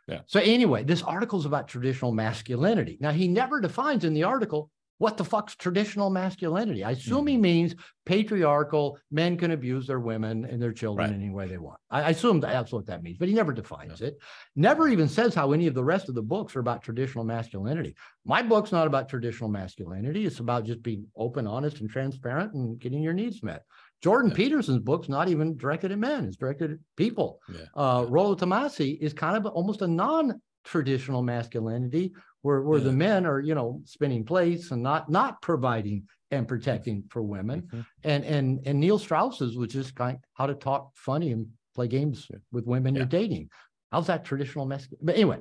Yeah. 0.08 0.22
So 0.26 0.40
anyway, 0.40 0.84
this 0.84 1.04
article 1.04 1.38
is 1.38 1.46
about 1.46 1.68
traditional 1.68 2.14
masculinity. 2.14 2.98
Now 3.02 3.12
he 3.12 3.28
never 3.28 3.60
defines 3.60 4.06
in 4.06 4.14
the 4.14 4.24
article 4.24 4.70
what 5.00 5.16
the 5.18 5.24
fuck's 5.24 5.56
traditional 5.56 6.10
masculinity. 6.10 6.84
I 6.84 6.92
assume 6.92 7.28
he 7.28 7.38
Mhm. 7.38 7.42
means 7.42 7.76
patriarchal. 8.06 8.98
Men 9.12 9.38
can 9.38 9.52
abuse 9.52 9.86
their 9.86 10.00
women 10.00 10.46
and 10.46 10.62
their 10.62 10.74
children 10.74 11.12
Right. 11.12 11.16
any 11.20 11.30
way 11.30 11.48
they 11.48 11.58
want. 11.58 11.80
I, 11.90 12.02
I 12.04 12.10
assume 12.10 12.40
that 12.40 12.52
that's 12.52 12.72
what 12.72 12.86
that 12.88 13.04
means, 13.04 13.18
but 13.18 13.28
he 13.28 13.34
never 13.34 13.54
defines 13.54 14.02
it. 14.02 14.18
Never 14.56 14.88
even 14.88 15.08
says 15.08 15.36
how 15.36 15.52
any 15.52 15.68
of 15.68 15.74
the 15.76 15.84
rest 15.84 16.10
of 16.10 16.16
the 16.16 16.22
books 16.24 16.56
are 16.56 16.60
about 16.62 16.82
traditional 16.82 17.24
masculinity. 17.24 17.96
My 18.26 18.42
book's 18.42 18.72
not 18.72 18.88
about 18.88 19.08
traditional 19.10 19.50
masculinity. 19.50 20.26
It's 20.26 20.40
about 20.40 20.66
just 20.66 20.82
being 20.82 21.06
open, 21.16 21.46
honest, 21.48 21.80
and 21.82 21.90
transparent 21.90 22.54
and 22.54 22.80
getting 22.80 23.04
your 23.04 23.14
needs 23.14 23.44
met. 23.44 23.64
Jordan 24.02 24.30
Yeah. 24.32 24.38
Peterson's 24.38 24.80
book's 24.80 25.10
not 25.10 25.28
even 25.30 25.58
directed 25.58 25.92
at 25.92 26.00
men, 26.00 26.26
it's 26.26 26.38
directed 26.38 26.72
at 26.72 26.78
people. 26.96 27.40
Yeah. 27.54 27.62
Uh, 27.76 28.06
Rollo 28.10 28.36
Tomasi 28.36 28.98
is 29.00 29.14
kind 29.14 29.36
of 29.38 29.46
almost 29.48 29.82
a 29.82 29.88
non-traditional 29.88 31.24
masculinity 31.24 32.14
where, 32.42 32.62
where 32.62 32.80
the 32.80 32.92
men 32.94 33.26
are, 33.26 33.40
you 33.40 33.56
know, 33.56 33.82
spinning 33.86 34.24
plates 34.24 34.72
and 34.72 34.82
not 34.84 35.10
not 35.10 35.42
providing 35.42 36.08
and 36.32 36.48
protecting 36.48 37.04
for 37.10 37.22
women. 37.22 37.62
Mhm. 37.64 37.86
And 38.04 38.26
and 38.26 38.68
and 38.68 38.80
Neil 38.80 39.00
Strauss's, 39.00 39.58
which 39.58 39.76
is 39.76 39.92
kind 39.92 40.18
how 40.34 40.46
to 40.48 40.54
talk 40.56 40.92
funny 40.96 41.32
and 41.32 41.48
play 41.76 41.88
games 41.88 42.30
with 42.52 42.66
women 42.66 42.96
Yeah. 42.96 43.00
you're 43.02 43.08
dating. 43.08 43.50
How's 43.92 44.08
that 44.08 44.26
traditional 44.26 44.66
masculinity? 44.66 45.06
But 45.06 45.16
anyway, 45.16 45.40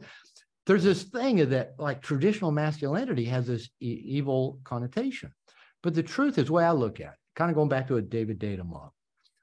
there's 0.67 0.85
this 0.85 1.05
thing 1.05 1.41
of 1.41 1.51
that 1.51 1.75
like 1.79 2.01
traditional 2.03 2.51
masculinity 2.53 3.25
has 3.27 3.47
this 3.47 3.69
e- 3.81 4.03
evil 4.05 4.59
connotation. 4.65 5.33
But 5.83 5.95
the 5.95 6.03
truth 6.03 6.39
is, 6.39 6.47
the 6.47 6.53
way 6.55 6.65
I 6.65 6.73
look 6.73 7.01
at 7.01 7.13
it, 7.13 7.19
kind 7.37 7.51
of 7.51 7.55
going 7.55 7.69
back 7.69 7.87
to 7.89 7.97
a 7.97 8.03
David 8.03 8.39
Deida 8.41 8.65
model, 8.67 8.95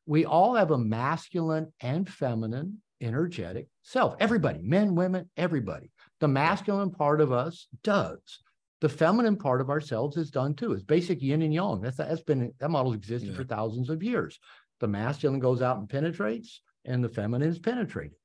we 0.05 0.25
all 0.25 0.55
have 0.55 0.71
a 0.71 0.77
masculine 0.77 1.71
and 1.79 2.09
feminine 2.09 2.81
energetic 2.99 3.67
self. 3.83 4.15
Everybody, 4.19 4.61
men, 4.61 4.95
women, 4.95 5.29
everybody. 5.37 5.91
The 6.23 6.29
masculine 6.29 6.89
part 6.89 7.19
of 7.19 7.33
us 7.33 7.67
does. 7.83 8.39
The 8.79 8.87
feminine 8.87 9.35
part 9.35 9.59
of 9.59 9.69
ourselves 9.69 10.15
is 10.15 10.31
done 10.31 10.53
too. 10.53 10.71
It's 10.71 10.81
basic 10.81 11.21
yin 11.21 11.41
and 11.41 11.53
yang. 11.53 11.81
That's 11.81 11.97
that's 11.97 12.21
been 12.21 12.53
that 12.61 12.69
model's 12.69 12.95
existed 12.95 13.31
Yeah. 13.31 13.35
for 13.35 13.43
thousands 13.43 13.89
of 13.89 14.01
years. 14.01 14.39
The 14.79 14.87
masculine 14.87 15.41
goes 15.41 15.61
out 15.61 15.79
and 15.79 15.89
penetrates, 15.89 16.61
and 16.85 17.03
the 17.03 17.09
feminine 17.09 17.49
is 17.49 17.59
penetrated. 17.59 18.15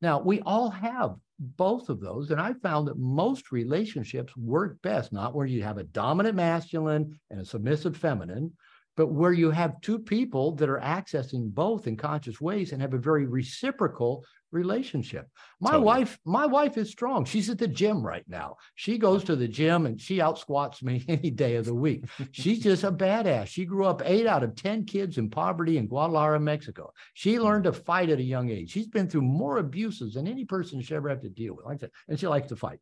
Now, 0.00 0.22
we 0.22 0.40
all 0.40 0.70
have 0.70 1.16
both 1.38 1.90
of 1.90 2.00
those. 2.00 2.30
And 2.30 2.40
I 2.40 2.54
found 2.54 2.88
that 2.88 2.96
most 2.96 3.52
relationships 3.52 4.34
work 4.38 4.80
best, 4.80 5.12
not 5.12 5.34
where 5.34 5.44
you 5.44 5.62
have 5.64 5.76
a 5.76 5.84
dominant 5.84 6.36
masculine 6.36 7.20
and 7.28 7.40
a 7.42 7.44
submissive 7.44 7.94
feminine, 7.94 8.54
but 8.96 9.08
where 9.08 9.32
you 9.32 9.50
have 9.50 9.80
two 9.80 9.98
people 9.98 10.52
that 10.56 10.68
are 10.68 10.80
accessing 10.80 11.52
both 11.52 11.86
in 11.86 11.96
conscious 11.96 12.40
ways 12.40 12.72
and 12.72 12.80
have 12.80 12.94
a 12.94 12.98
very 12.98 13.26
reciprocal 13.26 14.24
relationship. 14.52 15.28
My 15.60 15.72
Totally. 15.72 15.84
wife, 15.84 16.18
my 16.24 16.46
wife 16.46 16.78
is 16.78 16.90
strong. 16.90 17.24
She's 17.24 17.50
at 17.50 17.58
the 17.58 17.68
gym 17.68 18.06
right 18.06 18.24
now. 18.28 18.56
She 18.76 18.96
goes 18.98 19.24
to 19.24 19.36
the 19.36 19.48
gym 19.48 19.84
and 19.84 20.00
she 20.00 20.20
out 20.20 20.38
squats 20.38 20.82
me 20.82 21.04
any 21.08 21.30
day 21.30 21.56
of 21.56 21.66
the 21.66 21.74
week. 21.74 22.04
She's 22.30 22.60
just 22.60 22.84
a 22.84 22.92
badass. 22.92 23.48
She 23.48 23.64
grew 23.64 23.84
up 23.84 24.02
eight 24.04 24.26
out 24.26 24.44
of 24.44 24.54
10 24.54 24.86
kids 24.86 25.18
in 25.18 25.28
poverty 25.28 25.76
in 25.76 25.88
Guadalajara, 25.88 26.40
Mexico. 26.40 26.92
She 27.14 27.38
learned 27.38 27.64
to 27.64 27.72
fight 27.72 28.08
at 28.10 28.18
a 28.18 28.22
young 28.22 28.48
age. 28.50 28.70
She's 28.70 28.86
been 28.86 29.08
through 29.10 29.22
more 29.22 29.58
abuses 29.58 30.14
than 30.14 30.28
any 30.28 30.44
person 30.44 30.80
should 30.80 30.96
ever 30.96 31.08
have 31.08 31.22
to 31.22 31.28
deal 31.28 31.56
with. 31.56 31.66
Like 31.66 31.80
that, 31.80 31.90
and 32.08 32.18
she 32.18 32.28
likes 32.28 32.48
to 32.48 32.56
fight. 32.56 32.78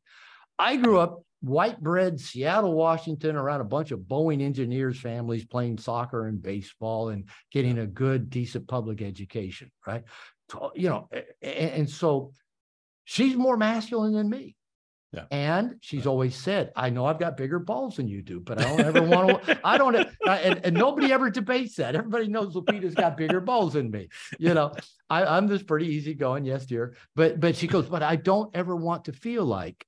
I 0.59 0.77
grew 0.77 0.99
up 0.99 1.25
white 1.43 1.81
bread, 1.81 2.21
Seattle, 2.21 2.73
Washington, 2.73 3.37
around 3.37 3.61
a 3.61 3.65
bunch 3.65 3.91
of 3.91 4.01
Boeing 4.01 4.41
engineers 4.41 4.99
families 4.99 5.45
playing 5.45 5.77
soccer 5.79 6.27
and 6.29 6.41
baseball 6.41 7.11
and 7.11 7.29
getting 7.51 7.79
a 7.79 7.87
good, 7.87 8.31
decent 8.31 8.67
public 8.69 9.03
education, 9.03 9.71
right? 9.87 10.05
You 10.75 10.89
know, 10.89 11.09
and, 11.43 11.89
so 11.89 12.33
she's 13.05 13.35
more 13.37 13.57
masculine 13.57 14.13
than 14.13 14.31
me. 14.31 14.55
Yeah. 15.13 15.25
And 15.31 15.75
she's 15.81 16.07
always 16.07 16.35
said, 16.35 16.73
I 16.75 16.89
know 16.89 17.05
I've 17.05 17.19
got 17.19 17.37
bigger 17.37 17.59
balls 17.59 17.97
than 17.97 18.09
you 18.09 18.23
do, 18.23 18.41
but 18.41 18.59
I 18.59 18.65
don't 18.65 18.81
ever 18.81 19.03
want 19.07 19.45
to, 19.45 19.61
I 19.63 19.77
don't, 19.77 19.95
and, 19.95 20.61
and 20.65 20.75
nobody 20.75 21.13
ever 21.13 21.29
debates 21.29 21.77
that. 21.77 21.95
Everybody 21.95 22.29
knows 22.29 22.55
Lupita's 22.55 22.95
got 22.95 23.17
bigger 23.17 23.41
balls 23.41 23.75
than 23.75 23.91
me. 23.91 24.09
You 24.39 24.55
know, 24.55 24.73
I, 25.11 25.25
I'm 25.25 25.49
just 25.49 25.67
pretty 25.67 25.87
easygoing. 25.87 26.45
Yes, 26.47 26.65
dear. 26.67 26.95
But, 27.15 27.41
but 27.41 27.57
she 27.57 27.67
goes, 27.67 27.89
but 27.89 28.03
I 28.03 28.17
don't 28.17 28.55
ever 28.57 28.75
want 28.75 29.07
to 29.07 29.13
feel 29.13 29.45
like 29.45 29.87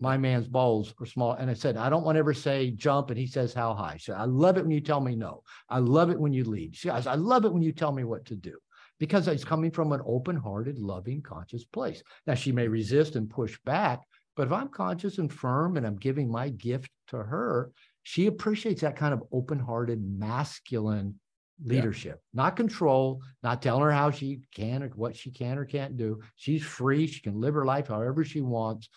my 0.00 0.16
man's 0.16 0.48
balls 0.48 0.94
are 1.00 1.06
small. 1.06 1.32
And 1.32 1.50
I 1.50 1.54
said, 1.54 1.76
I 1.76 1.88
don't 1.88 2.04
want 2.04 2.16
to 2.16 2.20
ever 2.20 2.34
say 2.34 2.70
jump. 2.70 3.10
And 3.10 3.18
he 3.18 3.26
says, 3.26 3.54
how 3.54 3.74
high? 3.74 3.96
So 3.98 4.12
I 4.12 4.24
love 4.24 4.58
it 4.58 4.62
when 4.62 4.70
you 4.70 4.80
tell 4.80 5.00
me 5.00 5.16
no. 5.16 5.42
I 5.68 5.78
love 5.78 6.10
it 6.10 6.20
when 6.20 6.32
you 6.32 6.44
lead. 6.44 6.76
She 6.76 6.88
goes, 6.88 7.06
I 7.06 7.14
love 7.14 7.44
it 7.44 7.52
when 7.52 7.62
you 7.62 7.72
tell 7.72 7.92
me 7.92 8.04
what 8.04 8.24
to 8.26 8.36
do 8.36 8.58
because 8.98 9.28
it's 9.28 9.44
coming 9.44 9.70
from 9.70 9.92
an 9.92 10.00
open 10.06 10.36
hearted, 10.36 10.78
loving, 10.78 11.22
conscious 11.22 11.64
place. 11.64 12.02
Now 12.26 12.34
she 12.34 12.52
may 12.52 12.68
resist 12.68 13.16
and 13.16 13.28
push 13.28 13.58
back, 13.64 14.00
but 14.36 14.46
if 14.46 14.52
I'm 14.52 14.68
conscious 14.68 15.18
and 15.18 15.32
firm 15.32 15.76
and 15.76 15.86
I'm 15.86 15.96
giving 15.96 16.30
my 16.30 16.48
gift 16.50 16.90
to 17.08 17.18
her, 17.18 17.72
she 18.02 18.26
appreciates 18.26 18.82
that 18.82 18.96
kind 18.96 19.12
of 19.12 19.22
open 19.32 19.58
hearted, 19.58 20.02
masculine 20.02 21.18
Yeah. 21.58 21.76
leadership, 21.76 22.20
not 22.34 22.54
control, 22.54 23.22
not 23.42 23.62
telling 23.62 23.82
her 23.82 23.92
how 23.92 24.10
she 24.10 24.40
can 24.54 24.82
or 24.82 24.88
what 24.90 25.16
she 25.16 25.30
can 25.30 25.58
or 25.58 25.64
can't 25.64 25.96
do. 25.96 26.20
She's 26.36 26.62
free. 26.62 27.06
She 27.06 27.20
can 27.20 27.40
live 27.40 27.54
her 27.54 27.64
life 27.64 27.88
however 27.88 28.24
she 28.24 28.42
wants. 28.42 28.88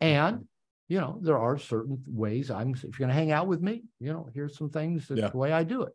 And, 0.00 0.46
you 0.88 1.00
know, 1.00 1.18
there 1.22 1.38
are 1.38 1.58
certain 1.58 2.02
ways 2.08 2.50
I'm, 2.50 2.74
if 2.74 2.82
you're 2.82 2.90
going 2.98 3.08
to 3.08 3.14
hang 3.14 3.32
out 3.32 3.48
with 3.48 3.60
me, 3.60 3.84
you 4.00 4.12
know, 4.12 4.28
here's 4.32 4.56
some 4.56 4.70
things 4.70 5.08
that's 5.08 5.20
Yeah. 5.20 5.30
the 5.30 5.36
way 5.36 5.52
I 5.52 5.64
do 5.64 5.82
it. 5.82 5.92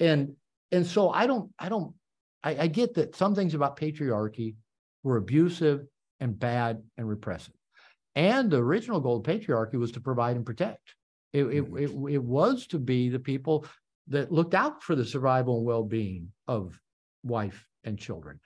And, 0.00 0.36
and 0.72 0.86
so 0.86 1.10
I 1.10 1.26
don't, 1.26 1.52
I 1.58 1.68
don't, 1.68 1.94
I, 2.42 2.56
I 2.64 2.66
get 2.68 2.94
that 2.94 3.14
some 3.16 3.34
things 3.34 3.54
about 3.54 3.76
patriarchy 3.78 4.56
were 5.02 5.16
abusive 5.16 5.86
and 6.20 6.38
bad 6.38 6.82
and 6.96 7.08
repressive. 7.08 7.54
And 8.14 8.50
the 8.50 8.58
original 8.62 9.00
goal 9.00 9.18
of 9.18 9.22
patriarchy 9.24 9.74
was 9.74 9.92
to 9.92 10.00
provide 10.00 10.36
and 10.36 10.46
protect. 10.46 10.94
It, 11.32 11.44
it, 11.44 11.64
Mhm. 11.64 11.78
it, 11.78 11.90
it 12.14 12.22
was 12.24 12.66
to 12.68 12.78
be 12.78 13.08
the 13.08 13.20
people 13.20 13.66
that 14.08 14.32
looked 14.32 14.54
out 14.54 14.82
for 14.82 14.94
the 14.94 15.04
survival 15.04 15.58
and 15.58 15.66
well-being 15.66 16.32
of 16.46 16.80
wife 17.22 17.66
and 17.84 17.98
children. 17.98 18.40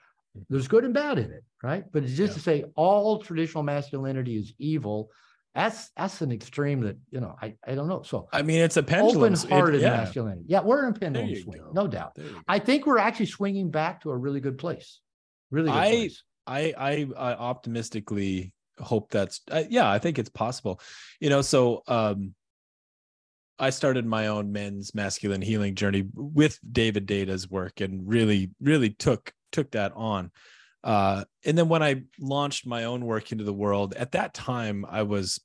There's 0.49 0.67
good 0.67 0.83
and 0.85 0.93
bad 0.93 1.19
in 1.19 1.31
it, 1.31 1.43
right? 1.61 1.83
But 1.91 2.03
it's 2.03 2.13
just 2.13 2.31
Yeah. 2.31 2.35
to 2.35 2.39
say 2.39 2.63
all 2.75 3.19
traditional 3.19 3.63
masculinity 3.63 4.37
is 4.37 4.53
evil. 4.57 5.11
That's 5.55 5.91
that's 5.95 6.21
an 6.21 6.31
extreme 6.31 6.81
that 6.81 6.97
you 7.11 7.19
know 7.19 7.35
I 7.41 7.55
I 7.65 7.75
don't 7.75 7.87
know. 7.87 8.01
So 8.01 8.27
I 8.33 8.41
mean, 8.41 8.59
it's 8.61 8.77
a 8.77 8.83
pendulum. 8.83 9.33
It- 9.33 9.39
open-hearted 9.45 9.81
yeah. 9.81 9.97
masculinity. 9.97 10.45
Yeah, 10.47 10.61
we're 10.61 10.87
in 10.87 10.95
a 10.95 10.99
pendulum 10.99 11.35
swing, 11.35 11.61
go. 11.61 11.71
no 11.73 11.87
doubt. 11.87 12.15
There 12.15 12.25
you 12.25 12.33
go. 12.33 12.39
I 12.47 12.57
think 12.59 12.87
we're 12.87 12.97
actually 12.97 13.27
swinging 13.27 13.69
back 13.69 14.01
to 14.01 14.09
a 14.11 14.17
really 14.17 14.39
good 14.39 14.57
place. 14.57 14.99
Really 15.51 15.69
good 15.69 15.77
I- 15.77 15.91
place. 15.91 16.23
I, 16.45 16.73
I 16.77 17.07
I 17.15 17.33
optimistically 17.35 18.53
hope 18.79 19.11
that's 19.11 19.41
uh, 19.51 19.63
yeah 19.69 19.89
I 19.89 19.99
think 19.99 20.17
it's 20.19 20.29
possible 20.29 20.81
you 21.21 21.29
know 21.29 21.41
so 21.41 21.83
um 21.87 22.33
I 23.59 23.69
started 23.69 24.05
my 24.05 24.27
own 24.27 24.51
men's 24.51 24.93
masculine 24.95 25.41
healing 25.41 25.75
journey 25.75 26.05
with 26.13 26.59
David 26.69 27.05
Deida's 27.05 27.49
work 27.49 27.79
and 27.79 28.05
really 28.05 28.49
really 28.59 28.89
took 28.89 29.31
took 29.53 29.71
that 29.71 29.93
on 29.95 30.31
uh 30.83 31.23
and 31.45 31.57
then 31.57 31.69
when 31.69 31.81
I 31.81 32.03
launched 32.19 32.65
my 32.67 32.83
own 32.83 33.05
work 33.05 33.31
into 33.31 33.45
the 33.45 33.53
world 33.53 33.93
at 33.93 34.11
that 34.11 34.33
time 34.33 34.85
I 34.89 35.03
was 35.03 35.39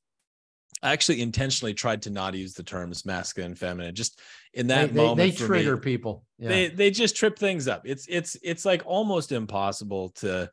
I 0.83 0.93
actually 0.93 1.23
intentionally 1.23 1.75
tried 1.75 2.03
to 2.03 2.11
not 2.11 2.35
use 2.35 2.55
the 2.55 2.63
terms 2.63 3.05
masculine 3.05 3.53
and 3.53 3.59
feminine 3.59 3.95
just 3.95 4.21
in 4.55 4.69
that 4.69 4.95
they, 4.95 5.01
moment 5.01 5.17
they 5.19 5.31
for 5.31 5.45
me 5.45 5.49
trigger 5.49 5.77
people. 5.77 6.25
Yeah. 6.39 6.49
they 6.49 6.69
they 6.69 6.91
just 6.91 7.17
trip 7.17 7.39
things 7.39 7.69
up 7.69 7.83
it's 7.85 8.07
it's 8.09 8.37
it's 8.43 8.65
like 8.65 8.83
almost 8.87 9.33
impossible 9.33 10.11
to 10.17 10.51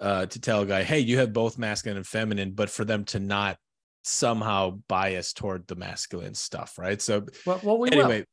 uh 0.00 0.26
to 0.26 0.40
tell 0.40 0.62
a 0.62 0.66
guy 0.66 0.82
hey 0.82 1.00
you 1.00 1.18
have 1.18 1.32
both 1.32 1.58
masculine 1.58 1.98
and 1.98 2.06
feminine 2.06 2.52
but 2.52 2.70
for 2.70 2.84
them 2.84 3.04
to 3.04 3.20
not 3.20 3.58
somehow 4.02 4.78
bias 4.88 5.34
toward 5.34 5.66
the 5.66 5.76
masculine 5.76 6.34
stuff 6.34 6.78
right 6.78 7.02
so 7.02 7.26
well, 7.44 7.60
well, 7.62 7.78
we 7.78 7.90
will. 7.90 7.98
anyway 8.00 8.24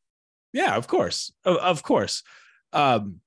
yeah 0.53 0.75
of 0.75 0.87
course 0.87 1.33
of, 1.43 1.57
of 1.57 1.83
course 1.83 2.23
um 2.71 3.19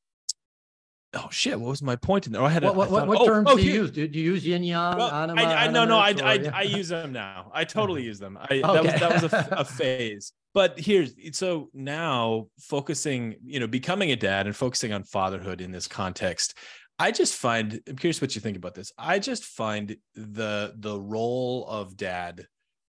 oh 1.14 1.28
shit 1.30 1.58
what 1.58 1.70
was 1.70 1.82
my 1.82 1.96
point 1.96 2.26
in 2.26 2.32
there 2.32 2.42
oh, 2.42 2.46
i 2.46 2.48
had 2.50 2.62
a, 2.62 2.66
What, 2.66 2.76
what, 2.76 2.86
I 2.86 2.90
what, 2.90 2.98
thought- 3.00 3.08
what 3.08 3.20
oh, 3.20 3.26
terms 3.26 3.48
oh, 3.50 3.56
do 3.56 3.62
you 3.62 3.72
use? 3.72 3.90
Do, 3.90 4.06
do 4.06 4.18
you 4.18 4.32
use 4.32 4.46
yin 4.46 4.62
yang? 4.62 4.96
well, 4.96 5.11
anima, 5.11 5.42
I, 5.42 5.64
I 5.64 5.68
no 5.68 5.84
no 5.84 5.98
I, 5.98 6.14
I. 6.22 6.50
I 6.54 6.62
use 6.62 6.88
them 6.88 7.12
now. 7.12 7.50
I 7.52 7.64
totally 7.64 8.02
use 8.02 8.18
them. 8.18 8.38
I 8.40 8.61
that 8.61 8.84
was 8.84 8.94
Okay. 8.94 8.98
that 8.98 9.22
was 9.22 9.32
a, 9.32 9.48
a 9.52 9.64
phase. 9.78 10.32
But 10.52 10.78
here's 10.78 11.14
so 11.36 11.70
now 11.72 12.46
focusing, 12.58 13.36
you 13.44 13.61
know, 13.61 13.66
becoming 13.66 14.11
a 14.11 14.16
dad 14.16 14.46
and 14.46 14.56
focusing 14.56 14.92
on 14.92 15.04
fatherhood 15.04 15.61
in 15.61 15.70
this 15.70 15.86
context. 15.86 16.56
I 16.98 17.12
just 17.12 17.34
find 17.34 17.80
I'm 17.88 17.96
curious 17.96 18.20
what 18.20 18.34
you 18.34 18.40
think 18.40 18.56
about 18.56 18.74
this. 18.74 18.92
I 18.98 19.18
just 19.18 19.44
find 19.44 19.96
the 20.14 20.74
the 20.76 21.00
role 21.00 21.66
of 21.68 21.96
dad 21.96 22.46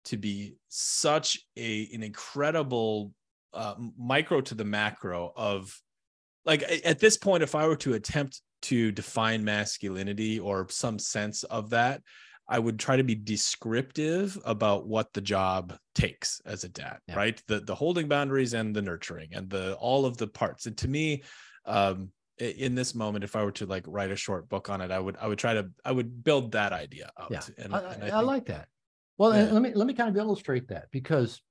to 0.06 0.16
be 0.16 0.54
such 0.68 1.38
a 1.56 1.88
an 1.92 2.02
incredible 2.02 3.12
uh, 3.52 3.74
micro 3.98 4.40
to 4.40 4.54
the 4.54 4.64
macro 4.64 5.32
of 5.36 5.78
like 6.48 6.64
at 6.84 6.98
this 6.98 7.16
point 7.16 7.42
if 7.44 7.54
i 7.54 7.66
were 7.66 7.76
to 7.76 7.94
attempt 7.94 8.40
to 8.62 8.90
define 8.90 9.44
masculinity 9.44 10.40
or 10.40 10.66
some 10.70 10.98
sense 10.98 11.44
of 11.44 11.70
that 11.70 12.02
i 12.48 12.58
would 12.58 12.78
try 12.78 12.96
to 12.96 13.04
be 13.04 13.14
descriptive 13.14 14.36
about 14.44 14.86
what 14.88 15.12
the 15.12 15.20
job 15.20 15.76
takes 15.94 16.40
as 16.46 16.64
a 16.64 16.68
dad 16.68 16.98
Yeah. 17.06 17.16
right 17.16 17.42
the 17.46 17.60
the 17.60 17.74
holding 17.74 18.08
boundaries 18.08 18.54
and 18.54 18.74
the 18.74 18.82
nurturing 18.82 19.28
and 19.32 19.48
the 19.48 19.74
all 19.76 20.06
of 20.06 20.16
the 20.16 20.26
parts 20.26 20.66
and 20.66 20.76
to 20.78 20.88
me 20.88 21.22
um 21.66 22.10
in 22.38 22.74
this 22.74 22.94
moment 22.94 23.24
if 23.24 23.36
i 23.36 23.42
were 23.44 23.52
to 23.52 23.66
like 23.66 23.84
write 23.86 24.10
a 24.10 24.16
short 24.16 24.48
book 24.48 24.70
on 24.70 24.80
it 24.80 24.90
i 24.90 24.98
would 24.98 25.16
i 25.20 25.26
would 25.28 25.38
try 25.38 25.54
to 25.54 25.68
i 25.84 25.92
would 25.92 26.24
build 26.24 26.52
that 26.52 26.72
idea 26.72 27.10
out 27.20 27.30
Yeah, 27.30 27.42
and, 27.58 27.74
I, 27.74 27.78
and 27.78 27.86
I- 28.04 28.06
I 28.06 28.10
think- 28.10 28.26
like 28.26 28.46
that. 28.46 28.68
Well, 29.18 29.34
Yeah. 29.34 29.50
let 29.52 29.62
me 29.62 29.72
let 29.74 29.86
me 29.88 29.94
kind 29.94 30.08
of 30.08 30.16
illustrate 30.16 30.68
that 30.68 30.86
because 30.92 31.42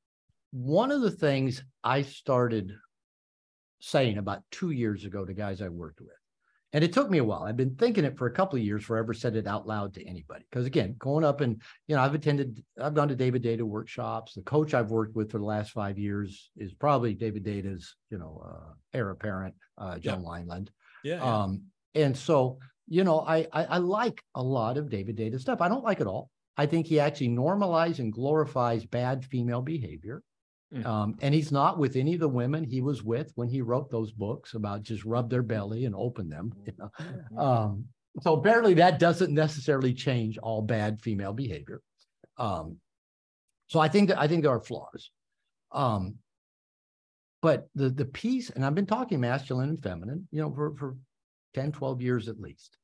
one 0.52 0.89
of 0.89 1.02
the 1.02 1.12
things 1.12 1.62
I 1.84 2.02
started 2.04 2.72
saying 3.80 4.18
about 4.18 4.44
two 4.52 4.72
years 4.72 5.06
ago 5.06 5.26
to 5.26 5.34
guys 5.34 5.62
I 5.62 5.70
worked 5.70 6.02
with, 6.02 6.10
and 6.74 6.84
it 6.84 6.94
took 6.94 7.10
me 7.10 7.18
a 7.20 7.24
while. 7.24 7.44
I've 7.44 7.58
been 7.58 7.76
thinking 7.76 8.06
it 8.06 8.18
for 8.18 8.28
a 8.28 8.32
couple 8.32 8.58
of 8.58 8.66
years 8.66 8.82
before 8.82 8.98
I 8.98 9.00
ever 9.00 9.14
said 9.14 9.36
it 9.36 9.48
out 9.48 9.68
loud 9.68 9.94
to 9.96 10.06
anybody. 10.06 10.46
Because 10.50 10.66
again, 10.66 10.96
going 11.00 11.24
up 11.24 11.42
and 11.42 11.62
you 11.88 11.96
know, 11.96 12.02
I've 12.02 12.14
attended, 12.14 12.64
I've 12.82 12.94
gone 12.94 13.08
to 13.08 13.16
David 13.16 13.44
Deida 13.44 13.62
workshops. 13.62 14.34
The 14.34 14.42
coach 14.42 14.74
I've 14.74 14.92
worked 14.92 15.16
with 15.16 15.32
for 15.32 15.38
the 15.38 15.46
last 15.46 15.72
five 15.72 15.98
years 15.98 16.50
is 16.58 16.74
probably 16.74 17.14
David 17.14 17.44
Deida's, 17.46 17.96
you 18.10 18.18
know, 18.18 18.44
uh, 18.46 18.74
heir 18.94 19.10
apparent, 19.12 19.56
uh, 19.78 19.98
John 19.98 20.24
Wineland. 20.24 20.70
yeah, 21.04 21.16
yeah. 21.16 21.24
Um, 21.24 21.64
and 21.96 22.16
so, 22.18 22.60
you 22.88 23.04
know, 23.04 23.22
I, 23.22 23.48
I 23.52 23.64
I 23.66 23.78
like 23.78 24.22
a 24.36 24.44
lot 24.44 24.78
of 24.78 24.90
David 24.90 25.18
Deida 25.18 25.40
stuff. 25.40 25.62
I 25.62 25.70
don't 25.70 25.84
like 25.84 26.02
it 26.02 26.08
all. 26.08 26.30
I 26.58 26.66
think 26.66 26.88
he 26.88 27.00
actually 27.00 27.30
normalizes 27.30 28.00
and 28.00 28.12
glorifies 28.12 28.86
bad 28.86 29.24
female 29.24 29.62
behavior. 29.62 30.24
Mm. 30.74 30.86
Um, 30.86 31.15
and 31.22 31.34
he's 31.34 31.51
not 31.51 31.78
with 31.78 31.95
any 31.95 32.13
of 32.13 32.20
the 32.20 32.28
women 32.28 32.63
he 32.63 32.82
was 32.82 33.03
with 33.03 33.32
when 33.36 33.47
he 33.47 33.61
wrote 33.61 33.89
those 33.89 34.11
books 34.11 34.53
about 34.53 34.84
just 34.84 35.05
rub 35.05 35.30
their 35.30 35.43
belly 35.43 35.86
and 35.86 35.95
open 35.95 36.30
them. 36.30 36.53
You 36.65 36.74
know? 36.78 37.41
Um, 37.41 37.86
so 38.22 38.34
apparently 38.34 38.74
that 38.76 38.99
doesn't 38.99 39.34
necessarily 39.34 39.93
change 39.93 40.38
all 40.39 40.61
bad 40.61 40.99
female 41.01 41.34
behavior. 41.34 41.82
Um, 42.38 42.78
so 43.68 43.80
I 43.80 43.88
think 43.88 44.09
that 44.09 44.20
I 44.20 44.28
think 44.28 44.43
there 44.43 44.51
are 44.51 44.61
flaws. 44.61 45.11
Um, 45.72 46.15
but 47.41 47.70
the 47.76 47.89
the 47.89 48.05
piece, 48.05 48.49
and 48.49 48.65
I've 48.65 48.76
been 48.76 48.86
talking 48.86 49.20
masculine 49.20 49.70
and 49.70 49.82
feminine, 49.82 50.28
you 50.32 50.41
know, 50.41 50.51
for, 50.53 50.76
for 50.76 50.97
10, 51.53 51.72
12 51.72 52.01
years 52.01 52.28
at 52.28 52.39
least. 52.39 52.78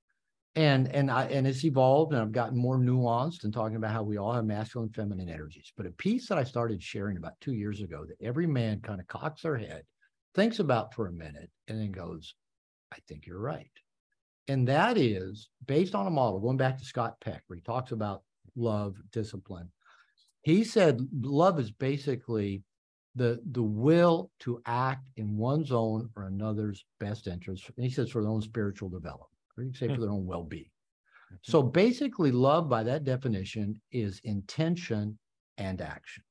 And 0.56 0.88
and 0.94 1.10
I 1.10 1.26
and 1.26 1.48
it's 1.48 1.66
evolved 1.66 2.14
and 2.14 2.22
I've 2.22 2.32
gotten 2.32 2.58
more 2.58 2.78
nuanced 2.78 3.44
and 3.44 3.52
talking 3.52 3.76
about 3.76 3.92
how 3.92 4.04
we 4.04 4.18
all 4.18 4.34
have 4.34 4.46
masculine 4.46 4.88
and 4.88 4.96
feminine 4.96 5.30
energies. 5.30 5.74
But 5.76 5.88
a 5.88 5.92
piece 5.92 6.28
that 6.28 6.38
I 6.38 6.44
started 6.44 6.82
sharing 6.82 7.18
about 7.18 7.40
two 7.42 7.54
years 7.54 7.82
ago 7.82 8.06
that 8.06 8.24
every 8.24 8.46
man 8.46 8.80
kind 8.82 9.00
of 9.00 9.08
cocks 9.08 9.42
their 9.42 9.58
head, 9.58 9.84
thinks 10.36 10.60
about 10.60 10.94
for 10.94 11.08
a 11.08 11.12
minute, 11.12 11.50
and 11.68 11.80
then 11.80 11.92
goes, 11.92 12.36
I 12.92 12.98
think 13.08 13.26
you're 13.26 13.40
right. 13.40 13.72
And 14.48 14.68
that 14.68 14.98
is 14.98 15.50
based 15.66 15.96
on 15.96 16.06
a 16.06 16.12
model, 16.12 16.40
going 16.40 16.58
back 16.58 16.78
to 16.78 16.86
Scott 16.86 17.16
Peck, 17.22 17.44
where 17.48 17.56
he 17.56 17.64
talks 17.64 17.92
about 17.92 18.24
love, 18.56 18.96
discipline. 19.12 19.70
He 20.44 20.64
said 20.64 21.00
love 21.22 21.60
is 21.60 21.72
basically 21.72 22.64
the 23.16 23.40
the 23.52 23.64
will 23.64 24.32
to 24.40 24.62
act 24.66 25.06
in 25.18 25.38
one's 25.38 25.72
own 25.72 26.10
or 26.16 26.24
another's 26.24 26.86
best 27.00 27.28
interest. 27.28 27.70
And 27.76 27.86
he 27.86 27.92
says 27.92 28.10
for 28.10 28.22
their 28.22 28.32
own 28.32 28.42
spiritual 28.42 28.90
development, 28.90 29.30
or 29.58 29.64
you 29.64 29.72
can 29.72 29.78
say 29.78 29.88
for 29.88 29.96
Hmm. 29.96 30.02
their 30.02 30.10
own 30.12 30.26
well-being. 30.26 30.70
So 31.42 31.64
basically, 31.64 32.32
love 32.32 32.70
by 32.70 32.84
that 32.84 33.04
definition 33.04 33.82
is 33.92 34.20
intention 34.24 35.18
and 35.58 35.82
action. 35.82 36.24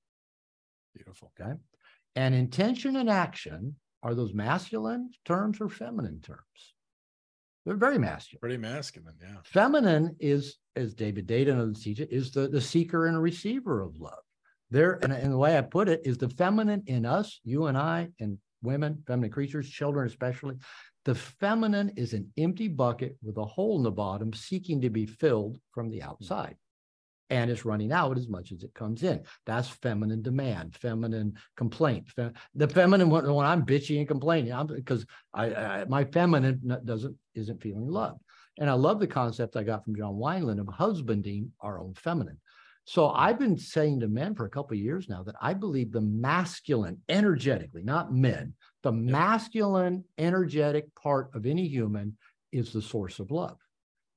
Beautiful. 0.95 1.33
Okay. 1.41 1.55
And 2.15 2.35
intention 2.35 2.97
and 2.97 3.11
action 3.11 3.77
are 4.05 4.15
those 4.15 4.33
masculine 4.35 5.11
terms 5.25 5.61
or 5.61 5.69
feminine 5.69 6.21
terms? 6.21 6.75
They're 7.65 7.77
very 7.77 7.99
masculine. 7.99 8.41
Pretty 8.41 8.57
masculine. 8.59 9.15
Yeah. 9.21 9.37
Feminine 9.45 10.17
is, 10.21 10.59
as 10.77 10.95
David 10.95 11.27
Deida 11.27 11.51
and 11.51 11.61
others 11.61 11.83
teach 11.83 12.01
it, 12.01 12.13
is 12.13 12.31
the, 12.31 12.49
the 12.49 12.61
seeker 12.61 13.07
and 13.07 13.21
receiver 13.21 13.81
of 13.81 13.99
love. 13.99 14.23
There, 14.71 14.99
and, 15.03 15.13
and 15.13 15.33
the 15.33 15.39
way 15.39 15.57
I 15.59 15.63
put 15.63 15.89
it 15.89 16.01
is 16.05 16.17
the 16.19 16.29
feminine 16.29 16.83
in 16.87 17.07
us, 17.07 17.41
you 17.45 17.67
and 17.67 17.77
I, 17.79 18.09
and 18.21 18.39
women, 18.63 19.03
feminine 19.07 19.31
creatures, 19.31 19.69
children 19.69 20.07
especially. 20.07 20.57
The 21.05 21.15
feminine 21.15 21.93
is 21.97 22.13
an 22.13 22.33
empty 22.37 22.69
bucket 22.69 23.17
with 23.23 23.37
a 23.37 23.45
hole 23.45 23.77
in 23.77 23.83
the 23.83 23.91
bottom 23.91 24.33
seeking 24.33 24.81
to 24.83 24.91
be 24.91 25.07
filled 25.07 25.59
from 25.73 25.91
the 25.91 26.01
hmm. 26.01 26.09
outside. 26.09 26.57
And 27.31 27.51
it's 27.51 27.65
running 27.65 27.93
out 27.93 28.19
as 28.19 28.29
much 28.29 28.53
as 28.53 28.63
it 28.63 28.75
comes 28.75 29.03
in. 29.03 29.23
That's 29.47 29.69
feminine 29.69 30.21
demand, 30.21 30.77
feminine 30.77 31.35
complaint. 31.57 32.11
Fe- 32.11 32.33
the 32.55 32.69
feminine 32.69 33.09
when, 33.09 33.33
when 33.33 33.47
I'm 33.47 33.65
bitchy 33.65 33.99
and 33.99 34.07
complaining, 34.07 34.53
I'm 34.53 34.67
because 34.67 35.07
I, 35.33 35.55
I 35.55 35.85
my 35.87 36.05
feminine 36.05 36.61
doesn't 36.85 37.17
isn't 37.35 37.63
feeling 37.63 37.87
loved. 37.87 38.21
And 38.59 38.69
I 38.69 38.75
love 38.75 39.01
the 39.01 39.07
concept 39.07 39.57
I 39.57 39.63
got 39.63 39.83
from 39.83 39.97
John 39.97 40.15
Wineland 40.15 40.61
of 40.61 40.69
husbanding 40.69 41.53
our 41.61 41.81
own 41.81 41.95
feminine. 41.95 42.39
So 42.85 43.11
I've 43.11 43.39
been 43.39 43.57
saying 43.57 44.01
to 44.01 44.09
men 44.09 44.35
for 44.35 44.45
a 44.45 44.51
couple 44.51 44.75
of 44.75 44.83
years 44.83 45.09
now 45.09 45.23
that 45.23 45.37
I 45.41 45.55
believe 45.55 45.93
the 45.93 46.01
masculine, 46.01 47.01
energetically, 47.09 47.83
not 47.83 48.13
men, 48.13 48.55
the 48.83 48.93
masculine, 48.93 50.05
energetic 50.19 50.95
part 50.95 51.31
of 51.35 51.47
any 51.47 51.67
human 51.67 52.17
is 52.53 52.73
the 52.73 52.83
source 52.83 53.19
of 53.19 53.31
love. 53.31 53.59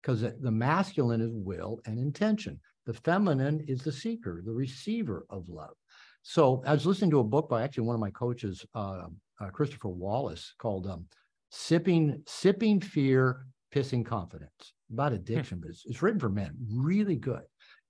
Because 0.02 0.22
the 0.22 0.52
masculine 0.52 1.22
is 1.22 1.32
will 1.34 1.80
and 1.86 1.98
intention. 1.98 2.60
The 2.86 2.94
feminine 2.94 3.66
is 3.68 3.82
the 3.82 3.92
seeker, 3.92 4.44
the 4.46 4.54
receiver 4.54 5.26
of 5.32 5.50
love. 5.50 5.74
So 6.22 6.64
I 6.66 6.74
was 6.74 6.86
listening 6.86 7.12
to 7.12 7.20
a 7.20 7.24
book 7.24 7.50
by 7.50 7.64
actually 7.64 7.88
one 7.88 7.96
of 7.96 8.00
my 8.00 8.12
coaches, 8.12 8.66
uh, 8.76 9.08
uh, 9.42 9.50
Christopher 9.50 9.90
Wallace, 9.90 10.54
called 10.60 10.88
um, 10.88 11.06
"Sipping 11.50 12.22
Sipping 12.28 12.82
Fear, 12.82 13.48
Pissing 13.74 14.06
Confidence" 14.06 14.74
about 14.92 15.14
addiction, 15.14 15.60
but 15.60 15.70
it's, 15.70 15.84
it's 15.86 16.02
written 16.02 16.20
for 16.20 16.30
men. 16.30 16.56
Really 16.72 17.16
good. 17.16 17.44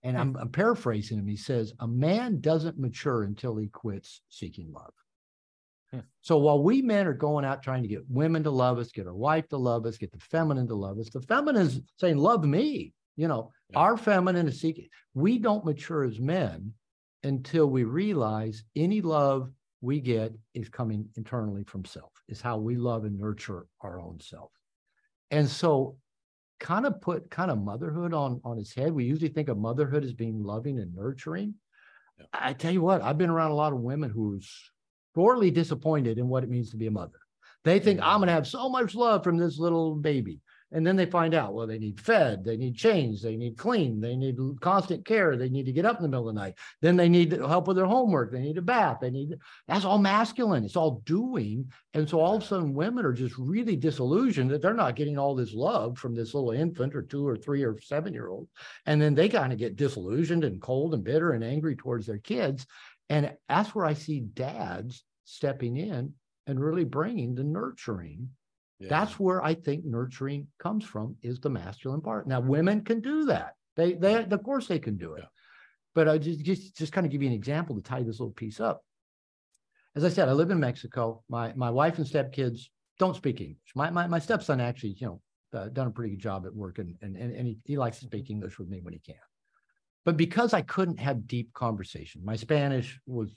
And 0.04 0.18
I'm, 0.18 0.36
I'm 0.38 0.50
paraphrasing 0.50 1.20
him. 1.20 1.28
He 1.28 1.36
says, 1.38 1.74
"A 1.80 1.88
man 1.88 2.40
doesn't 2.40 2.80
mature 2.80 3.24
until 3.24 3.58
he 3.58 3.68
quits 3.68 4.22
seeking 4.30 4.72
love." 4.72 4.94
So 6.22 6.38
while 6.38 6.62
we 6.62 6.82
men 6.82 7.08
are 7.08 7.14
going 7.14 7.46
out 7.46 7.62
trying 7.62 7.84
to 7.84 7.88
get 7.88 8.10
women 8.10 8.44
to 8.44 8.52
love 8.52 8.78
us, 8.80 8.92
get 8.92 9.08
our 9.08 9.14
wife 9.14 9.48
to 9.50 9.58
love 9.58 9.86
us, 9.86 9.98
get 9.98 10.12
the 10.12 10.20
feminine 10.20 10.68
to 10.68 10.76
love 10.76 11.00
us, 11.00 11.10
the 11.10 11.22
feminine 11.22 11.68
is 11.68 11.82
saying, 11.98 12.18
"Love 12.18 12.44
me." 12.46 12.94
You 13.16 13.28
know, 13.28 13.52
Yeah. 13.70 13.80
our 13.80 13.98
feminine 13.98 14.48
is 14.48 14.60
seeking. 14.60 14.90
We 15.14 15.40
don't 15.40 15.66
mature 15.66 16.04
as 16.04 16.20
men 16.20 16.74
until 17.24 17.68
we 17.68 17.84
realize 17.84 18.64
any 18.76 19.02
love 19.02 19.52
we 19.82 20.00
get 20.02 20.34
is 20.54 20.68
coming 20.70 21.10
internally 21.16 21.64
from 21.64 21.86
self, 21.86 22.12
is 22.28 22.42
how 22.42 22.58
we 22.58 22.76
love 22.76 23.06
and 23.06 23.18
nurture 23.18 23.68
our 23.82 24.00
own 24.00 24.20
self. 24.20 24.52
And 25.32 25.48
so 25.48 25.98
kind 26.60 26.86
of 26.86 27.02
put 27.02 27.30
kind 27.30 27.52
of 27.52 27.60
motherhood 27.62 28.14
on 28.14 28.42
on 28.44 28.58
its 28.58 28.74
head. 28.74 28.94
We 28.94 29.06
usually 29.06 29.30
think 29.30 29.50
of 29.50 29.58
motherhood 29.58 30.04
as 30.04 30.14
being 30.14 30.42
loving 30.44 30.80
and 30.80 30.94
nurturing. 30.94 31.56
Yeah. 32.18 32.26
I 32.34 32.54
tell 32.54 32.72
you 32.72 32.82
what, 32.82 33.02
I've 33.02 33.18
been 33.18 33.30
around 33.30 33.52
a 33.52 33.56
lot 33.56 33.74
of 33.74 33.80
women 33.80 34.10
who's 34.10 34.72
sorely 35.16 35.50
disappointed 35.50 36.20
in 36.20 36.28
what 36.28 36.44
it 36.44 36.50
means 36.50 36.70
to 36.70 36.78
be 36.78 36.88
a 36.88 36.92
mother. 36.92 37.20
They 37.64 37.80
think 37.80 38.00
mm-hmm. 38.00 38.10
I'm 38.10 38.20
going 38.20 38.28
to 38.28 38.34
have 38.34 38.48
so 38.48 38.70
much 38.70 38.94
love 38.94 39.24
from 39.24 39.38
this 39.38 39.58
little 39.58 39.96
baby. 39.96 40.42
And 40.72 40.86
then 40.86 40.96
they 40.96 41.06
find 41.06 41.34
out, 41.34 41.54
well, 41.54 41.68
they 41.68 41.78
need 41.78 42.02
fed, 42.02 42.44
they 42.44 42.58
need 42.58 42.76
changed, 42.76 43.24
they 43.24 43.38
need 43.38 43.56
clean, 43.58 44.02
they 44.02 44.16
need 44.16 44.38
constant 44.60 45.06
care, 45.06 45.38
they 45.38 45.48
need 45.48 45.68
to 45.68 45.72
get 45.72 45.86
up 45.86 45.98
in 45.98 46.02
the 46.02 46.10
middle 46.10 46.28
of 46.28 46.36
the 46.36 46.42
night. 46.42 46.56
Then 46.82 46.98
they 46.98 47.08
need 47.08 47.32
help 47.32 47.68
with 47.68 47.78
their 47.78 47.86
homework, 47.86 48.32
they 48.32 48.42
need 48.42 48.58
a 48.58 48.64
bath, 48.64 48.98
they 49.00 49.12
need 49.12 49.36
that's 49.68 49.86
all 49.86 50.00
masculine. 50.00 50.66
It's 50.66 50.76
all 50.76 51.02
doing. 51.06 51.72
And 51.94 52.10
so 52.10 52.20
all 52.20 52.36
of 52.36 52.44
a 52.44 52.46
sudden 52.46 52.74
women 52.74 53.06
are 53.06 53.14
just 53.14 53.38
really 53.38 53.78
disillusioned 53.78 54.50
that 54.52 54.62
they're 54.62 54.74
not 54.74 54.96
getting 54.96 55.18
all 55.18 55.36
this 55.36 55.54
love 55.54 55.98
from 55.98 56.16
this 56.16 56.34
little 56.34 56.52
infant 56.52 56.96
or 56.96 57.04
two 57.04 57.26
or 57.26 57.38
three 57.38 57.64
or 57.64 57.80
seven 57.80 58.12
year 58.12 58.28
old. 58.28 58.50
And 58.86 59.02
then 59.02 59.14
they 59.16 59.30
kind 59.30 59.54
of 59.54 59.60
get 59.60 59.78
disillusioned 59.78 60.44
and 60.44 60.62
cold 60.62 60.94
and 60.94 61.04
bitter 61.04 61.32
and 61.32 61.44
angry 61.44 61.76
towards 61.76 62.08
their 62.08 62.18
kids. 62.18 62.66
And 63.10 63.34
that's 63.48 63.76
where 63.76 63.86
I 63.86 63.94
see 63.94 64.22
dads 64.22 65.04
stepping 65.26 65.78
in 65.78 66.14
and 66.48 66.60
really 66.60 66.84
bringing 66.84 67.36
the 67.36 67.44
nurturing 67.44 68.30
Yeah. 68.80 68.90
that's 68.90 69.20
where 69.20 69.44
I 69.44 69.54
think 69.54 69.86
nurturing 69.86 70.48
comes 70.60 70.84
from 70.84 71.16
is 71.22 71.40
the 71.40 71.50
masculine 71.50 72.02
part. 72.02 72.28
Now, 72.28 72.42
women 72.42 72.84
can 72.84 73.00
do 73.02 73.26
that. 73.26 73.56
They, 73.76 73.94
they, 73.94 74.24
of 74.26 74.44
course, 74.44 74.68
they 74.68 74.80
can 74.80 74.98
do 74.98 75.14
it. 75.14 75.22
Yeah. 75.22 75.30
But 75.94 76.10
I 76.10 76.18
just, 76.18 76.42
just, 76.42 76.76
just 76.76 76.92
kind 76.92 77.06
of 77.06 77.12
give 77.12 77.22
you 77.22 77.30
an 77.30 77.34
example 77.34 77.76
to 77.76 77.82
tie 77.82 78.04
this 78.04 78.20
little 78.20 78.34
piece 78.34 78.60
up. 78.60 78.84
As 79.96 80.04
I 80.04 80.10
said, 80.10 80.28
I 80.28 80.34
live 80.34 80.52
in 80.52 80.60
Mexico. 80.60 81.24
My, 81.30 81.54
my 81.54 81.70
wife 81.70 81.98
and 82.00 82.08
stepkids 82.08 82.64
don't 83.00 83.16
speak 83.16 83.40
English. 83.40 83.72
My, 83.76 83.90
my, 83.90 84.08
my 84.08 84.20
stepson 84.20 84.60
actually, 84.60 84.98
you 85.00 85.08
know, 85.08 85.22
uh, 85.54 85.70
done 85.70 85.88
a 85.88 85.92
pretty 85.92 86.10
good 86.12 86.20
job 86.20 86.46
at 86.46 86.54
work, 86.54 86.80
and 86.80 86.98
and 87.02 87.16
and, 87.16 87.56
he 87.64 87.78
likes 87.78 88.00
to 88.00 88.06
speak 88.06 88.30
English 88.30 88.60
with 88.60 88.68
me 88.68 88.82
when 88.82 88.92
he 88.92 89.00
can. 89.00 89.16
But 90.06 90.18
because 90.18 90.54
I 90.54 90.62
couldn't 90.62 91.00
have 91.00 91.28
deep 91.28 91.52
conversation, 91.54 92.24
my 92.24 92.36
Spanish 92.36 93.00
was 93.08 93.32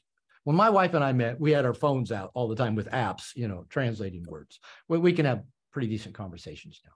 when 0.45 0.57
my 0.57 0.71
wife 0.71 0.95
and 0.95 1.03
I 1.03 1.13
met, 1.13 1.41
we 1.41 1.51
had 1.51 1.65
our 1.65 1.75
phones 1.75 2.13
out 2.13 2.31
all 2.35 2.49
the 2.49 2.57
time 2.57 2.75
with 2.75 2.91
apps, 2.91 3.33
you 3.35 3.49
know, 3.49 3.65
translating 3.69 4.25
words. 4.29 4.61
We, 4.89 4.99
we 4.99 5.13
can 5.13 5.27
have 5.27 5.43
pretty 5.73 5.89
decent 5.89 6.15
conversations 6.15 6.81
now. 6.85 6.93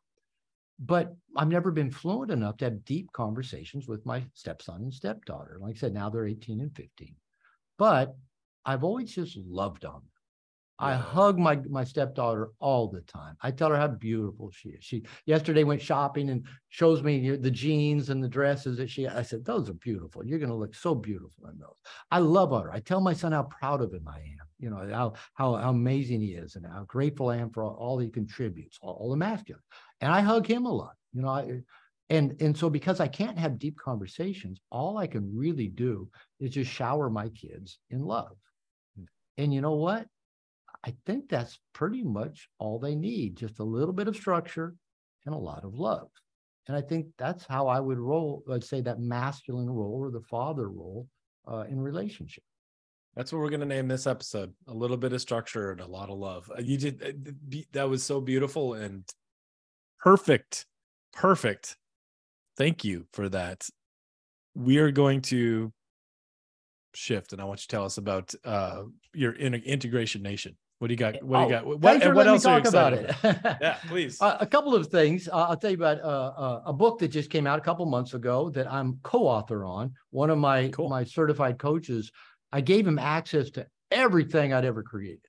But 0.79 1.15
I've 1.37 1.49
never 1.49 1.71
been 1.71 1.91
fluent 1.91 2.31
enough 2.31 2.57
to 2.59 2.67
have 2.67 2.85
deep 2.85 3.13
conversations 3.13 3.87
with 3.87 4.07
my 4.07 4.25
stepson 4.35 4.83
and 4.83 4.95
stepdaughter. 4.95 5.59
Like 5.61 5.77
I 5.77 5.79
said, 5.79 5.93
now 5.93 6.09
they're 6.09 6.27
18 6.27 6.61
and 6.61 6.75
15. 6.75 7.15
But 7.79 8.15
I've 8.65 8.85
always 8.85 9.15
just 9.15 9.37
loved 9.37 9.83
them. 9.83 10.03
I 10.79 10.95
hug 10.95 11.39
my 11.39 11.57
my 11.69 11.85
stepdaughter 11.85 12.51
all 12.59 12.89
the 12.89 13.03
time. 13.03 13.37
I 13.41 13.51
tell 13.51 13.71
her 13.71 13.77
how 13.77 13.89
beautiful 13.89 14.51
she 14.51 14.71
is. 14.71 14.85
She 14.85 15.05
yesterday 15.27 15.65
went 15.65 15.81
shopping 15.81 16.31
and 16.31 16.45
shows 16.71 17.03
me 17.03 17.37
the 17.37 17.51
jeans 17.51 18.11
and 18.11 18.23
the 18.23 18.29
dresses 18.29 18.79
that 18.79 18.91
she. 18.91 19.07
I 19.07 19.23
said, 19.23 19.45
"Those 19.45 19.71
are 19.71 19.75
beautiful. 19.75 20.25
You're 20.25 20.39
going 20.39 20.51
to 20.51 20.57
look 20.57 20.75
so 20.75 20.95
beautiful 20.95 21.49
in 21.49 21.59
those." 21.59 21.77
I 22.11 22.19
love 22.19 22.51
her. 22.51 22.73
I 22.73 22.81
tell 22.81 23.01
my 23.01 23.13
son 23.13 23.33
how 23.33 23.45
proud 23.45 23.81
of 23.81 23.93
him 23.93 24.09
I 24.09 24.19
am. 24.19 24.47
You 24.59 24.71
know 24.71 24.89
how 24.91 25.15
how, 25.35 25.55
how 25.55 25.71
amazing 25.71 26.21
he 26.21 26.33
is 26.33 26.57
and 26.57 26.67
how 26.67 26.85
grateful 26.85 27.29
I 27.29 27.37
am 27.37 27.51
for 27.51 27.65
all, 27.65 27.75
all 27.75 27.99
he 27.99 28.09
contributes, 28.09 28.79
all, 28.83 28.95
all 28.95 29.11
the 29.11 29.17
masculine. 29.17 29.63
And 30.01 30.13
I 30.13 30.21
hug 30.21 30.47
him 30.47 30.67
a 30.67 30.73
lot. 30.73 30.95
You 31.13 31.23
know, 31.23 31.29
I, 31.29 31.61
and 32.11 32.41
and 32.43 32.57
so 32.57 32.69
because 32.69 32.99
I 32.99 33.09
can't 33.09 33.39
have 33.39 33.59
deep 33.59 33.79
conversations, 33.79 34.61
all 34.71 34.99
I 34.99 35.07
can 35.07 35.31
really 35.37 35.69
do 35.69 36.09
is 36.41 36.51
just 36.51 36.71
shower 36.71 37.09
my 37.09 37.29
kids 37.29 37.79
in 37.91 38.03
love. 38.03 38.37
And 39.39 39.55
you 39.55 39.61
know 39.61 39.75
what? 39.75 40.07
I 40.85 40.95
think 41.07 41.29
that's 41.29 41.59
pretty 41.73 42.03
much 42.03 42.49
all 42.59 42.79
they 42.79 42.95
need, 42.95 43.37
just 43.37 43.61
a 43.61 43.65
little 43.65 43.93
bit 43.93 44.09
of 44.09 44.17
structure 44.17 44.75
and 45.27 45.35
a 45.35 45.39
lot 45.39 45.65
of 45.65 45.75
love. 45.75 46.09
And 46.67 46.77
I 46.77 46.81
think 46.81 47.07
that's 47.19 47.45
how 47.47 47.69
I 47.69 47.81
would 47.81 47.99
roll, 47.99 48.43
let's 48.47 48.69
say 48.69 48.81
that 48.83 49.01
masculine 49.01 49.71
role 49.71 49.99
or 50.01 50.11
the 50.11 50.23
father 50.23 50.69
role 50.69 51.09
uh, 51.47 51.65
in 51.69 51.81
relationship. 51.81 52.45
That's 53.15 53.33
what 53.33 53.41
we're 53.41 53.51
gonna 53.51 53.67
name 53.67 53.89
this 53.89 54.07
episode. 54.07 54.55
A 54.69 54.73
little 54.73 54.97
bit 54.97 55.13
of 55.13 55.21
structure 55.21 55.71
and 55.71 55.81
a 55.81 55.87
lot 55.87 56.09
of 56.09 56.19
love. 56.19 56.51
Uh, 56.51 56.63
You 56.63 56.79
did 56.79 57.03
uh, 57.03 57.59
that 57.73 57.89
was 57.89 58.03
so 58.03 58.21
beautiful 58.21 58.75
and 58.75 59.05
perfect, 60.01 60.67
perfect. 61.13 61.77
Thank 62.57 62.85
you 62.85 63.07
for 63.13 63.29
that. 63.29 63.69
We 64.55 64.79
are 64.79 64.91
going 64.91 65.23
to 65.23 65.73
shift, 66.95 67.33
and 67.33 67.41
I 67.41 67.45
want 67.45 67.61
you 67.61 67.63
to 67.63 67.69
tell 67.69 67.85
us 67.85 67.99
about 67.99 68.35
uh, 68.45 68.85
your 69.15 69.33
in- 69.33 69.55
integration 69.55 70.23
nation. 70.23 70.57
What 70.83 70.89
do 70.89 70.95
you 70.95 70.99
got? 70.99 71.23
What 71.23 71.37
do 71.37 71.41
you 71.43 71.47
Oh, 71.47 71.49
got? 71.49 71.65
What, 71.67 71.81
thanks 71.81 72.05
for 72.05 72.13
what 72.13 72.27
letting 72.27 72.33
me 72.33 72.35
else 72.35 72.45
are 72.45 72.57
you 72.59 72.63
talk 72.65 72.69
about 72.73 72.93
excited 72.95 73.17
it. 73.45 73.57
Yeah, 73.61 73.79
please. 73.87 74.21
Uh, 74.21 74.37
a 74.41 74.47
couple 74.49 74.75
of 74.75 74.89
things. 74.89 75.29
Uh, 75.29 75.47
I'll 75.49 75.57
tell 75.57 75.71
you 75.71 75.77
about 75.77 76.01
uh, 76.01 76.33
uh, 76.37 76.63
a 76.67 76.73
book 76.73 76.99
that 76.99 77.07
just 77.07 77.31
came 77.31 77.47
out 77.47 77.57
a 77.61 77.63
couple 77.63 77.87
months 77.87 78.15
ago 78.15 78.51
that 78.51 78.67
I'm 78.67 78.99
co-author 79.05 79.65
on. 79.65 79.93
One 80.11 80.29
of 80.29 80.39
my 80.39 80.71
Cool. 80.71 80.89
my 80.89 81.05
certified 81.05 81.57
coaches, 81.61 82.11
I 82.51 82.63
gave 82.63 82.85
him 82.85 82.99
access 82.99 83.51
to 83.53 83.69
everything 83.93 84.53
I'd 84.53 84.65
ever 84.65 84.83
created, 84.83 85.21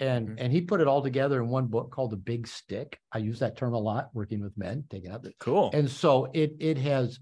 and 0.00 0.28
Mhm. 0.30 0.34
and 0.38 0.50
he 0.50 0.62
put 0.62 0.80
it 0.80 0.86
all 0.88 1.02
together 1.02 1.42
in 1.42 1.50
one 1.50 1.66
book 1.66 1.90
called 1.90 2.12
The 2.12 2.16
Big 2.16 2.46
Stick. 2.48 2.98
I 3.12 3.18
use 3.18 3.40
that 3.40 3.54
term 3.58 3.74
a 3.74 3.78
lot 3.78 4.08
working 4.14 4.40
with 4.40 4.56
men, 4.56 4.84
taking 4.88 5.10
out 5.10 5.22
the 5.22 5.34
cool. 5.40 5.72
and 5.74 5.90
so 5.90 6.30
it 6.32 6.54
it 6.58 6.78
has 6.78 7.20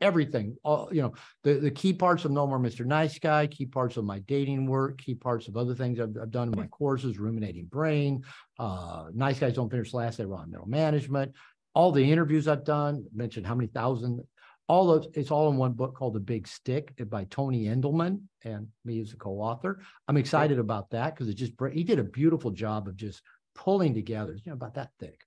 everything 0.00 0.56
all 0.62 0.88
you 0.92 1.02
know 1.02 1.12
the 1.42 1.54
the 1.54 1.70
key 1.70 1.92
parts 1.92 2.24
of 2.24 2.30
no 2.30 2.46
more 2.46 2.60
mr 2.60 2.86
nice 2.86 3.18
guy 3.18 3.48
key 3.48 3.66
parts 3.66 3.96
of 3.96 4.04
my 4.04 4.20
dating 4.20 4.64
work 4.64 4.96
key 4.98 5.14
parts 5.14 5.48
of 5.48 5.56
other 5.56 5.74
things 5.74 5.98
i've, 5.98 6.16
I've 6.22 6.30
done 6.30 6.52
in 6.52 6.58
my 6.58 6.68
courses 6.68 7.18
ruminating 7.18 7.64
brain 7.64 8.22
uh 8.60 9.06
nice 9.12 9.40
guys 9.40 9.54
don't 9.54 9.70
finish 9.70 9.92
last 9.92 10.18
they 10.18 10.24
run 10.24 10.50
middle 10.50 10.68
management 10.68 11.34
all 11.78 11.92
the 11.92 12.10
interviews 12.10 12.48
I've 12.48 12.64
done, 12.64 13.06
mentioned 13.14 13.46
how 13.46 13.54
many 13.54 13.68
thousand, 13.68 14.20
all 14.66 14.90
of 14.90 15.06
it's 15.14 15.30
all 15.30 15.48
in 15.48 15.56
one 15.56 15.74
book 15.74 15.94
called 15.94 16.14
The 16.14 16.20
Big 16.20 16.48
Stick 16.48 16.92
by 17.08 17.24
Tony 17.30 17.66
Endelman 17.66 18.22
and 18.44 18.66
me 18.84 19.00
as 19.00 19.12
a 19.12 19.16
co-author. 19.16 19.80
I'm 20.08 20.16
excited 20.16 20.58
about 20.58 20.90
that 20.90 21.14
because 21.14 21.28
it 21.28 21.34
just 21.34 21.52
he 21.72 21.84
did 21.84 22.00
a 22.00 22.04
beautiful 22.04 22.50
job 22.50 22.88
of 22.88 22.96
just 22.96 23.22
pulling 23.54 23.94
together, 23.94 24.32
you 24.32 24.42
know, 24.50 24.54
about 24.54 24.74
that 24.74 24.90
thick 24.98 25.20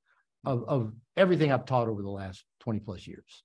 of, 0.44 0.66
of 0.68 0.94
everything 1.16 1.54
I've 1.54 1.66
taught 1.66 1.88
over 1.88 2.02
the 2.02 2.10
last 2.10 2.44
20 2.60 2.82
plus 2.82 3.08
years. 3.08 3.44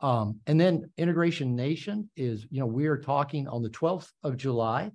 Um, 0.00 0.40
and 0.46 0.60
then 0.60 0.90
Integration 0.96 1.56
Nation 1.56 2.08
is, 2.16 2.46
you 2.50 2.60
know, 2.60 2.66
we 2.66 2.86
are 2.86 2.96
talking 2.98 3.48
on 3.48 3.62
the 3.62 3.70
12th 3.70 4.10
of 4.22 4.36
July. 4.36 4.90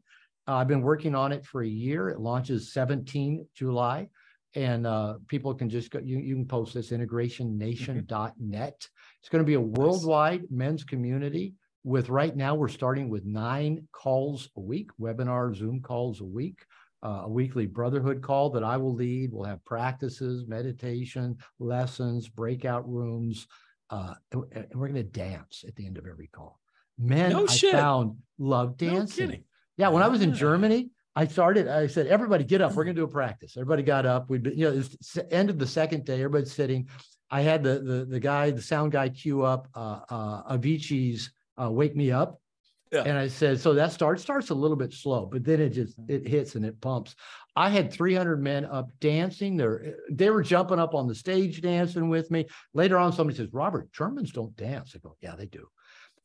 Uh, 0.48 0.56
I've 0.56 0.68
been 0.68 0.82
working 0.82 1.16
on 1.16 1.32
it 1.32 1.46
for 1.46 1.62
a 1.62 1.68
year. 1.68 2.10
It 2.10 2.20
launches 2.20 2.74
17 2.74 3.46
July. 3.56 4.08
And 4.56 4.86
uh, 4.86 5.16
people 5.28 5.54
can 5.56 5.70
just 5.70 5.90
go, 5.92 6.00
you, 6.00 6.20
you 6.20 6.36
can 6.36 6.46
post 6.46 6.74
this 6.74 6.92
integrationnation.net. 6.92 8.88
It's 9.20 9.30
going 9.30 9.44
to 9.44 9.48
be 9.48 9.56
a 9.56 9.62
worldwide 9.62 10.44
men's 10.52 10.84
community 10.84 11.56
with 11.84 12.10
right 12.10 12.36
now, 12.36 12.56
we're 12.56 12.70
starting 12.70 13.10
with 13.10 13.26
nine 13.26 13.88
calls 13.92 14.50
a 14.56 14.62
week, 14.62 14.90
webinar, 15.00 15.54
Zoom 15.56 15.82
calls 15.82 16.22
a 16.22 16.26
week. 16.26 16.66
Uh, 17.06 17.24
a 17.26 17.30
weekly 17.30 17.66
brotherhood 17.66 18.22
call 18.22 18.50
that 18.50 18.64
I 18.64 18.78
will 18.78 18.94
lead. 18.94 19.34
We'll 19.34 19.44
have 19.44 19.66
practices, 19.66 20.48
meditation, 20.48 21.38
lessons, 21.60 22.30
breakout 22.30 22.88
rooms, 22.88 23.46
uh, 23.90 24.14
and, 24.32 24.68
we're 24.74 24.88
going 24.88 24.96
to 24.96 25.04
dance 25.04 25.64
at 25.68 25.76
the 25.76 25.86
end 25.86 25.98
of 25.98 26.06
every 26.08 26.28
call. 26.28 26.60
Men, 26.98 27.32
no 27.32 27.48
I 27.48 27.58
found 27.72 28.18
love 28.38 28.78
dancing. 28.78 29.30
No 29.30 29.36
yeah, 29.78 29.90
when 29.90 30.04
I 30.04 30.08
was 30.08 30.22
in 30.22 30.34
Germany, 30.34 30.90
I 31.16 31.28
started. 31.28 31.68
I 31.68 31.88
said, 31.88 32.08
"Everybody, 32.08 32.44
get 32.44 32.62
up. 32.62 32.74
We're 32.74 32.84
going 32.84 32.96
to 32.96 33.02
do 33.02 33.06
a 33.06 33.10
practice." 33.10 33.58
Everybody 33.58 33.84
got 33.84 34.06
up. 34.06 34.30
We'd 34.30 34.44
been, 34.44 34.58
you 34.58 34.70
know, 34.70 34.78
it's 34.78 35.18
end 35.32 35.50
of 35.50 35.60
the 35.60 35.68
second 35.68 36.06
day. 36.06 36.16
Everybody's 36.16 36.52
sitting. 36.52 36.88
I 37.30 37.42
had 37.42 37.64
the 37.64 37.80
the 37.80 38.06
the 38.06 38.20
guy, 38.20 38.52
the 38.52 38.62
sound 38.62 38.92
guy, 38.92 39.10
cue 39.10 39.44
up 39.44 39.68
uh, 39.76 40.02
uh, 40.10 40.56
Avicii's 40.56 41.32
uh, 41.62 41.72
"Wake 41.72 41.96
Me 41.96 42.12
Up," 42.12 42.40
yeah. 42.92 43.04
and 43.04 43.18
I 43.18 43.28
said, 43.28 43.60
"So 43.60 43.74
that 43.74 43.92
starts 43.92 44.22
starts 44.22 44.50
a 44.52 44.56
little 44.56 44.78
bit 44.78 44.94
slow, 44.94 45.26
but 45.26 45.44
then 45.44 45.60
it 45.60 45.70
just 45.70 45.98
it 46.08 46.28
hits 46.28 46.56
and 46.56 46.66
it 46.66 46.80
pumps." 46.82 47.16
I 47.56 47.70
had 47.70 47.94
300 47.94 48.42
men 48.42 48.66
up 48.66 48.90
dancing. 49.00 49.58
They're, 49.58 49.96
they 50.10 50.30
were 50.30 50.42
jumping 50.42 50.80
up 50.80 50.96
on 50.96 51.08
the 51.08 51.16
stage 51.16 51.62
dancing 51.62 52.10
with 52.10 52.32
me. 52.32 52.48
Later 52.74 52.98
on, 52.98 53.14
somebody 53.14 53.38
says, 53.38 53.54
Robert, 53.54 53.92
Germans 53.92 54.32
don't 54.32 54.56
dance. 54.56 54.94
I 54.96 55.00
go, 55.00 55.16
yeah, 55.22 55.36
they 55.36 55.46
do. 55.46 55.68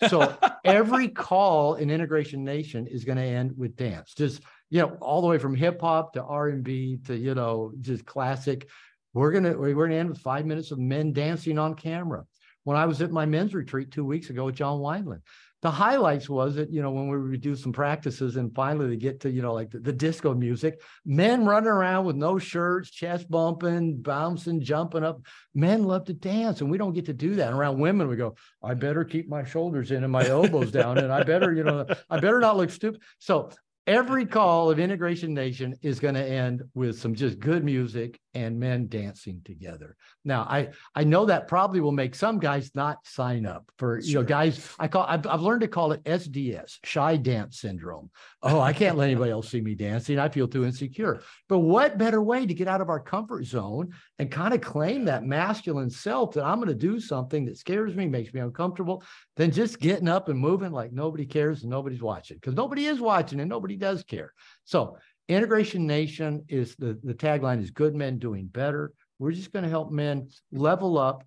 So 0.09 0.37
every 0.65 1.09
call 1.09 1.75
in 1.75 1.91
Integration 1.91 2.45
Nation 2.45 2.87
is 2.87 3.05
going 3.05 3.19
to 3.19 3.25
end 3.25 3.53
with 3.57 3.77
dance. 3.77 4.15
Just, 4.15 4.43
you 4.71 4.81
know, 4.81 4.97
all 5.01 5.21
the 5.21 5.27
way 5.27 5.39
from 5.39 5.55
hip 5.55 5.81
hop 5.81 6.15
to 6.15 6.23
R&B 6.23 7.01
to, 7.07 7.17
you 7.17 7.35
know, 7.35 7.73
just 7.81 8.07
classic. 8.07 8.67
We're 9.13 9.33
going 9.33 9.45
to, 9.45 9.55
we're 9.55 9.75
going 9.75 9.91
to 9.91 9.97
end 9.97 10.11
with 10.11 10.21
five 10.21 10.47
minutes 10.47 10.71
of 10.71 10.79
men 10.79 11.13
dancing 11.13 11.59
on 11.59 11.75
camera. 11.75 12.25
When 12.65 12.77
I 12.77 12.87
was 12.87 13.01
at 13.01 13.11
my 13.11 13.27
men's 13.27 13.55
retreat 13.55 13.91
two 13.91 14.05
weeks 14.05 14.31
ago 14.31 14.45
with 14.45 14.55
John 14.55 14.79
Wineland, 14.79 15.23
the 15.61 15.71
highlights 15.71 16.29
was 16.29 16.55
that 16.55 16.71
you 16.71 16.83
know 16.83 16.91
when 16.91 17.09
we 17.09 17.19
would 17.19 17.41
do 17.41 17.57
some 17.57 17.73
practices 17.73 18.37
and 18.37 18.55
finally 18.55 18.89
they 18.89 18.97
get 18.97 19.21
to 19.21 19.31
you 19.31 19.43
know 19.43 19.53
like 19.53 19.71
the, 19.71 19.81
the, 19.81 19.93
disco 19.93 20.33
music 20.35 20.81
men 21.05 21.45
running 21.45 21.69
around 21.69 22.05
with 22.05 22.17
no 22.17 22.39
shirts 22.39 22.91
chest 22.91 23.29
bumping 23.29 23.97
bouncing 23.97 24.61
jumping 24.61 25.03
up 25.03 25.21
men 25.55 25.83
love 25.83 26.05
to 26.05 26.15
dance 26.15 26.61
and 26.61 26.71
we 26.71 26.79
don't 26.79 26.93
get 26.93 27.07
to 27.07 27.13
do 27.13 27.35
that. 27.35 27.49
And 27.49 27.59
around 27.59 27.79
women 27.81 28.09
we 28.09 28.17
go 28.17 28.37
i 28.63 28.75
better 28.75 29.05
keep 29.05 29.29
my 29.29 29.45
shoulders 29.45 29.91
in 29.91 30.05
and 30.05 30.13
my 30.13 30.27
elbows 30.27 30.71
down 30.71 30.99
and 30.99 31.13
i 31.13 31.23
better 31.23 31.53
you 31.53 31.65
know 31.65 31.87
i 32.09 32.21
better 32.21 32.39
not 32.41 32.57
look 32.57 32.71
stupid. 32.71 33.03
So 33.19 33.51
every 33.89 34.27
call 34.27 34.70
of 34.70 34.78
integration 34.78 35.32
nation 35.32 35.74
is 35.81 35.98
going 35.98 36.15
to 36.15 36.23
end 36.23 36.62
with 36.74 37.01
some 37.01 37.15
just 37.15 37.40
good 37.40 37.65
music 37.65 38.20
and 38.35 38.60
men 38.60 38.86
dancing 38.86 39.40
together. 39.44 39.97
Now 40.24 40.43
i 40.43 40.69
i 40.94 41.02
know 41.02 41.24
that 41.24 41.48
probably 41.48 41.81
will 41.81 41.90
make 41.93 42.15
some 42.15 42.39
guys 42.39 42.70
not 42.74 42.98
sign 43.05 43.47
up 43.47 43.65
for 43.78 43.98
you 44.01 44.15
know 44.15 44.23
guys 44.23 44.74
i 44.78 44.86
call 44.86 45.05
I've, 45.09 45.27
I've 45.27 45.40
learned 45.40 45.62
to 45.62 45.69
call 45.69 45.93
it 45.93 46.05
sds 46.05 46.78
shy 46.85 47.16
dance 47.16 47.60
syndrome. 47.60 48.10
Oh 48.43 48.60
i 48.60 48.74
can't 48.74 48.98
let 48.98 49.06
anybody 49.06 49.31
else 49.31 49.48
see 49.48 49.62
me 49.62 49.74
dancing. 49.74 50.19
I 50.19 50.28
feel 50.28 50.47
too 50.47 50.66
insecure. 50.66 51.23
But 51.48 51.60
what 51.60 51.98
better 51.98 52.23
way 52.23 52.44
to 52.44 52.55
get 52.55 52.69
out 52.69 52.82
of 52.82 52.90
our 52.90 53.01
comfort 53.01 53.47
zone 53.47 53.94
and 54.19 54.31
kind 54.31 54.53
of 54.53 54.61
claim 54.61 55.05
that 55.05 55.24
masculine 55.24 55.90
self 55.90 56.35
that 56.35 56.45
i'm 56.45 56.57
going 56.57 56.69
to 56.69 56.74
do 56.74 56.99
something 56.99 57.45
that 57.45 57.57
scares 57.57 57.95
me 57.95 58.07
makes 58.07 58.32
me 58.35 58.40
uncomfortable 58.40 59.03
than 59.36 59.51
just 59.51 59.78
getting 59.81 60.09
up 60.09 60.28
and 60.28 60.39
moving 60.39 60.73
like 60.73 60.93
nobody 60.93 61.24
cares 61.24 61.62
and 61.62 61.70
nobody's 61.70 62.03
watching 62.03 62.36
because 62.36 62.55
nobody 62.55 62.86
is 62.86 63.01
watching 63.01 63.40
and 63.40 63.49
nobody 63.49 63.77
does 63.77 64.03
care. 64.03 64.32
So 64.65 64.97
Integration 65.28 65.86
Nation 65.86 66.45
is 66.49 66.74
the, 66.77 66.99
the 67.05 67.15
tagline 67.15 67.62
is 67.62 67.70
good 67.70 67.95
men 67.95 68.19
doing 68.19 68.47
better. 68.47 68.93
We're 69.19 69.32
just 69.32 69.53
going 69.53 69.65
to 69.65 69.69
help 69.69 69.90
men 69.90 70.28
level 70.53 70.97
up, 70.97 71.24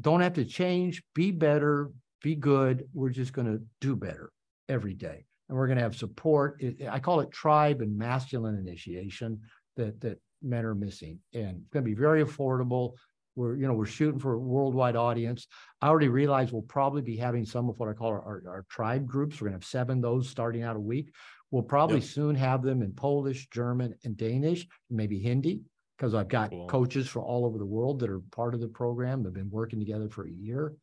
don't 0.00 0.20
have 0.20 0.34
to 0.34 0.44
change, 0.44 1.02
be 1.14 1.32
better, 1.32 1.90
be 2.22 2.36
good. 2.36 2.88
We're 2.94 3.10
just 3.10 3.32
going 3.32 3.48
to 3.48 3.62
do 3.80 3.96
better 3.96 4.30
every 4.68 4.94
day. 4.94 5.24
And 5.48 5.58
we're 5.58 5.66
going 5.66 5.78
to 5.78 5.82
have 5.82 5.96
support. 5.96 6.62
I 6.88 7.00
call 7.00 7.20
it 7.20 7.32
tribe 7.32 7.80
and 7.80 7.98
masculine 7.98 8.56
initiation 8.56 9.40
that, 9.76 10.00
that 10.02 10.20
men 10.42 10.64
are 10.64 10.74
missing. 10.74 11.18
And 11.34 11.60
it's 11.60 11.70
going 11.70 11.84
to 11.84 11.90
be 11.90 11.94
very 11.94 12.24
affordable. 12.24 12.94
We're, 13.36 13.56
you 13.56 13.66
know, 13.66 13.74
we're 13.74 13.86
shooting 13.86 14.18
for 14.18 14.34
a 14.34 14.38
worldwide 14.38 14.96
audience. 14.96 15.46
I 15.80 15.88
already 15.88 16.08
realize 16.08 16.52
we'll 16.52 16.62
probably 16.62 17.02
be 17.02 17.16
having 17.16 17.44
some 17.44 17.68
of 17.68 17.78
what 17.78 17.88
I 17.88 17.92
call 17.92 18.08
our, 18.08 18.22
our, 18.22 18.42
our 18.48 18.66
tribe 18.68 19.06
groups. 19.06 19.40
We're 19.40 19.48
going 19.48 19.60
to 19.60 19.64
have 19.64 19.70
seven 19.70 19.98
of 19.98 20.02
those 20.02 20.28
starting 20.28 20.62
out 20.62 20.76
a 20.76 20.80
week. 20.80 21.12
We'll 21.50 21.62
probably 21.62 21.98
yep. 21.98 22.08
soon 22.08 22.34
have 22.36 22.62
them 22.62 22.82
in 22.82 22.92
Polish, 22.92 23.48
German, 23.50 23.94
and 24.04 24.16
Danish, 24.16 24.66
maybe 24.88 25.18
Hindi, 25.18 25.62
because 25.96 26.14
I've 26.14 26.28
got 26.28 26.50
cool. 26.50 26.66
coaches 26.68 27.08
from 27.08 27.22
all 27.22 27.44
over 27.44 27.58
the 27.58 27.66
world 27.66 28.00
that 28.00 28.10
are 28.10 28.20
part 28.30 28.54
of 28.54 28.60
the 28.60 28.68
program. 28.68 29.22
They've 29.22 29.32
been 29.32 29.50
working 29.50 29.80
together 29.80 30.08
for 30.08 30.26
a 30.26 30.30
year. 30.30 30.74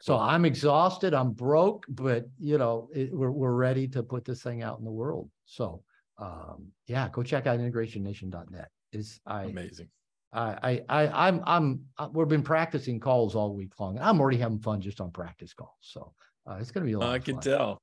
So 0.00 0.18
I'm 0.18 0.44
exhausted. 0.44 1.14
I'm 1.14 1.32
broke, 1.32 1.86
but 1.88 2.26
you 2.38 2.58
know 2.58 2.90
it, 2.94 3.10
we're 3.12 3.30
we're 3.30 3.54
ready 3.54 3.88
to 3.88 4.02
put 4.02 4.24
this 4.24 4.42
thing 4.42 4.62
out 4.62 4.78
in 4.78 4.84
the 4.84 4.90
world. 4.90 5.30
So 5.46 5.82
um, 6.18 6.66
yeah, 6.86 7.08
go 7.10 7.22
check 7.22 7.46
out 7.46 7.58
integrationnation.net. 7.58 8.68
Is 8.94 9.20
I 9.26 9.44
amazing. 9.44 9.88
I 10.32 10.82
I 10.88 11.04
I 11.04 11.28
I'm 11.28 11.42
I'm 11.46 11.80
uh, 11.98 12.08
we've 12.12 12.28
been 12.28 12.42
practicing 12.42 13.00
calls 13.00 13.34
all 13.34 13.54
week 13.54 13.78
long. 13.78 13.98
I'm 14.00 14.20
already 14.20 14.38
having 14.38 14.58
fun 14.58 14.80
just 14.80 15.00
on 15.00 15.10
practice 15.10 15.52
calls. 15.54 15.70
So 15.80 16.12
uh, 16.48 16.58
it's 16.60 16.70
going 16.70 16.84
to 16.84 16.88
be 16.88 16.94
a 16.94 16.98
lot. 16.98 17.10
I 17.10 17.18
can 17.18 17.40
tell 17.40 17.80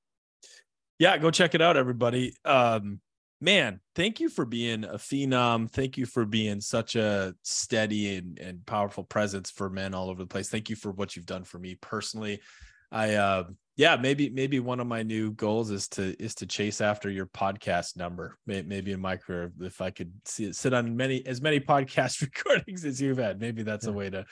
yeah, 1.01 1.17
go 1.17 1.31
check 1.31 1.55
it 1.55 1.61
out, 1.63 1.77
everybody. 1.77 2.35
Um, 2.45 3.01
man, 3.41 3.79
thank 3.95 4.19
you 4.19 4.29
for 4.29 4.45
being 4.45 4.83
a 4.83 4.99
phenom. 4.99 5.67
Thank 5.67 5.97
you 5.97 6.05
for 6.05 6.25
being 6.25 6.61
such 6.61 6.95
a 6.95 7.33
steady 7.41 8.17
and, 8.17 8.38
and 8.38 8.63
powerful 8.67 9.03
presence 9.03 9.49
for 9.49 9.67
men 9.67 9.95
all 9.95 10.11
over 10.11 10.21
the 10.21 10.27
place. 10.27 10.49
Thank 10.49 10.69
you 10.69 10.75
for 10.75 10.91
what 10.91 11.15
you've 11.15 11.25
done 11.25 11.43
for 11.43 11.57
me 11.57 11.75
personally. 11.81 12.39
I 12.91 13.15
uh 13.15 13.43
yeah, 13.77 13.95
maybe 13.95 14.30
maybe 14.30 14.59
one 14.59 14.80
of 14.80 14.88
my 14.88 15.01
new 15.01 15.31
goals 15.31 15.72
is 15.72 15.88
to 15.89 16.15
is 16.22 16.35
to 16.35 16.45
chase 16.45 16.81
after 16.81 17.09
your 17.09 17.26
podcast 17.26 17.97
number. 17.97 18.38
Maybe 18.45 18.91
in 18.91 18.99
my 18.99 19.18
career, 19.18 19.51
if 19.61 19.81
I 19.81 19.91
could 19.91 20.11
see, 20.26 20.51
sit 20.51 20.73
on 20.73 20.95
many 20.95 21.26
as 21.26 21.41
many 21.41 21.59
podcast 21.59 22.22
recordings 22.45 22.85
as 22.85 23.01
you've 23.01 23.18
had, 23.18 23.39
maybe 23.39 23.63
that's 23.63 23.88
a 23.88 23.91
way 23.91 24.09
to 24.09 24.26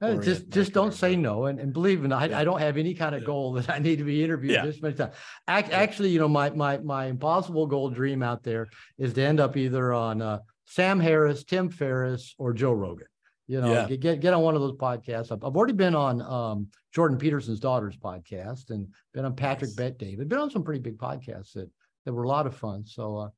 uh, 0.00 0.14
just 0.16 0.48
just 0.48 0.72
don't 0.72 0.94
say 0.94 1.16
no 1.16 1.46
and, 1.46 1.58
and 1.58 1.72
believe 1.72 2.00
me 2.00 2.12
I, 2.12 2.26
yeah. 2.26 2.38
I 2.38 2.44
don't 2.44 2.60
have 2.60 2.76
any 2.76 2.94
kind 2.94 3.14
of 3.14 3.22
yeah. 3.22 3.26
goal 3.26 3.52
that 3.54 3.68
I 3.68 3.78
need 3.78 3.98
to 3.98 4.04
be 4.04 4.22
interviewed 4.22 4.52
yeah. 4.52 4.64
this 4.64 4.80
many 4.80 4.94
times. 4.94 5.14
Actually, 5.46 6.10
you 6.10 6.18
know, 6.18 6.28
my 6.28 6.50
my 6.50 6.78
my 6.78 7.06
impossible 7.06 7.66
goal 7.66 7.90
dream 7.90 8.22
out 8.22 8.42
there 8.42 8.68
is 8.96 9.12
to 9.14 9.22
end 9.22 9.40
up 9.40 9.56
either 9.56 9.92
on 9.92 10.22
uh, 10.22 10.38
Sam 10.66 11.00
Harris, 11.00 11.44
Tim 11.44 11.68
Ferriss, 11.68 12.34
or 12.38 12.52
Joe 12.52 12.72
Rogan. 12.72 13.06
You 13.48 13.62
know, 13.62 13.86
get, 13.88 14.00
get 14.00 14.20
get 14.20 14.34
on 14.34 14.42
one 14.42 14.54
of 14.54 14.60
those 14.60 14.76
podcasts. 14.76 15.32
I've, 15.32 15.42
I've 15.42 15.56
already 15.56 15.72
been 15.72 15.94
on 15.94 16.20
um, 16.22 16.68
Jordan 16.94 17.18
Peterson's 17.18 17.58
daughter's 17.58 17.96
podcast 17.96 18.70
and 18.70 18.86
been 19.14 19.24
on 19.24 19.34
Patrick 19.34 19.70
nice. 19.70 19.76
Bet 19.76 19.98
David. 19.98 20.28
Been 20.28 20.38
on 20.38 20.50
some 20.50 20.62
pretty 20.62 20.80
big 20.80 20.98
podcasts 20.98 21.54
that 21.54 21.70
that 22.04 22.12
were 22.12 22.24
a 22.24 22.28
lot 22.28 22.46
of 22.46 22.54
fun. 22.54 22.84
So 22.84 23.16
uh, 23.16 23.28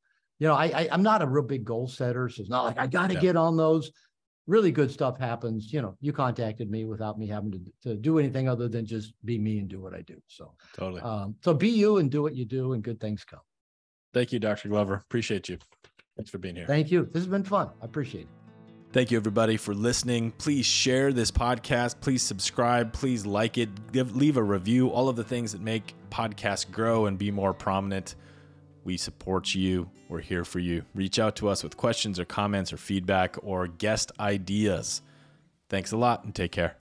you 0.41 0.49
know, 0.49 0.55
I, 0.55 0.67
I 0.67 0.89
am 0.91 1.03
not 1.03 1.23
a 1.23 1.27
real 1.27 1.45
big 1.45 1.65
goal 1.65 1.87
setter, 1.87 2.29
so 2.29 2.41
it's 2.41 2.51
not 2.51 2.65
like 2.65 2.79
I 2.79 2.89
got 2.89 3.11
to 3.11 3.17
get 3.17 3.37
on 3.37 3.57
those 3.57 3.93
really 4.47 4.73
good 4.73 4.91
stuff 4.91 5.19
happens. 5.19 5.73
You 5.73 5.81
know, 5.81 5.97
you 6.01 6.13
contacted 6.13 6.71
me 6.71 6.85
without 6.85 7.19
me 7.19 7.27
having 7.29 7.53
to, 7.53 7.61
to 7.91 7.97
do 7.97 8.19
anything 8.19 8.49
other 8.49 8.69
than 8.69 8.85
just 8.85 9.15
be 9.25 9.39
me 9.39 9.59
and 9.59 9.69
do 9.69 9.81
what 9.81 9.95
I 9.95 10.03
do. 10.03 10.21
So 10.27 10.55
totally. 10.77 11.03
Um, 11.03 11.37
so 11.43 11.55
be 11.55 11.69
you 11.69 11.99
and 11.99 12.11
do 12.11 12.23
what 12.23 12.35
you 12.35 12.45
do, 12.45 12.73
and 12.73 12.83
good 12.83 13.01
things 13.01 13.25
come. 13.25 13.41
Thank 14.13 14.33
you, 14.33 14.41
Dr. 14.41 14.69
Glover. 14.69 14.95
Appreciate 14.95 15.49
you. 15.49 15.59
Thanks 16.17 16.31
for 16.31 16.39
being 16.39 16.57
here. 16.57 16.67
Thank 16.67 16.91
you. 16.91 17.05
This 17.05 17.23
has 17.23 17.29
been 17.29 17.45
fun. 17.45 17.71
I 17.81 17.85
appreciate 17.85 18.23
it. 18.23 18.40
Thank 18.93 19.13
you, 19.13 19.17
everybody, 19.19 19.57
for 19.57 19.73
listening. 19.73 20.33
Please 20.33 20.67
share 20.67 21.13
this 21.13 21.31
podcast. 21.31 22.01
Please 22.01 22.25
subscribe. 22.25 22.93
Please 22.93 23.25
like 23.25 23.57
it. 23.57 23.93
Give, 23.93 24.17
leave 24.17 24.37
a 24.37 24.43
review. 24.43 24.89
All 24.89 25.09
of 25.09 25.15
the 25.15 25.23
things 25.23 25.53
that 25.53 25.61
make 25.61 25.95
podcasts 26.11 26.69
grow 26.69 27.07
and 27.07 27.17
be 27.17 27.31
more 27.31 27.55
prominent. 27.55 28.17
We 28.83 28.97
support 28.97 29.55
you. 29.55 29.89
We're 30.09 30.21
here 30.21 30.45
for 30.45 30.59
you. 30.59 30.83
Reach 30.93 31.21
out 31.21 31.37
to 31.37 31.49
us 31.49 31.63
with 31.63 31.77
questions 31.77 32.19
or 32.19 32.25
comments 32.25 32.73
or 32.73 32.79
feedback 32.79 33.37
or 33.45 33.69
guest 33.69 34.11
ideas. 34.19 35.03
Thanks 35.69 35.93
a 35.93 35.97
lot 35.97 36.25
and 36.25 36.35
take 36.35 36.51
care. 36.51 36.77